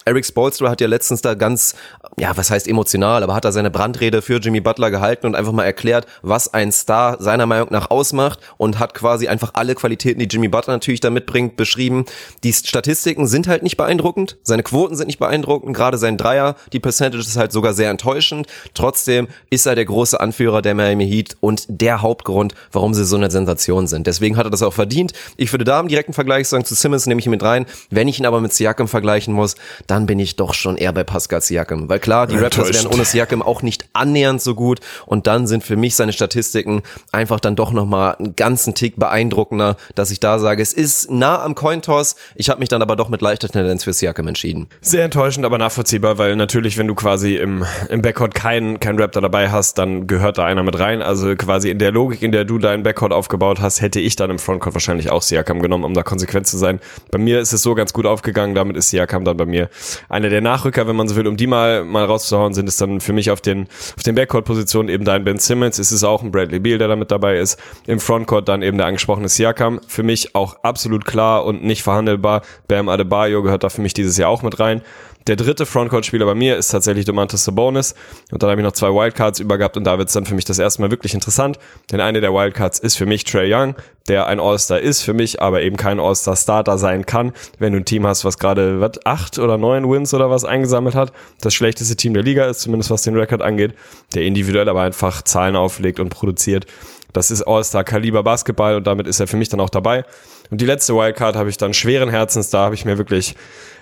Eric 0.10 0.26
Spolstra 0.26 0.72
hat 0.72 0.82
ja 0.82 0.88
letztens 0.88 1.22
da 1.22 1.36
ganz, 1.36 1.76
ja, 2.18 2.36
was 2.36 2.49
heißt 2.49 2.68
emotional, 2.68 3.22
aber 3.22 3.36
hat 3.36 3.45
da 3.45 3.51
seine 3.51 3.70
Brandrede 3.70 4.24
für 4.24 4.39
Jimmy 4.39 4.60
Butler 4.60 4.89
gehalten 4.89 5.28
und 5.28 5.36
einfach 5.36 5.51
mal 5.51 5.66
erklärt, 5.66 6.07
was 6.24 6.51
ein 6.51 6.72
Star 6.72 7.22
seiner 7.22 7.45
Meinung 7.45 7.68
nach 7.70 7.91
ausmacht 7.91 8.39
und 8.57 8.80
hat 8.80 8.95
quasi 8.95 9.28
einfach 9.28 9.51
alle 9.53 9.76
Qualitäten, 9.76 10.20
die 10.20 10.26
Jimmy 10.26 10.47
Butler 10.47 10.74
natürlich 10.74 10.99
da 10.99 11.12
mitbringt, 11.12 11.57
beschrieben. 11.57 12.05
Die 12.43 12.51
Statistiken 12.53 13.28
sind 13.28 13.47
halt 13.47 13.62
nicht 13.62 13.78
beeindruckend, 13.78 14.38
seine 14.41 14.64
Quoten 14.64 14.95
sind 14.95 15.05
nicht 15.05 15.20
beeindruckend, 15.20 15.76
gerade 15.76 15.99
sein 15.99 16.18
Dreier, 16.18 16.55
die 16.74 16.80
Percentage 16.80 17.22
ist 17.22 17.38
halt 17.38 17.51
sogar 17.51 17.74
sehr 17.74 17.91
enttäuschend. 17.91 18.47
Trotzdem 18.74 19.28
ist 19.51 19.68
er 19.68 19.76
der 19.76 19.86
große 19.86 20.20
Anführer 20.20 20.64
der 20.64 20.74
Miami 20.74 21.07
Heat 21.07 21.38
und 21.39 21.66
der 21.68 22.01
Hauptgrund, 22.01 22.55
warum 22.72 22.95
sie 22.95 23.05
so 23.05 23.16
eine 23.16 23.30
Sensation 23.30 23.86
sind. 23.86 24.07
Deswegen 24.07 24.38
hat 24.38 24.47
er 24.47 24.49
das 24.49 24.64
auch 24.64 24.74
verdient. 24.74 25.14
Ich 25.38 25.53
würde 25.53 25.66
da 25.66 25.80
einen 25.80 25.88
direkten 25.88 26.14
Vergleich 26.14 26.47
sagen 26.47 26.66
zu 26.66 26.74
Simmons, 26.74 27.05
nehme 27.05 27.20
ich 27.20 27.28
ihn 27.28 27.32
mit 27.32 27.43
rein. 27.43 27.68
Wenn 27.91 28.07
ich 28.07 28.20
ihn 28.20 28.26
aber 28.26 28.41
mit 28.41 28.53
Siakam 28.53 28.88
vergleichen 28.88 29.36
muss, 29.36 29.55
dann 29.86 29.99
bin 30.06 30.20
ich 30.20 30.36
doch 30.36 30.54
schon 30.54 30.78
eher 30.78 30.93
bei 30.93 31.04
Pascal 31.04 31.41
Siakam. 31.41 31.89
Weil 31.89 32.00
klar, 32.00 32.28
die 32.28 32.38
Raptors 32.38 32.74
wären 32.74 32.88
ohne 32.88 33.06
Siakam 33.06 33.41
auch 33.41 33.62
nicht 33.62 33.86
annähernd 33.93 34.41
so 34.41 34.56
gut. 34.56 34.80
Und 35.06 35.28
dann 35.28 35.47
sind 35.47 35.64
für 35.64 35.76
mich 35.76 35.95
seine 35.95 36.14
Statistiken 36.14 36.84
einfach 37.12 37.39
dann 37.39 37.56
doch 37.56 37.72
nochmal 37.72 38.16
einen 38.16 38.36
ganzen 38.36 38.76
Tick 38.76 38.97
beeindruckender, 38.97 39.78
dass 39.95 40.12
ich 40.12 40.20
da 40.20 40.39
sage, 40.39 40.62
es 40.62 40.74
ist 40.74 41.12
nah 41.12 41.43
am 41.43 41.56
Cointoss. 41.56 42.16
Ich 42.36 42.50
habe 42.50 42.60
mich 42.60 42.70
dann 42.70 42.82
aber 42.82 42.95
doch 42.95 43.10
mit 43.10 43.22
leichter 43.22 43.50
Tendenz 43.50 43.84
für 43.84 43.93
Siakam 43.93 44.28
entschieden. 44.28 44.68
Sehr 44.82 45.04
enttäuschend, 45.04 45.45
aber 45.45 45.58
nachvollziehbar, 45.58 46.18
weil 46.18 46.36
natürlich, 46.36 46.78
wenn 46.78 46.88
du 46.88 46.95
quasi 46.95 47.36
im, 47.36 47.66
im 47.89 48.02
Backcourt 48.02 48.36
keinen 48.36 48.80
kein 48.80 49.00
Raptor 49.00 49.22
dabei 49.22 49.50
hast, 49.50 49.78
dann 49.78 50.08
gehört 50.08 50.38
da 50.38 50.45
einer 50.45 50.64
mit 50.64 50.78
rein. 50.80 51.02
Also 51.02 51.36
quasi 51.36 51.70
in 51.70 51.80
der 51.80 51.91
Logik, 51.91 52.22
in 52.22 52.32
der 52.32 52.45
du 52.45 52.58
deinen 52.58 52.84
Backcourt 52.84 53.14
aufgebaut 53.14 53.60
hast, 53.62 53.82
hätte 53.82 54.00
ich 54.00 54.16
dann 54.16 54.30
im 54.30 54.39
Frontcourt 54.39 54.76
wahrscheinlich 54.76 55.12
auch 55.12 55.22
Siakam 55.22 55.62
genommen, 55.62 55.84
um 55.84 55.93
da 55.93 56.04
konsequent 56.04 56.47
zu 56.47 56.58
sein. 56.58 56.80
Bei 57.12 57.18
mir 57.18 57.39
ist 57.39 57.54
es 57.54 57.62
so 57.62 57.76
ganz 57.76 57.93
gut 57.93 58.06
aufgegangen, 58.06 58.56
damit 58.56 58.78
ist 58.78 58.89
Siakam 58.89 59.26
dann 59.26 59.38
bei 59.38 59.45
mir 59.45 59.70
einer 60.09 60.30
der 60.30 60.41
Nachrücker, 60.41 60.88
wenn 60.88 60.95
man 60.95 61.07
so 61.07 61.15
will, 61.15 61.27
um 61.27 61.38
die 61.38 61.47
mal, 61.47 61.84
mal 61.84 62.05
rauszuhauen, 62.05 62.53
sind 62.53 62.67
es 62.67 62.77
dann 62.77 63.01
für 63.01 63.13
mich 63.13 63.32
auf 63.32 63.41
den, 63.41 63.67
auf 63.95 64.03
den 64.03 64.15
Backcourt-Positionen 64.15 64.89
eben 64.89 65.05
dein 65.05 65.23
Ben 65.23 65.39
Simmons, 65.39 65.80
es 65.80 65.91
ist 65.91 66.03
auch 66.03 66.23
ein 66.23 66.32
Bradley 66.32 66.59
Beal, 66.59 66.77
der 66.77 66.88
da 66.88 66.95
dabei 66.95 67.38
ist, 67.38 67.59
im 67.88 67.99
Frontcourt 67.99 68.47
dann 68.47 68.61
eben 68.61 68.77
der 68.77 68.88
angesprochene 68.88 69.30
Siakam, 69.30 69.80
für 69.88 70.03
mich 70.03 70.36
auch 70.36 70.63
absolut 70.63 71.05
klar 71.05 71.45
und 71.45 71.63
nicht 71.63 71.84
verhandelbar, 71.84 72.41
Bam 72.67 72.89
Adebayo 72.89 73.43
gehört 73.43 73.63
da 73.63 73.69
für 73.69 73.82
mich 73.82 73.93
dieses 73.93 74.17
Jahr 74.17 74.30
auch 74.30 74.43
mit 74.43 74.59
rein, 74.59 74.82
der 75.30 75.36
dritte 75.36 75.67
Frontcourt-Spieler 75.67 76.25
bei 76.25 76.34
mir 76.34 76.57
ist 76.57 76.69
tatsächlich 76.69 77.05
Domantas 77.05 77.45
Sabonis. 77.45 77.93
Und 78.32 78.41
dann 78.41 78.49
habe 78.49 78.61
ich 78.61 78.65
noch 78.65 78.71
zwei 78.71 78.88
Wildcards 78.88 79.39
über 79.39 79.59
gehabt 79.59 79.77
und 79.77 79.84
da 79.84 79.99
wird 79.99 80.07
es 80.07 80.13
dann 80.15 80.25
für 80.25 80.34
mich 80.34 80.43
das 80.43 80.57
erste 80.57 80.82
Mal 80.82 80.89
wirklich 80.89 81.13
interessant. 81.13 81.59
Denn 81.91 82.01
eine 82.01 82.19
der 82.19 82.34
Wildcards 82.34 82.80
ist 82.80 82.95
für 82.95 83.05
mich 83.05 83.25
Trey 83.25 83.53
Young, 83.53 83.75
der 84.07 84.25
ein 84.25 84.39
All-Star 84.39 84.80
ist 84.80 85.03
für 85.03 85.13
mich, 85.13 85.39
aber 85.39 85.61
eben 85.61 85.77
kein 85.77 85.99
All-Star-Starter 85.99 86.80
sein 86.80 87.05
kann, 87.05 87.34
wenn 87.59 87.73
du 87.73 87.80
ein 87.80 87.86
Team 87.86 88.07
hast, 88.07 88.25
was 88.25 88.39
gerade 88.39 88.82
was, 88.82 89.05
acht 89.05 89.38
oder 89.38 89.59
neun 89.59 89.88
Wins 89.88 90.15
oder 90.15 90.32
was 90.32 90.45
eingesammelt 90.45 90.95
hat. 90.95 91.13
Das 91.41 91.53
schlechteste 91.53 91.95
Team 91.95 92.15
der 92.15 92.23
Liga 92.23 92.47
ist, 92.47 92.61
zumindest 92.61 92.89
was 92.89 93.03
den 93.03 93.15
Rekord 93.15 93.43
angeht, 93.43 93.75
der 94.15 94.23
individuell 94.23 94.67
aber 94.67 94.82
einfach 94.82 95.21
Zahlen 95.21 95.55
auflegt 95.55 95.99
und 95.99 96.09
produziert. 96.09 96.65
Das 97.13 97.30
ist 97.30 97.43
All-Star-Kaliber 97.43 98.23
Basketball 98.23 98.77
und 98.77 98.88
damit 98.88 99.05
ist 99.05 99.19
er 99.19 99.27
für 99.27 99.38
mich 99.38 99.49
dann 99.49 99.59
auch 99.59 99.69
dabei. 99.69 100.05
Und 100.52 100.62
die 100.62 100.66
letzte 100.66 100.95
Wildcard 100.95 101.36
habe 101.36 101.50
ich 101.50 101.58
dann 101.58 101.74
schweren 101.74 102.10
Herzens, 102.10 102.50
da 102.50 102.66
habe 102.66 102.74
ich 102.76 102.84
mir 102.84 102.97
wirklich, 102.97 103.36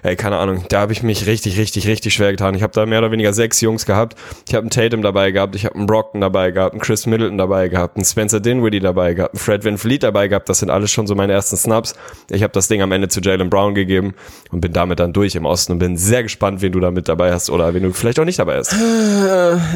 ey, 0.04 0.18
keine 0.18 0.38
Ahnung, 0.38 0.66
da 0.68 0.82
habe 0.82 0.92
ich 0.92 1.02
mich 1.02 1.26
richtig, 1.26 1.58
richtig, 1.58 1.88
richtig 1.88 2.14
schwer 2.14 2.32
getan. 2.32 2.56
Ich 2.56 2.64
habe 2.64 2.74
da 2.74 2.86
mehr 2.86 3.00
oder 3.00 3.12
weniger 3.12 3.32
sechs 3.34 3.62
Jungs 3.62 3.86
gehabt. 3.86 4.18
Ich 4.48 4.54
habe 4.54 4.64
einen 4.64 4.70
Tatum 4.70 5.02
dabei 5.02 5.32
gehabt, 5.32 5.56
ich 5.56 5.66
habe 5.66 5.76
einen 5.76 5.86
Brockton 5.86 6.20
dabei 6.20 6.52
gehabt, 6.52 6.74
einen 6.74 6.82
Chris 6.82 7.06
Middleton 7.06 7.38
dabei 7.38 7.70
gehabt, 7.70 7.96
einen 7.96 8.04
Spencer 8.04 8.42
Dinwiddie 8.42 8.82
dabei 8.82 9.14
gehabt, 9.14 9.34
einen 9.34 9.40
Fred 9.40 9.64
Van 9.64 9.78
Fleet 9.78 10.04
dabei 10.04 10.28
gehabt. 10.28 10.50
Das 10.50 10.60
sind 10.60 10.70
alles 10.70 10.92
schon 10.92 11.08
so 11.08 11.16
meine 11.16 11.32
ersten 11.32 11.56
Snaps. 11.56 11.96
Ich 12.30 12.44
habe 12.44 12.52
das 12.52 12.68
Ding 12.68 12.82
am 12.82 12.92
Ende 12.92 13.08
zu 13.08 13.22
Jalen 13.22 13.50
Brown 13.50 13.74
gegeben 13.74 14.14
und 14.52 14.60
bin 14.60 14.74
damit 14.74 15.00
dann 15.00 15.14
durch 15.14 15.36
im 15.36 15.46
Osten 15.46 15.74
und 15.74 15.80
bin 15.80 15.96
sehr 15.96 16.24
gespannt, 16.24 16.62
wen 16.62 16.74
du 16.74 16.82
da 16.82 16.92
mit 16.92 17.08
dabei 17.08 17.32
hast 17.32 17.50
oder 17.50 17.74
wen 17.74 17.84
du 17.84 17.94
vielleicht 17.94 18.20
auch 18.20 18.26
nicht 18.26 18.40
dabei 18.40 18.58
hast. 18.58 18.76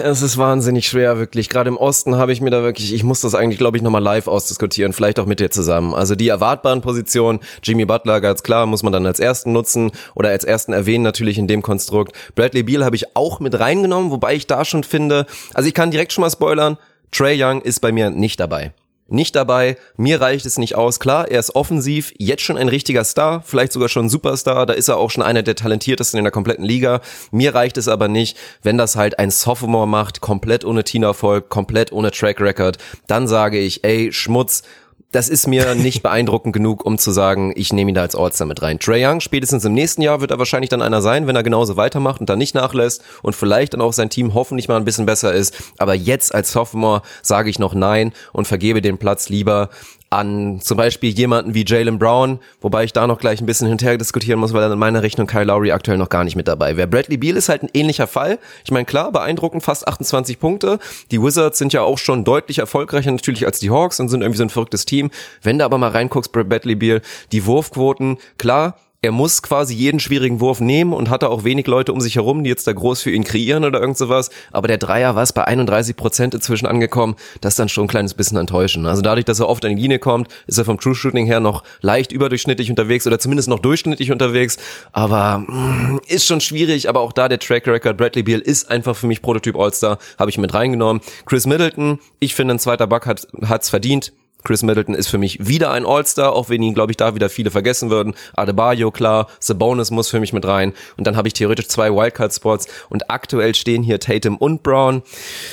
Es 0.04 0.22
ist 0.22 0.38
wahnsinnig 0.38 0.88
schwer, 0.88 1.18
wirklich. 1.18 1.48
Gerade 1.48 1.70
im 1.70 1.78
Osten 1.78 2.18
habe 2.18 2.34
ich 2.34 2.42
mir 2.42 2.50
da 2.50 2.64
wirklich, 2.64 2.94
ich 2.94 3.06
muss 3.06 3.22
das 3.22 3.34
eigentlich, 3.34 3.60
glaube 3.60 3.78
ich, 3.78 3.84
nochmal 3.84 4.04
live 4.04 4.28
ausdiskutieren, 4.28 4.92
vielleicht 4.92 5.20
auch 5.20 5.26
mit 5.26 5.40
dir 5.40 5.52
zusammen. 5.52 5.94
Also 5.94 6.16
die 6.16 6.28
erwartbaren 6.28 6.81
Position. 6.82 7.40
Jimmy 7.64 7.86
Butler, 7.86 8.22
ganz 8.22 8.44
klar, 8.44 8.66
muss 8.66 8.84
man 8.84 8.94
dann 8.94 9.06
als 9.06 9.20
ersten 9.20 9.52
nutzen 9.52 9.92
oder 10.16 10.30
als 10.30 10.44
ersten 10.44 10.74
erwähnen 10.74 11.04
natürlich 11.04 11.38
in 11.38 11.48
dem 11.48 11.62
Konstrukt. 11.62 12.16
Bradley 12.36 12.64
Beal 12.64 12.84
habe 12.84 12.96
ich 12.96 13.16
auch 13.16 13.40
mit 13.40 13.60
reingenommen, 13.60 14.12
wobei 14.12 14.36
ich 14.36 14.48
da 14.48 14.66
schon 14.66 14.84
finde, 14.84 15.26
also 15.54 15.68
ich 15.68 15.74
kann 15.74 15.92
direkt 15.92 16.14
schon 16.14 16.22
mal 16.22 16.32
spoilern, 16.32 16.78
Trey 17.12 17.42
Young 17.42 17.62
ist 17.62 17.80
bei 17.82 17.92
mir 17.92 18.10
nicht 18.10 18.40
dabei 18.40 18.74
nicht 19.12 19.36
dabei. 19.36 19.78
Mir 19.98 20.22
reicht 20.22 20.46
es 20.46 20.58
nicht 20.58 20.76
aus. 20.76 21.00
Klar, 21.00 21.30
er 21.30 21.40
ist 21.40 21.56
offensiv, 21.56 22.14
jetzt 22.18 22.44
schon 22.44 22.58
ein 22.58 22.70
richtiger 22.70 23.04
Star, 23.04 23.44
vielleicht 23.46 23.74
sogar 23.74 23.90
schon 23.90 24.06
ein 24.06 24.10
Superstar. 24.10 24.66
Da 24.66 24.74
ist 24.74 24.88
er 24.88 24.98
auch 24.98 25.12
schon 25.12 25.24
einer 25.24 25.44
der 25.44 25.56
talentiertesten 25.56 26.18
in 26.18 26.24
der 26.24 26.32
kompletten 26.32 26.66
Liga. 26.66 27.02
Mir 27.32 27.54
reicht 27.54 27.78
es 27.78 27.88
aber 27.88 28.08
nicht, 28.08 28.38
wenn 28.64 28.78
das 28.78 28.96
halt 28.96 29.20
ein 29.20 29.32
Sophomore 29.32 29.88
macht, 29.88 30.22
komplett 30.22 30.66
ohne 30.66 30.84
Teamerfolg, 30.84 31.50
komplett 31.50 31.92
ohne 31.92 32.12
Track 32.12 32.40
Record. 32.40 32.78
Dann 33.08 33.28
sage 33.28 33.60
ich, 33.60 33.84
ey, 33.84 34.12
Schmutz, 34.14 34.64
das 35.12 35.30
ist 35.30 35.48
mir 35.48 35.76
nicht 35.76 36.04
beeindruckend 36.04 36.54
genug, 36.54 36.86
um 36.86 36.98
zu 36.98 37.12
sagen, 37.12 37.54
ich 37.56 37.74
nehme 37.74 37.92
ihn 37.92 37.96
da 37.96 38.02
als 38.02 38.16
All-Star 38.16 38.48
mit 38.48 38.62
rein. 38.62 38.80
Trey 38.80 39.06
Young, 39.06 39.20
spätestens 39.20 39.66
im 39.66 39.74
nächsten 39.74 40.02
Jahr 40.02 40.22
wird 40.22 40.32
er 40.32 40.40
wahrscheinlich 40.40 40.70
dann 40.70 40.82
einer 40.82 41.02
sein, 41.02 41.28
wenn 41.28 41.36
er 41.36 41.44
genauso 41.44 41.78
weitermacht 41.78 42.20
und 42.20 42.30
dann 42.30 42.40
nicht 42.40 42.56
nachlässt 42.56 43.04
und 43.22 43.36
vielleicht 43.36 43.74
dann 43.74 43.82
auch 43.82 43.94
sein 43.94 44.10
Team 44.10 44.34
hoffentlich 44.34 44.68
mal 44.68 44.78
ein 44.78 44.86
bisschen 44.86 45.06
besser 45.06 45.34
ist. 45.34 45.56
Aber 45.78 45.94
jetzt 45.94 46.34
als 46.34 46.52
Sophomore 46.52 47.02
sage 47.22 47.50
ich 47.50 47.60
noch 47.60 47.74
nein 47.74 48.14
und 48.34 48.48
vergebe 48.48 48.82
den 48.82 48.98
Platz 48.98 49.30
lieber 49.30 49.70
an 50.12 50.60
zum 50.62 50.78
Beispiel 50.78 51.10
jemanden 51.10 51.54
wie 51.54 51.64
Jalen 51.66 51.98
Brown, 51.98 52.40
wobei 52.60 52.84
ich 52.84 52.92
da 52.92 53.08
noch 53.08 53.18
gleich 53.18 53.40
ein 53.40 53.46
bisschen 53.46 53.70
hinterher 53.70 53.98
diskutieren 53.98 54.40
muss, 54.40 54.54
weil 54.54 54.70
in 54.70 54.78
meiner 54.78 55.02
Rechnung 55.02 55.26
Kyle 55.26 55.46
Lowry 55.46 55.72
aktuell 55.72 55.98
noch 55.98 56.10
gar 56.10 56.26
nicht 56.26 56.36
mit 56.36 56.50
dabei 56.50 56.76
wäre. 56.76 56.88
Bradley 56.88 57.18
Beal 57.18 57.38
ist 57.38 57.48
halt 57.48 57.64
ein 57.64 57.70
ähnlicher 57.74 58.08
Fall. 58.08 58.38
Ich 58.66 58.72
meine, 58.72 58.86
klar, 58.86 59.12
beeindruckend, 59.14 59.64
fast 59.64 59.88
28 59.88 60.38
Punkte. 60.38 60.80
Die 61.12 61.22
Wizards 61.22 61.58
sind 61.58 61.72
ja 61.72 61.82
auch 61.82 61.98
schon 61.98 62.26
deutlich 62.26 62.60
erfolgreicher 62.60 63.10
natürlich 63.10 63.46
als 63.46 63.60
die 63.60 63.72
Hawks 63.72 64.02
und 64.02 64.10
sind 64.10 64.22
irgendwie 64.22 64.38
so 64.38 64.44
ein 64.44 64.50
verrücktes 64.50 64.86
Team. 64.86 65.12
Wenn 65.42 65.60
du 65.60 65.66
aber 65.66 65.78
mal 65.78 65.92
reinguckst, 65.92 66.34
Bradley 66.34 66.76
Beal, 66.76 67.02
die 67.32 67.46
Wurfquoten, 67.46 68.18
klar, 68.38 68.76
er 69.04 69.12
muss 69.12 69.42
quasi 69.42 69.74
jeden 69.74 70.00
schwierigen 70.00 70.40
Wurf 70.42 70.60
nehmen 70.60 70.94
und 70.94 71.10
hatte 71.10 71.30
auch 71.30 71.44
wenig 71.44 71.66
Leute 71.66 71.92
um 71.92 72.00
sich 72.00 72.18
herum, 72.18 72.44
die 72.44 72.52
jetzt 72.52 72.68
da 72.68 72.74
groß 72.74 73.02
für 73.02 73.10
ihn 73.10 73.24
kreieren 73.24 73.64
oder 73.64 73.80
irgend 73.82 73.98
sowas. 73.98 74.30
Aber 74.52 74.68
der 74.68 74.78
Dreier 74.78 75.16
war 75.16 75.24
es 75.24 75.34
bei 75.34 75.44
31 75.44 75.96
Prozent 75.96 76.36
inzwischen 76.36 76.68
angekommen. 76.68 77.16
Das 77.42 77.54
ist 77.54 77.60
dann 77.60 77.68
schon 77.68 77.86
ein 77.86 77.88
kleines 77.88 78.14
bisschen 78.14 78.38
enttäuschend. 78.38 78.86
Also 78.86 79.02
dadurch, 79.02 79.26
dass 79.26 79.40
er 79.40 79.50
oft 79.50 79.66
an 79.66 79.76
die 79.76 79.82
Linie 79.82 79.98
kommt, 79.98 80.28
ist 80.46 80.60
er 80.60 80.66
vom 80.66 80.80
True 80.80 80.94
Shooting 80.94 81.26
her 81.26 81.40
noch 81.40 81.64
leicht 81.82 82.12
überdurchschnittlich 82.12 82.70
unterwegs 82.70 83.08
oder 83.08 83.18
zumindest 83.18 83.50
noch 83.50 83.58
durchschnittlich 83.58 84.12
unterwegs. 84.12 84.58
Aber 84.92 85.40
mh, 85.48 85.48
mm, 85.48 86.02
ist 86.08 86.28
schon 86.28 86.40
schwierig. 86.40 86.88
Aber 86.88 87.00
auch 87.00 87.12
da 87.12 87.28
der 87.28 87.40
Track 87.40 87.66
Record 87.66 87.98
Bradley 87.98 88.22
Beal 88.22 88.40
ist 88.40 88.70
einfach 88.70 88.96
für 88.96 89.08
mich 89.08 89.24
Prototyp 89.24 89.58
All-Star. 89.58 89.98
Habe 90.20 90.30
ich 90.30 90.38
mit 90.38 90.54
reingenommen. 90.54 91.02
Chris 91.26 91.48
Middleton, 91.48 91.98
ich 92.20 92.36
finde, 92.36 92.54
ein 92.54 92.60
zweiter 92.60 92.86
Buck 92.86 93.08
hat 93.08 93.28
hat's 93.48 93.72
verdient 93.72 94.14
Chris 94.44 94.64
Middleton 94.64 94.96
ist 94.96 95.08
für 95.08 95.18
mich 95.18 95.46
wieder 95.46 95.72
ein 95.72 95.86
All-Star, 95.86 96.34
auch 96.34 96.50
wenn 96.50 96.62
ihn, 96.64 96.74
glaube 96.74 96.92
ich, 96.92 96.98
da 96.98 97.16
wieder 97.16 97.30
viele 97.30 97.52
vergessen 97.52 97.90
würden. 97.90 98.14
Adebayo, 98.34 98.92
klar, 98.92 99.28
Sabonis 99.40 99.92
muss 99.92 100.10
für 100.10 100.20
mich 100.20 100.34
mit 100.34 100.46
rein. 100.46 100.74
Und 100.98 101.08
dann 101.08 101.16
habe 101.16 101.28
ich 101.28 101.34
theoretisch 101.34 101.68
zwei 101.68 101.92
Wildcard-Spots 101.92 102.68
und 102.90 103.10
aktuell 103.10 103.56
stehen 103.56 103.84
hier 103.84 104.00
Tatum 104.00 104.38
und 104.38 104.64
Brown. 104.64 105.04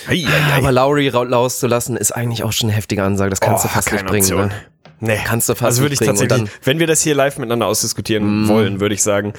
Ei, 0.09 0.24
ei, 0.26 0.55
ei. 0.55 0.59
Aber 0.59 0.72
Lowry 0.72 1.09
rauszulassen 1.09 1.97
ist 1.97 2.12
eigentlich 2.12 2.45
auch 2.45 2.53
schon 2.53 2.68
eine 2.68 2.76
heftige 2.76 3.03
Ansage. 3.03 3.30
Das 3.30 3.41
kannst 3.41 3.64
oh, 3.64 3.68
du 3.68 3.74
fast 3.74 3.93
nicht 3.93 4.07
bringen. 4.07 4.28
Ne? 4.28 4.51
Nee, 5.01 5.18
kannst 5.24 5.49
du 5.49 5.55
fast 5.55 5.64
Also 5.64 5.82
würde 5.82 5.94
ich 5.94 6.01
tatsächlich, 6.01 6.51
wenn 6.64 6.78
wir 6.80 6.86
das 6.86 7.03
hier 7.03 7.14
live 7.14 7.38
miteinander 7.38 7.66
ausdiskutieren 7.66 8.44
mm. 8.44 8.49
wollen, 8.49 8.80
würde 8.80 8.94
ich 8.94 9.03
sagen, 9.03 9.32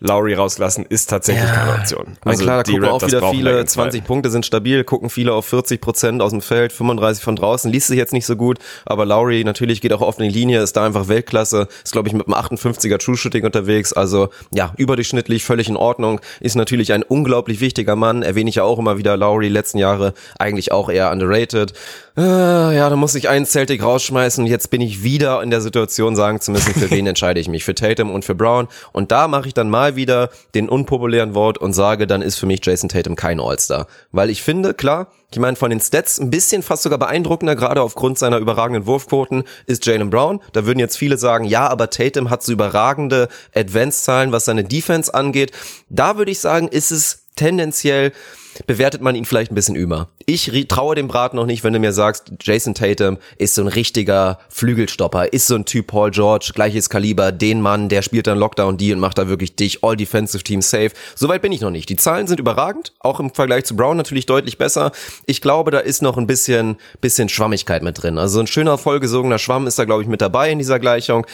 Lowry 0.00 0.34
rauslassen 0.34 0.84
ist 0.86 1.08
tatsächlich 1.08 1.44
ja. 1.44 1.54
keine 1.54 1.72
Option. 1.72 2.18
Also 2.22 2.44
klar, 2.44 2.62
da 2.62 2.70
gucken 2.70 2.84
Rap, 2.84 2.92
auch 2.92 3.06
wieder 3.06 3.30
viele, 3.30 3.64
20 3.64 4.04
Punkte 4.04 4.30
sind 4.30 4.44
stabil, 4.44 4.84
gucken 4.84 5.08
viele 5.08 5.32
auf 5.32 5.46
40 5.46 5.80
Prozent 5.80 6.20
aus 6.20 6.32
dem 6.32 6.42
Feld, 6.42 6.72
35 6.72 7.24
von 7.24 7.36
draußen, 7.36 7.72
liest 7.72 7.86
sich 7.86 7.96
jetzt 7.96 8.12
nicht 8.12 8.26
so 8.26 8.36
gut, 8.36 8.58
aber 8.84 9.06
Lowry 9.06 9.42
natürlich 9.44 9.80
geht 9.80 9.92
auch 9.92 10.18
in 10.18 10.24
die 10.24 10.38
Linie, 10.38 10.62
ist 10.62 10.76
da 10.76 10.84
einfach 10.84 11.08
Weltklasse, 11.08 11.68
ist 11.82 11.92
glaube 11.92 12.08
ich 12.08 12.14
mit 12.14 12.26
einem 12.26 12.34
58er 12.34 12.98
True 12.98 13.16
Shooting 13.16 13.44
unterwegs, 13.44 13.94
also 13.94 14.28
ja, 14.52 14.72
überdurchschnittlich, 14.76 15.44
völlig 15.44 15.68
in 15.68 15.76
Ordnung, 15.76 16.20
ist 16.40 16.56
natürlich 16.56 16.92
ein 16.92 17.02
unglaublich 17.02 17.60
wichtiger 17.60 17.96
Mann, 17.96 18.22
erwähne 18.22 18.50
ich 18.50 18.56
ja 18.56 18.64
auch 18.64 18.78
immer 18.78 18.98
wieder, 18.98 19.16
Lowry 19.16 19.48
letzten 19.48 19.78
Jahre 19.78 20.12
eigentlich 20.38 20.72
auch 20.72 20.90
eher 20.90 21.10
underrated. 21.10 21.72
Äh, 22.16 22.22
ja, 22.22 22.88
da 22.88 22.96
muss 22.96 23.14
ich 23.14 23.28
einen 23.28 23.44
Celtic 23.44 23.82
rausschmeißen, 23.82 24.46
jetzt 24.46 24.70
bin 24.70 24.80
ich 24.80 25.02
wieder 25.02 25.42
in 25.42 25.50
der 25.50 25.60
Situation 25.60 26.16
sagen 26.16 26.40
zu 26.40 26.50
müssen, 26.50 26.72
für 26.72 26.90
wen 26.90 27.06
entscheide 27.06 27.38
ich 27.40 27.48
mich, 27.48 27.62
für 27.62 27.74
Tatum 27.74 28.10
und 28.10 28.24
für 28.24 28.34
Brown 28.34 28.68
und 28.92 29.12
da 29.12 29.28
mache 29.28 29.48
ich 29.48 29.54
dann 29.54 29.68
mal 29.68 29.96
wieder 29.96 30.30
den 30.54 30.70
unpopulären 30.70 31.34
Wort 31.34 31.58
und 31.58 31.74
sage, 31.74 32.06
dann 32.06 32.22
ist 32.22 32.38
für 32.38 32.46
mich 32.46 32.60
Jason 32.64 32.88
Tatum 32.88 33.16
kein 33.16 33.38
All-Star. 33.38 33.86
Weil 34.12 34.30
ich 34.30 34.42
finde, 34.42 34.72
klar, 34.72 35.08
ich 35.30 35.38
meine, 35.38 35.56
von 35.56 35.68
den 35.68 35.78
Stats 35.80 36.18
ein 36.18 36.30
bisschen 36.30 36.62
fast 36.62 36.84
sogar 36.84 36.98
beeindruckender, 36.98 37.54
gerade 37.54 37.82
aufgrund 37.82 38.18
seiner 38.18 38.38
überragenden 38.38 38.86
Wurfquoten, 38.86 39.44
ist 39.66 39.84
Jalen 39.84 40.08
Brown. 40.08 40.40
Da 40.54 40.64
würden 40.64 40.78
jetzt 40.78 40.96
viele 40.96 41.18
sagen, 41.18 41.44
ja, 41.44 41.68
aber 41.68 41.90
Tatum 41.90 42.30
hat 42.30 42.42
so 42.42 42.52
überragende 42.52 43.28
Advanced-Zahlen, 43.54 44.32
was 44.32 44.46
seine 44.46 44.64
Defense 44.64 45.12
angeht. 45.12 45.52
Da 45.90 46.16
würde 46.16 46.30
ich 46.30 46.38
sagen, 46.38 46.68
ist 46.68 46.92
es 46.92 47.26
tendenziell 47.34 48.12
bewertet 48.66 49.02
man 49.02 49.14
ihn 49.14 49.24
vielleicht 49.24 49.52
ein 49.52 49.54
bisschen 49.54 49.76
über. 49.76 50.08
Ich 50.26 50.50
traue 50.68 50.94
dem 50.94 51.08
Brat 51.08 51.34
noch 51.34 51.46
nicht, 51.46 51.64
wenn 51.64 51.72
du 51.72 51.78
mir 51.78 51.92
sagst, 51.92 52.32
Jason 52.40 52.74
Tatum 52.74 53.18
ist 53.38 53.54
so 53.54 53.62
ein 53.62 53.68
richtiger 53.68 54.38
Flügelstopper, 54.48 55.32
ist 55.32 55.46
so 55.46 55.54
ein 55.54 55.64
Typ 55.64 55.88
Paul 55.88 56.10
George, 56.10 56.52
gleiches 56.54 56.90
Kaliber, 56.90 57.32
den 57.32 57.60
Mann, 57.60 57.88
der 57.88 58.02
spielt 58.02 58.26
dann 58.26 58.38
Lockdown 58.38 58.76
D 58.76 58.92
und 58.92 59.00
macht 59.00 59.18
da 59.18 59.28
wirklich 59.28 59.56
dich 59.56 59.84
All 59.84 59.96
Defensive 59.96 60.42
Team 60.42 60.62
safe. 60.62 60.90
Soweit 61.14 61.42
bin 61.42 61.52
ich 61.52 61.60
noch 61.60 61.70
nicht. 61.70 61.88
Die 61.88 61.96
Zahlen 61.96 62.26
sind 62.26 62.40
überragend, 62.40 62.92
auch 63.00 63.20
im 63.20 63.32
Vergleich 63.32 63.64
zu 63.64 63.76
Brown 63.76 63.96
natürlich 63.96 64.26
deutlich 64.26 64.58
besser. 64.58 64.92
Ich 65.26 65.40
glaube, 65.40 65.70
da 65.70 65.78
ist 65.78 66.02
noch 66.02 66.16
ein 66.16 66.26
bisschen, 66.26 66.76
bisschen 67.00 67.28
Schwammigkeit 67.28 67.82
mit 67.82 68.02
drin. 68.02 68.18
Also 68.18 68.40
ein 68.40 68.46
schöner 68.46 68.78
vollgesogener 68.78 69.38
Schwamm 69.38 69.66
ist 69.66 69.78
da, 69.78 69.84
glaube 69.84 70.02
ich, 70.02 70.08
mit 70.08 70.20
dabei 70.20 70.50
in 70.50 70.58
dieser 70.58 70.78
Gleichung 70.78 71.26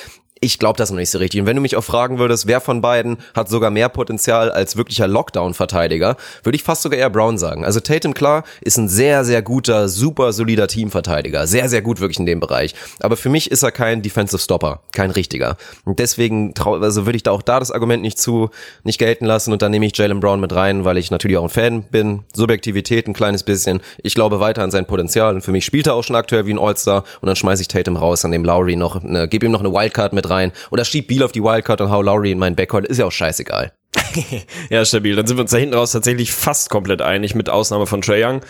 ich 0.43 0.59
glaube 0.59 0.77
das 0.77 0.91
noch 0.91 0.99
nicht 0.99 1.11
so 1.11 1.19
richtig. 1.19 1.41
Und 1.41 1.47
wenn 1.47 1.55
du 1.55 1.63
mich 1.63 1.77
auch 1.77 1.85
fragen 1.85 2.19
würdest, 2.19 2.49
wer 2.49 2.61
von 2.61 2.81
beiden 2.81 3.19
hat 3.33 3.49
sogar 3.49 3.71
mehr 3.71 3.89
Potenzial 3.89 4.51
als 4.51 4.77
wirklicher 4.77 5.07
Lockdown-Verteidiger, 5.07 6.17
würde 6.43 6.57
ich 6.57 6.65
fast 6.65 6.83
sogar 6.83 6.99
eher 6.99 7.11
Brown 7.11 7.39
sagen. 7.39 7.65
Also 7.65 7.79
Tatum, 7.79 8.13
klar, 8.13 8.43
ist 8.61 8.77
ein 8.77 8.89
sehr, 8.89 9.25
sehr 9.25 9.41
guter, 9.41 9.89
super 9.89 10.33
solider 10.33 10.67
Teamverteidiger. 10.67 11.47
Sehr, 11.47 11.69
sehr 11.69 11.81
gut 11.81 12.01
wirklich 12.01 12.19
in 12.19 12.27
dem 12.27 12.41
Bereich. 12.41 12.75
Aber 12.99 13.17
für 13.17 13.29
mich 13.29 13.53
ist 13.53 13.63
er 13.63 13.71
kein 13.71 14.03
Defensive 14.03 14.43
Stopper, 14.43 14.81
kein 14.93 15.13
richtiger. 15.13 15.57
Und 15.85 16.01
deswegen 16.01 16.55
also 16.59 17.07
würde 17.07 17.17
ich 17.17 17.23
da 17.23 17.31
auch 17.31 17.43
da 17.43 17.61
das 17.61 17.71
Argument 17.71 18.03
nicht 18.03 18.19
zu, 18.19 18.51
nicht 18.83 18.99
gelten 18.99 19.27
lassen. 19.27 19.53
Und 19.53 19.63
dann 19.63 19.71
nehme 19.71 19.87
ich 19.87 19.97
Jalen 19.97 20.19
Brown 20.19 20.41
mit 20.41 20.53
rein, 20.53 20.85
weil 20.85 20.99
ich 20.99 21.13
natürlich 21.13 21.37
auch 21.37 21.45
ein 21.45 21.51
Fan 21.51 21.85
bin. 21.85 22.25
Subjektivität 22.35 23.07
ein 23.07 23.13
kleines 23.13 23.45
bisschen. 23.45 23.81
Ich 24.03 24.17
glaube 24.17 24.41
weiter 24.41 24.65
an 24.65 24.73
sein 24.73 24.87
Potenzial. 24.87 25.37
Und 25.37 25.43
für 25.43 25.53
mich 25.53 25.65
spielt 25.65 25.87
er 25.87 25.95
auch 25.95 26.03
schon 26.03 26.17
aktuell 26.17 26.47
wie 26.47 26.53
ein 26.53 26.59
All-Star. 26.59 27.05
Und 27.21 27.29
dann 27.29 27.37
schmeiße 27.37 27.63
ich 27.63 27.69
Tatum 27.69 27.97
raus, 27.97 28.25
an 28.25 28.33
dem 28.33 28.45
Lowry 28.45 28.75
noch, 28.75 29.01
eine, 29.05 29.29
gebe 29.29 29.47
ihm 29.47 29.53
noch 29.53 29.61
eine 29.61 29.73
Wildcard 29.73 30.13
mit 30.13 30.32
rein 30.33 30.53
oder 30.71 30.85
schieb 30.85 31.09
Beal 31.09 31.23
auf 31.23 31.33
die 31.33 31.43
Wildcard 31.43 31.81
und 31.81 31.91
hau 31.91 32.03
Lowry 32.03 32.33
in 32.33 32.39
meinen 32.39 32.57
Backcourt, 32.57 32.87
ist 32.87 32.99
ja 32.99 33.07
auch 33.07 33.13
scheißegal. 33.13 33.73
ja, 34.71 34.85
stabil. 34.85 35.15
Dann 35.17 35.27
sind 35.27 35.37
wir 35.37 35.43
uns 35.43 35.51
da 35.51 35.59
hinten 35.59 35.75
raus 35.75 35.93
tatsächlich 35.93 36.33
fast 36.33 36.71
komplett 36.71 37.03
einig, 37.03 37.35
mit 37.35 37.51
Ausnahme 37.51 37.87
von 37.87 38.01
Trey 38.01 38.25
Young, 38.25 38.41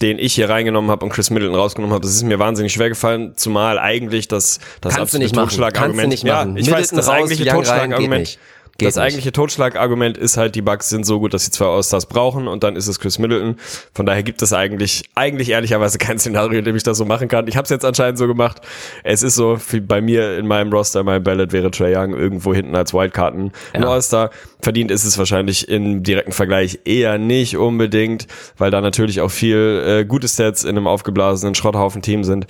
den 0.00 0.18
ich 0.18 0.34
hier 0.34 0.48
reingenommen 0.48 0.90
habe 0.90 1.04
und 1.04 1.12
Chris 1.12 1.30
Middleton 1.30 1.56
rausgenommen 1.56 1.94
habe. 1.94 2.02
Das 2.02 2.14
ist 2.14 2.22
mir 2.22 2.38
wahnsinnig 2.38 2.72
schwer 2.72 2.88
gefallen, 2.88 3.34
zumal 3.36 3.78
eigentlich 3.78 4.28
das, 4.28 4.60
das 4.80 4.94
Kannst 4.94 5.14
absolute 5.14 5.32
Totschlagargument. 5.32 6.22
Ja, 6.22 6.42
ich 6.42 6.46
Middleton 6.46 6.74
weiß, 6.74 6.90
das 6.90 7.08
raus, 7.08 7.14
eigentliche 7.14 7.46
Totschlagargument 7.46 8.38
Geht 8.78 8.88
das 8.88 8.96
nicht. 8.96 9.04
eigentliche 9.04 9.32
Totschlagargument 9.32 10.16
ist 10.16 10.36
halt, 10.36 10.54
die 10.54 10.62
Bugs 10.62 10.88
sind 10.88 11.04
so 11.04 11.20
gut, 11.20 11.34
dass 11.34 11.44
sie 11.44 11.50
zwei 11.50 11.66
All-Stars 11.66 12.06
brauchen 12.06 12.48
und 12.48 12.64
dann 12.64 12.74
ist 12.74 12.88
es 12.88 12.98
Chris 12.98 13.18
Middleton. 13.18 13.56
Von 13.94 14.06
daher 14.06 14.22
gibt 14.22 14.40
es 14.42 14.52
eigentlich, 14.52 15.04
eigentlich 15.14 15.50
ehrlicherweise 15.50 15.98
kein 15.98 16.18
Szenario, 16.18 16.58
in 16.58 16.64
dem 16.64 16.74
ich 16.74 16.82
das 16.82 16.96
so 16.98 17.04
machen 17.04 17.28
kann. 17.28 17.48
Ich 17.48 17.56
habe 17.56 17.64
es 17.64 17.70
jetzt 17.70 17.84
anscheinend 17.84 18.18
so 18.18 18.26
gemacht. 18.26 18.62
Es 19.04 19.22
ist 19.22 19.34
so, 19.34 19.58
wie 19.70 19.80
bei 19.80 20.00
mir 20.00 20.38
in 20.38 20.46
meinem 20.46 20.72
Roster, 20.72 21.00
in 21.00 21.06
meinem 21.06 21.22
Ballot 21.22 21.52
wäre 21.52 21.70
Trey 21.70 21.96
Young 21.96 22.14
irgendwo 22.14 22.54
hinten 22.54 22.74
als 22.74 22.94
Wildkarten 22.94 23.52
ein 23.72 23.82
ja. 23.82 23.88
All-Star. 23.88 24.30
Verdient 24.62 24.92
ist 24.92 25.04
es 25.04 25.18
wahrscheinlich 25.18 25.68
im 25.68 26.04
direkten 26.04 26.30
Vergleich 26.30 26.78
eher 26.84 27.18
nicht 27.18 27.56
unbedingt, 27.56 28.28
weil 28.56 28.70
da 28.70 28.80
natürlich 28.80 29.20
auch 29.20 29.30
viel 29.30 29.84
äh, 29.84 30.04
gute 30.04 30.28
Stats 30.28 30.62
in 30.62 30.70
einem 30.70 30.86
aufgeblasenen 30.86 31.56
Schrotthaufen-Team 31.56 32.22
sind. 32.22 32.46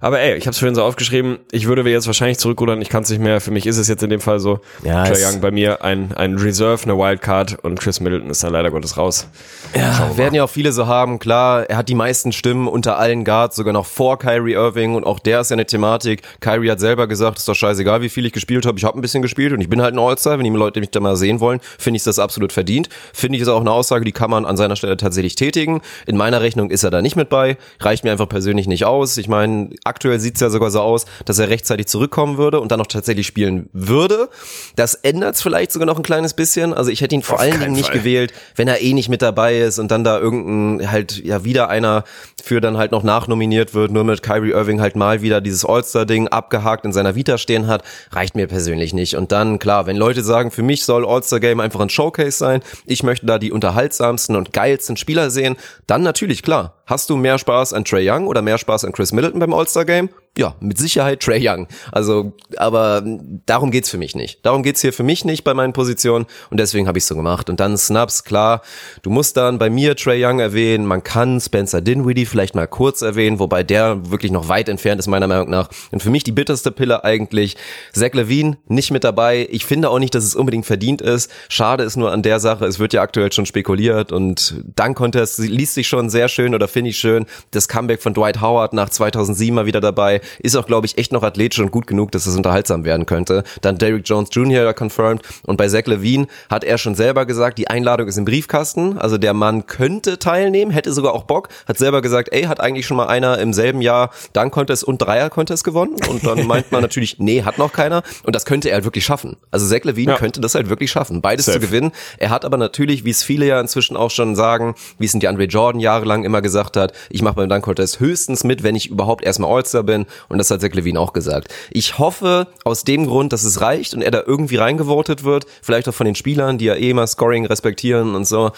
Aber 0.00 0.20
ey, 0.20 0.36
ich 0.36 0.46
habe 0.46 0.52
es 0.52 0.58
vorhin 0.58 0.74
so 0.74 0.82
aufgeschrieben, 0.82 1.38
ich 1.52 1.66
würde 1.66 1.88
jetzt 1.90 2.06
wahrscheinlich 2.06 2.38
zurückrudern, 2.38 2.80
ich 2.80 2.88
kann 2.88 3.02
es 3.02 3.10
nicht 3.10 3.20
mehr. 3.20 3.42
Für 3.42 3.50
mich 3.50 3.66
ist 3.66 3.76
es 3.76 3.88
jetzt 3.88 4.02
in 4.02 4.08
dem 4.08 4.20
Fall 4.20 4.40
so. 4.40 4.60
Ja, 4.82 5.04
Trey 5.04 5.22
Young 5.22 5.42
bei 5.42 5.50
mir 5.50 5.84
ein, 5.84 6.14
ein 6.14 6.38
Reserve, 6.38 6.84
eine 6.84 6.96
Wildcard 6.96 7.62
und 7.62 7.78
Chris 7.78 8.00
Middleton 8.00 8.30
ist 8.30 8.42
da 8.42 8.48
leider 8.48 8.70
Gottes 8.70 8.96
raus. 8.96 9.28
Ja, 9.74 10.16
werden 10.16 10.34
ja 10.34 10.44
auch 10.44 10.50
viele 10.50 10.72
so 10.72 10.86
haben. 10.86 11.18
Klar, 11.18 11.68
er 11.68 11.76
hat 11.76 11.90
die 11.90 11.94
meisten 11.94 12.32
Stimmen 12.32 12.68
unter 12.68 12.98
allen 12.98 13.24
Guards, 13.26 13.56
sogar 13.56 13.74
noch 13.74 13.84
vor 13.84 14.18
Kyrie 14.18 14.54
Irving 14.54 14.94
und 14.94 15.04
auch 15.04 15.18
der 15.18 15.40
ist 15.40 15.50
ja 15.50 15.56
eine 15.56 15.66
Thematik. 15.66 16.22
Kyrie 16.40 16.70
hat 16.70 16.80
selber 16.80 17.06
gesagt, 17.06 17.38
ist 17.38 17.48
doch 17.48 17.54
scheißegal, 17.54 18.00
wie 18.00 18.08
viel 18.08 18.24
ich 18.24 18.32
gespielt 18.32 18.64
habe. 18.64 18.78
Ich 18.78 18.84
habe 18.84 18.98
ein 18.98 19.02
bisschen 19.02 19.20
gespielt 19.20 19.52
und 19.52 19.60
ich 19.60 19.68
bin 19.68 19.82
halt 19.82 19.94
ein 19.94 19.98
All-Star. 19.98 20.38
Wenn 20.38 20.44
die 20.44 20.50
Leute 20.50 20.80
mich 20.80 20.90
da 20.90 21.00
mal 21.00 21.16
sehen 21.16 21.40
wollen, 21.40 21.49
finde 21.78 21.96
ich 21.96 22.04
das 22.04 22.20
absolut 22.20 22.52
verdient. 22.52 22.88
Finde 23.12 23.36
ich 23.36 23.42
ist 23.42 23.48
auch 23.48 23.60
eine 23.60 23.72
Aussage, 23.72 24.04
die 24.04 24.12
kann 24.12 24.30
man 24.30 24.46
an 24.46 24.56
seiner 24.56 24.76
Stelle 24.76 24.96
tatsächlich 24.96 25.34
tätigen. 25.34 25.80
In 26.06 26.16
meiner 26.16 26.40
Rechnung 26.40 26.70
ist 26.70 26.84
er 26.84 26.90
da 26.90 27.02
nicht 27.02 27.16
mit 27.16 27.28
bei. 27.28 27.56
Reicht 27.80 28.04
mir 28.04 28.12
einfach 28.12 28.28
persönlich 28.28 28.68
nicht 28.68 28.84
aus. 28.84 29.16
Ich 29.16 29.26
meine, 29.26 29.70
aktuell 29.84 30.20
sieht 30.20 30.36
es 30.36 30.40
ja 30.40 30.50
sogar 30.50 30.70
so 30.70 30.80
aus, 30.80 31.06
dass 31.24 31.38
er 31.38 31.48
rechtzeitig 31.48 31.88
zurückkommen 31.88 32.38
würde 32.38 32.60
und 32.60 32.70
dann 32.70 32.80
auch 32.80 32.86
tatsächlich 32.86 33.26
spielen 33.26 33.68
würde. 33.72 34.28
Das 34.76 34.94
ändert 34.94 35.34
es 35.34 35.42
vielleicht 35.42 35.72
sogar 35.72 35.86
noch 35.86 35.96
ein 35.96 36.02
kleines 36.02 36.34
bisschen. 36.34 36.72
Also 36.74 36.90
ich 36.90 37.00
hätte 37.00 37.14
ihn 37.14 37.22
vor 37.22 37.36
Auf 37.36 37.42
allen 37.42 37.58
Dingen 37.58 37.72
nicht 37.72 37.86
Fall. 37.86 37.98
gewählt, 37.98 38.32
wenn 38.54 38.68
er 38.68 38.80
eh 38.80 38.92
nicht 38.92 39.08
mit 39.08 39.22
dabei 39.22 39.58
ist 39.58 39.78
und 39.78 39.90
dann 39.90 40.04
da 40.04 40.18
irgendein 40.18 40.90
halt 40.90 41.24
ja 41.24 41.44
wieder 41.44 41.68
einer 41.68 42.04
für 42.42 42.60
dann 42.60 42.76
halt 42.76 42.92
noch 42.92 43.02
nachnominiert 43.02 43.74
wird, 43.74 43.90
nur 43.90 44.04
mit 44.04 44.22
Kyrie 44.22 44.50
Irving 44.50 44.80
halt 44.80 44.96
mal 44.96 45.22
wieder 45.22 45.40
dieses 45.40 45.64
All-Star-Ding 45.64 46.28
abgehakt 46.28 46.84
in 46.84 46.92
seiner 46.92 47.14
Vita 47.14 47.38
stehen 47.38 47.66
hat, 47.66 47.82
reicht 48.12 48.34
mir 48.34 48.46
persönlich 48.46 48.92
nicht. 48.92 49.16
Und 49.16 49.32
dann, 49.32 49.58
klar, 49.58 49.86
wenn 49.86 49.96
Leute 49.96 50.22
sagen, 50.22 50.50
für 50.50 50.62
mich 50.62 50.84
soll 50.84 51.04
All-Star-Game 51.40 51.60
einfach 51.60 51.80
ein 51.80 51.88
Showcase 51.88 52.36
sein, 52.36 52.62
ich 52.84 53.02
möchte 53.02 53.26
da 53.26 53.38
die 53.38 53.52
unterhaltsamsten 53.52 54.36
und 54.36 54.52
geilsten 54.52 54.96
Spieler 54.96 55.30
sehen, 55.30 55.56
dann 55.86 56.02
natürlich, 56.02 56.42
klar, 56.42 56.80
Hast 56.90 57.08
du 57.08 57.16
mehr 57.16 57.38
Spaß 57.38 57.72
an 57.72 57.84
Trey 57.84 58.10
Young 58.10 58.26
oder 58.26 58.42
mehr 58.42 58.58
Spaß 58.58 58.84
an 58.84 58.90
Chris 58.90 59.12
Middleton 59.12 59.38
beim 59.38 59.54
All-Star 59.54 59.84
Game? 59.84 60.08
Ja, 60.38 60.54
mit 60.60 60.78
Sicherheit 60.78 61.20
Trey 61.20 61.40
Young. 61.42 61.66
Also, 61.90 62.32
aber 62.56 63.02
darum 63.46 63.72
geht's 63.72 63.90
für 63.90 63.98
mich 63.98 64.14
nicht. 64.14 64.46
Darum 64.46 64.62
geht's 64.62 64.80
hier 64.80 64.92
für 64.92 65.02
mich 65.02 65.24
nicht 65.24 65.42
bei 65.42 65.54
meinen 65.54 65.72
Positionen 65.72 66.24
und 66.50 66.60
deswegen 66.60 66.86
habe 66.86 66.98
ich 66.98 67.04
so 67.04 67.16
gemacht. 67.16 67.50
Und 67.50 67.58
dann 67.58 67.76
Snaps, 67.76 68.22
klar, 68.22 68.62
du 69.02 69.10
musst 69.10 69.36
dann 69.36 69.58
bei 69.58 69.70
mir 69.70 69.96
Trey 69.96 70.24
Young 70.24 70.38
erwähnen. 70.38 70.86
Man 70.86 71.02
kann 71.02 71.40
Spencer 71.40 71.80
Dinwiddie 71.80 72.26
vielleicht 72.26 72.54
mal 72.54 72.68
kurz 72.68 73.02
erwähnen, 73.02 73.40
wobei 73.40 73.64
der 73.64 74.08
wirklich 74.12 74.30
noch 74.30 74.48
weit 74.48 74.68
entfernt 74.68 75.00
ist 75.00 75.08
meiner 75.08 75.26
Meinung 75.26 75.50
nach. 75.50 75.68
Und 75.90 76.00
für 76.00 76.10
mich 76.10 76.22
die 76.22 76.32
bitterste 76.32 76.70
Pille 76.70 77.02
eigentlich 77.02 77.56
Zach 77.92 78.12
Levine 78.12 78.56
nicht 78.68 78.92
mit 78.92 79.02
dabei. 79.02 79.48
Ich 79.50 79.66
finde 79.66 79.90
auch 79.90 79.98
nicht, 79.98 80.14
dass 80.14 80.22
es 80.22 80.36
unbedingt 80.36 80.64
verdient 80.64 81.02
ist. 81.02 81.28
Schade 81.48 81.82
ist 81.82 81.96
nur 81.96 82.12
an 82.12 82.22
der 82.22 82.38
Sache, 82.38 82.66
es 82.66 82.78
wird 82.78 82.92
ja 82.92 83.02
aktuell 83.02 83.32
schon 83.32 83.46
spekuliert 83.46 84.12
und 84.12 84.62
dann 84.76 84.94
konnte 84.94 85.18
es 85.18 85.38
liest 85.38 85.74
sich 85.74 85.88
schon 85.88 86.08
sehr 86.08 86.28
schön 86.28 86.54
oder 86.54 86.68
finde 86.68 86.90
ich 86.90 86.98
schön. 86.98 87.26
Das 87.50 87.66
Comeback 87.66 88.00
von 88.00 88.14
Dwight 88.14 88.40
Howard 88.40 88.74
nach 88.74 88.90
2007 88.90 89.52
mal 89.52 89.66
wieder 89.66 89.80
dabei. 89.80 90.20
Ist 90.38 90.56
auch, 90.56 90.66
glaube 90.66 90.86
ich, 90.86 90.98
echt 90.98 91.12
noch 91.12 91.22
athletisch 91.22 91.58
und 91.60 91.70
gut 91.70 91.86
genug, 91.86 92.12
dass 92.12 92.26
es 92.26 92.36
unterhaltsam 92.36 92.84
werden 92.84 93.06
könnte. 93.06 93.44
Dann 93.60 93.78
Derrick 93.78 94.02
Jones 94.06 94.28
Jr. 94.32 94.72
confirmed. 94.74 95.22
Und 95.44 95.56
bei 95.56 95.68
Zach 95.68 95.86
Levine 95.86 96.26
hat 96.48 96.64
er 96.64 96.78
schon 96.78 96.94
selber 96.94 97.26
gesagt, 97.26 97.58
die 97.58 97.68
Einladung 97.68 98.08
ist 98.08 98.16
im 98.16 98.24
Briefkasten. 98.24 98.98
Also 98.98 99.18
der 99.18 99.34
Mann 99.34 99.66
könnte 99.66 100.18
teilnehmen, 100.18 100.70
hätte 100.70 100.92
sogar 100.92 101.14
auch 101.14 101.24
Bock. 101.24 101.48
Hat 101.66 101.78
selber 101.78 102.02
gesagt, 102.02 102.30
ey, 102.32 102.44
hat 102.44 102.60
eigentlich 102.60 102.86
schon 102.86 102.96
mal 102.96 103.06
einer 103.06 103.38
im 103.38 103.52
selben 103.52 103.80
Jahr 103.80 104.10
Dunk 104.32 104.52
Contest 104.52 104.84
und 104.84 104.98
Dreier 104.98 105.30
Contest 105.30 105.64
gewonnen. 105.64 105.96
Und 106.08 106.26
dann 106.26 106.46
meint 106.46 106.72
man 106.72 106.82
natürlich, 106.82 107.18
nee, 107.18 107.42
hat 107.42 107.58
noch 107.58 107.72
keiner. 107.72 108.02
Und 108.24 108.34
das 108.34 108.44
könnte 108.44 108.68
er 108.68 108.76
halt 108.76 108.84
wirklich 108.84 109.04
schaffen. 109.04 109.36
Also 109.50 109.66
Zach 109.66 109.84
Levine 109.84 110.12
ja. 110.12 110.18
könnte 110.18 110.40
das 110.40 110.54
halt 110.54 110.68
wirklich 110.68 110.90
schaffen, 110.90 111.20
beides 111.20 111.46
Safe. 111.46 111.60
zu 111.60 111.66
gewinnen. 111.66 111.92
Er 112.18 112.30
hat 112.30 112.44
aber 112.44 112.56
natürlich, 112.56 113.04
wie 113.04 113.10
es 113.10 113.22
viele 113.22 113.46
ja 113.46 113.60
inzwischen 113.60 113.96
auch 113.96 114.10
schon 114.10 114.34
sagen, 114.36 114.74
wie 114.98 115.06
es 115.06 115.12
die 115.12 115.28
Andre 115.28 115.44
Jordan 115.44 115.80
jahrelang 115.80 116.24
immer 116.24 116.40
gesagt 116.40 116.76
hat, 116.76 116.92
ich 117.10 117.22
mache 117.22 117.34
beim 117.34 117.48
Dunk 117.48 117.64
Contest 117.64 118.00
höchstens 118.00 118.44
mit, 118.44 118.62
wenn 118.62 118.76
ich 118.76 118.88
überhaupt 118.88 119.24
erstmal 119.24 119.50
All-Star 119.50 119.82
bin. 119.82 120.06
Und 120.28 120.38
das 120.38 120.50
hat 120.50 120.60
Zach 120.60 120.72
Levine 120.72 121.00
auch 121.00 121.12
gesagt. 121.12 121.48
Ich 121.70 121.98
hoffe 121.98 122.48
aus 122.64 122.84
dem 122.84 123.06
Grund, 123.06 123.32
dass 123.32 123.44
es 123.44 123.60
reicht 123.60 123.94
und 123.94 124.02
er 124.02 124.10
da 124.10 124.22
irgendwie 124.26 124.56
reingevotet 124.56 125.24
wird, 125.24 125.46
vielleicht 125.62 125.88
auch 125.88 125.94
von 125.94 126.06
den 126.06 126.14
Spielern, 126.14 126.58
die 126.58 126.66
ja 126.66 126.74
eh 126.74 126.90
immer 126.90 127.06
Scoring 127.06 127.46
respektieren 127.46 128.14
und 128.14 128.26
so. 128.26 128.52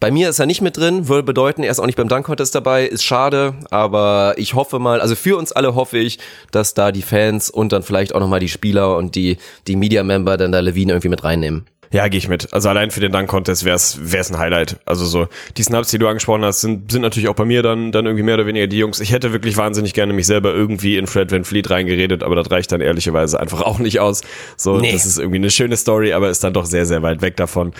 Bei 0.00 0.10
mir 0.10 0.28
ist 0.28 0.38
er 0.38 0.46
nicht 0.46 0.60
mit 0.60 0.76
drin, 0.76 1.08
würde 1.08 1.22
bedeuten, 1.22 1.62
er 1.62 1.70
ist 1.70 1.78
auch 1.78 1.86
nicht 1.86 1.96
beim 1.96 2.08
Dunk 2.08 2.26
Contest 2.26 2.54
dabei, 2.54 2.86
ist 2.86 3.04
schade, 3.04 3.54
aber 3.70 4.34
ich 4.36 4.54
hoffe 4.54 4.78
mal, 4.78 5.00
also 5.00 5.14
für 5.14 5.36
uns 5.36 5.52
alle 5.52 5.74
hoffe 5.74 5.98
ich, 5.98 6.18
dass 6.50 6.74
da 6.74 6.92
die 6.92 7.02
Fans 7.02 7.50
und 7.50 7.72
dann 7.72 7.82
vielleicht 7.82 8.14
auch 8.14 8.20
nochmal 8.20 8.40
die 8.40 8.48
Spieler 8.48 8.96
und 8.96 9.14
die, 9.14 9.38
die 9.66 9.76
Media 9.76 10.02
Member 10.02 10.36
dann 10.36 10.52
da 10.52 10.60
Levine 10.60 10.92
irgendwie 10.92 11.08
mit 11.08 11.24
reinnehmen. 11.24 11.66
Ja, 11.92 12.08
gehe 12.08 12.18
ich 12.18 12.28
mit. 12.28 12.52
Also 12.52 12.70
allein 12.70 12.90
für 12.90 13.00
den 13.00 13.12
Dunk-Contest 13.12 13.64
wäre 13.66 13.76
es 13.76 14.30
ein 14.30 14.38
Highlight. 14.38 14.76
Also 14.86 15.04
so, 15.04 15.28
die 15.58 15.62
Snaps, 15.62 15.90
die 15.90 15.98
du 15.98 16.08
angesprochen 16.08 16.42
hast, 16.42 16.62
sind, 16.62 16.90
sind 16.90 17.02
natürlich 17.02 17.28
auch 17.28 17.34
bei 17.34 17.44
mir 17.44 17.62
dann, 17.62 17.92
dann 17.92 18.06
irgendwie 18.06 18.24
mehr 18.24 18.36
oder 18.36 18.46
weniger 18.46 18.66
die 18.66 18.78
Jungs. 18.78 18.98
Ich 18.98 19.12
hätte 19.12 19.32
wirklich 19.32 19.58
wahnsinnig 19.58 19.92
gerne 19.92 20.14
mich 20.14 20.26
selber 20.26 20.54
irgendwie 20.54 20.96
in 20.96 21.06
Fred 21.06 21.30
Van 21.30 21.44
Fleet 21.44 21.68
reingeredet, 21.70 22.22
aber 22.22 22.34
das 22.34 22.50
reicht 22.50 22.72
dann 22.72 22.80
ehrlicherweise 22.80 23.38
einfach 23.38 23.60
auch 23.60 23.78
nicht 23.78 24.00
aus. 24.00 24.22
So, 24.56 24.78
nee. 24.78 24.90
das 24.90 25.04
ist 25.04 25.18
irgendwie 25.18 25.36
eine 25.36 25.50
schöne 25.50 25.76
Story, 25.76 26.14
aber 26.14 26.30
ist 26.30 26.42
dann 26.42 26.54
doch 26.54 26.64
sehr, 26.64 26.86
sehr 26.86 27.02
weit 27.02 27.20
weg 27.20 27.36
davon. 27.36 27.72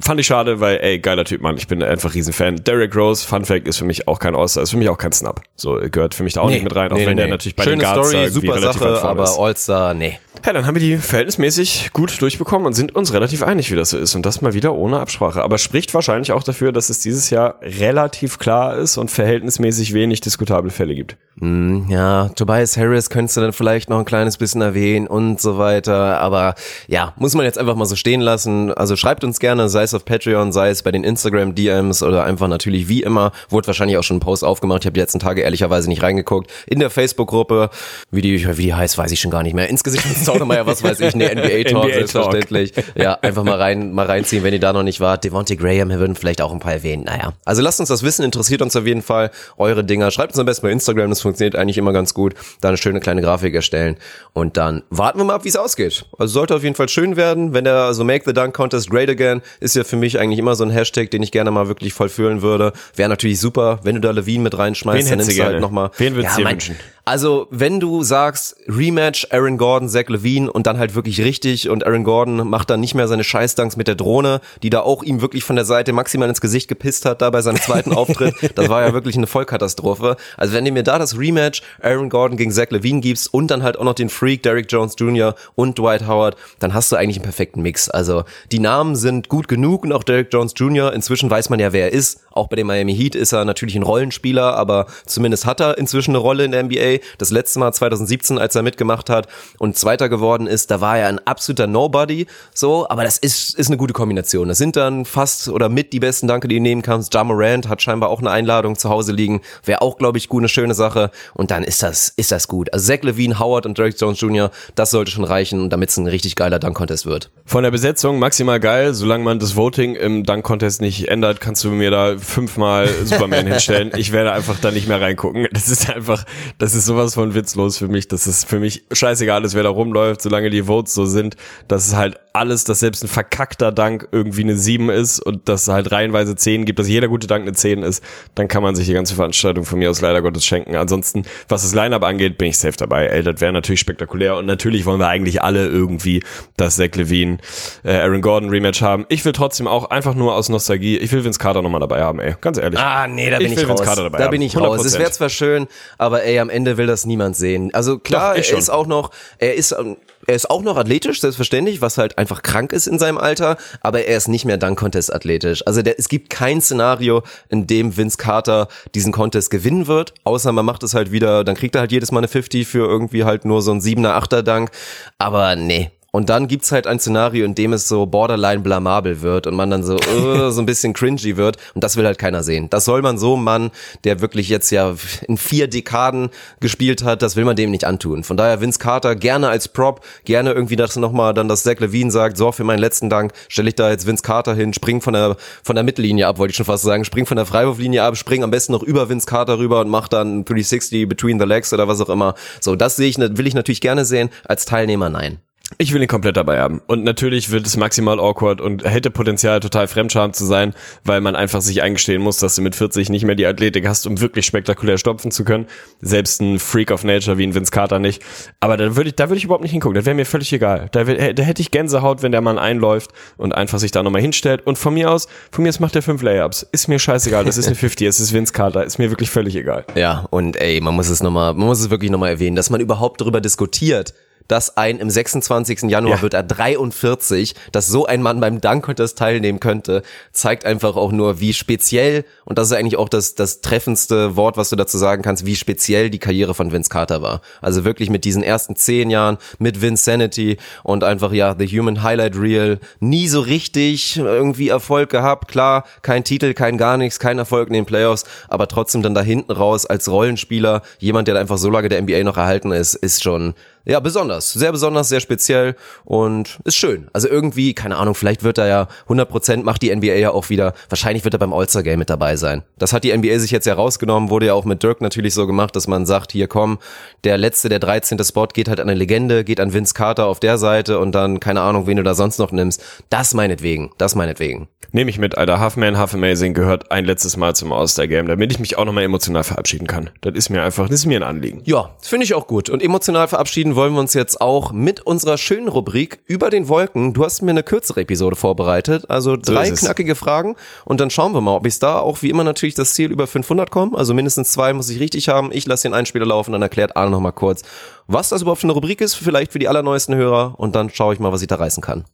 Fand 0.00 0.18
ich 0.18 0.26
schade, 0.26 0.58
weil, 0.58 0.78
ey, 0.78 0.98
geiler 0.98 1.24
Typ, 1.24 1.40
Mann. 1.40 1.56
Ich 1.56 1.68
bin 1.68 1.80
einfach 1.82 2.14
Riesenfan. 2.14 2.64
Derek 2.64 2.96
Rose, 2.96 3.24
Fun 3.24 3.44
Fact, 3.44 3.68
ist 3.68 3.76
für 3.76 3.84
mich 3.84 4.08
auch 4.08 4.18
kein 4.18 4.34
All-Star, 4.34 4.64
ist 4.64 4.70
für 4.70 4.78
mich 4.78 4.88
auch 4.88 4.98
kein 4.98 5.12
Snap. 5.12 5.42
So, 5.54 5.78
gehört 5.90 6.14
für 6.14 6.24
mich 6.24 6.32
da 6.32 6.40
auch 6.40 6.48
nee, 6.48 6.54
nicht 6.54 6.64
mit 6.64 6.74
rein, 6.74 6.90
auch 6.90 6.96
nee, 6.96 7.06
wenn 7.06 7.16
der 7.16 7.28
natürlich 7.28 7.54
bei 7.54 7.64
Schöne 7.64 7.76
den 7.76 7.82
Guards 7.82 8.08
Story, 8.08 8.30
super 8.30 8.58
Sache, 8.58 9.02
aber 9.02 9.38
All-Star, 9.38 9.94
nee. 9.94 10.18
Ja, 10.46 10.52
dann 10.52 10.66
haben 10.66 10.74
wir 10.74 10.80
die 10.80 10.98
verhältnismäßig 10.98 11.94
gut 11.94 12.20
durchbekommen 12.20 12.66
und 12.66 12.74
sind 12.74 12.94
uns 12.94 13.14
relativ 13.14 13.42
einig, 13.42 13.70
wie 13.72 13.76
das 13.76 13.90
so 13.90 13.98
ist. 13.98 14.14
Und 14.14 14.26
das 14.26 14.42
mal 14.42 14.52
wieder 14.52 14.74
ohne 14.74 15.00
Absprache. 15.00 15.42
Aber 15.42 15.56
spricht 15.56 15.94
wahrscheinlich 15.94 16.32
auch 16.32 16.42
dafür, 16.42 16.70
dass 16.70 16.90
es 16.90 16.98
dieses 16.98 17.30
Jahr 17.30 17.54
relativ 17.62 18.38
klar 18.38 18.76
ist 18.76 18.98
und 18.98 19.10
verhältnismäßig 19.10 19.94
wenig 19.94 20.20
diskutable 20.20 20.70
Fälle 20.70 20.94
gibt. 20.94 21.16
Mm, 21.36 21.88
ja, 21.88 22.28
Tobias 22.28 22.76
Harris 22.76 23.08
könntest 23.08 23.38
du 23.38 23.40
dann 23.40 23.54
vielleicht 23.54 23.88
noch 23.88 23.98
ein 23.98 24.04
kleines 24.04 24.36
bisschen 24.36 24.60
erwähnen 24.60 25.06
und 25.06 25.40
so 25.40 25.56
weiter. 25.56 26.20
Aber 26.20 26.56
ja, 26.88 27.14
muss 27.16 27.34
man 27.34 27.46
jetzt 27.46 27.58
einfach 27.58 27.74
mal 27.74 27.86
so 27.86 27.96
stehen 27.96 28.20
lassen. 28.20 28.70
Also 28.70 28.96
schreibt 28.96 29.24
uns 29.24 29.40
gerne, 29.40 29.70
sei 29.70 29.84
es 29.84 29.94
auf 29.94 30.04
Patreon, 30.04 30.52
sei 30.52 30.68
es 30.68 30.82
bei 30.82 30.92
den 30.92 31.04
Instagram 31.04 31.54
DMs 31.54 32.02
oder 32.02 32.24
einfach 32.24 32.48
natürlich 32.48 32.86
wie 32.86 33.02
immer. 33.02 33.32
Wurde 33.48 33.68
wahrscheinlich 33.68 33.96
auch 33.96 34.04
schon 34.04 34.18
ein 34.18 34.20
Post 34.20 34.44
aufgemacht. 34.44 34.82
Ich 34.82 34.86
habe 34.86 34.94
die 34.94 35.00
letzten 35.00 35.20
Tage 35.20 35.40
ehrlicherweise 35.40 35.88
nicht 35.88 36.02
reingeguckt. 36.02 36.50
In 36.66 36.80
der 36.80 36.90
Facebook-Gruppe, 36.90 37.70
wie 38.10 38.20
die, 38.20 38.58
wie 38.58 38.62
die 38.62 38.74
heißt, 38.74 38.98
weiß 38.98 39.10
ich 39.10 39.20
schon 39.20 39.30
gar 39.30 39.42
nicht 39.42 39.54
mehr. 39.54 39.70
Ins 39.70 39.82
Gesicht 39.82 40.04
Zaunemeier, 40.34 40.66
was 40.66 40.82
weiß 40.82 41.00
ich, 41.00 41.14
ne, 41.14 41.30
NBA 41.34 41.70
Talk, 41.70 41.84
NBA 41.84 41.94
selbstverständlich. 41.94 42.72
Ja, 42.94 43.14
einfach 43.22 43.44
mal 43.44 43.58
rein, 43.58 43.92
mal 43.92 44.06
reinziehen, 44.06 44.42
wenn 44.44 44.52
ihr 44.52 44.60
da 44.60 44.72
noch 44.72 44.82
nicht 44.82 45.00
wart. 45.00 45.24
Devontae 45.24 45.56
Graham, 45.56 45.90
wir 45.90 46.00
würden 46.00 46.16
vielleicht 46.16 46.42
auch 46.42 46.52
ein 46.52 46.58
paar 46.58 46.72
erwähnen. 46.72 47.04
Naja. 47.04 47.32
Also 47.44 47.62
lasst 47.62 47.80
uns 47.80 47.88
das 47.88 48.02
wissen, 48.02 48.24
interessiert 48.24 48.62
uns 48.62 48.76
auf 48.76 48.86
jeden 48.86 49.02
Fall 49.02 49.30
eure 49.56 49.84
Dinger. 49.84 50.10
Schreibt 50.10 50.32
uns 50.32 50.38
am 50.38 50.46
besten 50.46 50.66
bei 50.66 50.72
Instagram, 50.72 51.10
das 51.10 51.20
funktioniert 51.20 51.56
eigentlich 51.56 51.78
immer 51.78 51.92
ganz 51.92 52.14
gut. 52.14 52.34
Da 52.60 52.68
eine 52.68 52.76
schöne 52.76 53.00
kleine 53.00 53.22
Grafik 53.22 53.54
erstellen. 53.54 53.96
Und 54.32 54.56
dann 54.56 54.82
warten 54.90 55.18
wir 55.18 55.24
mal 55.24 55.34
ab, 55.34 55.44
wie 55.44 55.48
es 55.48 55.56
ausgeht. 55.56 56.04
Also 56.18 56.34
sollte 56.34 56.54
auf 56.56 56.62
jeden 56.62 56.74
Fall 56.74 56.88
schön 56.88 57.16
werden. 57.16 57.54
Wenn 57.54 57.64
der, 57.64 57.76
also 57.76 58.04
Make 58.04 58.24
the 58.26 58.32
Dunk 58.32 58.54
Contest 58.54 58.90
Great 58.90 59.08
Again, 59.08 59.42
ist 59.60 59.76
ja 59.76 59.84
für 59.84 59.96
mich 59.96 60.18
eigentlich 60.18 60.38
immer 60.38 60.54
so 60.54 60.64
ein 60.64 60.70
Hashtag, 60.70 61.10
den 61.10 61.22
ich 61.22 61.32
gerne 61.32 61.50
mal 61.50 61.68
wirklich 61.68 61.92
vollführen 61.92 62.42
würde. 62.42 62.72
Wäre 62.96 63.08
natürlich 63.08 63.40
super, 63.40 63.80
wenn 63.82 63.94
du 63.94 64.00
da 64.00 64.10
Levine 64.10 64.42
mit 64.42 64.58
reinschmeißt, 64.58 64.98
Wen 64.98 65.08
dann 65.10 65.18
nimmst 65.18 65.38
du 65.38 65.44
halt 65.44 65.60
nochmal. 65.60 65.90
Wen 65.98 66.14
würdest 66.14 66.38
ja, 66.38 66.44
du 66.44 66.50
wünschen? 66.50 66.76
Also, 67.06 67.48
wenn 67.50 67.80
du 67.80 68.02
sagst, 68.02 68.56
Rematch, 68.66 69.26
Aaron 69.30 69.58
Gordon, 69.58 69.90
Zach 69.90 70.08
Levine 70.08 70.23
und 70.24 70.66
dann 70.66 70.78
halt 70.78 70.94
wirklich 70.94 71.20
richtig 71.20 71.68
und 71.68 71.86
Aaron 71.86 72.04
Gordon 72.04 72.48
macht 72.48 72.70
dann 72.70 72.80
nicht 72.80 72.94
mehr 72.94 73.08
seine 73.08 73.24
Scheißdanks 73.24 73.76
mit 73.76 73.88
der 73.88 73.94
Drohne, 73.94 74.40
die 74.62 74.70
da 74.70 74.80
auch 74.80 75.02
ihm 75.02 75.20
wirklich 75.20 75.44
von 75.44 75.56
der 75.56 75.64
Seite 75.64 75.92
maximal 75.92 76.28
ins 76.28 76.40
Gesicht 76.40 76.66
gepisst 76.68 77.04
hat, 77.04 77.22
da 77.22 77.30
bei 77.30 77.42
seinem 77.42 77.60
zweiten 77.60 77.92
Auftritt. 77.96 78.34
Das 78.54 78.68
war 78.68 78.82
ja 78.82 78.92
wirklich 78.92 79.16
eine 79.16 79.26
Vollkatastrophe. 79.26 80.16
Also, 80.36 80.54
wenn 80.54 80.64
du 80.64 80.72
mir 80.72 80.82
da 80.82 80.98
das 80.98 81.18
Rematch, 81.18 81.62
Aaron 81.82 82.08
Gordon 82.08 82.36
gegen 82.36 82.52
Zach 82.52 82.70
Levine 82.70 83.00
gibst 83.00 83.32
und 83.32 83.50
dann 83.50 83.62
halt 83.62 83.78
auch 83.78 83.84
noch 83.84 83.94
den 83.94 84.08
Freak, 84.08 84.42
Derrick 84.42 84.70
Jones 84.70 84.94
Jr. 84.98 85.34
und 85.54 85.78
Dwight 85.78 86.06
Howard, 86.06 86.36
dann 86.58 86.74
hast 86.74 86.90
du 86.90 86.96
eigentlich 86.96 87.16
einen 87.16 87.24
perfekten 87.24 87.62
Mix. 87.62 87.90
Also, 87.90 88.24
die 88.50 88.60
Namen 88.60 88.96
sind 88.96 89.28
gut 89.28 89.48
genug 89.48 89.84
und 89.84 89.92
auch 89.92 90.04
Derrick 90.04 90.32
Jones 90.32 90.54
Jr. 90.56 90.92
Inzwischen 90.92 91.30
weiß 91.30 91.50
man 91.50 91.60
ja, 91.60 91.72
wer 91.72 91.86
er 91.86 91.92
ist. 91.92 92.20
Auch 92.30 92.48
bei 92.48 92.56
dem 92.56 92.66
Miami 92.66 92.96
Heat 92.96 93.14
ist 93.14 93.32
er 93.32 93.44
natürlich 93.44 93.76
ein 93.76 93.82
Rollenspieler, 93.82 94.56
aber 94.56 94.86
zumindest 95.06 95.46
hat 95.46 95.60
er 95.60 95.78
inzwischen 95.78 96.12
eine 96.12 96.18
Rolle 96.18 96.44
in 96.44 96.52
der 96.52 96.64
NBA. 96.64 97.04
Das 97.18 97.30
letzte 97.30 97.58
Mal 97.60 97.72
2017, 97.72 98.38
als 98.38 98.54
er 98.56 98.62
mitgemacht 98.62 99.08
hat 99.10 99.28
und 99.58 99.76
Zweiter 99.76 100.03
geworden 100.08 100.46
ist, 100.46 100.70
da 100.70 100.80
war 100.80 100.98
er 100.98 101.08
ein 101.08 101.18
absoluter 101.26 101.66
Nobody, 101.66 102.26
so, 102.54 102.88
aber 102.88 103.04
das 103.04 103.18
ist, 103.18 103.58
ist 103.58 103.68
eine 103.68 103.76
gute 103.76 103.92
Kombination. 103.92 104.48
Das 104.48 104.58
sind 104.58 104.76
dann 104.76 105.04
fast 105.04 105.48
oder 105.48 105.68
mit 105.68 105.92
die 105.92 106.00
besten 106.00 106.28
Danke, 106.28 106.48
die 106.48 106.56
du 106.56 106.62
nehmen 106.62 106.82
kannst. 106.82 107.12
Ja 107.14 107.24
hat 107.24 107.82
scheinbar 107.82 108.10
auch 108.10 108.20
eine 108.20 108.30
Einladung 108.30 108.76
zu 108.76 108.88
Hause 108.88 109.12
liegen, 109.12 109.40
wäre 109.64 109.82
auch, 109.82 109.96
glaube 109.98 110.18
ich, 110.18 110.28
gut, 110.28 110.40
eine 110.40 110.48
schöne 110.48 110.74
Sache 110.74 111.10
und 111.34 111.50
dann 111.50 111.64
ist 111.64 111.82
das, 111.82 112.12
ist 112.16 112.32
das 112.32 112.48
gut. 112.48 112.72
Also 112.72 112.86
Zach 112.86 113.02
Levine, 113.02 113.38
Howard 113.38 113.66
und 113.66 113.78
Derek 113.78 114.00
Jones 114.00 114.20
Jr., 114.20 114.50
das 114.74 114.90
sollte 114.90 115.10
schon 115.10 115.24
reichen, 115.24 115.70
damit 115.70 115.90
es 115.90 115.96
ein 115.96 116.06
richtig 116.06 116.36
geiler 116.36 116.58
Dunk-Contest 116.58 117.06
wird. 117.06 117.30
Von 117.44 117.64
der 117.64 117.70
Besetzung 117.70 118.18
maximal 118.18 118.60
geil, 118.60 118.94
solange 118.94 119.24
man 119.24 119.38
das 119.38 119.56
Voting 119.56 119.94
im 119.94 120.24
Dunk-Contest 120.24 120.80
nicht 120.80 121.08
ändert, 121.08 121.40
kannst 121.40 121.64
du 121.64 121.70
mir 121.70 121.90
da 121.90 122.16
fünfmal 122.18 122.88
Superman 123.04 123.46
hinstellen. 123.46 123.92
Ich 123.96 124.12
werde 124.12 124.32
einfach 124.32 124.58
da 124.60 124.70
nicht 124.70 124.88
mehr 124.88 125.00
reingucken. 125.00 125.48
Das 125.52 125.68
ist 125.68 125.88
einfach, 125.90 126.24
das 126.58 126.74
ist 126.74 126.86
sowas 126.86 127.14
von 127.14 127.34
witzlos 127.34 127.78
für 127.78 127.88
mich. 127.88 128.08
Das 128.08 128.26
ist 128.26 128.48
für 128.48 128.58
mich 128.58 128.84
scheißegal 128.92 129.44
ist, 129.44 129.54
wer 129.54 129.62
da 129.62 129.70
rumläuft, 129.94 130.22
solange 130.22 130.50
die 130.50 130.66
Votes 130.66 130.94
so 130.94 131.06
sind, 131.06 131.36
dass 131.68 131.86
es 131.86 131.96
halt 131.96 132.18
alles, 132.34 132.64
dass 132.64 132.80
selbst 132.80 133.04
ein 133.04 133.08
verkackter 133.08 133.70
Dank 133.70 134.08
irgendwie 134.10 134.42
eine 134.42 134.56
7 134.56 134.90
ist 134.90 135.20
und 135.20 135.48
dass 135.48 135.62
es 135.62 135.68
halt 135.68 135.92
reihenweise 135.92 136.34
10 136.34 136.64
gibt, 136.64 136.80
dass 136.80 136.88
jeder 136.88 137.06
gute 137.06 137.28
Dank 137.28 137.42
eine 137.42 137.52
10 137.52 137.84
ist, 137.84 138.02
dann 138.34 138.48
kann 138.48 138.60
man 138.60 138.74
sich 138.74 138.88
die 138.88 138.92
ganze 138.92 139.14
Veranstaltung 139.14 139.64
von 139.64 139.78
mir 139.78 139.88
aus 139.88 140.00
leider 140.00 140.20
Gottes 140.20 140.44
schenken. 140.44 140.74
Ansonsten, 140.74 141.22
was 141.48 141.62
das 141.62 141.74
Line-Up 141.74 142.02
angeht, 142.02 142.36
bin 142.36 142.48
ich 142.48 142.58
safe 142.58 142.76
dabei. 142.76 143.06
Ey, 143.06 143.22
das 143.22 143.40
wäre 143.40 143.52
natürlich 143.52 143.78
spektakulär 143.78 144.36
und 144.36 144.46
natürlich 144.46 144.84
wollen 144.84 144.98
wir 144.98 145.06
eigentlich 145.06 145.42
alle 145.42 145.68
irgendwie 145.68 146.24
das 146.56 146.74
Zach 146.74 146.96
Levine, 146.96 147.38
äh, 147.84 147.92
Aaron 147.98 148.20
Gordon 148.20 148.50
Rematch 148.50 148.82
haben. 148.82 149.06
Ich 149.10 149.24
will 149.24 149.32
trotzdem 149.32 149.68
auch 149.68 149.90
einfach 149.90 150.14
nur 150.14 150.34
aus 150.34 150.48
Nostalgie, 150.48 150.98
ich 150.98 151.12
will 151.12 151.24
Vince 151.24 151.38
Carter 151.38 151.62
nochmal 151.62 151.80
dabei 151.80 152.02
haben, 152.02 152.18
ey. 152.18 152.34
Ganz 152.40 152.58
ehrlich. 152.58 152.80
Ah, 152.80 153.06
nee, 153.06 153.30
da 153.30 153.38
bin 153.38 153.52
ich, 153.52 153.58
ich 153.58 153.68
raus. 153.68 153.80
da 153.80 153.94
haben. 153.94 154.30
bin 154.30 154.42
ich 154.42 154.56
100%. 154.56 154.58
raus. 154.60 154.84
Es 154.84 154.98
wäre 154.98 155.12
zwar 155.12 155.28
schön, 155.28 155.68
aber 155.98 156.24
ey, 156.24 156.40
am 156.40 156.50
Ende 156.50 156.78
will 156.78 156.88
das 156.88 157.06
niemand 157.06 157.36
sehen. 157.36 157.72
Also 157.72 158.00
klar, 158.00 158.34
Doch, 158.34 158.42
er 158.42 158.58
ist 158.58 158.70
auch 158.70 158.88
noch, 158.88 159.12
er 159.38 159.54
ist, 159.54 159.70
ähm, 159.70 159.96
er 160.26 160.34
ist 160.34 160.50
auch 160.50 160.62
noch 160.62 160.76
athletisch, 160.76 161.20
selbstverständlich, 161.20 161.80
was 161.80 161.98
halt 161.98 162.18
einfach 162.18 162.42
krank 162.42 162.72
ist 162.72 162.86
in 162.86 162.98
seinem 162.98 163.18
Alter, 163.18 163.56
aber 163.80 164.04
er 164.04 164.16
ist 164.16 164.28
nicht 164.28 164.44
mehr 164.44 164.56
Dunk 164.56 164.78
Contest 164.78 165.12
athletisch. 165.14 165.66
Also 165.66 165.82
der, 165.82 165.98
es 165.98 166.08
gibt 166.08 166.30
kein 166.30 166.60
Szenario, 166.60 167.22
in 167.48 167.66
dem 167.66 167.96
Vince 167.96 168.16
Carter 168.16 168.68
diesen 168.94 169.12
Contest 169.12 169.50
gewinnen 169.50 169.86
wird, 169.86 170.14
außer 170.24 170.52
man 170.52 170.64
macht 170.64 170.82
es 170.82 170.94
halt 170.94 171.12
wieder, 171.12 171.44
dann 171.44 171.54
kriegt 171.54 171.74
er 171.74 171.82
halt 171.82 171.92
jedes 171.92 172.12
Mal 172.12 172.20
eine 172.20 172.28
50 172.28 172.66
für 172.66 172.86
irgendwie 172.86 173.24
halt 173.24 173.44
nur 173.44 173.62
so 173.62 173.72
ein 173.72 173.80
7er, 173.80 174.18
8er 174.18 174.42
Dank, 174.42 174.70
aber 175.18 175.56
nee, 175.56 175.90
und 176.14 176.30
dann 176.30 176.46
gibt's 176.46 176.70
halt 176.70 176.86
ein 176.86 177.00
Szenario, 177.00 177.44
in 177.44 177.56
dem 177.56 177.72
es 177.72 177.88
so 177.88 178.06
borderline 178.06 178.60
blamabel 178.60 179.20
wird 179.20 179.48
und 179.48 179.56
man 179.56 179.68
dann 179.68 179.82
so, 179.82 179.96
uh, 179.96 180.48
so 180.50 180.62
ein 180.62 180.64
bisschen 180.64 180.92
cringy 180.92 181.36
wird. 181.36 181.56
Und 181.74 181.82
das 181.82 181.96
will 181.96 182.06
halt 182.06 182.18
keiner 182.18 182.44
sehen. 182.44 182.70
Das 182.70 182.84
soll 182.84 183.02
man 183.02 183.18
so 183.18 183.34
einem 183.34 183.42
Mann, 183.42 183.70
der 184.04 184.20
wirklich 184.20 184.48
jetzt 184.48 184.70
ja 184.70 184.94
in 185.26 185.36
vier 185.36 185.66
Dekaden 185.66 186.30
gespielt 186.60 187.02
hat, 187.02 187.20
das 187.20 187.34
will 187.34 187.44
man 187.44 187.56
dem 187.56 187.72
nicht 187.72 187.84
antun. 187.84 188.22
Von 188.22 188.36
daher 188.36 188.60
Vince 188.60 188.78
Carter 188.78 189.16
gerne 189.16 189.48
als 189.48 189.66
Prop, 189.66 190.04
gerne 190.24 190.52
irgendwie 190.52 190.76
das 190.76 190.94
nochmal 190.94 191.34
dann, 191.34 191.48
dass 191.48 191.64
Zach 191.64 191.80
Levine 191.80 192.12
sagt, 192.12 192.36
so 192.36 192.52
für 192.52 192.62
meinen 192.62 192.78
letzten 192.78 193.10
Dank 193.10 193.32
stelle 193.48 193.70
ich 193.70 193.74
da 193.74 193.90
jetzt 193.90 194.06
Vince 194.06 194.22
Carter 194.22 194.54
hin, 194.54 194.72
spring 194.72 195.00
von 195.00 195.14
der, 195.14 195.36
von 195.64 195.74
der 195.74 195.82
Mittellinie 195.82 196.28
ab, 196.28 196.38
wollte 196.38 196.52
ich 196.52 196.56
schon 196.56 196.66
fast 196.66 196.84
sagen, 196.84 197.04
spring 197.04 197.26
von 197.26 197.38
der 197.38 197.46
Freiwurflinie 197.46 198.04
ab, 198.04 198.16
spring 198.16 198.44
am 198.44 198.52
besten 198.52 198.70
noch 198.70 198.84
über 198.84 199.08
Vince 199.08 199.26
Carter 199.26 199.58
rüber 199.58 199.80
und 199.80 199.88
mach 199.88 200.06
dann 200.06 200.44
360 200.44 201.08
between 201.08 201.40
the 201.40 201.44
legs 201.44 201.72
oder 201.72 201.88
was 201.88 202.00
auch 202.00 202.08
immer. 202.08 202.36
So, 202.60 202.76
das 202.76 202.94
sehe 202.94 203.08
ich, 203.08 203.18
will 203.18 203.48
ich 203.48 203.54
natürlich 203.54 203.80
gerne 203.80 204.04
sehen. 204.04 204.30
Als 204.44 204.64
Teilnehmer 204.64 205.10
nein. 205.10 205.43
Ich 205.78 205.92
will 205.92 206.02
ihn 206.02 206.08
komplett 206.08 206.36
dabei 206.36 206.60
haben. 206.60 206.82
Und 206.86 207.04
natürlich 207.04 207.50
wird 207.50 207.66
es 207.66 207.76
maximal 207.76 208.20
awkward 208.20 208.60
und 208.60 208.84
hätte 208.84 209.10
Potenzial, 209.10 209.60
total 209.60 209.88
fremdscham 209.88 210.32
zu 210.32 210.44
sein, 210.44 210.74
weil 211.04 211.20
man 211.20 211.34
einfach 211.34 211.62
sich 211.62 211.82
eingestehen 211.82 212.22
muss, 212.22 212.36
dass 212.36 212.54
du 212.54 212.62
mit 212.62 212.74
40 212.76 213.08
nicht 213.08 213.24
mehr 213.24 213.34
die 213.34 213.46
Athletik 213.46 213.88
hast, 213.88 214.06
um 214.06 214.20
wirklich 214.20 214.46
spektakulär 214.46 214.98
stopfen 214.98 215.30
zu 215.30 215.42
können. 215.42 215.66
Selbst 216.00 216.40
ein 216.40 216.58
Freak 216.58 216.90
of 216.90 217.02
Nature 217.02 217.38
wie 217.38 217.46
ein 217.46 217.54
Vince 217.54 217.72
Carter 217.72 217.98
nicht. 217.98 218.22
Aber 218.60 218.76
da 218.76 218.94
würde 218.94 219.08
ich, 219.08 219.16
da 219.16 219.28
würde 219.28 219.38
ich 219.38 219.44
überhaupt 219.44 219.62
nicht 219.62 219.72
hingucken. 219.72 219.94
Das 219.94 220.04
wäre 220.04 220.14
mir 220.14 220.26
völlig 220.26 220.52
egal. 220.52 220.88
Da, 220.92 221.02
da 221.02 221.42
hätte 221.42 221.62
ich 221.62 221.70
Gänsehaut, 221.70 222.22
wenn 222.22 222.30
der 222.30 222.42
Mann 222.42 222.58
einläuft 222.58 223.10
und 223.36 223.54
einfach 223.54 223.78
sich 223.78 223.90
da 223.90 224.02
nochmal 224.02 224.20
hinstellt. 224.20 224.66
Und 224.66 224.76
von 224.76 224.94
mir 224.94 225.10
aus, 225.10 225.28
von 225.50 225.64
mir 225.64 225.70
aus 225.70 225.80
macht 225.80 225.96
er 225.96 226.02
fünf 226.02 226.22
Layups. 226.22 226.62
Ist 226.72 226.88
mir 226.88 226.98
scheißegal. 226.98 227.44
Das 227.44 227.56
ist 227.56 227.66
eine 227.66 227.74
50, 227.74 228.06
es 228.06 228.20
ist 228.20 228.32
Vince 228.32 228.52
Carter. 228.52 228.84
Ist 228.84 228.98
mir 228.98 229.10
wirklich 229.10 229.30
völlig 229.30 229.56
egal. 229.56 229.86
Ja, 229.94 230.26
und 230.30 230.56
ey, 230.56 230.80
man 230.80 230.94
muss 230.94 231.08
es 231.08 231.22
nochmal, 231.22 231.54
man 231.54 231.66
muss 231.66 231.80
es 231.80 231.90
wirklich 231.90 232.10
nochmal 232.10 232.30
erwähnen, 232.30 232.54
dass 232.54 232.70
man 232.70 232.80
überhaupt 232.80 233.20
darüber 233.20 233.40
diskutiert, 233.40 234.14
dass 234.48 234.76
ein 234.76 234.98
im 234.98 235.10
26. 235.10 235.82
Januar 235.84 236.16
ja. 236.16 236.22
wird 236.22 236.34
er 236.34 236.42
43, 236.42 237.54
dass 237.72 237.86
so 237.86 238.06
ein 238.06 238.22
Mann 238.22 238.40
beim 238.40 238.60
Dunk 238.60 238.84
Contest 238.84 239.18
teilnehmen 239.18 239.60
könnte, 239.60 240.02
zeigt 240.32 240.64
einfach 240.64 240.96
auch 240.96 241.12
nur, 241.12 241.40
wie 241.40 241.52
speziell, 241.52 242.24
und 242.44 242.58
das 242.58 242.68
ist 242.68 242.76
eigentlich 242.76 242.96
auch 242.96 243.08
das, 243.08 243.34
das 243.34 243.60
treffendste 243.60 244.36
Wort, 244.36 244.56
was 244.56 244.70
du 244.70 244.76
dazu 244.76 244.98
sagen 244.98 245.22
kannst, 245.22 245.46
wie 245.46 245.56
speziell 245.56 246.10
die 246.10 246.18
Karriere 246.18 246.54
von 246.54 246.72
Vince 246.72 246.90
Carter 246.90 247.22
war. 247.22 247.40
Also 247.60 247.84
wirklich 247.84 248.10
mit 248.10 248.24
diesen 248.24 248.42
ersten 248.42 248.76
zehn 248.76 249.10
Jahren, 249.10 249.38
mit 249.58 249.80
Vince 249.80 250.04
Sanity 250.04 250.58
und 250.82 251.04
einfach, 251.04 251.32
ja, 251.32 251.54
The 251.58 251.66
Human 251.66 252.02
Highlight 252.02 252.36
Reel, 252.36 252.80
nie 253.00 253.28
so 253.28 253.40
richtig 253.40 254.16
irgendwie 254.16 254.68
Erfolg 254.68 255.10
gehabt, 255.10 255.48
klar, 255.48 255.84
kein 256.02 256.24
Titel, 256.24 256.54
kein 256.54 256.78
gar 256.78 256.96
nichts, 256.96 257.18
kein 257.18 257.38
Erfolg 257.38 257.68
in 257.68 257.74
den 257.74 257.86
Playoffs, 257.86 258.24
aber 258.48 258.68
trotzdem 258.68 259.02
dann 259.02 259.14
da 259.14 259.22
hinten 259.22 259.52
raus 259.52 259.86
als 259.86 260.10
Rollenspieler, 260.10 260.82
jemand, 260.98 261.28
der 261.28 261.36
einfach 261.36 261.58
so 261.58 261.70
lange 261.70 261.88
der 261.88 262.02
NBA 262.02 262.22
noch 262.24 262.36
erhalten 262.36 262.72
ist, 262.72 262.94
ist 262.94 263.22
schon 263.22 263.54
ja, 263.86 264.00
besonders. 264.00 264.52
Sehr 264.52 264.72
besonders, 264.72 265.08
sehr 265.08 265.20
speziell 265.20 265.76
und 266.04 266.58
ist 266.64 266.76
schön. 266.76 267.08
Also 267.12 267.28
irgendwie, 267.28 267.74
keine 267.74 267.96
Ahnung, 267.96 268.14
vielleicht 268.14 268.42
wird 268.42 268.58
er 268.58 268.66
ja 268.66 268.88
100% 269.08 269.62
macht 269.62 269.82
die 269.82 269.94
NBA 269.94 270.14
ja 270.14 270.30
auch 270.30 270.48
wieder, 270.48 270.74
wahrscheinlich 270.88 271.24
wird 271.24 271.34
er 271.34 271.38
beim 271.38 271.52
All-Star-Game 271.52 271.98
mit 271.98 272.10
dabei 272.10 272.36
sein. 272.36 272.62
Das 272.78 272.92
hat 272.92 273.04
die 273.04 273.16
NBA 273.16 273.38
sich 273.38 273.50
jetzt 273.50 273.66
ja 273.66 273.74
rausgenommen, 273.74 274.30
wurde 274.30 274.46
ja 274.46 274.54
auch 274.54 274.64
mit 274.64 274.82
Dirk 274.82 275.00
natürlich 275.00 275.34
so 275.34 275.46
gemacht, 275.46 275.76
dass 275.76 275.86
man 275.86 276.06
sagt, 276.06 276.32
hier 276.32 276.48
komm, 276.48 276.78
der 277.24 277.36
letzte, 277.36 277.68
der 277.68 277.78
13. 277.78 278.22
Spot 278.24 278.46
geht 278.46 278.68
halt 278.68 278.80
an 278.80 278.88
eine 278.88 278.98
Legende, 278.98 279.44
geht 279.44 279.60
an 279.60 279.72
Vince 279.72 279.94
Carter 279.94 280.26
auf 280.26 280.40
der 280.40 280.58
Seite 280.58 280.98
und 280.98 281.12
dann, 281.12 281.40
keine 281.40 281.60
Ahnung, 281.60 281.86
wen 281.86 281.96
du 281.96 282.02
da 282.02 282.14
sonst 282.14 282.38
noch 282.38 282.52
nimmst. 282.52 282.82
Das 283.10 283.34
meinetwegen, 283.34 283.90
das 283.98 284.14
meinetwegen. 284.14 284.68
Nehme 284.92 285.10
ich 285.10 285.18
mit, 285.18 285.36
Alter. 285.36 285.58
Half 285.58 285.76
Man, 285.76 285.98
Half 285.98 286.14
Amazing 286.14 286.54
gehört 286.54 286.92
ein 286.92 287.04
letztes 287.04 287.36
Mal 287.36 287.56
zum 287.56 287.72
All-Star-Game, 287.72 288.28
damit 288.28 288.52
ich 288.52 288.60
mich 288.60 288.78
auch 288.78 288.84
nochmal 288.84 289.02
emotional 289.02 289.42
verabschieden 289.42 289.88
kann. 289.88 290.10
Das 290.20 290.34
ist 290.34 290.50
mir 290.50 290.62
einfach, 290.62 290.88
das 290.88 291.00
ist 291.00 291.06
mir 291.06 291.18
ein 291.18 291.24
Anliegen. 291.24 291.62
Ja, 291.64 291.90
finde 292.00 292.24
ich 292.24 292.34
auch 292.34 292.46
gut. 292.46 292.70
Und 292.70 292.80
emotional 292.80 293.26
verabschieden 293.26 293.73
wollen 293.76 293.92
wir 293.94 294.00
uns 294.00 294.14
jetzt 294.14 294.40
auch 294.40 294.72
mit 294.72 295.00
unserer 295.00 295.38
schönen 295.38 295.68
Rubrik 295.68 296.20
über 296.26 296.50
den 296.50 296.68
Wolken. 296.68 297.12
Du 297.12 297.24
hast 297.24 297.42
mir 297.42 297.50
eine 297.50 297.62
kürzere 297.62 298.02
Episode 298.02 298.36
vorbereitet, 298.36 299.10
also 299.10 299.36
drei 299.36 299.70
so 299.70 299.74
knackige 299.74 300.14
Fragen 300.14 300.56
und 300.84 301.00
dann 301.00 301.10
schauen 301.10 301.34
wir 301.34 301.40
mal, 301.40 301.56
ob 301.56 301.66
ich 301.66 301.78
da 301.78 301.98
auch 301.98 302.22
wie 302.22 302.30
immer 302.30 302.44
natürlich 302.44 302.74
das 302.74 302.94
Ziel 302.94 303.10
über 303.10 303.26
500 303.26 303.70
komme. 303.70 303.96
Also 303.96 304.14
mindestens 304.14 304.52
zwei 304.52 304.72
muss 304.72 304.88
ich 304.90 305.00
richtig 305.00 305.28
haben. 305.28 305.50
Ich 305.52 305.66
lasse 305.66 305.84
den 305.84 305.94
Einspieler 305.94 306.26
laufen, 306.26 306.52
dann 306.52 306.62
erklärt 306.62 306.96
Arne 306.96 307.10
nochmal 307.10 307.32
kurz, 307.32 307.62
was 308.06 308.28
das 308.28 308.42
überhaupt 308.42 308.60
für 308.60 308.66
eine 308.66 308.74
Rubrik 308.74 309.00
ist, 309.00 309.14
vielleicht 309.14 309.52
für 309.52 309.58
die 309.58 309.68
allerneuesten 309.68 310.14
Hörer 310.14 310.54
und 310.58 310.74
dann 310.74 310.90
schaue 310.90 311.14
ich 311.14 311.20
mal, 311.20 311.32
was 311.32 311.42
ich 311.42 311.48
da 311.48 311.56
reißen 311.56 311.82
kann 311.82 312.04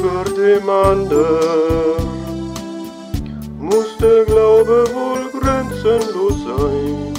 über 0.00 0.24
dem 0.24 0.68
anderen 0.68 2.20
muss 3.58 3.96
der 3.98 4.24
Glaube 4.24 4.84
wohl 4.94 5.40
grenzenlos 5.40 6.44
sein. 6.44 7.09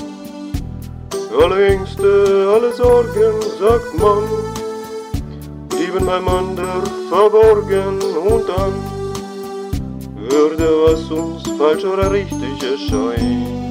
Alle 1.39 1.67
Ängste, 1.67 2.51
alle 2.53 2.73
Sorgen, 2.73 3.41
sagt 3.59 3.97
man, 3.97 4.23
blieben 5.69 6.05
beim 6.05 6.27
anderen 6.27 6.83
verborgen 7.09 8.01
und 8.01 8.49
dann 8.49 8.73
würde, 10.29 10.67
was 10.85 11.09
uns 11.09 11.43
falsch 11.57 11.85
oder 11.85 12.11
richtig 12.11 12.61
erscheint, 12.61 13.70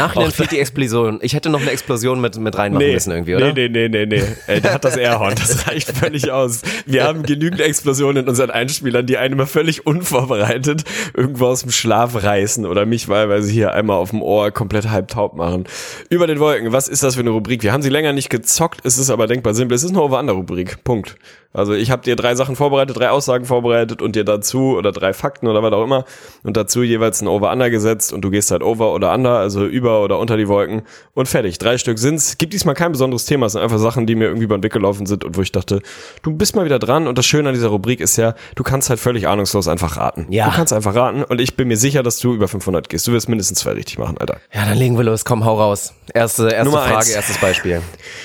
Nachhinein 0.00 0.30
fehlt 0.30 0.52
die 0.52 0.58
Explosion. 0.58 1.18
Ich 1.22 1.34
hätte 1.34 1.50
noch 1.50 1.60
eine 1.60 1.70
Explosion 1.70 2.20
mit, 2.20 2.38
mit 2.38 2.56
reinmachen 2.56 2.86
nee, 2.86 2.94
müssen 2.94 3.10
irgendwie, 3.10 3.36
oder? 3.36 3.52
Nee, 3.52 3.68
nee, 3.68 3.88
nee, 3.88 4.06
nee, 4.06 4.18
nee. 4.18 4.22
Ey, 4.46 4.60
der 4.60 4.74
hat 4.74 4.84
das 4.84 4.96
Airhorn. 4.96 5.34
Das 5.34 5.66
reicht 5.66 5.96
völlig 5.96 6.30
aus. 6.30 6.62
Wir 6.86 7.04
haben 7.04 7.22
genügend 7.22 7.60
Explosionen 7.60 8.24
in 8.24 8.28
unseren 8.28 8.50
Einspielern, 8.50 9.06
die 9.06 9.16
einen 9.16 9.34
immer 9.34 9.46
völlig 9.46 9.86
unvorbereitet 9.86 10.84
irgendwo 11.14 11.46
aus 11.46 11.62
dem 11.62 11.70
Schlaf 11.70 12.22
reißen 12.22 12.66
oder 12.66 12.86
mich 12.86 13.08
wahlweise 13.08 13.50
hier 13.50 13.72
einmal 13.72 13.96
auf 13.96 14.10
dem 14.10 14.22
Ohr 14.22 14.50
komplett 14.50 14.90
halb 14.90 15.08
taub 15.08 15.36
machen. 15.36 15.64
Über 16.08 16.26
den 16.26 16.40
Wolken. 16.40 16.72
Was 16.72 16.88
ist 16.88 17.02
das 17.02 17.14
für 17.14 17.20
eine 17.20 17.30
Rubrik? 17.30 17.62
Wir 17.62 17.72
haben 17.72 17.82
sie 17.82 17.90
länger 17.90 18.12
nicht 18.12 18.30
gezockt. 18.30 18.80
Es 18.84 18.98
ist 18.98 19.10
aber 19.10 19.26
denkbar 19.26 19.54
simpel. 19.54 19.74
Es 19.74 19.84
ist 19.84 19.90
eine 19.90 20.02
Over-Under-Rubrik. 20.02 20.82
Punkt. 20.84 21.16
Also 21.52 21.72
ich 21.72 21.90
habe 21.90 22.02
dir 22.02 22.14
drei 22.14 22.36
Sachen 22.36 22.54
vorbereitet, 22.54 22.96
drei 22.96 23.10
Aussagen 23.10 23.44
vorbereitet 23.44 24.02
und 24.02 24.14
dir 24.14 24.24
dazu 24.24 24.76
oder 24.76 24.92
drei 24.92 25.12
Fakten 25.12 25.48
oder 25.48 25.62
was 25.62 25.72
auch 25.72 25.82
immer 25.82 26.04
und 26.44 26.56
dazu 26.56 26.82
jeweils 26.82 27.20
ein 27.20 27.28
Over-Under 27.28 27.70
gesetzt 27.70 28.12
und 28.12 28.22
du 28.22 28.30
gehst 28.30 28.52
halt 28.52 28.62
Over 28.62 28.94
oder 28.94 29.12
Under, 29.12 29.38
also 29.38 29.66
über 29.66 30.04
oder 30.04 30.20
unter 30.20 30.36
die 30.36 30.46
Wolken 30.46 30.82
und 31.14 31.26
fertig. 31.26 31.58
Drei 31.58 31.76
Stück 31.76 31.98
sind's. 31.98 32.38
Gibt 32.38 32.52
diesmal 32.52 32.76
kein 32.76 32.92
besonderes 32.92 33.24
Thema, 33.24 33.46
es 33.46 33.52
sind 33.52 33.62
einfach 33.62 33.78
Sachen, 33.78 34.06
die 34.06 34.14
mir 34.14 34.26
irgendwie 34.26 34.46
beim 34.46 34.62
Weg 34.62 34.72
gelaufen 34.72 35.06
sind 35.06 35.24
und 35.24 35.36
wo 35.36 35.42
ich 35.42 35.50
dachte, 35.50 35.80
du 36.22 36.32
bist 36.32 36.54
mal 36.54 36.64
wieder 36.64 36.78
dran 36.78 37.08
und 37.08 37.18
das 37.18 37.26
Schöne 37.26 37.48
an 37.48 37.54
dieser 37.54 37.68
Rubrik 37.68 38.00
ist 38.00 38.16
ja, 38.16 38.34
du 38.54 38.62
kannst 38.62 38.88
halt 38.88 39.00
völlig 39.00 39.26
ahnungslos 39.26 39.66
einfach 39.66 39.96
raten. 39.96 40.26
Ja. 40.30 40.48
Du 40.48 40.54
kannst 40.54 40.72
einfach 40.72 40.94
raten 40.94 41.24
und 41.24 41.40
ich 41.40 41.56
bin 41.56 41.66
mir 41.66 41.76
sicher, 41.76 42.04
dass 42.04 42.18
du 42.18 42.32
über 42.32 42.46
500 42.46 42.88
gehst. 42.88 43.08
Du 43.08 43.12
wirst 43.12 43.28
mindestens 43.28 43.58
zwei 43.58 43.72
richtig 43.72 43.98
machen, 43.98 44.18
Alter. 44.18 44.38
Ja, 44.52 44.66
dann 44.66 44.78
legen 44.78 44.96
wir 44.96 45.04
los. 45.04 45.24
Komm, 45.24 45.44
hau 45.44 45.58
raus. 45.58 45.94
Erste, 46.14 46.44
erste 46.48 46.64
Nummer 46.64 46.82
Frage, 46.82 46.96
eins. 46.98 47.10
erstes 47.10 47.38
Beispiel. 47.38 47.82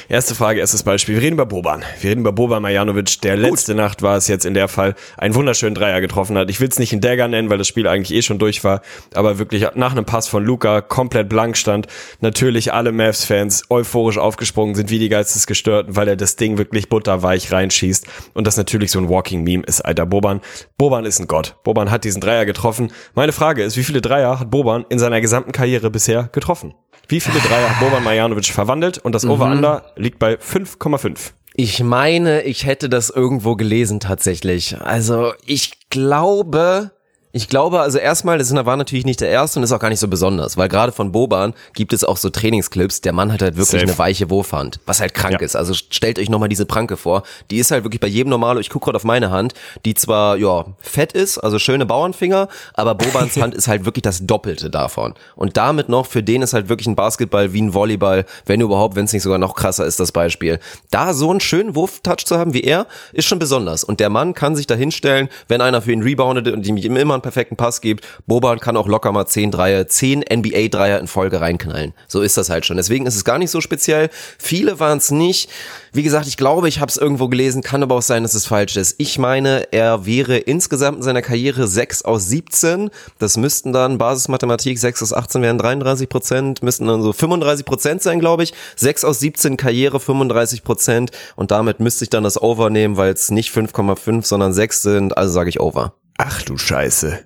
Erste 0.09 0.35
Frage, 0.35 0.59
erstes 0.59 0.83
Beispiel. 0.83 1.15
Wir 1.15 1.21
reden 1.21 1.33
über 1.33 1.45
Boban. 1.45 1.83
Wir 2.01 2.11
reden 2.11 2.21
über 2.21 2.31
Boban 2.31 2.61
Marjanovic, 2.61 3.14
der 3.19 3.35
Gut. 3.35 3.45
letzte 3.45 3.75
Nacht 3.75 4.01
war 4.01 4.17
es 4.17 4.27
jetzt 4.27 4.45
in 4.45 4.53
der 4.53 4.67
Fall, 4.67 4.95
einen 5.17 5.35
wunderschönen 5.35 5.75
Dreier 5.75 6.01
getroffen 6.01 6.37
hat. 6.37 6.49
Ich 6.49 6.59
will 6.59 6.67
es 6.67 6.79
nicht 6.79 6.93
in 6.93 7.01
Dagger 7.01 7.27
nennen, 7.27 7.49
weil 7.49 7.57
das 7.57 7.67
Spiel 7.67 7.87
eigentlich 7.87 8.15
eh 8.17 8.21
schon 8.21 8.39
durch 8.39 8.63
war, 8.63 8.81
aber 9.13 9.39
wirklich 9.39 9.65
nach 9.75 9.91
einem 9.91 10.05
Pass 10.05 10.27
von 10.27 10.43
Luca 10.43 10.81
komplett 10.81 11.29
blank 11.29 11.57
stand. 11.57 11.87
Natürlich 12.21 12.73
alle 12.73 12.91
Mavs-Fans 12.91 13.65
euphorisch 13.69 14.17
aufgesprungen 14.17 14.75
sind 14.75 14.89
wie 14.89 14.99
die 14.99 15.09
Geistesgestörten, 15.09 15.95
weil 15.95 16.07
er 16.07 16.15
das 16.15 16.35
Ding 16.35 16.57
wirklich 16.57 16.89
butterweich 16.89 17.51
reinschießt 17.51 18.07
und 18.33 18.47
das 18.47 18.57
natürlich 18.57 18.91
so 18.91 18.99
ein 18.99 19.09
Walking-Meme 19.09 19.63
ist, 19.63 19.81
alter 19.81 20.05
Boban. 20.05 20.41
Boban 20.77 21.05
ist 21.05 21.19
ein 21.19 21.27
Gott. 21.27 21.55
Boban 21.63 21.91
hat 21.91 22.03
diesen 22.03 22.21
Dreier 22.21 22.45
getroffen. 22.45 22.91
Meine 23.13 23.31
Frage 23.31 23.63
ist, 23.63 23.77
wie 23.77 23.83
viele 23.83 24.01
Dreier 24.01 24.39
hat 24.39 24.49
Boban 24.49 24.85
in 24.89 24.99
seiner 24.99 25.21
gesamten 25.21 25.51
Karriere 25.51 25.89
bisher 25.89 26.29
getroffen? 26.31 26.73
Wie 27.07 27.19
viele 27.19 27.39
Dreier 27.39 27.69
hat 27.69 27.79
Boban 27.79 28.03
Marjanovic 28.03 28.47
verwandelt? 28.47 28.97
Und 28.97 29.13
das 29.13 29.23
mhm. 29.23 29.31
Over-Under 29.31 29.93
liegt 29.95 30.19
bei 30.19 30.35
5,5. 30.35 31.33
Ich 31.57 31.81
meine, 31.81 32.41
ich 32.41 32.65
hätte 32.65 32.89
das 32.89 33.09
irgendwo 33.09 33.55
gelesen 33.55 34.01
tatsächlich. 34.01 34.77
Also 34.81 35.31
ich 35.45 35.89
glaube, 35.89 36.91
ich 37.35 37.49
glaube, 37.49 37.81
also 37.81 37.97
erstmal, 37.97 38.37
das 38.37 38.55
war 38.55 38.77
natürlich 38.77 39.03
nicht 39.03 39.19
der 39.19 39.27
erste 39.27 39.59
und 39.59 39.65
ist 39.65 39.73
auch 39.73 39.79
gar 39.79 39.89
nicht 39.89 39.99
so 39.99 40.07
besonders, 40.07 40.55
weil 40.55 40.69
gerade 40.69 40.93
von 40.93 41.11
Boban 41.11 41.53
gibt 41.73 41.91
es 41.91 42.05
auch 42.05 42.15
so 42.15 42.29
Trainingsclips, 42.29 43.01
der 43.01 43.11
Mann 43.11 43.33
hat 43.33 43.41
halt 43.41 43.55
wirklich 43.57 43.81
Safe. 43.81 43.83
eine 43.83 43.97
weiche 43.97 44.29
Wurfhand, 44.29 44.79
was 44.85 45.01
halt 45.01 45.13
krank 45.13 45.33
ja. 45.33 45.39
ist. 45.39 45.57
Also 45.57 45.73
stellt 45.73 46.17
euch 46.17 46.29
nochmal 46.29 46.47
diese 46.47 46.65
Pranke 46.65 46.95
vor. 46.95 47.23
Die 47.51 47.57
ist 47.57 47.71
halt 47.71 47.83
wirklich 47.83 47.99
bei 47.99 48.07
jedem 48.07 48.29
Normalo, 48.29 48.61
ich 48.61 48.69
gucke 48.69 48.85
gerade 48.85 48.95
auf 48.95 49.03
meine 49.03 49.31
Hand, 49.31 49.53
die 49.83 49.95
zwar, 49.95 50.37
ja, 50.37 50.63
fett 50.79 51.11
ist, 51.11 51.37
also 51.37 51.59
schöne 51.59 51.85
Bauernfinger, 51.85 52.47
aber 52.73 52.95
Bobans 52.95 53.35
Hand 53.35 53.53
ist 53.53 53.67
halt 53.67 53.83
wirklich 53.83 54.03
das 54.03 54.25
Doppelte 54.25 54.69
davon. 54.69 55.13
Und 55.35 55.57
damit 55.57 55.89
noch, 55.89 56.05
für 56.05 56.23
den 56.23 56.41
ist 56.41 56.53
halt 56.53 56.69
wirklich 56.69 56.87
ein 56.87 56.95
Basketball 56.95 57.51
wie 57.51 57.63
ein 57.63 57.73
Volleyball, 57.73 58.23
wenn 58.45 58.61
überhaupt, 58.61 58.95
wenn 58.95 59.03
es 59.03 59.11
nicht 59.11 59.23
sogar 59.23 59.39
noch 59.39 59.55
krasser 59.55 59.85
ist, 59.85 59.99
das 59.99 60.13
Beispiel. 60.13 60.59
Da 60.89 61.13
so 61.13 61.31
einen 61.31 61.41
schönen 61.41 61.75
Wurftouch 61.75 62.23
zu 62.23 62.37
haben 62.37 62.53
wie 62.53 62.63
er, 62.63 62.87
ist 63.11 63.25
schon 63.25 63.39
besonders. 63.39 63.83
Und 63.83 63.99
der 63.99 64.09
Mann 64.09 64.33
kann 64.33 64.55
sich 64.55 64.67
da 64.67 64.75
hinstellen, 64.75 65.27
wenn 65.49 65.59
einer 65.59 65.81
für 65.81 65.91
ihn 65.91 66.01
reboundet 66.01 66.47
und 66.47 66.65
ihm 66.65 66.77
immer 66.77 67.24
perfekten 67.25 67.55
Pass 67.55 67.81
gibt. 67.81 68.05
Boban 68.27 68.59
kann 68.59 68.77
auch 68.77 68.87
locker 68.87 69.11
mal 69.11 69.25
10 69.25 69.49
Dreier, 69.49 69.87
10 69.87 70.23
NBA-Dreier 70.31 70.99
in 70.99 71.07
Folge 71.07 71.41
reinknallen. 71.41 71.93
So 72.07 72.21
ist 72.21 72.37
das 72.37 72.51
halt 72.51 72.67
schon. 72.67 72.77
Deswegen 72.77 73.07
ist 73.07 73.15
es 73.15 73.25
gar 73.25 73.39
nicht 73.39 73.49
so 73.49 73.61
speziell. 73.61 74.09
Viele 74.37 74.79
waren 74.79 74.99
es 74.99 75.09
nicht. 75.09 75.49
Wie 75.91 76.03
gesagt, 76.03 76.27
ich 76.27 76.37
glaube, 76.37 76.69
ich 76.69 76.79
habe 76.79 76.89
es 76.89 76.97
irgendwo 76.97 77.27
gelesen, 77.27 77.63
kann 77.63 77.81
aber 77.81 77.95
auch 77.95 78.03
sein, 78.03 78.21
dass 78.21 78.35
es 78.35 78.45
falsch 78.45 78.75
ist. 78.75 78.95
Ich 78.99 79.17
meine, 79.17 79.67
er 79.71 80.05
wäre 80.05 80.37
insgesamt 80.37 80.97
in 80.97 81.03
seiner 81.03 81.23
Karriere 81.23 81.67
6 81.67 82.03
aus 82.03 82.27
17. 82.27 82.91
Das 83.17 83.37
müssten 83.37 83.73
dann 83.73 83.97
Basismathematik 83.97 84.77
6 84.77 85.01
aus 85.01 85.13
18 85.13 85.41
wären 85.41 85.57
33 85.57 86.07
Prozent, 86.07 86.61
müssten 86.61 86.85
dann 86.85 87.01
so 87.01 87.11
35 87.11 87.65
Prozent 87.65 88.03
sein, 88.03 88.19
glaube 88.19 88.43
ich. 88.43 88.53
6 88.75 89.03
aus 89.03 89.19
17 89.19 89.57
Karriere 89.57 89.99
35 89.99 90.63
Prozent 90.63 91.11
und 91.35 91.49
damit 91.49 91.79
müsste 91.79 92.03
ich 92.03 92.09
dann 92.11 92.23
das 92.23 92.39
Over 92.39 92.69
nehmen, 92.69 92.97
weil 92.97 93.13
es 93.13 93.31
nicht 93.31 93.51
5,5, 93.51 94.25
sondern 94.25 94.53
6 94.53 94.81
sind. 94.83 95.17
Also 95.17 95.33
sage 95.33 95.49
ich 95.49 95.59
Over. 95.59 95.93
Ach 96.17 96.41
du 96.43 96.57
Scheiße. 96.57 97.25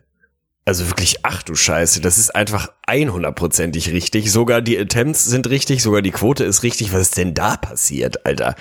Also 0.65 0.87
wirklich, 0.87 1.17
ach 1.23 1.41
du 1.41 1.55
Scheiße, 1.55 1.99
das 2.01 2.17
ist 2.17 2.35
einfach 2.35 2.71
100%ig 2.87 3.91
richtig. 3.91 4.31
Sogar 4.31 4.61
die 4.61 4.77
Attempts 4.77 5.25
sind 5.25 5.49
richtig, 5.49 5.81
sogar 5.81 6.01
die 6.01 6.11
Quote 6.11 6.43
ist 6.43 6.63
richtig. 6.63 6.93
Was 6.93 7.01
ist 7.01 7.17
denn 7.17 7.33
da 7.33 7.57
passiert, 7.57 8.25
Alter? 8.25 8.55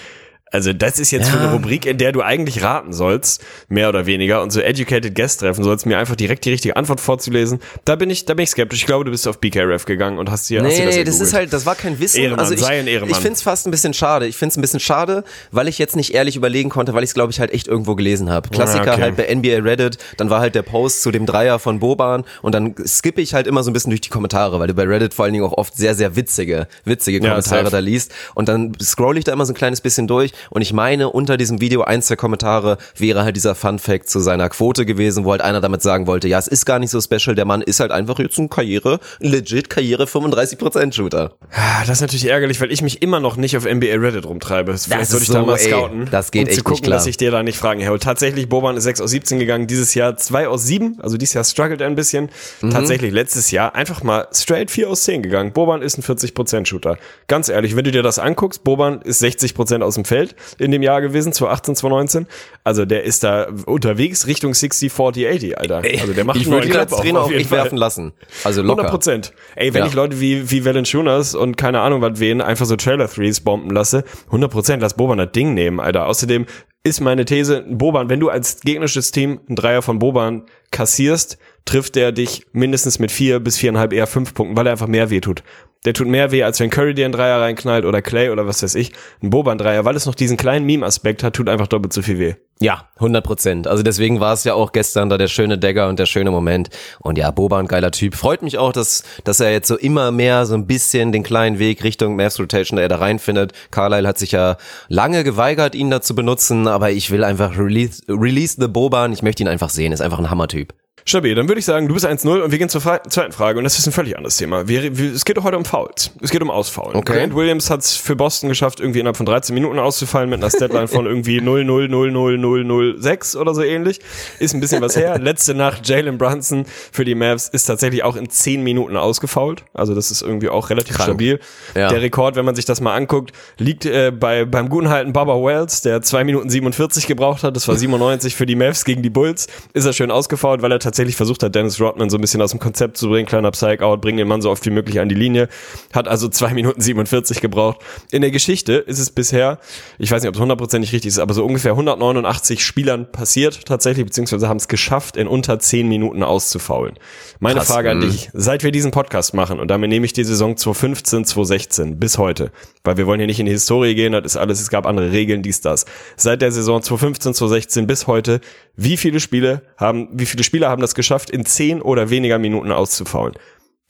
Also 0.51 0.73
das 0.73 0.99
ist 0.99 1.11
jetzt 1.11 1.27
ja. 1.27 1.35
für 1.35 1.41
eine 1.41 1.53
Rubrik, 1.53 1.85
in 1.85 1.99
der 1.99 2.13
du 2.13 2.23
eigentlich 2.23 2.63
raten 2.63 2.93
sollst, 2.93 3.45
mehr 3.69 3.89
oder 3.89 4.07
weniger, 4.07 4.43
und 4.43 4.51
so 4.51 4.61
Educated 4.61 5.15
Guest 5.15 5.41
treffen 5.41 5.63
sollst, 5.63 5.85
mir 5.85 5.99
einfach 5.99 6.17
direkt 6.17 6.45
die 6.45 6.51
richtige 6.51 6.77
Antwort 6.77 7.01
vorzulesen. 7.01 7.61
Da 7.85 7.97
bin 7.97 8.09
ich, 8.09 8.25
da 8.25 8.35
bin 8.35 8.45
ich 8.45 8.51
skeptisch. 8.51 8.81
Ich 8.81 8.87
glaube, 8.87 9.05
du 9.05 9.11
bist 9.11 9.29
auf 9.29 9.41
BKRF 9.41 9.85
gegangen 9.85 10.19
und 10.19 10.31
hast 10.31 10.49
dir, 10.49 10.63
nee, 10.63 10.71
hast 10.71 10.79
das 10.79 10.97
Nee, 10.97 11.05
das 11.05 11.21
ist 11.21 11.35
halt, 11.35 11.53
das 11.53 11.67
war 11.67 11.75
kein 11.75 11.99
Wissen. 12.01 12.21
Ehrenmann, 12.21 12.41
also 12.41 12.55
ich, 12.55 12.61
sei 12.61 12.81
ein 12.81 12.87
Ehrenmann. 12.87 13.11
Ich 13.11 13.23
find's 13.23 13.43
fast 13.43 13.67
ein 13.67 13.71
bisschen 13.71 13.93
schade. 13.93 14.27
Ich 14.27 14.37
find's 14.37 14.57
ein 14.57 14.63
bisschen 14.63 14.81
schade, 14.81 15.25
weil 15.51 15.69
ich 15.69 15.79
jetzt 15.79 15.97
nicht 15.97 16.15
ehrlich 16.15 16.37
überlegen 16.37 16.71
konnte, 16.71 16.95
weil 16.95 17.05
ich 17.05 17.11
es 17.11 17.15
glaube 17.15 17.31
ich 17.31 17.41
halt 17.41 17.53
echt 17.53 17.69
irgendwo 17.69 17.95
gelesen 17.95 18.31
habe. 18.31 18.49
Klassiker 18.49 18.93
okay. 18.93 19.03
halt 19.03 19.17
bei 19.17 19.35
NBA 19.35 19.63
Reddit, 19.63 19.99
dann 20.17 20.31
war 20.31 20.41
halt 20.41 20.55
der 20.55 20.63
Post 20.63 21.03
zu 21.03 21.11
dem 21.11 21.27
Dreier 21.27 21.59
von 21.59 21.79
Boban 21.79 22.25
und 22.43 22.55
dann 22.55 22.75
skippe 22.87 23.21
ich 23.21 23.35
halt 23.35 23.47
immer 23.47 23.63
so 23.63 23.71
ein 23.71 23.75
bisschen 23.75 23.91
durch 23.91 24.01
die 24.01 24.09
Kommentare, 24.09 24.59
weil 24.61 24.69
du 24.69 24.75
bei 24.75 24.85
Reddit 24.85 25.15
vor 25.15 25.25
allen 25.25 25.35
Dingen 25.35 25.45
auch 25.45 25.53
oft 25.53 25.77
sehr, 25.77 25.95
sehr 25.95 26.17
witzige, 26.17 26.69
witzige 26.85 27.21
Kommentare 27.21 27.65
ja, 27.65 27.71
da 27.71 27.79
liest 27.81 28.13
und 28.35 28.49
dann 28.49 28.73
scroll 28.81 29.19
ich 29.19 29.25
da 29.25 29.33
immer 29.33 29.45
so 29.45 29.53
ein 29.53 29.57
kleines 29.57 29.81
bisschen 29.81 30.07
durch 30.07 30.33
Und 30.51 30.63
ich 30.63 30.73
meine, 30.73 31.11
unter 31.11 31.37
diesem 31.37 31.61
Video, 31.61 31.83
eins 31.83 32.09
der 32.09 32.17
Kommentare, 32.17 32.79
wäre 32.97 33.25
halt 33.25 33.37
dieser 33.37 33.55
Fun 33.55 33.79
Fact 33.79 34.09
zu 34.09 34.21
seiner 34.21 34.49
Quote 34.49 34.87
gewesen, 34.87 35.25
wo 35.25 35.33
halt 35.33 35.41
einer 35.41 35.61
damit 35.61 35.83
sagen 35.83 36.07
wollte, 36.07 36.29
ja, 36.29 36.39
es 36.39 36.49
ist 36.49 36.65
gar 36.65 36.79
nicht 36.79 36.91
so 36.91 37.01
special, 37.01 37.35
der 37.35 37.45
Mann 37.45 37.63
ist 37.63 37.81
halt 37.81 37.91
einfach 37.91 38.19
jetzt 38.19 38.39
ein 38.39 38.49
Karriere, 38.49 39.01
legit 39.21 39.71
Karriere 39.71 40.05
35% 40.05 40.93
Shooter. 40.93 41.35
Ah, 41.53 41.81
das 41.81 41.97
ist 41.97 42.01
natürlich 42.01 42.27
ärgerlich, 42.27 42.61
weil 42.61 42.73
ich 42.73 42.83
mich 42.83 43.03
immer 43.03 43.21
noch 43.21 43.37
nicht 43.37 43.57
auf 43.57 43.65
NBA 43.65 43.95
Reddit 43.95 44.27
rumtreibe. 44.27 44.77
Vielleicht 44.77 45.11
sollte 45.11 45.25
ich 45.25 45.29
so, 45.29 45.35
da 45.35 45.43
mal 45.43 45.59
scouten. 45.59 46.03
Ey, 46.03 46.09
das 46.11 46.31
geht 46.31 46.43
um 46.43 46.49
echt 46.49 46.59
zu 46.59 46.65
gucken, 46.65 46.75
nicht 46.75 46.85
klar. 46.85 46.97
dass 46.99 47.07
ich 47.07 47.17
dir 47.17 47.31
da 47.31 47.43
nicht 47.43 47.59
Fragen 47.59 47.81
herhole. 47.81 48.01
Tatsächlich, 48.01 48.49
Boban 48.49 48.77
ist 48.77 48.85
6 48.85 49.01
aus 49.01 49.11
17 49.11 49.39
gegangen, 49.39 49.67
dieses 49.67 49.95
Jahr 49.95 50.17
2 50.17 50.49
aus 50.49 50.65
7, 50.65 50.99
also 51.01 51.17
dieses 51.17 51.35
Jahr 51.35 51.45
struggelt 51.45 51.81
er 51.81 51.87
ein 51.87 51.97
bisschen. 51.97 52.31
Mhm. 52.61 52.71
Tatsächlich, 52.71 53.13
letztes 53.13 53.51
Jahr 53.51 53.75
einfach 53.75 54.03
mal 54.03 54.29
straight 54.33 54.71
4 54.71 54.89
aus 54.91 55.05
10 55.05 55.23
gegangen. 55.23 55.53
Boban 55.53 55.83
ist 55.83 55.99
ein 55.99 56.03
40% 56.03 56.67
Shooter. 56.67 56.99
Ganz 57.27 57.49
ehrlich, 57.49 57.77
wenn 57.77 57.85
du 57.85 57.91
dir 57.91 58.03
das 58.03 58.19
anguckst, 58.19 58.65
Boban 58.65 59.03
ist 59.03 59.23
60% 59.23 59.83
aus 59.83 59.95
dem 59.95 60.05
Feld 60.05 60.28
in 60.59 60.71
dem 60.71 60.83
Jahr 60.83 61.01
gewesen, 61.01 61.33
2018, 61.33 61.77
2019. 61.77 62.27
Also 62.65 62.85
der 62.85 63.05
ist 63.05 63.25
da 63.25 63.49
unterwegs 63.67 64.27
Richtung 64.27 64.55
60, 64.55 64.93
40, 64.93 65.29
80, 65.29 65.59
Alter. 65.59 65.83
Also 66.01 66.13
der 66.13 66.25
macht 66.25 66.39
ich 66.39 66.47
würde 66.47 66.69
ihn 66.69 66.77
als 66.77 66.93
Trainer 66.93 67.23
auch 67.23 67.31
nicht 67.31 67.51
werfen 67.51 67.77
lassen. 67.79 68.13
Also 68.45 68.63
locker. 68.63 68.83
100 68.83 68.91
Prozent. 68.91 69.33
Ey, 69.57 69.75
wenn 69.75 69.83
ja. 69.83 69.87
ich 69.87 69.95
Leute 69.95 70.21
wie, 70.21 70.51
wie 70.51 70.65
Valanciunas 70.65 71.35
und 71.35 71.57
keine 71.57 71.81
Ahnung 71.81 72.01
was 72.01 72.21
wen 72.21 72.41
einfach 72.41 72.67
so 72.67 72.77
Trailer 72.77 73.09
Threes 73.09 73.41
bomben 73.41 73.71
lasse, 73.71 74.05
100 74.27 74.51
Prozent, 74.51 74.83
lass 74.83 74.95
Boban 74.95 75.19
das 75.19 75.33
Ding 75.33 75.55
nehmen, 75.55 75.81
Alter. 75.81 76.07
Außerdem 76.07 76.47
ist 76.85 77.01
meine 77.01 77.25
These, 77.25 77.65
Boban, 77.69 78.09
wenn 78.09 78.21
du 78.21 78.29
als 78.29 78.61
gegnerisches 78.61 79.11
Team 79.11 79.41
einen 79.47 79.57
Dreier 79.57 79.83
von 79.83 79.99
Boban 79.99 80.45
kassierst, 80.71 81.39
trifft 81.69 81.97
der 81.97 82.13
dich 82.13 82.47
mindestens 82.53 82.99
mit 82.99 83.13
vier 83.13 83.41
bis 83.41 83.59
viereinhalb, 83.59 83.93
eher 83.93 84.07
fünf 84.07 84.33
Punkten, 84.33 84.57
weil 84.57 84.67
er 84.67 84.73
einfach 84.73 84.87
mehr 84.87 85.11
weh 85.11 85.21
tut. 85.21 85.43
Der 85.85 85.93
tut 85.93 86.09
mehr 86.09 86.33
weh, 86.33 86.43
als 86.43 86.59
wenn 86.59 86.71
Curry 86.71 86.95
dir 86.95 87.05
einen 87.05 87.13
Dreier 87.13 87.41
reinknallt 87.41 87.85
oder 87.85 88.03
Clay 88.03 88.31
oder 88.31 88.47
was 88.47 88.63
weiß 88.63 88.75
ich. 88.75 88.93
Ein 89.23 89.31
Boban-Dreier, 89.31 89.85
weil 89.85 89.95
es 89.95 90.07
noch 90.07 90.17
diesen 90.17 90.37
kleinen 90.37 90.67
Meme-Aspekt 90.67 91.23
hat, 91.23 91.35
tut 91.35 91.49
einfach 91.49 91.69
doppelt 91.69 91.93
so 91.93 92.03
viel 92.03 92.19
weh. 92.19 92.35
Ja, 92.59 92.89
100 92.97 93.23
Prozent. 93.23 93.69
Also 93.69 93.83
deswegen 93.85 94.19
war 94.19 94.33
es 94.33 94.43
ja 94.43 94.55
auch 94.55 94.73
gestern 94.73 95.09
da 95.09 95.19
der 95.19 95.29
schöne 95.29 95.59
Dagger 95.59 95.89
und 95.89 95.99
der 95.99 96.07
schöne 96.07 96.33
Moment. 96.33 96.71
Und 97.01 97.17
ja, 97.19 97.31
Boban, 97.31 97.69
geiler 97.69 97.93
Typ. 97.93 98.17
Freut 98.17 98.43
mich 98.43 98.59
auch, 98.59 98.73
dass, 98.73 99.05
dass 99.23 99.39
er 99.39 99.53
jetzt 99.53 99.69
so 99.69 99.77
immer 99.77 100.11
mehr 100.11 100.47
so 100.47 100.55
ein 100.55 100.67
bisschen 100.67 101.13
den 101.13 101.23
kleinen 101.23 101.59
Weg 101.61 101.85
Richtung 101.85 102.17
Mavs 102.17 102.41
Rotation, 102.41 102.77
da 102.77 102.83
er 102.83 102.89
da 102.89 102.97
reinfindet. 102.97 103.53
Carlisle 103.71 104.09
hat 104.09 104.19
sich 104.19 104.33
ja 104.33 104.57
lange 104.89 105.23
geweigert, 105.23 105.75
ihn 105.75 105.91
da 105.91 106.01
zu 106.01 106.15
benutzen, 106.15 106.67
aber 106.67 106.91
ich 106.91 107.11
will 107.11 107.23
einfach 107.23 107.57
release, 107.57 108.03
release 108.09 108.57
the 108.59 108.69
Boban. 108.69 109.13
Ich 109.13 109.23
möchte 109.23 109.43
ihn 109.45 109.49
einfach 109.49 109.69
sehen. 109.69 109.93
Ist 109.93 110.01
einfach 110.01 110.19
ein 110.19 110.31
Hammertyp. 110.31 110.73
Stabil, 111.09 111.35
dann 111.35 111.49
würde 111.49 111.59
ich 111.59 111.65
sagen, 111.65 111.89
du 111.89 111.95
bist 111.95 112.07
1-0 112.07 112.43
und 112.43 112.51
wir 112.51 112.59
gehen 112.59 112.69
zur 112.69 112.81
zweiten 112.81 113.33
Frage 113.33 113.59
und 113.59 113.65
das 113.65 113.79
ist 113.79 113.87
ein 113.87 113.93
völlig 113.93 114.17
anderes 114.17 114.37
Thema. 114.37 114.69
Wir, 114.69 114.97
wir, 114.97 115.13
es 115.13 115.25
geht 115.25 115.43
heute 115.43 115.57
um 115.57 115.65
Fouls. 115.65 116.11
Es 116.21 116.31
geht 116.31 116.43
um 116.43 116.51
Ausfaulen. 116.51 116.97
Okay. 116.97 117.19
Grant 117.19 117.35
Williams 117.35 117.71
hat 117.71 117.81
es 117.81 117.95
für 117.95 118.15
Boston 118.17 118.49
geschafft, 118.49 118.81
irgendwie 118.81 119.01
innerhalb 119.01 119.17
von 119.17 119.27
13 119.27 119.55
Minuten 119.55 119.79
auszufallen 119.79 120.31
mit 120.31 120.43
einer 120.43 120.51
Deadline 120.51 120.89
von 120.89 121.07
irgendwie 121.19 121.41
0-0-0-0-0-0-6 121.41 123.37
oder 123.37 123.55
so 123.55 123.63
ähnlich. 123.63 124.01
Ist 124.39 124.55
ein 124.55 124.61
bisschen 124.61 124.83
was 124.83 124.97
her. 124.97 125.19
Letzte 125.19 125.55
Nacht 125.55 125.89
Jalen 125.89 126.19
Brunson 126.19 126.67
für 126.93 127.05
die 127.05 127.15
Mavs 127.15 127.49
ist 127.49 127.65
tatsächlich 127.65 128.05
auch 128.05 128.17
in 128.17 128.29
10 128.29 128.63
Minuten 128.63 128.97
ausgefault. 128.97 129.65
Also 129.75 129.95
das 129.95 130.11
ist 130.11 130.23
irgendwie 130.23 130.49
auch 130.49 130.71
relativ 130.71 130.97
Krank. 130.97 131.09
stabil. 131.09 131.41
Ja. 131.75 131.89
Der 131.89 132.03
Rekord, 132.03 132.37
wenn 132.37 132.45
man 132.45 132.55
sich 132.55 132.65
das 132.67 132.81
mal 132.81 132.95
anguckt, 132.95 133.33
liegt 133.59 133.87
äh, 133.87 134.11
bei 134.11 134.45
beim 134.45 134.69
guten 134.69 134.89
halten 134.89 135.13
Baba 135.13 135.35
Wells, 135.35 135.83
der 135.83 136.03
2 136.03 136.25
Minuten 136.25 136.51
47 136.51 137.07
gebraucht 137.07 137.43
hat. 137.43 137.57
Das 137.57 137.67
war 137.69 137.77
97 137.77 138.37
für 138.37 138.47
die 138.47 138.57
Mavs 138.57 138.85
gegen 138.85 139.03
die 139.03 139.11
Bulls. 139.11 139.47
Ist 139.73 139.85
er 139.87 139.93
schön 139.93 140.11
ausgefault, 140.11 140.63
weil 140.63 140.73
er 140.73 140.79
tatsächlich 140.79 140.98
tatsächlich 140.99 141.17
versucht 141.17 141.45
hat, 141.45 141.55
Dennis 141.55 141.81
Rodman 141.81 142.11
so 142.11 142.19
ein 142.19 142.21
bisschen 142.21 142.43
aus 142.43 142.51
dem 142.51 142.59
Konzept 142.59 142.97
zu 142.97 143.09
bringen, 143.09 143.25
kleiner 143.25 143.53
Psych-Out, 143.53 144.01
bring 144.01 144.17
den 144.17 144.27
Mann 144.27 144.43
so 144.43 144.51
oft 144.51 144.67
wie 144.67 144.71
möglich 144.71 144.99
an 144.99 145.09
die 145.09 145.15
Linie. 145.15 145.49
Hat 145.93 146.09
also 146.09 146.29
zwei 146.29 146.53
Minuten 146.53 146.81
47 146.81 147.41
gebraucht. 147.41 147.79
In 148.11 148.21
der 148.21 148.33
Geschichte 148.33 148.73
ist 148.73 148.99
es 148.99 149.11
bisher, 149.11 149.61
ich 150.01 150.11
weiß 150.11 150.23
nicht, 150.23 150.29
ob 150.29 150.35
es 150.35 150.41
hundertprozentig 150.41 150.93
richtig 150.93 151.11
ist, 151.11 151.21
aber 151.21 151.35
so 151.35 151.45
ungefähr 151.45 151.71
189 151.71 152.65
Spielern 152.65 153.13
passiert 153.13 153.65
tatsächlich, 153.65 154.07
beziehungsweise 154.07 154.49
haben 154.49 154.57
es 154.57 154.67
geschafft, 154.67 155.17
in 155.17 155.29
unter 155.29 155.61
10 155.61 155.89
Minuten 155.89 156.25
auszufaulen. 156.25 156.95
Meine 157.39 157.61
Krass, 157.61 157.69
Frage 157.69 157.93
an 157.93 157.99
mhm. 157.99 158.11
dich, 158.11 158.31
seit 158.33 158.65
wir 158.65 158.73
diesen 158.73 158.91
Podcast 158.91 159.35
machen, 159.35 159.61
und 159.61 159.69
damit 159.69 159.91
nehme 159.91 160.05
ich 160.05 160.13
die 160.13 160.25
Saison 160.25 160.57
2015, 160.57 161.27
2016 161.27 162.01
bis 162.01 162.19
heute, 162.19 162.51
weil 162.83 162.97
wir 162.97 163.07
wollen 163.07 163.21
hier 163.21 163.29
nicht 163.29 163.39
in 163.39 163.47
die 163.47 163.53
Historie 163.53 163.95
gehen, 163.95 164.15
das 164.15 164.25
ist 164.25 164.37
alles, 164.37 164.61
es 164.61 164.69
gab 164.69 164.85
andere 164.85 165.13
Regeln, 165.13 165.45
dies, 165.45 165.61
das. 165.61 165.87
Seit 166.17 166.43
der 166.43 166.51
Saison 166.51 166.83
2015, 166.83 167.35
2016 167.35 167.87
bis 167.87 168.09
heute, 168.09 168.41
wie 168.75 168.97
viele 168.97 169.21
Spiele 169.21 169.63
haben, 169.77 170.09
wie 170.13 170.27
viele 170.27 170.43
Spieler 170.43 170.71
haben 170.71 170.81
das 170.81 170.88
geschafft, 170.95 171.31
in 171.31 171.45
10 171.45 171.83
oder 171.83 172.11
weniger 172.11 172.39
Minuten 172.39 172.73
auszufaulen? 172.73 173.35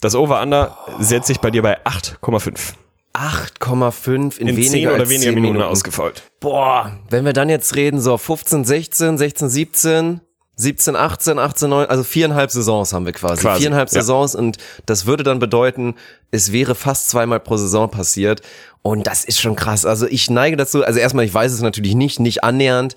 Das 0.01 0.15
Over-Under 0.15 0.77
setzt 1.01 1.27
sich 1.27 1.41
bei 1.41 1.51
dir 1.51 1.62
bei 1.62 1.85
8,5. 1.85 2.75
8,5 3.15 4.39
in, 4.39 4.49
in 4.49 4.57
weniger 4.57 4.70
10 4.70 4.89
oder 4.89 5.09
weniger 5.09 5.33
Minuten, 5.33 5.53
Minuten 5.55 5.62
ausgefault. 5.62 6.23
Boah, 6.41 6.93
wenn 7.11 7.25
wir 7.25 7.33
dann 7.33 7.49
jetzt 7.49 7.75
reden, 7.75 8.01
so 8.01 8.16
15, 8.16 8.65
16, 8.65 9.19
16, 9.19 9.49
17, 9.49 10.20
17, 10.55 10.97
18, 10.97 11.39
18, 11.39 11.70
9, 11.70 11.87
also 11.87 12.05
viereinhalb 12.05 12.51
Saisons 12.51 12.93
haben 12.93 13.07
wir 13.07 13.12
quasi. 13.12 13.43
quasi 13.43 13.61
viereinhalb 13.61 13.91
ja. 13.91 14.01
Saisons 14.01 14.35
und 14.35 14.59
das 14.87 15.07
würde 15.07 15.25
dann 15.25 15.41
bedeuten, 15.41 15.95
es 16.31 16.53
wäre 16.53 16.75
fast 16.75 17.09
zweimal 17.09 17.41
pro 17.41 17.57
Saison 17.57 17.91
passiert 17.91 18.43
und 18.83 19.07
das 19.07 19.25
ist 19.25 19.41
schon 19.41 19.57
krass. 19.57 19.85
Also 19.85 20.07
ich 20.07 20.31
neige 20.31 20.57
dazu, 20.57 20.85
also 20.85 21.01
erstmal, 21.01 21.25
ich 21.25 21.35
weiß 21.35 21.53
es 21.53 21.61
natürlich 21.61 21.95
nicht, 21.95 22.20
nicht 22.20 22.45
annähernd 22.45 22.95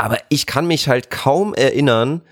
aber 0.00 0.16
ich 0.30 0.46
kann 0.46 0.66
mich 0.66 0.88
halt 0.88 1.10
kaum 1.10 1.52
erinnern 1.52 2.22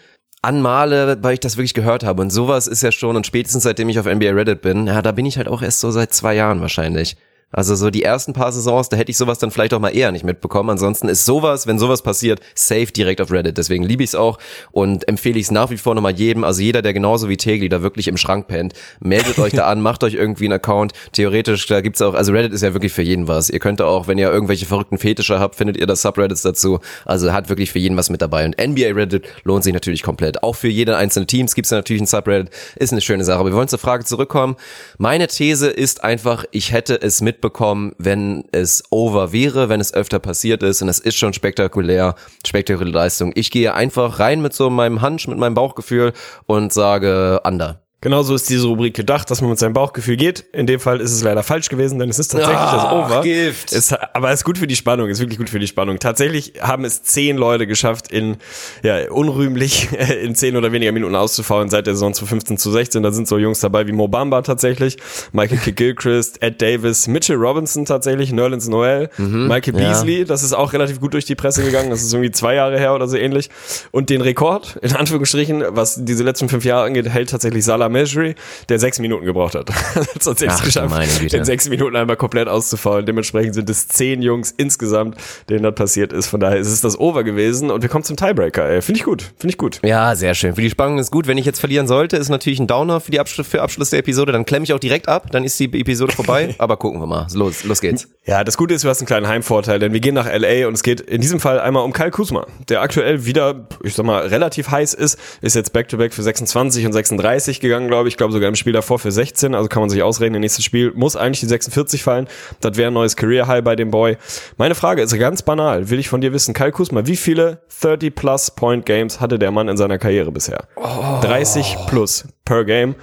an 0.48 0.62
Male, 0.62 1.18
weil 1.20 1.34
ich 1.34 1.40
das 1.40 1.58
wirklich 1.58 1.74
gehört 1.74 2.04
habe. 2.04 2.22
Und 2.22 2.30
sowas 2.30 2.66
ist 2.66 2.82
ja 2.82 2.90
schon, 2.90 3.16
und 3.16 3.26
spätestens 3.26 3.64
seitdem 3.64 3.90
ich 3.90 3.98
auf 3.98 4.06
NBA 4.06 4.30
Reddit 4.30 4.62
bin, 4.62 4.86
ja, 4.86 5.02
da 5.02 5.12
bin 5.12 5.26
ich 5.26 5.36
halt 5.36 5.46
auch 5.46 5.60
erst 5.60 5.80
so 5.80 5.90
seit 5.90 6.14
zwei 6.14 6.34
Jahren 6.34 6.62
wahrscheinlich. 6.62 7.16
Also 7.50 7.74
so 7.74 7.88
die 7.88 8.02
ersten 8.02 8.34
paar 8.34 8.52
Saisons, 8.52 8.90
da 8.90 8.98
hätte 8.98 9.10
ich 9.10 9.16
sowas 9.16 9.38
dann 9.38 9.50
vielleicht 9.50 9.72
auch 9.72 9.80
mal 9.80 9.96
eher 9.96 10.12
nicht 10.12 10.24
mitbekommen. 10.24 10.68
Ansonsten 10.68 11.08
ist 11.08 11.24
sowas, 11.24 11.66
wenn 11.66 11.78
sowas 11.78 12.02
passiert, 12.02 12.40
safe 12.54 12.86
direkt 12.86 13.22
auf 13.22 13.32
Reddit. 13.32 13.56
Deswegen 13.56 13.84
liebe 13.84 14.02
ich 14.02 14.10
es 14.10 14.14
auch 14.14 14.38
und 14.70 15.08
empfehle 15.08 15.38
ich 15.38 15.46
es 15.46 15.50
nach 15.50 15.70
wie 15.70 15.78
vor 15.78 15.94
nochmal 15.94 16.12
jedem. 16.12 16.44
Also 16.44 16.60
jeder, 16.60 16.82
der 16.82 16.92
genauso 16.92 17.30
wie 17.30 17.38
Tegli 17.38 17.70
da 17.70 17.80
wirklich 17.80 18.06
im 18.06 18.18
Schrank 18.18 18.48
pennt, 18.48 18.74
meldet 19.00 19.38
euch 19.38 19.54
da 19.54 19.66
an, 19.66 19.80
macht 19.88 20.04
euch 20.04 20.12
irgendwie 20.12 20.44
einen 20.44 20.54
Account. 20.54 20.92
Theoretisch, 21.12 21.66
da 21.66 21.80
gibt's 21.80 22.02
auch, 22.02 22.12
also 22.12 22.32
Reddit 22.32 22.52
ist 22.52 22.62
ja 22.62 22.74
wirklich 22.74 22.92
für 22.92 23.02
jeden 23.02 23.28
was. 23.28 23.48
Ihr 23.48 23.60
könnt 23.60 23.80
auch, 23.80 24.08
wenn 24.08 24.18
ihr 24.18 24.30
irgendwelche 24.30 24.66
verrückten 24.66 24.98
Fetische 24.98 25.40
habt, 25.40 25.54
findet 25.54 25.78
ihr 25.78 25.86
da 25.86 25.96
Subreddits 25.96 26.42
dazu. 26.42 26.80
Also 27.06 27.32
hat 27.32 27.48
wirklich 27.48 27.72
für 27.72 27.78
jeden 27.78 27.96
was 27.96 28.10
mit 28.10 28.20
dabei. 28.20 28.44
Und 28.44 28.58
NBA 28.60 28.92
Reddit 28.92 29.26
lohnt 29.44 29.64
sich 29.64 29.72
natürlich 29.72 30.02
komplett. 30.02 30.42
Auch 30.42 30.54
für 30.54 30.68
jede 30.68 30.98
einzelne 30.98 31.26
Teams 31.26 31.54
gibt's 31.54 31.70
da 31.70 31.76
natürlich 31.76 32.02
ein 32.02 32.06
Subreddit. 32.06 32.50
Ist 32.76 32.92
eine 32.92 33.00
schöne 33.00 33.24
Sache. 33.24 33.38
Aber 33.38 33.48
wir 33.48 33.56
wollen 33.56 33.68
zur 33.68 33.78
Frage 33.78 34.04
zurückkommen. 34.04 34.56
Meine 34.98 35.28
These 35.28 35.68
ist 35.68 36.04
einfach, 36.04 36.44
ich 36.50 36.72
hätte 36.72 37.00
es 37.00 37.22
mitbekommen, 37.38 37.92
wenn 37.98 38.44
es 38.50 38.82
over 38.90 39.32
wäre, 39.32 39.68
wenn 39.68 39.80
es 39.80 39.94
öfter 39.94 40.18
passiert 40.18 40.62
ist 40.64 40.82
und 40.82 40.88
es 40.88 40.98
ist 40.98 41.16
schon 41.16 41.32
spektakulär, 41.32 42.16
spektakuläre 42.44 42.90
Leistung. 42.90 43.32
Ich 43.34 43.50
gehe 43.50 43.74
einfach 43.74 44.18
rein 44.18 44.42
mit 44.42 44.52
so 44.52 44.70
meinem 44.70 45.02
Hunch, 45.02 45.28
mit 45.28 45.38
meinem 45.38 45.54
Bauchgefühl 45.54 46.12
und 46.46 46.72
sage 46.72 47.40
under. 47.44 47.87
Genauso 48.00 48.34
ist 48.36 48.48
diese 48.48 48.68
Rubrik 48.68 48.94
gedacht, 48.94 49.28
dass 49.28 49.40
man 49.40 49.50
mit 49.50 49.58
seinem 49.58 49.72
Bauchgefühl 49.72 50.16
geht. 50.16 50.44
In 50.52 50.68
dem 50.68 50.78
Fall 50.78 51.00
ist 51.00 51.10
es 51.12 51.22
leider 51.22 51.42
falsch 51.42 51.68
gewesen, 51.68 51.98
denn 51.98 52.08
es 52.08 52.20
ist 52.20 52.28
tatsächlich 52.28 52.56
Ach, 52.56 52.84
das 52.84 52.92
Over. 52.92 53.22
Gift. 53.22 53.72
Es, 53.72 53.92
aber 53.92 54.30
es 54.30 54.40
ist 54.40 54.44
gut 54.44 54.56
für 54.56 54.68
die 54.68 54.76
Spannung, 54.76 55.08
ist 55.08 55.18
wirklich 55.18 55.38
gut 55.38 55.50
für 55.50 55.58
die 55.58 55.66
Spannung. 55.66 55.98
Tatsächlich 55.98 56.52
haben 56.60 56.84
es 56.84 57.02
zehn 57.02 57.36
Leute 57.36 57.66
geschafft, 57.66 58.12
in 58.12 58.36
ja 58.84 59.10
unrühmlich 59.10 59.88
in 60.22 60.36
zehn 60.36 60.56
oder 60.56 60.70
weniger 60.70 60.92
Minuten 60.92 61.16
auszufallen 61.16 61.70
seit 61.70 61.88
der 61.88 61.94
Saison 61.94 62.14
zu 62.14 62.24
15 62.24 62.56
zu 62.56 62.70
16. 62.70 63.02
Da 63.02 63.10
sind 63.10 63.26
so 63.26 63.36
Jungs 63.36 63.58
dabei 63.58 63.88
wie 63.88 63.92
Mobamba 63.92 64.42
tatsächlich, 64.42 64.96
Michael. 65.32 65.58
Gilchrist, 65.72 66.40
Ed 66.40 66.62
Davis, 66.62 67.08
Mitchell 67.08 67.36
Robinson 67.36 67.84
tatsächlich, 67.84 68.32
Nerlens 68.32 68.68
Noel, 68.68 69.10
mhm, 69.18 69.48
Michael 69.48 69.72
Beasley. 69.74 70.20
Ja. 70.20 70.24
Das 70.24 70.42
ist 70.42 70.52
auch 70.52 70.72
relativ 70.72 71.00
gut 71.00 71.14
durch 71.14 71.24
die 71.24 71.34
Presse 71.34 71.64
gegangen. 71.64 71.90
Das 71.90 72.02
ist 72.02 72.12
irgendwie 72.12 72.30
zwei 72.30 72.54
Jahre 72.54 72.78
her 72.78 72.94
oder 72.94 73.08
so 73.08 73.16
ähnlich. 73.16 73.50
Und 73.90 74.08
den 74.08 74.20
Rekord, 74.20 74.76
in 74.82 74.94
Anführungsstrichen, 74.94 75.64
was 75.70 76.04
diese 76.04 76.22
letzten 76.22 76.48
fünf 76.48 76.64
Jahre 76.64 76.86
angeht, 76.86 77.08
hält 77.08 77.30
tatsächlich 77.30 77.64
Salah 77.64 77.87
Measure, 77.88 78.34
der 78.68 78.78
sechs 78.78 78.98
Minuten 78.98 79.24
gebraucht 79.24 79.54
hat. 79.54 79.70
hat 79.94 80.26
es 80.26 80.44
Ach, 80.48 80.64
geschafft, 80.64 81.32
in 81.32 81.44
sechs 81.44 81.68
Minuten 81.68 81.96
einmal 81.96 82.16
komplett 82.16 82.48
auszufallen. 82.48 83.06
Dementsprechend 83.06 83.54
sind 83.54 83.70
es 83.70 83.88
zehn 83.88 84.22
Jungs 84.22 84.52
insgesamt, 84.56 85.16
denen 85.48 85.62
das 85.62 85.74
passiert 85.74 86.12
ist. 86.12 86.28
Von 86.28 86.40
daher 86.40 86.58
ist 86.58 86.68
es 86.68 86.80
das 86.80 86.98
Over 86.98 87.24
gewesen 87.24 87.70
und 87.70 87.82
wir 87.82 87.88
kommen 87.88 88.04
zum 88.04 88.16
Tiebreaker. 88.16 88.82
Finde 88.82 88.98
ich 88.98 89.04
gut, 89.04 89.22
finde 89.22 89.48
ich 89.48 89.58
gut. 89.58 89.80
Ja, 89.84 90.14
sehr 90.14 90.34
schön. 90.34 90.54
Für 90.54 90.62
die 90.62 90.70
Spannung 90.70 90.98
ist 90.98 91.10
gut. 91.10 91.26
Wenn 91.26 91.38
ich 91.38 91.46
jetzt 91.46 91.60
verlieren 91.60 91.86
sollte, 91.86 92.16
ist 92.16 92.28
natürlich 92.28 92.60
ein 92.60 92.66
Downer 92.66 93.00
für 93.00 93.10
die 93.10 93.20
Abschluss, 93.20 93.46
für 93.46 93.62
Abschluss 93.62 93.90
der 93.90 94.00
Episode. 94.00 94.32
Dann 94.32 94.44
klemme 94.44 94.64
ich 94.64 94.72
auch 94.72 94.78
direkt 94.78 95.08
ab, 95.08 95.30
dann 95.30 95.44
ist 95.44 95.58
die 95.60 95.66
Episode 95.66 96.12
vorbei. 96.12 96.54
Aber 96.58 96.76
gucken 96.76 97.00
wir 97.00 97.06
mal. 97.06 97.26
Los, 97.34 97.64
los 97.64 97.80
geht's. 97.80 98.08
Ja, 98.26 98.44
das 98.44 98.56
Gute 98.56 98.74
ist, 98.74 98.84
du 98.84 98.88
hast 98.88 99.00
einen 99.00 99.06
kleinen 99.06 99.28
Heimvorteil, 99.28 99.78
denn 99.78 99.92
wir 99.92 100.00
gehen 100.00 100.14
nach 100.14 100.26
LA 100.26 100.66
und 100.66 100.74
es 100.74 100.82
geht 100.82 101.00
in 101.00 101.20
diesem 101.20 101.40
Fall 101.40 101.60
einmal 101.60 101.84
um 101.84 101.92
Kyle 101.92 102.10
Kuzma, 102.10 102.46
der 102.68 102.82
aktuell 102.82 103.24
wieder, 103.24 103.66
ich 103.82 103.94
sag 103.94 104.04
mal, 104.04 104.26
relativ 104.26 104.70
heiß 104.70 104.94
ist, 104.94 105.18
ist 105.40 105.54
jetzt 105.54 105.72
Back-to-Back 105.72 106.12
-back 106.12 106.14
für 106.14 106.22
26 106.22 106.86
und 106.86 106.92
36 106.92 107.60
gegangen, 107.60 107.77
glaube 107.86 108.08
ich. 108.08 108.14
Ich 108.14 108.18
glaube 108.18 108.32
sogar 108.32 108.48
im 108.48 108.56
Spiel 108.56 108.72
davor 108.72 108.98
für 108.98 109.12
16, 109.12 109.54
also 109.54 109.68
kann 109.68 109.80
man 109.80 109.90
sich 109.90 110.02
ausrechnen, 110.02 110.32
der 110.34 110.40
nächste 110.40 110.62
Spiel 110.62 110.92
muss 110.94 111.14
eigentlich 111.14 111.40
die 111.40 111.46
46 111.46 112.02
fallen. 112.02 112.26
Das 112.60 112.76
wäre 112.76 112.90
ein 112.90 112.94
neues 112.94 113.16
Career 113.16 113.46
High 113.46 113.62
bei 113.62 113.76
dem 113.76 113.92
Boy. 113.92 114.16
Meine 114.56 114.74
Frage 114.74 115.02
ist 115.02 115.16
ganz 115.16 115.42
banal, 115.42 115.90
will 115.90 116.00
ich 116.00 116.08
von 116.08 116.20
dir 116.20 116.32
wissen, 116.32 116.54
Kyle 116.54 116.72
Kuzma, 116.72 117.06
wie 117.06 117.16
viele 117.16 117.62
30 117.80 118.14
plus 118.14 118.50
Point 118.50 118.84
Games 118.84 119.20
hatte 119.20 119.38
der 119.38 119.52
Mann 119.52 119.68
in 119.68 119.76
seiner 119.76 119.98
Karriere 119.98 120.32
bisher? 120.32 120.66
Oh. 120.74 121.20
30 121.20 121.76
plus 121.86 122.24
per 122.44 122.64
Game 122.64 122.96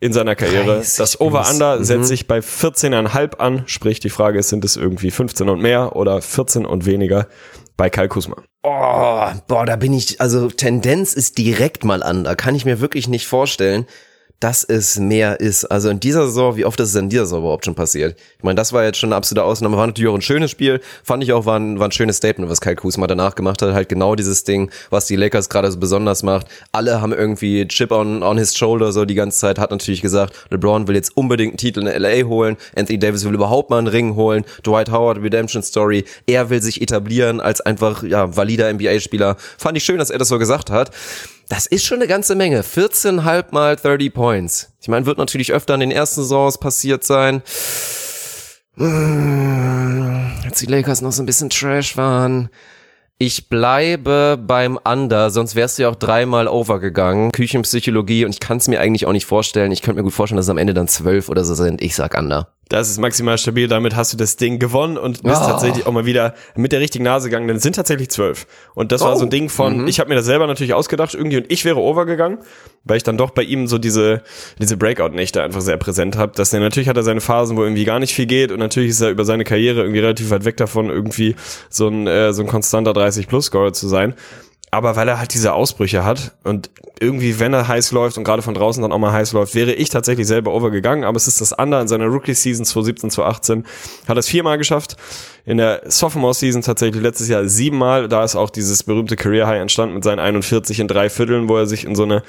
in 0.00 0.12
seiner 0.12 0.36
Karriere. 0.36 0.82
Das 0.98 1.20
Over-Under 1.20 1.78
mhm. 1.78 1.84
setzt 1.84 2.08
sich 2.08 2.26
bei 2.26 2.40
14,5 2.40 3.36
an, 3.38 3.62
sprich 3.66 4.00
die 4.00 4.10
Frage 4.10 4.38
ist, 4.38 4.50
sind 4.50 4.64
es 4.64 4.76
irgendwie 4.76 5.10
15 5.10 5.48
und 5.48 5.62
mehr 5.62 5.96
oder 5.96 6.20
14 6.20 6.66
und 6.66 6.86
weniger 6.86 7.26
bei 7.76 7.90
Kyle 7.90 8.08
Kuzma. 8.08 8.36
Oh, 8.62 9.26
boah, 9.46 9.66
da 9.66 9.76
bin 9.76 9.92
ich, 9.92 10.20
also 10.20 10.48
Tendenz 10.48 11.14
ist 11.14 11.38
direkt 11.38 11.84
mal 11.84 12.02
an, 12.02 12.24
da 12.24 12.34
kann 12.34 12.54
ich 12.54 12.64
mir 12.64 12.80
wirklich 12.80 13.08
nicht 13.08 13.26
vorstellen, 13.26 13.86
dass 14.44 14.62
es 14.62 14.98
mehr 14.98 15.40
ist. 15.40 15.64
Also 15.64 15.88
in 15.88 16.00
dieser 16.00 16.26
Saison, 16.26 16.54
wie 16.54 16.66
oft 16.66 16.78
ist 16.78 16.90
es 16.90 16.94
in 16.96 17.08
dieser 17.08 17.24
Saison 17.24 17.40
überhaupt 17.40 17.64
schon 17.64 17.74
passiert? 17.74 18.14
Ich 18.36 18.44
meine, 18.44 18.56
das 18.56 18.74
war 18.74 18.84
jetzt 18.84 18.98
schon 18.98 19.08
eine 19.08 19.16
absolute 19.16 19.42
Ausnahme. 19.42 19.78
War 19.78 19.86
natürlich 19.86 20.10
auch 20.10 20.14
ein 20.14 20.20
schönes 20.20 20.50
Spiel. 20.50 20.82
Fand 21.02 21.22
ich 21.22 21.32
auch, 21.32 21.46
war 21.46 21.58
ein, 21.58 21.78
war 21.78 21.88
ein 21.88 21.92
schönes 21.92 22.18
Statement, 22.18 22.50
was 22.50 22.60
Kyle 22.60 22.76
Kuzma 22.76 23.06
danach 23.06 23.36
gemacht 23.36 23.62
hat. 23.62 23.72
Halt 23.72 23.88
genau 23.88 24.16
dieses 24.16 24.44
Ding, 24.44 24.70
was 24.90 25.06
die 25.06 25.16
Lakers 25.16 25.48
gerade 25.48 25.72
so 25.72 25.78
besonders 25.78 26.22
macht. 26.22 26.46
Alle 26.72 27.00
haben 27.00 27.14
irgendwie 27.14 27.66
Chip 27.68 27.90
on, 27.90 28.22
on 28.22 28.36
his 28.36 28.54
shoulder 28.54 28.92
so 28.92 29.06
die 29.06 29.14
ganze 29.14 29.38
Zeit. 29.38 29.58
Hat 29.58 29.70
natürlich 29.70 30.02
gesagt, 30.02 30.34
LeBron 30.50 30.88
will 30.88 30.94
jetzt 30.94 31.16
unbedingt 31.16 31.52
einen 31.52 31.56
Titel 31.56 31.80
in 31.80 32.02
LA 32.02 32.28
holen. 32.28 32.58
Anthony 32.76 32.98
Davis 32.98 33.24
will 33.24 33.32
überhaupt 33.32 33.70
mal 33.70 33.78
einen 33.78 33.86
Ring 33.86 34.14
holen. 34.14 34.44
Dwight 34.62 34.90
Howard, 34.90 35.22
Redemption 35.22 35.62
Story. 35.62 36.04
Er 36.26 36.50
will 36.50 36.60
sich 36.60 36.82
etablieren 36.82 37.40
als 37.40 37.62
einfach, 37.62 38.02
ja, 38.02 38.36
valider 38.36 38.70
NBA-Spieler. 38.70 39.36
Fand 39.56 39.78
ich 39.78 39.84
schön, 39.84 39.96
dass 39.96 40.10
er 40.10 40.18
das 40.18 40.28
so 40.28 40.38
gesagt 40.38 40.68
hat. 40.68 40.90
Das 41.48 41.66
ist 41.66 41.84
schon 41.84 41.98
eine 41.98 42.08
ganze 42.08 42.34
Menge. 42.34 42.62
14,5 42.62 43.46
mal 43.50 43.76
30 43.76 44.12
Points. 44.12 44.72
Ich 44.80 44.88
meine, 44.88 45.06
wird 45.06 45.18
natürlich 45.18 45.52
öfter 45.52 45.74
in 45.74 45.80
den 45.80 45.90
ersten 45.90 46.22
Saisons 46.22 46.58
passiert 46.58 47.04
sein. 47.04 47.42
Hm, 48.76 50.32
als 50.44 50.58
die 50.58 50.66
Lakers 50.66 51.00
noch 51.00 51.12
so 51.12 51.22
ein 51.22 51.26
bisschen 51.26 51.50
trash 51.50 51.96
waren. 51.96 52.48
Ich 53.18 53.48
bleibe 53.48 54.36
beim 54.44 54.78
Under, 54.84 55.30
sonst 55.30 55.54
wärst 55.54 55.78
du 55.78 55.82
ja 55.82 55.88
auch 55.88 55.94
dreimal 55.94 56.48
overgegangen. 56.48 57.30
Küchenpsychologie 57.30 58.24
und 58.24 58.32
ich 58.32 58.40
kann 58.40 58.56
es 58.56 58.66
mir 58.66 58.80
eigentlich 58.80 59.06
auch 59.06 59.12
nicht 59.12 59.26
vorstellen. 59.26 59.70
Ich 59.70 59.82
könnte 59.82 60.00
mir 60.00 60.04
gut 60.04 60.12
vorstellen, 60.12 60.36
dass 60.36 60.46
es 60.46 60.50
am 60.50 60.58
Ende 60.58 60.74
dann 60.74 60.88
zwölf 60.88 61.28
oder 61.28 61.44
so 61.44 61.54
sind. 61.54 61.80
Ich 61.80 61.94
sag 61.94 62.18
Under. 62.18 62.53
Das 62.68 62.88
ist 62.88 62.98
maximal 62.98 63.36
stabil, 63.36 63.68
damit 63.68 63.94
hast 63.94 64.12
du 64.12 64.16
das 64.16 64.36
Ding 64.36 64.58
gewonnen 64.58 64.96
und 64.96 65.22
bist 65.22 65.42
oh. 65.42 65.46
tatsächlich 65.46 65.86
auch 65.86 65.92
mal 65.92 66.06
wieder 66.06 66.34
mit 66.56 66.72
der 66.72 66.80
richtigen 66.80 67.04
Nase 67.04 67.28
gegangen, 67.28 67.46
denn 67.46 67.58
es 67.58 67.62
sind 67.62 67.76
tatsächlich 67.76 68.10
zwölf. 68.10 68.46
Und 68.74 68.90
das 68.90 69.02
oh. 69.02 69.06
war 69.06 69.16
so 69.16 69.24
ein 69.24 69.28
oh. 69.28 69.30
Ding 69.30 69.48
von, 69.48 69.82
mhm. 69.82 69.86
ich 69.86 70.00
habe 70.00 70.08
mir 70.08 70.14
das 70.14 70.24
selber 70.24 70.46
natürlich 70.46 70.74
ausgedacht 70.74 71.14
irgendwie 71.14 71.36
und 71.36 71.50
ich 71.50 71.64
wäre 71.64 71.78
overgegangen, 71.78 72.38
weil 72.84 72.96
ich 72.96 73.02
dann 73.02 73.18
doch 73.18 73.30
bei 73.30 73.42
ihm 73.42 73.66
so 73.66 73.78
diese, 73.78 74.22
diese 74.58 74.76
Breakout-Nächte 74.76 75.42
einfach 75.42 75.60
sehr 75.60 75.76
präsent 75.76 76.16
habe, 76.16 76.32
dass 76.34 76.52
er 76.52 76.60
natürlich 76.60 76.88
hat 76.88 76.96
er 76.96 77.02
seine 77.02 77.20
Phasen, 77.20 77.56
wo 77.56 77.62
irgendwie 77.62 77.84
gar 77.84 77.98
nicht 77.98 78.14
viel 78.14 78.26
geht 78.26 78.50
und 78.50 78.58
natürlich 78.58 78.90
ist 78.90 79.00
er 79.00 79.10
über 79.10 79.24
seine 79.24 79.44
Karriere 79.44 79.82
irgendwie 79.82 80.00
relativ 80.00 80.30
weit 80.30 80.44
weg 80.44 80.56
davon, 80.56 80.88
irgendwie 80.88 81.36
so 81.68 81.88
ein, 81.88 82.06
äh, 82.06 82.32
so 82.32 82.42
ein 82.42 82.48
konstanter 82.48 82.92
30-Plus-Scorer 82.92 83.72
zu 83.72 83.88
sein 83.88 84.14
aber 84.74 84.96
weil 84.96 85.08
er 85.08 85.18
halt 85.18 85.32
diese 85.34 85.52
Ausbrüche 85.52 86.04
hat 86.04 86.32
und 86.42 86.70
irgendwie, 87.00 87.38
wenn 87.38 87.52
er 87.52 87.68
heiß 87.68 87.92
läuft 87.92 88.18
und 88.18 88.24
gerade 88.24 88.42
von 88.42 88.54
draußen 88.54 88.82
dann 88.82 88.92
auch 88.92 88.98
mal 88.98 89.12
heiß 89.12 89.32
läuft, 89.32 89.54
wäre 89.54 89.72
ich 89.72 89.88
tatsächlich 89.88 90.26
selber 90.26 90.52
overgegangen, 90.52 91.04
aber 91.04 91.16
es 91.16 91.28
ist 91.28 91.40
das 91.40 91.52
andere 91.52 91.80
in 91.80 91.88
seiner 91.88 92.06
Rookie-Season 92.06 92.64
2017, 92.64 93.10
2018, 93.10 93.66
hat 94.08 94.16
er 94.16 94.20
es 94.20 94.28
viermal 94.28 94.58
geschafft, 94.58 94.96
in 95.44 95.58
der 95.58 95.82
Sophomore-Season 95.86 96.62
tatsächlich 96.62 97.02
letztes 97.02 97.28
Jahr 97.28 97.46
siebenmal, 97.46 98.08
da 98.08 98.24
ist 98.24 98.36
auch 98.36 98.50
dieses 98.50 98.82
berühmte 98.82 99.16
Career-High 99.16 99.60
entstanden 99.60 99.94
mit 99.94 100.04
seinen 100.04 100.18
41 100.18 100.80
in 100.80 100.88
drei 100.88 101.08
Vierteln, 101.08 101.48
wo 101.48 101.56
er 101.56 101.66
sich 101.66 101.84
in 101.84 101.94
so 101.94 102.02
eine 102.02 102.22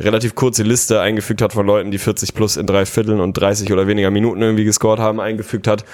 relativ 0.00 0.34
kurze 0.34 0.62
Liste 0.62 1.00
eingefügt 1.00 1.42
hat 1.42 1.52
von 1.52 1.66
Leuten, 1.66 1.90
die 1.90 1.98
40 1.98 2.34
plus 2.34 2.56
in 2.56 2.66
drei 2.66 2.86
Vierteln 2.86 3.20
und 3.20 3.34
30 3.34 3.72
oder 3.72 3.86
weniger 3.86 4.10
Minuten 4.10 4.42
irgendwie 4.42 4.64
gescored 4.64 4.98
haben, 4.98 5.20
eingefügt 5.20 5.66
hat. 5.66 5.84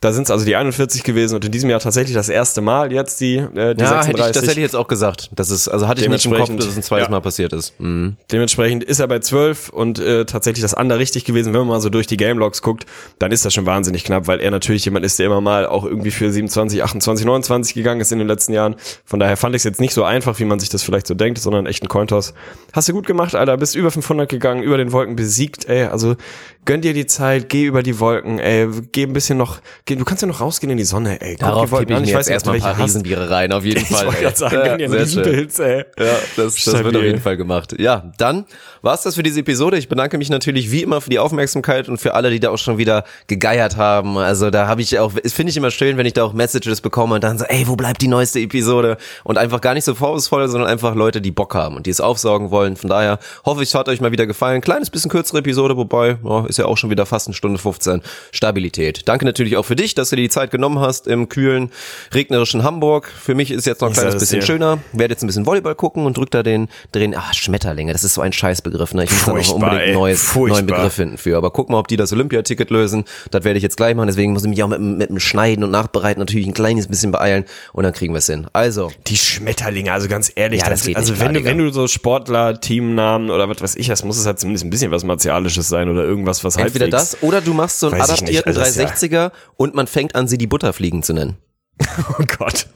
Da 0.00 0.12
sind 0.12 0.24
es 0.24 0.30
also 0.30 0.44
die 0.44 0.56
41 0.56 1.02
gewesen 1.02 1.34
und 1.34 1.44
in 1.44 1.50
diesem 1.50 1.70
Jahr 1.70 1.80
tatsächlich 1.80 2.14
das 2.14 2.28
erste 2.28 2.60
Mal 2.60 2.92
jetzt 2.92 3.20
die, 3.20 3.36
äh, 3.36 3.74
die 3.74 3.82
ja, 3.82 4.02
36. 4.02 4.08
Hätte 4.08 4.20
ich, 4.20 4.32
das 4.32 4.42
hätte 4.42 4.52
ich 4.52 4.58
jetzt 4.58 4.76
auch 4.76 4.88
gesagt. 4.88 5.30
Das 5.34 5.50
ist, 5.50 5.68
also 5.68 5.88
hatte 5.88 6.02
ich 6.02 6.08
nicht 6.08 6.26
im 6.26 6.32
Kopf, 6.32 6.54
dass 6.56 6.66
es 6.66 6.76
ein 6.76 6.82
zweites 6.82 7.06
ja. 7.06 7.10
Mal 7.10 7.20
passiert 7.20 7.52
ist. 7.52 7.78
Mhm. 7.80 8.16
Dementsprechend 8.30 8.84
ist 8.84 9.00
er 9.00 9.08
bei 9.08 9.18
12 9.18 9.70
und 9.70 9.98
äh, 9.98 10.24
tatsächlich 10.24 10.62
das 10.62 10.74
andere 10.74 10.98
richtig 10.98 11.24
gewesen. 11.24 11.52
Wenn 11.52 11.60
man 11.60 11.68
mal 11.68 11.80
so 11.80 11.88
durch 11.88 12.06
die 12.06 12.16
Game 12.16 12.38
Logs 12.38 12.62
guckt, 12.62 12.86
dann 13.18 13.32
ist 13.32 13.44
das 13.44 13.54
schon 13.54 13.66
wahnsinnig 13.66 14.04
knapp, 14.04 14.26
weil 14.26 14.40
er 14.40 14.50
natürlich 14.50 14.84
jemand 14.84 15.04
ist, 15.04 15.18
der 15.18 15.26
immer 15.26 15.40
mal 15.40 15.66
auch 15.66 15.84
irgendwie 15.84 16.10
für 16.10 16.30
27, 16.30 16.82
28, 16.82 17.24
29 17.24 17.74
gegangen 17.74 18.00
ist 18.00 18.12
in 18.12 18.18
den 18.18 18.28
letzten 18.28 18.52
Jahren. 18.52 18.76
Von 19.04 19.20
daher 19.20 19.36
fand 19.36 19.54
ich 19.54 19.60
es 19.60 19.64
jetzt 19.64 19.80
nicht 19.80 19.94
so 19.94 20.04
einfach, 20.04 20.38
wie 20.38 20.44
man 20.44 20.60
sich 20.60 20.68
das 20.68 20.82
vielleicht 20.82 21.06
so 21.06 21.14
denkt, 21.14 21.38
sondern 21.38 21.66
echt 21.66 21.82
ein 21.82 21.88
Cointoss. 21.88 22.34
Hast 22.72 22.88
du 22.88 22.92
gut 22.92 23.06
gemacht, 23.06 23.34
Alter. 23.34 23.53
Bist 23.56 23.74
über 23.74 23.90
500 23.90 24.28
gegangen, 24.28 24.62
über 24.62 24.76
den 24.76 24.92
Wolken 24.92 25.16
besiegt, 25.16 25.68
ey. 25.68 25.84
Also 25.84 26.16
gönn 26.64 26.80
dir 26.80 26.94
die 26.94 27.06
Zeit, 27.06 27.48
geh 27.48 27.64
über 27.64 27.82
die 27.82 27.98
Wolken, 28.00 28.38
ey. 28.38 28.68
Geh 28.92 29.04
ein 29.04 29.12
bisschen 29.12 29.38
noch, 29.38 29.60
geh, 29.84 29.96
du 29.96 30.04
kannst 30.04 30.22
ja 30.22 30.28
noch 30.28 30.40
rausgehen 30.40 30.70
in 30.70 30.76
die 30.76 30.84
Sonne, 30.84 31.20
ey. 31.20 31.36
Guck 31.36 31.40
Darauf 31.40 31.70
gebe 31.70 31.92
ich 31.92 32.00
mir 32.00 32.04
ich 32.06 32.10
jetzt 32.10 32.30
erstmal 32.30 32.56
ein 32.56 32.62
paar 32.62 32.78
Riesenbiere 32.78 33.30
rein, 33.30 33.52
auf 33.52 33.64
jeden 33.64 33.84
Fall. 33.86 34.08
Ich 34.08 34.22
wollte 34.24 34.38
sagen, 34.38 34.56
gönn 34.56 34.78
dir 34.78 34.84
einen 34.86 34.94
Riesenpilz, 34.94 35.58
ey. 35.58 35.84
Ja, 35.98 36.04
das, 36.36 36.64
das 36.64 36.84
wird 36.84 36.96
auf 36.96 37.02
jeden 37.02 37.20
Fall 37.20 37.36
gemacht. 37.36 37.74
Ja, 37.78 38.12
dann 38.18 38.44
war's 38.82 39.02
das 39.02 39.14
für 39.14 39.22
diese 39.22 39.40
Episode. 39.40 39.78
Ich 39.78 39.88
bedanke 39.88 40.18
mich 40.18 40.30
natürlich 40.30 40.70
wie 40.70 40.82
immer 40.82 41.00
für 41.00 41.10
die 41.10 41.18
Aufmerksamkeit 41.18 41.88
und 41.88 41.98
für 41.98 42.14
alle, 42.14 42.30
die 42.30 42.40
da 42.40 42.50
auch 42.50 42.58
schon 42.58 42.78
wieder 42.78 43.04
gegeiert 43.26 43.76
haben. 43.76 44.18
Also 44.18 44.50
da 44.50 44.66
habe 44.66 44.82
ich 44.82 44.98
auch, 44.98 45.12
finde 45.12 45.50
ich 45.50 45.56
immer 45.56 45.70
schön, 45.70 45.96
wenn 45.96 46.06
ich 46.06 46.12
da 46.12 46.24
auch 46.24 46.32
Messages 46.32 46.80
bekomme 46.80 47.16
und 47.16 47.24
dann 47.24 47.38
so, 47.38 47.44
ey, 47.44 47.66
wo 47.66 47.76
bleibt 47.76 48.02
die 48.02 48.08
neueste 48.08 48.40
Episode? 48.40 48.96
Und 49.24 49.38
einfach 49.38 49.60
gar 49.60 49.74
nicht 49.74 49.84
so 49.84 49.94
vorwurfsvoll, 49.94 50.48
sondern 50.48 50.68
einfach 50.68 50.94
Leute, 50.94 51.20
die 51.20 51.30
Bock 51.30 51.54
haben 51.54 51.76
und 51.76 51.86
die 51.86 51.90
es 51.90 52.00
aufsaugen 52.00 52.50
wollen. 52.50 52.76
Von 52.76 52.90
daher 52.90 53.18
hoffe 53.44 53.62
ich, 53.62 53.70
es 53.70 53.74
hat 53.74 53.88
euch 53.88 54.00
mal 54.00 54.12
wieder 54.12 54.26
gefallen. 54.26 54.60
Kleines 54.60 54.90
bisschen 54.90 55.10
kürzere 55.10 55.38
Episode, 55.38 55.76
wobei, 55.76 56.18
ja, 56.22 56.46
ist 56.54 56.58
ja 56.58 56.66
auch 56.66 56.76
schon 56.76 56.90
wieder 56.90 57.06
fast 57.06 57.26
eine 57.26 57.34
Stunde 57.34 57.58
15. 57.58 58.00
Stabilität. 58.32 59.02
Danke 59.06 59.24
natürlich 59.24 59.56
auch 59.56 59.64
für 59.64 59.76
dich, 59.76 59.94
dass 59.94 60.10
du 60.10 60.16
dir 60.16 60.22
die 60.22 60.28
Zeit 60.28 60.50
genommen 60.50 60.78
hast 60.78 61.06
im 61.06 61.28
kühlen, 61.28 61.70
regnerischen 62.12 62.62
Hamburg. 62.62 63.08
Für 63.08 63.34
mich 63.34 63.50
ist 63.50 63.66
jetzt 63.66 63.80
noch 63.80 63.88
ein 63.88 63.94
kleines 63.94 64.14
bisschen 64.18 64.40
hier. 64.40 64.46
schöner. 64.46 64.78
Werde 64.92 65.12
jetzt 65.12 65.22
ein 65.22 65.26
bisschen 65.26 65.46
Volleyball 65.46 65.74
gucken 65.74 66.06
und 66.06 66.16
drück 66.16 66.30
da 66.30 66.42
den, 66.42 66.68
drehen, 66.92 67.14
ah, 67.14 67.32
Schmetterlinge, 67.32 67.92
das 67.92 68.04
ist 68.04 68.14
so 68.14 68.20
ein 68.20 68.32
Scheißbegriff, 68.32 68.94
ne? 68.94 69.04
Ich 69.04 69.10
muss 69.10 69.24
da 69.24 69.32
noch 69.32 69.54
unbedingt 69.54 69.82
einen 69.82 69.94
neues, 69.94 70.34
neuen 70.34 70.66
Begriff 70.66 70.94
finden 70.94 71.18
für. 71.18 71.36
Aber 71.36 71.50
guck 71.50 71.70
mal, 71.70 71.78
ob 71.78 71.88
die 71.88 71.96
das 71.96 72.12
Olympiaticket 72.12 72.70
lösen. 72.70 73.04
Das 73.30 73.44
werde 73.44 73.56
ich 73.56 73.62
jetzt 73.62 73.76
gleich 73.76 73.94
machen. 73.94 74.06
Deswegen 74.06 74.32
muss 74.32 74.44
ich 74.44 74.50
mich 74.50 74.62
auch 74.62 74.68
mit, 74.68 74.80
mit 74.80 75.10
dem 75.10 75.20
Schneiden 75.20 75.64
und 75.64 75.70
Nachbereiten 75.70 76.20
natürlich 76.20 76.46
ein 76.46 76.54
kleines 76.54 76.86
bisschen 76.86 77.12
beeilen 77.12 77.44
und 77.72 77.84
dann 77.84 77.92
kriegen 77.92 78.14
wir 78.14 78.18
es 78.18 78.26
hin. 78.26 78.46
Also. 78.52 78.92
Die 79.06 79.16
Schmetterlinge, 79.16 79.92
also 79.92 80.08
ganz 80.08 80.30
ehrlich, 80.34 80.60
ja, 80.60 80.70
das, 80.70 80.80
das 80.80 80.86
geht 80.86 80.96
also 80.96 81.18
wenn 81.18 81.34
du, 81.34 81.44
wenn 81.44 81.58
du 81.58 81.70
so 81.70 81.88
Sportler, 81.88 82.60
Teamnamen 82.60 83.30
oder 83.30 83.48
was 83.48 83.60
weiß 83.60 83.76
ich, 83.76 83.88
das 83.88 84.04
muss 84.04 84.18
es 84.18 84.26
halt 84.26 84.38
zumindest 84.38 84.64
ein 84.64 84.70
bisschen 84.70 84.90
was 84.90 85.04
Martialisches 85.04 85.68
sein 85.68 85.88
oder 85.88 86.04
irgendwas, 86.04 86.43
was 86.44 86.56
halt. 86.56 86.66
Entweder 86.66 86.88
das 86.88 87.22
oder 87.22 87.40
du 87.40 87.54
machst 87.54 87.80
so 87.80 87.88
einen 87.88 88.00
Weiß 88.00 88.10
adaptierten 88.10 88.52
360er 88.52 89.12
ja. 89.12 89.32
und 89.56 89.74
man 89.74 89.86
fängt 89.86 90.14
an, 90.14 90.28
sie 90.28 90.38
die 90.38 90.46
Butterfliegen 90.46 91.02
zu 91.02 91.12
nennen. 91.12 91.36
Oh 92.18 92.24
Gott. 92.38 92.66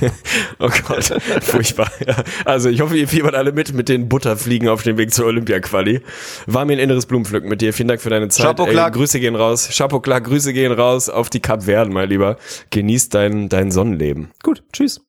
Oh 0.60 0.70
Gott. 0.88 1.04
Furchtbar. 1.42 1.90
Ja. 2.04 2.16
Also 2.44 2.68
ich 2.68 2.80
hoffe, 2.80 2.96
ihr 2.96 3.06
fiebert 3.06 3.34
alle 3.34 3.52
mit 3.52 3.72
mit 3.72 3.88
den 3.88 4.08
Butterfliegen 4.08 4.68
auf 4.68 4.82
dem 4.82 4.98
Weg 4.98 5.12
zur 5.12 5.26
Olympia-Quali. 5.26 6.00
War 6.46 6.64
mir 6.64 6.74
ein 6.74 6.78
inneres 6.80 7.06
Blumenpflücken 7.06 7.48
mit 7.48 7.60
dir. 7.60 7.72
Vielen 7.72 7.88
Dank 7.88 8.00
für 8.00 8.10
deine 8.10 8.28
Zeit. 8.28 8.46
Chapeau 8.46 8.66
klar. 8.66 8.90
Grüße 8.90 9.20
gehen 9.20 9.36
raus. 9.36 9.68
Chapeau 9.72 10.00
klar, 10.00 10.20
Grüße 10.20 10.52
gehen 10.52 10.72
raus 10.72 11.08
auf 11.08 11.30
die 11.30 11.40
Kap 11.40 11.64
Verden, 11.64 11.92
mein 11.92 12.08
Lieber. 12.08 12.38
Genießt 12.70 13.14
dein, 13.14 13.48
dein 13.48 13.70
Sonnenleben. 13.70 14.30
Gut, 14.42 14.62
tschüss. 14.72 15.00